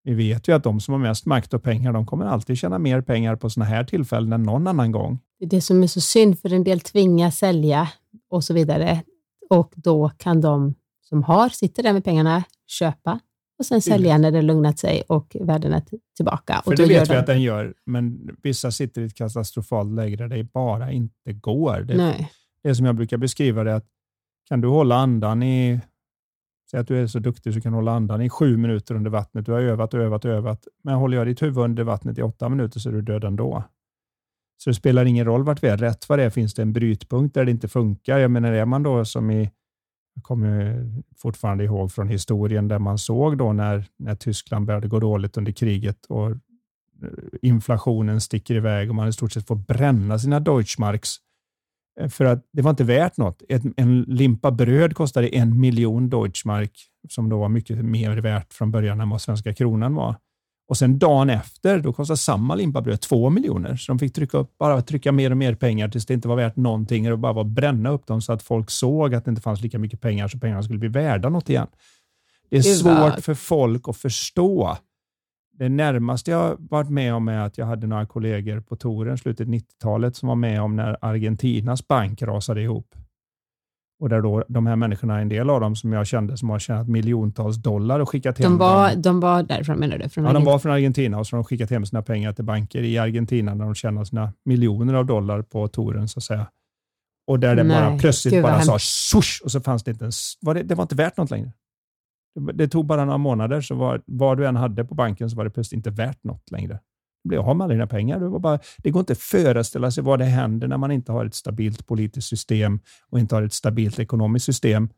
Vi 0.04 0.14
vet 0.14 0.48
ju 0.48 0.52
att 0.52 0.64
de 0.64 0.80
som 0.80 0.92
har 0.92 0.98
mest 0.98 1.26
makt 1.26 1.54
och 1.54 1.62
pengar, 1.62 1.92
de 1.92 2.06
kommer 2.06 2.26
alltid 2.26 2.58
tjäna 2.58 2.78
mer 2.78 3.00
pengar 3.00 3.36
på 3.36 3.50
sådana 3.50 3.70
här 3.70 3.84
tillfällen 3.84 4.32
än 4.32 4.42
någon 4.42 4.66
annan 4.66 4.92
gång. 4.92 5.18
Det 5.38 5.44
är 5.44 5.50
det 5.50 5.60
som 5.60 5.82
är 5.82 5.86
så 5.86 6.00
synd, 6.00 6.40
för 6.40 6.52
en 6.52 6.64
del 6.64 6.80
tvingas 6.80 7.36
sälja 7.36 7.88
och 8.30 8.44
så 8.44 8.54
vidare 8.54 9.02
och 9.50 9.72
då 9.76 10.10
kan 10.16 10.40
de 10.40 10.74
som 11.02 11.22
har, 11.22 11.48
sitter 11.48 11.82
där 11.82 11.92
med 11.92 12.04
pengarna, 12.04 12.44
köpa 12.66 13.20
och 13.58 13.66
sen 13.66 13.82
sälja 13.82 14.18
när 14.18 14.30
det 14.30 14.42
lugnat 14.42 14.78
sig 14.78 15.02
och 15.08 15.36
världen 15.40 15.72
är 15.72 15.82
tillbaka. 16.16 16.60
För 16.64 16.70
och 16.70 16.76
det 16.76 16.86
vet 16.86 17.10
vi 17.10 17.14
att 17.14 17.26
den 17.26 17.42
gör, 17.42 17.74
men 17.86 18.30
vissa 18.42 18.70
sitter 18.70 19.02
i 19.02 19.04
ett 19.04 19.14
katastrofalt 19.14 19.94
läge 19.94 20.16
där 20.16 20.28
det 20.28 20.44
bara 20.44 20.92
inte 20.92 21.32
går. 21.32 21.80
Det, 21.80 21.96
Nej. 21.96 22.32
det 22.62 22.74
som 22.74 22.86
jag 22.86 22.94
brukar 22.94 23.16
beskriva 23.16 23.64
det 23.64 23.74
att 23.74 23.86
kan 24.48 24.60
du 24.60 24.68
hålla 24.68 24.96
andan 24.96 25.42
i, 25.42 25.80
säg 26.70 26.80
att 26.80 26.88
du 26.88 27.02
är 27.02 27.06
så 27.06 27.18
duktig 27.18 27.54
så 27.54 27.60
kan 27.60 27.72
du 27.72 27.76
hålla 27.76 27.92
andan 27.92 28.22
i 28.22 28.30
sju 28.30 28.56
minuter 28.56 28.94
under 28.94 29.10
vattnet. 29.10 29.46
Du 29.46 29.52
har 29.52 29.60
övat, 29.60 29.94
övat, 29.94 30.24
övat, 30.24 30.66
men 30.82 30.94
håller 30.94 31.16
jag 31.16 31.26
ditt 31.26 31.42
huvud 31.42 31.58
under 31.58 31.84
vattnet 31.84 32.18
i 32.18 32.22
åtta 32.22 32.48
minuter 32.48 32.80
så 32.80 32.88
är 32.88 32.92
du 32.92 33.02
död 33.02 33.24
ändå. 33.24 33.64
Så 34.56 34.70
det 34.70 34.74
spelar 34.74 35.04
ingen 35.04 35.24
roll 35.24 35.44
vart 35.44 35.62
vi 35.62 35.68
är. 35.68 35.76
Rätt 35.76 36.08
vad 36.08 36.18
det 36.18 36.24
är 36.24 36.30
finns 36.30 36.54
det 36.54 36.62
en 36.62 36.72
brytpunkt 36.72 37.34
där 37.34 37.44
det 37.44 37.50
inte 37.50 37.68
funkar. 37.68 38.18
Jag 38.18 38.30
menar, 38.30 38.52
är 38.52 38.64
man 38.64 38.82
då 38.82 39.04
som 39.04 39.30
i, 39.30 39.50
jag 40.14 40.24
kommer 40.24 40.86
fortfarande 41.16 41.64
ihåg 41.64 41.92
från 41.92 42.08
historien 42.08 42.68
där 42.68 42.78
man 42.78 42.98
såg 42.98 43.38
då 43.38 43.52
när, 43.52 43.84
när 43.98 44.14
Tyskland 44.14 44.66
började 44.66 44.88
gå 44.88 45.00
dåligt 45.00 45.36
under 45.36 45.52
kriget 45.52 46.06
och 46.08 46.30
eh, 46.30 46.36
inflationen 47.42 48.20
sticker 48.20 48.54
iväg 48.54 48.88
och 48.88 48.94
man 48.94 49.08
i 49.08 49.12
stort 49.12 49.32
sett 49.32 49.46
får 49.46 49.56
bränna 49.56 50.18
sina 50.18 50.40
Deutschmarks 50.40 51.16
eh, 52.00 52.08
för 52.08 52.24
att 52.24 52.44
det 52.52 52.62
var 52.62 52.70
inte 52.70 52.84
värt 52.84 53.16
något. 53.16 53.42
en 53.76 54.02
limpa 54.02 54.50
bröd 54.50 54.94
kostade 54.94 55.28
en 55.28 55.60
miljon 55.60 56.10
Deutschmark 56.10 56.72
som 57.08 57.28
då 57.28 57.38
var 57.38 57.48
mycket 57.48 57.84
mer 57.84 58.16
värt 58.16 58.52
från 58.52 58.70
början 58.70 59.00
än 59.00 59.10
vad 59.10 59.20
svenska 59.20 59.54
kronan 59.54 59.94
var. 59.94 60.16
Och 60.68 60.76
sen 60.76 60.98
dagen 60.98 61.30
efter, 61.30 61.80
då 61.80 61.92
kostade 61.92 62.16
samma 62.16 62.54
limpabröd 62.54 63.00
två 63.00 63.30
miljoner. 63.30 63.76
Så 63.76 63.92
de 63.92 63.98
fick 63.98 64.14
trycka, 64.14 64.38
upp, 64.38 64.58
bara 64.58 64.82
trycka 64.82 65.12
mer 65.12 65.30
och 65.30 65.36
mer 65.36 65.54
pengar 65.54 65.88
tills 65.88 66.06
det 66.06 66.14
inte 66.14 66.28
var 66.28 66.36
värt 66.36 66.56
någonting. 66.56 67.12
Och 67.12 67.18
bara 67.18 67.32
var 67.32 67.44
bränna 67.44 67.90
upp 67.90 68.06
dem 68.06 68.22
så 68.22 68.32
att 68.32 68.42
folk 68.42 68.70
såg 68.70 69.14
att 69.14 69.24
det 69.24 69.28
inte 69.28 69.42
fanns 69.42 69.60
lika 69.60 69.78
mycket 69.78 70.00
pengar 70.00 70.28
så 70.28 70.38
pengarna 70.38 70.62
skulle 70.62 70.78
bli 70.78 70.88
värda 70.88 71.28
något 71.28 71.48
igen. 71.48 71.66
Det 72.50 72.56
är 72.56 72.62
svårt 72.62 73.24
för 73.24 73.34
folk 73.34 73.88
att 73.88 73.96
förstå. 73.96 74.76
Det 75.58 75.68
närmaste 75.68 76.30
jag 76.30 76.56
varit 76.58 76.90
med 76.90 77.14
om 77.14 77.28
är 77.28 77.38
att 77.38 77.58
jag 77.58 77.66
hade 77.66 77.86
några 77.86 78.06
kollegor 78.06 78.60
på 78.60 78.76
touren 78.76 79.18
slutet 79.18 79.48
90-talet 79.48 80.16
som 80.16 80.28
var 80.28 80.36
med 80.36 80.62
om 80.62 80.76
när 80.76 80.96
Argentinas 81.00 81.88
bank 81.88 82.22
rasade 82.22 82.62
ihop. 82.62 82.94
Och 83.98 84.08
där 84.08 84.22
då 84.22 84.44
de 84.48 84.66
här 84.66 84.76
människorna, 84.76 85.20
en 85.20 85.28
del 85.28 85.50
av 85.50 85.60
dem 85.60 85.76
som 85.76 85.92
jag 85.92 86.06
kände 86.06 86.36
som 86.36 86.50
har 86.50 86.58
tjänat 86.58 86.88
miljontals 86.88 87.56
dollar 87.56 88.00
och 88.00 88.08
skickat 88.08 88.38
hem 88.38 88.50
de 88.50 88.58
var, 88.58 88.90
dem. 88.92 89.02
De 89.02 89.20
var 89.20 89.42
därifrån 89.42 89.78
menar 89.78 89.98
du? 89.98 90.08
Från 90.08 90.24
ja, 90.24 90.32
de 90.32 90.44
var 90.44 90.58
från 90.58 90.72
Argentina 90.72 91.18
och 91.18 91.26
så 91.26 91.36
har 91.36 91.42
de 91.42 91.44
skickat 91.44 91.70
hem 91.70 91.86
sina 91.86 92.02
pengar 92.02 92.32
till 92.32 92.44
banker 92.44 92.82
i 92.82 92.98
Argentina 92.98 93.54
när 93.54 93.64
de 93.64 93.74
tjänar 93.74 94.04
sina 94.04 94.32
miljoner 94.44 94.94
av 94.94 95.06
dollar 95.06 95.42
på 95.42 95.68
touren 95.68 96.08
så 96.08 96.18
att 96.18 96.24
säga. 96.24 96.46
Och 97.26 97.40
där 97.40 97.56
det 97.56 97.62
Nej, 97.62 97.80
bara 97.80 97.98
plötsligt 97.98 98.42
bara 98.42 98.60
sa 98.60 98.78
swoosh 98.78 99.42
och 99.44 99.52
så 99.52 99.60
fanns 99.60 99.84
det 99.84 99.90
inte 99.90 100.04
ens, 100.04 100.32
var 100.40 100.54
det, 100.54 100.62
det 100.62 100.74
var 100.74 100.82
inte 100.82 100.94
värt 100.94 101.16
något 101.16 101.30
längre. 101.30 101.52
Det, 102.34 102.52
det 102.52 102.68
tog 102.68 102.86
bara 102.86 103.04
några 103.04 103.18
månader 103.18 103.60
så 103.60 103.74
var, 103.74 104.02
vad 104.06 104.38
du 104.38 104.46
än 104.46 104.56
hade 104.56 104.84
på 104.84 104.94
banken 104.94 105.30
så 105.30 105.36
var 105.36 105.44
det 105.44 105.50
plötsligt 105.50 105.76
inte 105.76 105.90
värt 105.90 106.24
något 106.24 106.50
längre 106.50 106.78
blir 107.26 107.38
av 107.38 107.56
med 107.56 107.64
alla 107.64 107.74
dina 107.74 107.86
pengar. 107.86 108.20
Det, 108.20 108.28
var 108.28 108.38
bara, 108.38 108.58
det 108.78 108.90
går 108.90 109.00
inte 109.00 109.12
att 109.12 109.18
föreställa 109.18 109.90
sig 109.90 110.04
vad 110.04 110.18
det 110.18 110.24
händer 110.24 110.68
när 110.68 110.78
man 110.78 110.90
inte 110.90 111.12
har 111.12 111.24
ett 111.24 111.34
stabilt 111.34 111.86
politiskt 111.86 112.28
system 112.28 112.80
och 113.10 113.18
inte 113.18 113.34
har 113.34 113.42
ett 113.42 113.52
stabilt 113.52 113.98
ekonomiskt 113.98 114.46
system. 114.46 114.88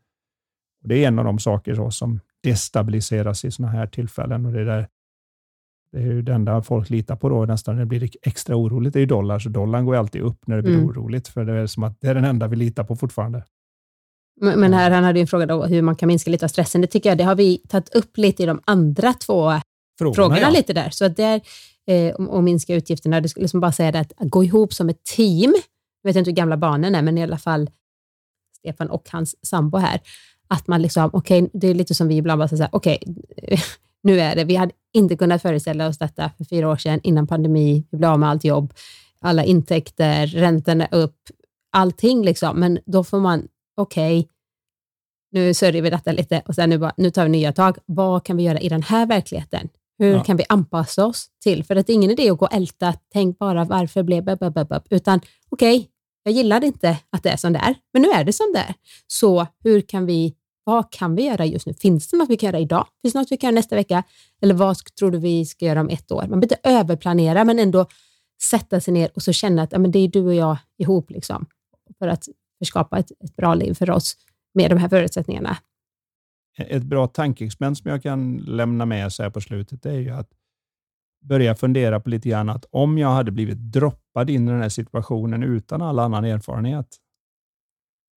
Och 0.83 0.89
det 0.89 1.05
är 1.05 1.09
en 1.09 1.19
av 1.19 1.25
de 1.25 1.39
saker 1.39 1.91
som 1.91 2.21
destabiliseras 2.43 3.45
i 3.45 3.51
sådana 3.51 3.73
här 3.73 3.87
tillfällen. 3.87 4.47
Och 4.47 4.53
det, 4.53 4.61
är 4.61 4.65
där, 4.65 4.89
det 5.93 5.99
är 5.99 6.03
ju 6.03 6.23
det 6.23 6.35
enda 6.35 6.63
folk 6.63 6.91
litar 6.91 7.17
på 7.17 7.29
då, 7.29 7.45
nästan 7.45 7.75
när 7.75 7.83
det 7.83 7.87
blir 7.87 8.11
extra 8.23 8.57
oroligt, 8.57 8.93
det 8.93 8.99
är 8.99 9.01
ju 9.01 9.07
dollar. 9.07 9.39
Så 9.39 9.49
dollarn 9.49 9.85
går 9.85 9.97
alltid 9.97 10.23
upp 10.23 10.47
när 10.47 10.57
det 10.57 10.63
blir 10.63 10.75
mm. 10.75 10.87
oroligt, 10.87 11.29
för 11.29 11.45
det 11.45 11.53
är 11.53 11.67
som 11.67 11.83
att 11.83 12.01
det 12.01 12.09
är 12.09 12.15
den 12.15 12.25
enda 12.25 12.49
vi 12.49 12.57
litar 12.57 12.85
på 12.85 12.97
fortfarande. 12.97 13.45
Men 14.41 14.73
här, 14.73 14.91
han 14.91 15.05
hade 15.05 15.19
ju 15.19 15.21
en 15.21 15.27
fråga 15.27 15.47
då, 15.47 15.67
hur 15.67 15.83
man 15.83 15.97
kan 15.97 16.07
minska 16.07 16.31
lite 16.31 16.45
av 16.45 16.49
stressen. 16.49 16.81
Det 16.81 16.87
tycker 16.87 17.09
jag, 17.09 17.19
det 17.19 17.25
har 17.25 17.35
vi 17.35 17.59
tagit 17.59 17.95
upp 17.95 18.17
lite 18.17 18.43
i 18.43 18.47
de 18.47 18.61
andra 18.65 19.13
två 19.13 19.53
frågorna, 19.99 20.15
frågorna 20.15 20.41
ja. 20.41 20.51
lite 20.51 20.73
där. 20.73 20.91
Så 20.91 21.05
att 21.05 21.17
där, 21.17 21.41
eh, 21.89 22.15
och 22.15 22.45
minska 22.45 22.75
utgifterna. 22.75 23.21
Det 23.21 23.29
skulle 23.29 23.45
liksom 23.45 23.61
bara 23.61 23.73
säga 23.73 23.93
det 23.93 24.01
att, 24.01 24.13
att 24.17 24.31
gå 24.31 24.45
ihop 24.45 24.75
som 24.75 24.89
ett 24.89 25.05
team. 25.05 25.55
Jag 26.03 26.09
vet 26.09 26.17
inte 26.17 26.31
hur 26.31 26.37
gamla 26.37 26.57
barnen 26.57 26.95
är, 26.95 27.03
men 27.03 27.19
i 27.19 27.23
alla 27.23 27.39
fall 27.39 27.71
Stefan 28.59 28.91
och 28.91 29.09
hans 29.11 29.37
sambo 29.47 29.79
här. 29.79 30.01
Att 30.49 30.67
man 30.67 30.83
liksom, 30.83 31.11
okej, 31.13 31.43
okay, 31.43 31.61
det 31.61 31.67
är 31.69 31.75
lite 31.75 31.95
som 31.95 32.09
vi 32.09 32.17
ibland 32.17 32.39
bara 32.39 32.49
säger, 32.49 32.69
okej, 32.73 32.99
okay, 33.07 33.59
nu 34.03 34.21
är 34.21 34.37
det. 34.37 34.45
Vi 34.45 34.57
hade 34.57 34.73
inte 34.93 35.17
kunnat 35.17 35.43
föreställa 35.43 35.89
oss 35.89 35.99
detta 35.99 36.31
för 36.37 36.45
fyra 36.45 36.69
år 36.69 36.77
sedan 36.77 37.01
innan 37.03 37.27
pandemi. 37.27 37.87
Vi 37.91 37.99
blev 37.99 38.11
av 38.11 38.19
med 38.19 38.29
allt 38.29 38.45
jobb, 38.45 38.75
alla 39.21 39.45
intäkter, 39.45 40.27
räntorna 40.27 40.87
upp, 40.91 41.17
allting 41.73 42.25
liksom. 42.25 42.61
Men 42.61 42.79
då 42.87 43.05
får 43.05 43.21
man, 43.21 43.49
okej, 43.77 44.21
okay, 44.21 44.31
nu 45.31 45.55
sörjer 45.55 45.83
vi 45.83 45.91
detta 45.91 46.13
lite 46.13 46.43
och 46.47 46.55
sen 46.55 46.71
nu, 46.71 46.79
bara, 46.79 46.93
nu 46.97 47.11
tar 47.11 47.25
vi 47.25 47.31
nya 47.31 47.53
tag. 47.53 47.79
Vad 47.87 48.25
kan 48.25 48.37
vi 48.37 48.43
göra 48.43 48.61
i 48.61 48.69
den 48.69 48.83
här 48.83 49.07
verkligheten? 49.07 49.69
Hur 49.99 50.13
ja. 50.13 50.25
kan 50.25 50.37
vi 50.37 50.45
anpassa 50.49 51.07
oss 51.07 51.27
till? 51.43 51.65
För 51.65 51.75
det 51.75 51.89
är 51.89 51.95
ingen 51.95 52.11
idé 52.11 52.31
att 52.31 52.39
gå 52.39 52.47
och 52.47 52.55
älta, 52.55 52.95
tänk 53.13 53.39
bara 53.39 53.65
varför 53.65 54.03
blev 54.03 54.25
det, 54.25 54.83
utan 54.91 55.21
okej, 55.51 55.77
okay, 55.77 55.87
jag 56.23 56.35
gillade 56.35 56.67
inte 56.67 56.99
att 57.11 57.23
det 57.23 57.31
är 57.31 57.37
som 57.37 57.53
det 57.53 57.59
är, 57.59 57.75
men 57.93 58.03
nu 58.03 58.09
är 58.09 58.25
det 58.25 58.33
som 58.33 58.53
det 58.53 58.59
är. 58.59 58.75
Så 59.07 59.47
hur 59.65 59.81
kan 59.81 60.07
vi, 60.07 60.35
vad 60.65 60.93
kan 60.93 61.15
vi 61.15 61.27
göra 61.27 61.47
just 61.47 61.67
nu? 61.67 61.75
Finns 61.75 62.09
det 62.09 62.17
något 62.17 62.31
vi 62.31 62.37
kan 62.37 62.47
göra 62.47 62.59
idag? 62.59 62.87
Finns 63.03 63.13
det 63.13 63.21
något 63.21 63.33
vi 63.33 63.37
kan 63.37 63.49
göra 63.49 63.55
nästa 63.55 63.77
vecka? 63.77 64.03
Eller 64.43 64.55
vad 64.55 64.77
tror 64.99 65.11
du 65.11 65.19
vi 65.19 65.45
ska 65.45 65.65
göra 65.65 65.81
om 65.81 65.89
ett 65.89 66.13
år? 66.13 66.21
Man 66.21 66.29
behöver 66.29 66.45
inte 66.45 66.59
överplanera, 66.63 67.45
men 67.45 67.59
ändå 67.59 67.87
sätta 68.43 68.81
sig 68.81 68.95
ner 68.95 69.11
och 69.15 69.23
så 69.23 69.33
känna 69.33 69.63
att 69.63 69.73
ja, 69.73 69.79
men 69.79 69.91
det 69.91 69.99
är 69.99 70.09
du 70.09 70.27
och 70.27 70.35
jag 70.35 70.57
ihop 70.79 71.11
liksom, 71.11 71.47
för 71.99 72.09
att 72.09 72.29
skapa 72.65 72.99
ett, 72.99 73.11
ett 73.25 73.37
bra 73.37 73.55
liv 73.55 73.75
för 73.75 73.91
oss 73.91 74.17
med 74.55 74.71
de 74.71 74.79
här 74.79 74.89
förutsättningarna. 74.89 75.57
Ett 76.59 76.83
bra 76.83 77.07
tankeexperiment 77.07 77.79
som 77.79 77.91
jag 77.91 78.03
kan 78.03 78.37
lämna 78.37 78.87
med 78.87 79.13
så 79.13 79.23
här 79.23 79.31
på 79.31 79.41
slutet 79.41 79.87
är 79.87 79.99
ju 79.99 80.11
att 80.11 80.31
börja 81.25 81.55
fundera 81.55 82.01
på 82.01 82.11
lite 82.11 82.29
grann 82.29 82.49
att 82.49 82.65
om 82.71 82.99
jag 82.99 83.09
hade 83.09 83.31
blivit 83.31 83.59
droppad 83.59 84.31
in 84.31 84.49
i 84.49 84.51
den 84.51 84.63
här 84.63 84.69
situationen 84.69 85.43
utan 85.43 85.83
all 85.83 85.99
annan 85.99 86.25
erfarenhet, 86.25 86.97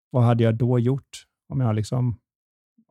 vad 0.10 0.24
hade 0.24 0.44
jag 0.44 0.56
då 0.56 0.80
gjort? 0.80 1.26
Om 1.50 1.62
jag 1.62 1.76
liksom, 1.76 2.18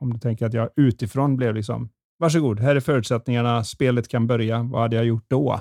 om 0.01 0.12
du 0.12 0.18
tänker 0.18 0.46
att 0.46 0.55
jag 0.55 0.70
utifrån 0.76 1.36
blev 1.36 1.55
liksom, 1.55 1.88
varsågod, 2.18 2.61
här 2.61 2.76
är 2.76 2.80
förutsättningarna, 2.80 3.64
spelet 3.64 4.09
kan 4.09 4.26
börja, 4.26 4.62
vad 4.62 4.80
hade 4.80 4.96
jag 4.96 5.05
gjort 5.05 5.24
då? 5.28 5.61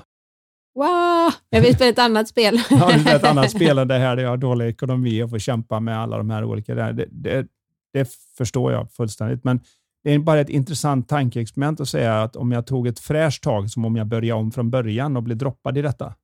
Wow, 0.74 1.32
jag 1.50 1.62
vill 1.62 1.74
spela 1.74 1.90
ett 1.90 1.98
annat 1.98 2.28
spel. 2.28 2.60
ja, 2.70 2.92
ett 3.16 3.24
annat 3.24 3.50
spel 3.50 3.78
än 3.78 3.88
det 3.88 3.98
här 3.98 4.16
där 4.16 4.22
jag 4.22 4.30
har 4.30 4.36
dålig 4.36 4.66
ekonomi 4.68 5.22
och 5.22 5.30
får 5.30 5.38
kämpa 5.38 5.80
med 5.80 5.98
alla 5.98 6.18
de 6.18 6.30
här 6.30 6.44
olika. 6.44 6.74
Det, 6.74 7.08
det, 7.10 7.46
det 7.92 8.08
förstår 8.38 8.72
jag 8.72 8.92
fullständigt, 8.92 9.44
men 9.44 9.60
det 10.04 10.10
är 10.14 10.18
bara 10.18 10.40
ett 10.40 10.48
intressant 10.48 11.08
tankeexperiment 11.08 11.80
att 11.80 11.88
säga 11.88 12.22
att 12.22 12.36
om 12.36 12.52
jag 12.52 12.66
tog 12.66 12.86
ett 12.86 12.98
fräscht 12.98 13.42
tag, 13.42 13.70
som 13.70 13.84
om 13.84 13.96
jag 13.96 14.06
började 14.06 14.40
om 14.40 14.52
från 14.52 14.70
början 14.70 15.16
och 15.16 15.22
blev 15.22 15.38
droppad 15.38 15.78
i 15.78 15.82
detta, 15.82 16.14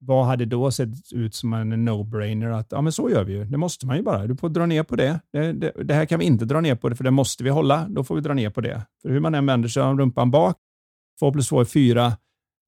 vad 0.00 0.26
hade 0.26 0.44
då 0.44 0.70
sett 0.70 1.12
ut 1.12 1.34
som 1.34 1.52
en 1.52 1.88
no-brainer? 1.88 2.50
Att 2.50 2.66
ja, 2.70 2.80
men 2.80 2.92
så 2.92 3.10
gör 3.10 3.24
vi 3.24 3.32
ju. 3.32 3.44
Det 3.44 3.56
måste 3.56 3.86
man 3.86 3.96
ju 3.96 4.02
bara. 4.02 4.26
Du 4.26 4.36
får 4.36 4.48
dra 4.48 4.66
ner 4.66 4.82
på 4.82 4.96
det. 4.96 5.20
Det, 5.32 5.52
det. 5.52 5.72
det, 5.84 5.94
här 5.94 6.06
kan 6.06 6.18
vi 6.18 6.24
inte 6.24 6.44
dra 6.44 6.60
ner 6.60 6.74
på, 6.74 6.88
det, 6.88 6.96
för 6.96 7.04
det 7.04 7.10
måste 7.10 7.44
vi 7.44 7.50
hålla. 7.50 7.86
Då 7.88 8.04
får 8.04 8.14
vi 8.14 8.20
dra 8.20 8.34
ner 8.34 8.50
på 8.50 8.60
det. 8.60 8.82
För 9.02 9.08
hur 9.08 9.20
man 9.20 9.34
än 9.34 9.46
vänder 9.46 9.68
sig 9.68 9.82
om 9.82 9.98
rumpan 9.98 10.30
bak, 10.30 10.56
två 11.20 11.32
plus 11.32 11.48
två 11.48 11.60
är 11.60 11.64
fyra 11.64 12.12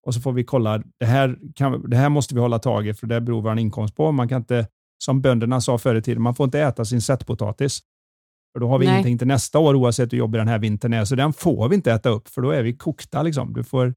och 0.06 0.14
så 0.14 0.20
får 0.20 0.32
vi 0.32 0.44
kolla. 0.44 0.82
Det 0.98 1.06
här, 1.06 1.38
kan, 1.54 1.90
det 1.90 1.96
här 1.96 2.08
måste 2.08 2.34
vi 2.34 2.40
hålla 2.40 2.58
tag 2.58 2.86
i, 2.86 2.94
för 2.94 3.06
det 3.06 3.20
beror 3.20 3.42
vår 3.42 3.58
inkomst 3.58 3.96
på. 3.96 4.12
Man 4.12 4.28
kan 4.28 4.40
inte, 4.40 4.66
som 4.98 5.20
bönderna 5.20 5.60
sa 5.60 5.78
förr 5.78 5.94
i 5.94 6.02
tiden, 6.02 6.22
man 6.22 6.34
får 6.34 6.44
inte 6.44 6.60
äta 6.60 6.84
sin 6.84 7.00
sättpotatis. 7.00 7.80
För 8.52 8.60
då 8.60 8.68
har 8.68 8.78
vi 8.78 8.86
Nej. 8.86 8.94
ingenting 8.94 9.18
till 9.18 9.26
nästa 9.26 9.58
år 9.58 9.74
oavsett 9.74 10.12
hur 10.12 10.18
jobbig 10.18 10.40
den 10.40 10.48
här 10.48 10.58
vintern 10.58 10.92
är. 10.92 11.04
Så 11.04 11.14
den 11.14 11.32
får 11.32 11.68
vi 11.68 11.74
inte 11.76 11.92
äta 11.92 12.08
upp, 12.08 12.28
för 12.28 12.42
då 12.42 12.50
är 12.50 12.62
vi 12.62 12.76
kokta. 12.76 13.22
Liksom. 13.22 13.52
Du 13.52 13.64
får, 13.64 13.94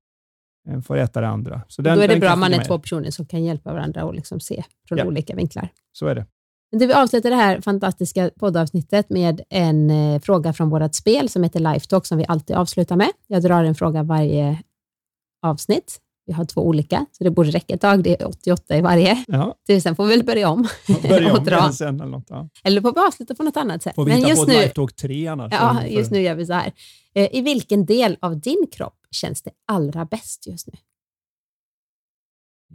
eh, 0.70 0.82
får 0.82 0.98
äta 0.98 1.22
det 1.22 1.28
andra. 1.28 1.62
Så 1.68 1.82
den, 1.82 1.98
då 1.98 2.04
är 2.04 2.08
det 2.08 2.20
bra 2.20 2.34
om 2.34 2.40
man 2.40 2.54
är 2.54 2.58
med. 2.58 2.68
två 2.68 2.80
personer 2.80 3.12
som 3.12 3.26
kan 3.26 3.44
hjälpa 3.44 3.74
varandra 3.74 4.06
och 4.06 4.14
liksom 4.14 4.40
se 4.40 4.64
från 4.88 4.98
ja. 4.98 5.06
olika 5.06 5.36
vinklar. 5.36 5.70
Så 5.92 6.08
är 6.08 6.16
det. 6.16 6.26
Vi 6.72 6.94
avslutar 6.94 7.30
det 7.30 7.36
här 7.36 7.62
fantastiska 7.62 8.32
poddavsnittet 8.40 9.10
med 9.10 9.42
en 9.50 9.90
eh, 9.90 10.22
fråga 10.22 10.54
från 10.54 10.70
vårt 10.70 10.96
spel 10.96 11.30
som 11.30 11.44
heter 11.44 11.60
Lifetalk 11.60 12.06
som 12.06 12.18
vi 12.18 12.26
alltid 12.28 12.56
avslutar 12.56 12.96
med. 12.96 13.10
Jag 13.28 13.44
drar 13.44 13.64
en 13.64 13.76
fråga 13.76 14.04
varje 14.04 14.60
avsnitt. 15.42 16.00
Vi 16.26 16.34
har 16.34 16.46
två 16.46 16.62
olika, 16.62 17.06
så 17.12 17.24
det 17.24 17.32
borde 17.32 17.52
räcka 17.52 17.74
ett 17.74 17.82
tag. 17.82 18.04
Det 18.04 18.22
är 18.22 18.28
88 18.28 18.78
i 18.78 18.82
varje. 18.82 19.24
Ja. 19.28 19.56
Sen 19.82 19.96
får 19.96 20.06
vi 20.06 20.10
väl 20.10 20.26
börja 20.26 20.50
om. 20.50 20.68
Börja 21.02 21.34
om 21.34 21.44
dra. 21.46 21.72
Sen 21.72 21.96
eller, 21.96 22.12
något, 22.12 22.26
ja. 22.30 22.50
eller 22.64 22.82
får 22.82 22.94
vi 22.94 23.00
avsluta 23.00 23.36
på 23.36 23.44
något 23.44 23.58
annat 23.58 23.84
sätt. 23.84 23.96
Får 23.96 24.06
vi 24.06 24.12
hitta 24.12 24.30
just 24.30 24.46
på 24.46 24.52
nu, 24.52 24.64
ett 24.64 24.76
Talk 24.76 24.96
3 24.96 25.28
annars? 25.28 25.54
Ja, 25.54 25.86
just 25.86 26.12
nu 26.12 26.22
gör 26.22 26.36
vi 26.36 26.46
så 26.46 26.54
här. 26.54 26.72
Eh, 27.16 27.36
I 27.36 27.42
vilken 27.42 27.86
del 27.86 28.18
av 28.22 28.40
din 28.40 28.68
kropp 28.72 28.98
känns 29.12 29.42
det 29.42 29.52
allra 29.68 30.06
bäst 30.06 30.48
just 30.48 30.68
nu? 30.68 30.74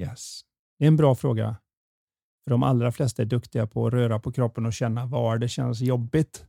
Yes. 0.05 0.40
Det 0.78 0.84
är 0.84 0.88
en 0.88 0.96
bra 0.96 1.14
fråga. 1.14 1.57
För 2.44 2.51
de 2.51 2.62
allra 2.62 2.92
flesta 2.92 3.22
är 3.22 3.26
duktiga 3.26 3.66
på 3.66 3.86
att 3.86 3.92
röra 3.92 4.18
på 4.18 4.32
kroppen 4.32 4.66
och 4.66 4.72
känna 4.72 5.07
var 5.07 5.38
det 5.38 5.49
känns 5.49 5.80
jobbigt. 5.80 6.44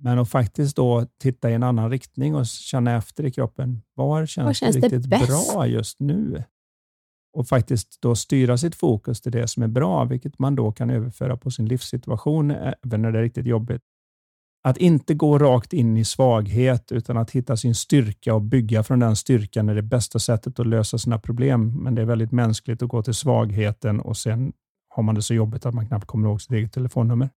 Men 0.00 0.18
att 0.18 0.28
faktiskt 0.28 0.76
då 0.76 1.06
titta 1.20 1.50
i 1.50 1.54
en 1.54 1.62
annan 1.62 1.90
riktning 1.90 2.34
och 2.34 2.46
känna 2.46 2.96
efter 2.96 3.26
i 3.26 3.30
kroppen. 3.30 3.82
Var 3.94 4.26
känns, 4.26 4.46
var 4.46 4.52
känns 4.52 4.76
det 4.76 4.82
riktigt 4.82 5.10
det 5.10 5.26
bra 5.26 5.66
just 5.66 6.00
nu? 6.00 6.44
Och 7.32 7.48
faktiskt 7.48 7.98
då 8.00 8.14
styra 8.14 8.58
sitt 8.58 8.74
fokus 8.74 9.20
till 9.20 9.32
det 9.32 9.48
som 9.48 9.62
är 9.62 9.68
bra, 9.68 10.04
vilket 10.04 10.38
man 10.38 10.54
då 10.54 10.72
kan 10.72 10.90
överföra 10.90 11.36
på 11.36 11.50
sin 11.50 11.66
livssituation, 11.66 12.50
även 12.50 13.02
när 13.02 13.12
det 13.12 13.18
är 13.18 13.22
riktigt 13.22 13.46
jobbigt. 13.46 13.82
Att 14.62 14.76
inte 14.76 15.14
gå 15.14 15.38
rakt 15.38 15.72
in 15.72 15.96
i 15.96 16.04
svaghet, 16.04 16.92
utan 16.92 17.16
att 17.16 17.30
hitta 17.30 17.56
sin 17.56 17.74
styrka 17.74 18.34
och 18.34 18.42
bygga 18.42 18.82
från 18.82 18.98
den 18.98 19.16
styrkan 19.16 19.68
är 19.68 19.74
det 19.74 19.82
bästa 19.82 20.18
sättet 20.18 20.58
att 20.58 20.66
lösa 20.66 20.98
sina 20.98 21.18
problem. 21.18 21.82
Men 21.82 21.94
det 21.94 22.02
är 22.02 22.06
väldigt 22.06 22.32
mänskligt 22.32 22.82
att 22.82 22.88
gå 22.88 23.02
till 23.02 23.14
svagheten 23.14 24.00
och 24.00 24.16
sen 24.16 24.52
har 24.88 25.02
man 25.02 25.14
det 25.14 25.22
så 25.22 25.34
jobbigt 25.34 25.66
att 25.66 25.74
man 25.74 25.86
knappt 25.86 26.06
kommer 26.06 26.28
ihåg 26.28 26.42
sitt 26.42 26.52
eget 26.52 26.72
telefonnummer. 26.72 27.30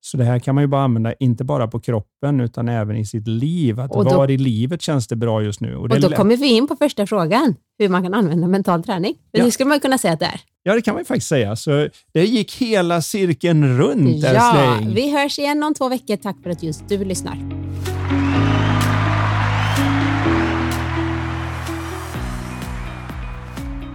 Så 0.00 0.16
det 0.16 0.24
här 0.24 0.38
kan 0.38 0.54
man 0.54 0.64
ju 0.64 0.68
bara 0.68 0.82
använda, 0.82 1.12
inte 1.12 1.44
bara 1.44 1.68
på 1.68 1.80
kroppen, 1.80 2.40
utan 2.40 2.68
även 2.68 2.96
i 2.96 3.04
sitt 3.04 3.28
liv. 3.28 3.80
Att 3.80 3.90
då, 3.90 4.02
var 4.02 4.30
i 4.30 4.38
livet 4.38 4.82
känns 4.82 5.08
det 5.08 5.16
bra 5.16 5.42
just 5.42 5.60
nu? 5.60 5.76
Och, 5.76 5.82
och 5.82 6.00
då 6.00 6.10
kommer 6.10 6.36
vi 6.36 6.46
in 6.46 6.66
på 6.66 6.76
första 6.76 7.06
frågan, 7.06 7.54
hur 7.78 7.88
man 7.88 8.02
kan 8.02 8.14
använda 8.14 8.46
mental 8.46 8.82
träning. 8.82 9.14
ja. 9.30 9.44
det 9.44 9.50
skulle 9.50 9.68
man 9.68 9.80
kunna 9.80 9.98
säga 9.98 10.14
att 10.14 10.20
det 10.20 10.26
är. 10.26 10.40
Ja, 10.62 10.74
det 10.74 10.82
kan 10.82 10.94
man 10.94 11.04
faktiskt 11.04 11.28
säga. 11.28 11.56
Så 11.56 11.88
det 12.12 12.24
gick 12.24 12.54
hela 12.54 13.02
cirkeln 13.02 13.78
runt, 13.78 14.24
Ja, 14.24 14.78
vi 14.94 15.12
hörs 15.12 15.38
igen 15.38 15.62
om 15.62 15.74
två 15.74 15.88
veckor. 15.88 16.16
Tack 16.16 16.42
för 16.42 16.50
att 16.50 16.62
just 16.62 16.88
du 16.88 17.04
lyssnar. 17.04 17.38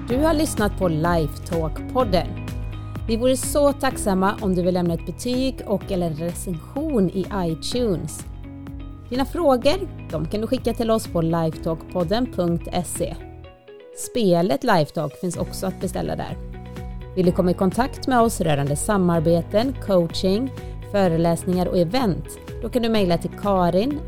Du 0.10 0.18
har 0.18 0.34
lyssnat 0.34 0.78
på 0.80 0.89
Lifetalk-podden. 0.89 2.43
Vi 3.08 3.18
vore 3.18 3.38
så 3.38 3.74
tacksamma 3.74 4.36
om 4.41 4.56
du 4.56 4.62
vill 4.62 4.74
lämna 4.74 4.93
ett 4.93 5.06
betyg 5.06 5.62
och 5.66 5.91
eller 5.91 6.10
recension 6.10 7.10
i 7.10 7.26
iTunes. 7.36 8.26
Dina 9.10 9.26
frågor 9.26 9.89
de 10.12 10.26
kan 10.26 10.41
du 10.41 10.47
skicka 10.47 10.74
till 10.74 10.91
oss 10.91 11.08
på 11.08 11.22
lifetalkpodden.se. 11.22 13.16
Spelet 13.97 14.64
Lifetalk 14.64 15.14
finns 15.14 15.38
också 15.38 15.68
att 15.68 15.82
beställa 15.82 16.16
där. 16.16 16.38
Vill 17.16 17.26
du 17.26 17.32
komma 17.32 17.51
i 17.51 17.54
kontakt 17.54 18.08
med 18.08 18.22
oss 18.22 18.41
rörande 18.41 18.76
samarbeten, 18.76 19.76
coaching, 19.86 20.51
föreläsningar 20.91 21.66
och 21.66 21.78
event? 21.78 22.26
Då 22.62 22.70
kan 22.70 22.82
du 22.82 22.89
mejla 22.89 23.18
till 23.18 23.32
karin 23.41 23.99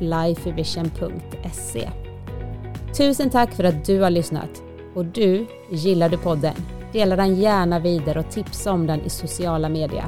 lifevision.se. 0.00 1.90
Tusen 2.96 3.30
tack 3.30 3.52
för 3.52 3.64
att 3.64 3.84
du 3.84 4.00
har 4.00 4.10
lyssnat 4.10 4.62
och 4.94 5.04
du, 5.04 5.46
gillar 5.70 6.08
du 6.08 6.18
podden? 6.18 6.54
Dela 6.94 7.16
den 7.16 7.34
gärna 7.34 7.78
vidare 7.78 8.18
och 8.18 8.30
tipsa 8.30 8.72
om 8.72 8.86
den 8.86 9.00
i 9.00 9.10
sociala 9.10 9.68
medier. 9.68 10.04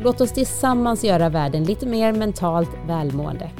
Låt 0.00 0.20
oss 0.20 0.32
tillsammans 0.32 1.04
göra 1.04 1.28
världen 1.28 1.64
lite 1.64 1.86
mer 1.86 2.12
mentalt 2.12 2.70
välmående. 2.86 3.50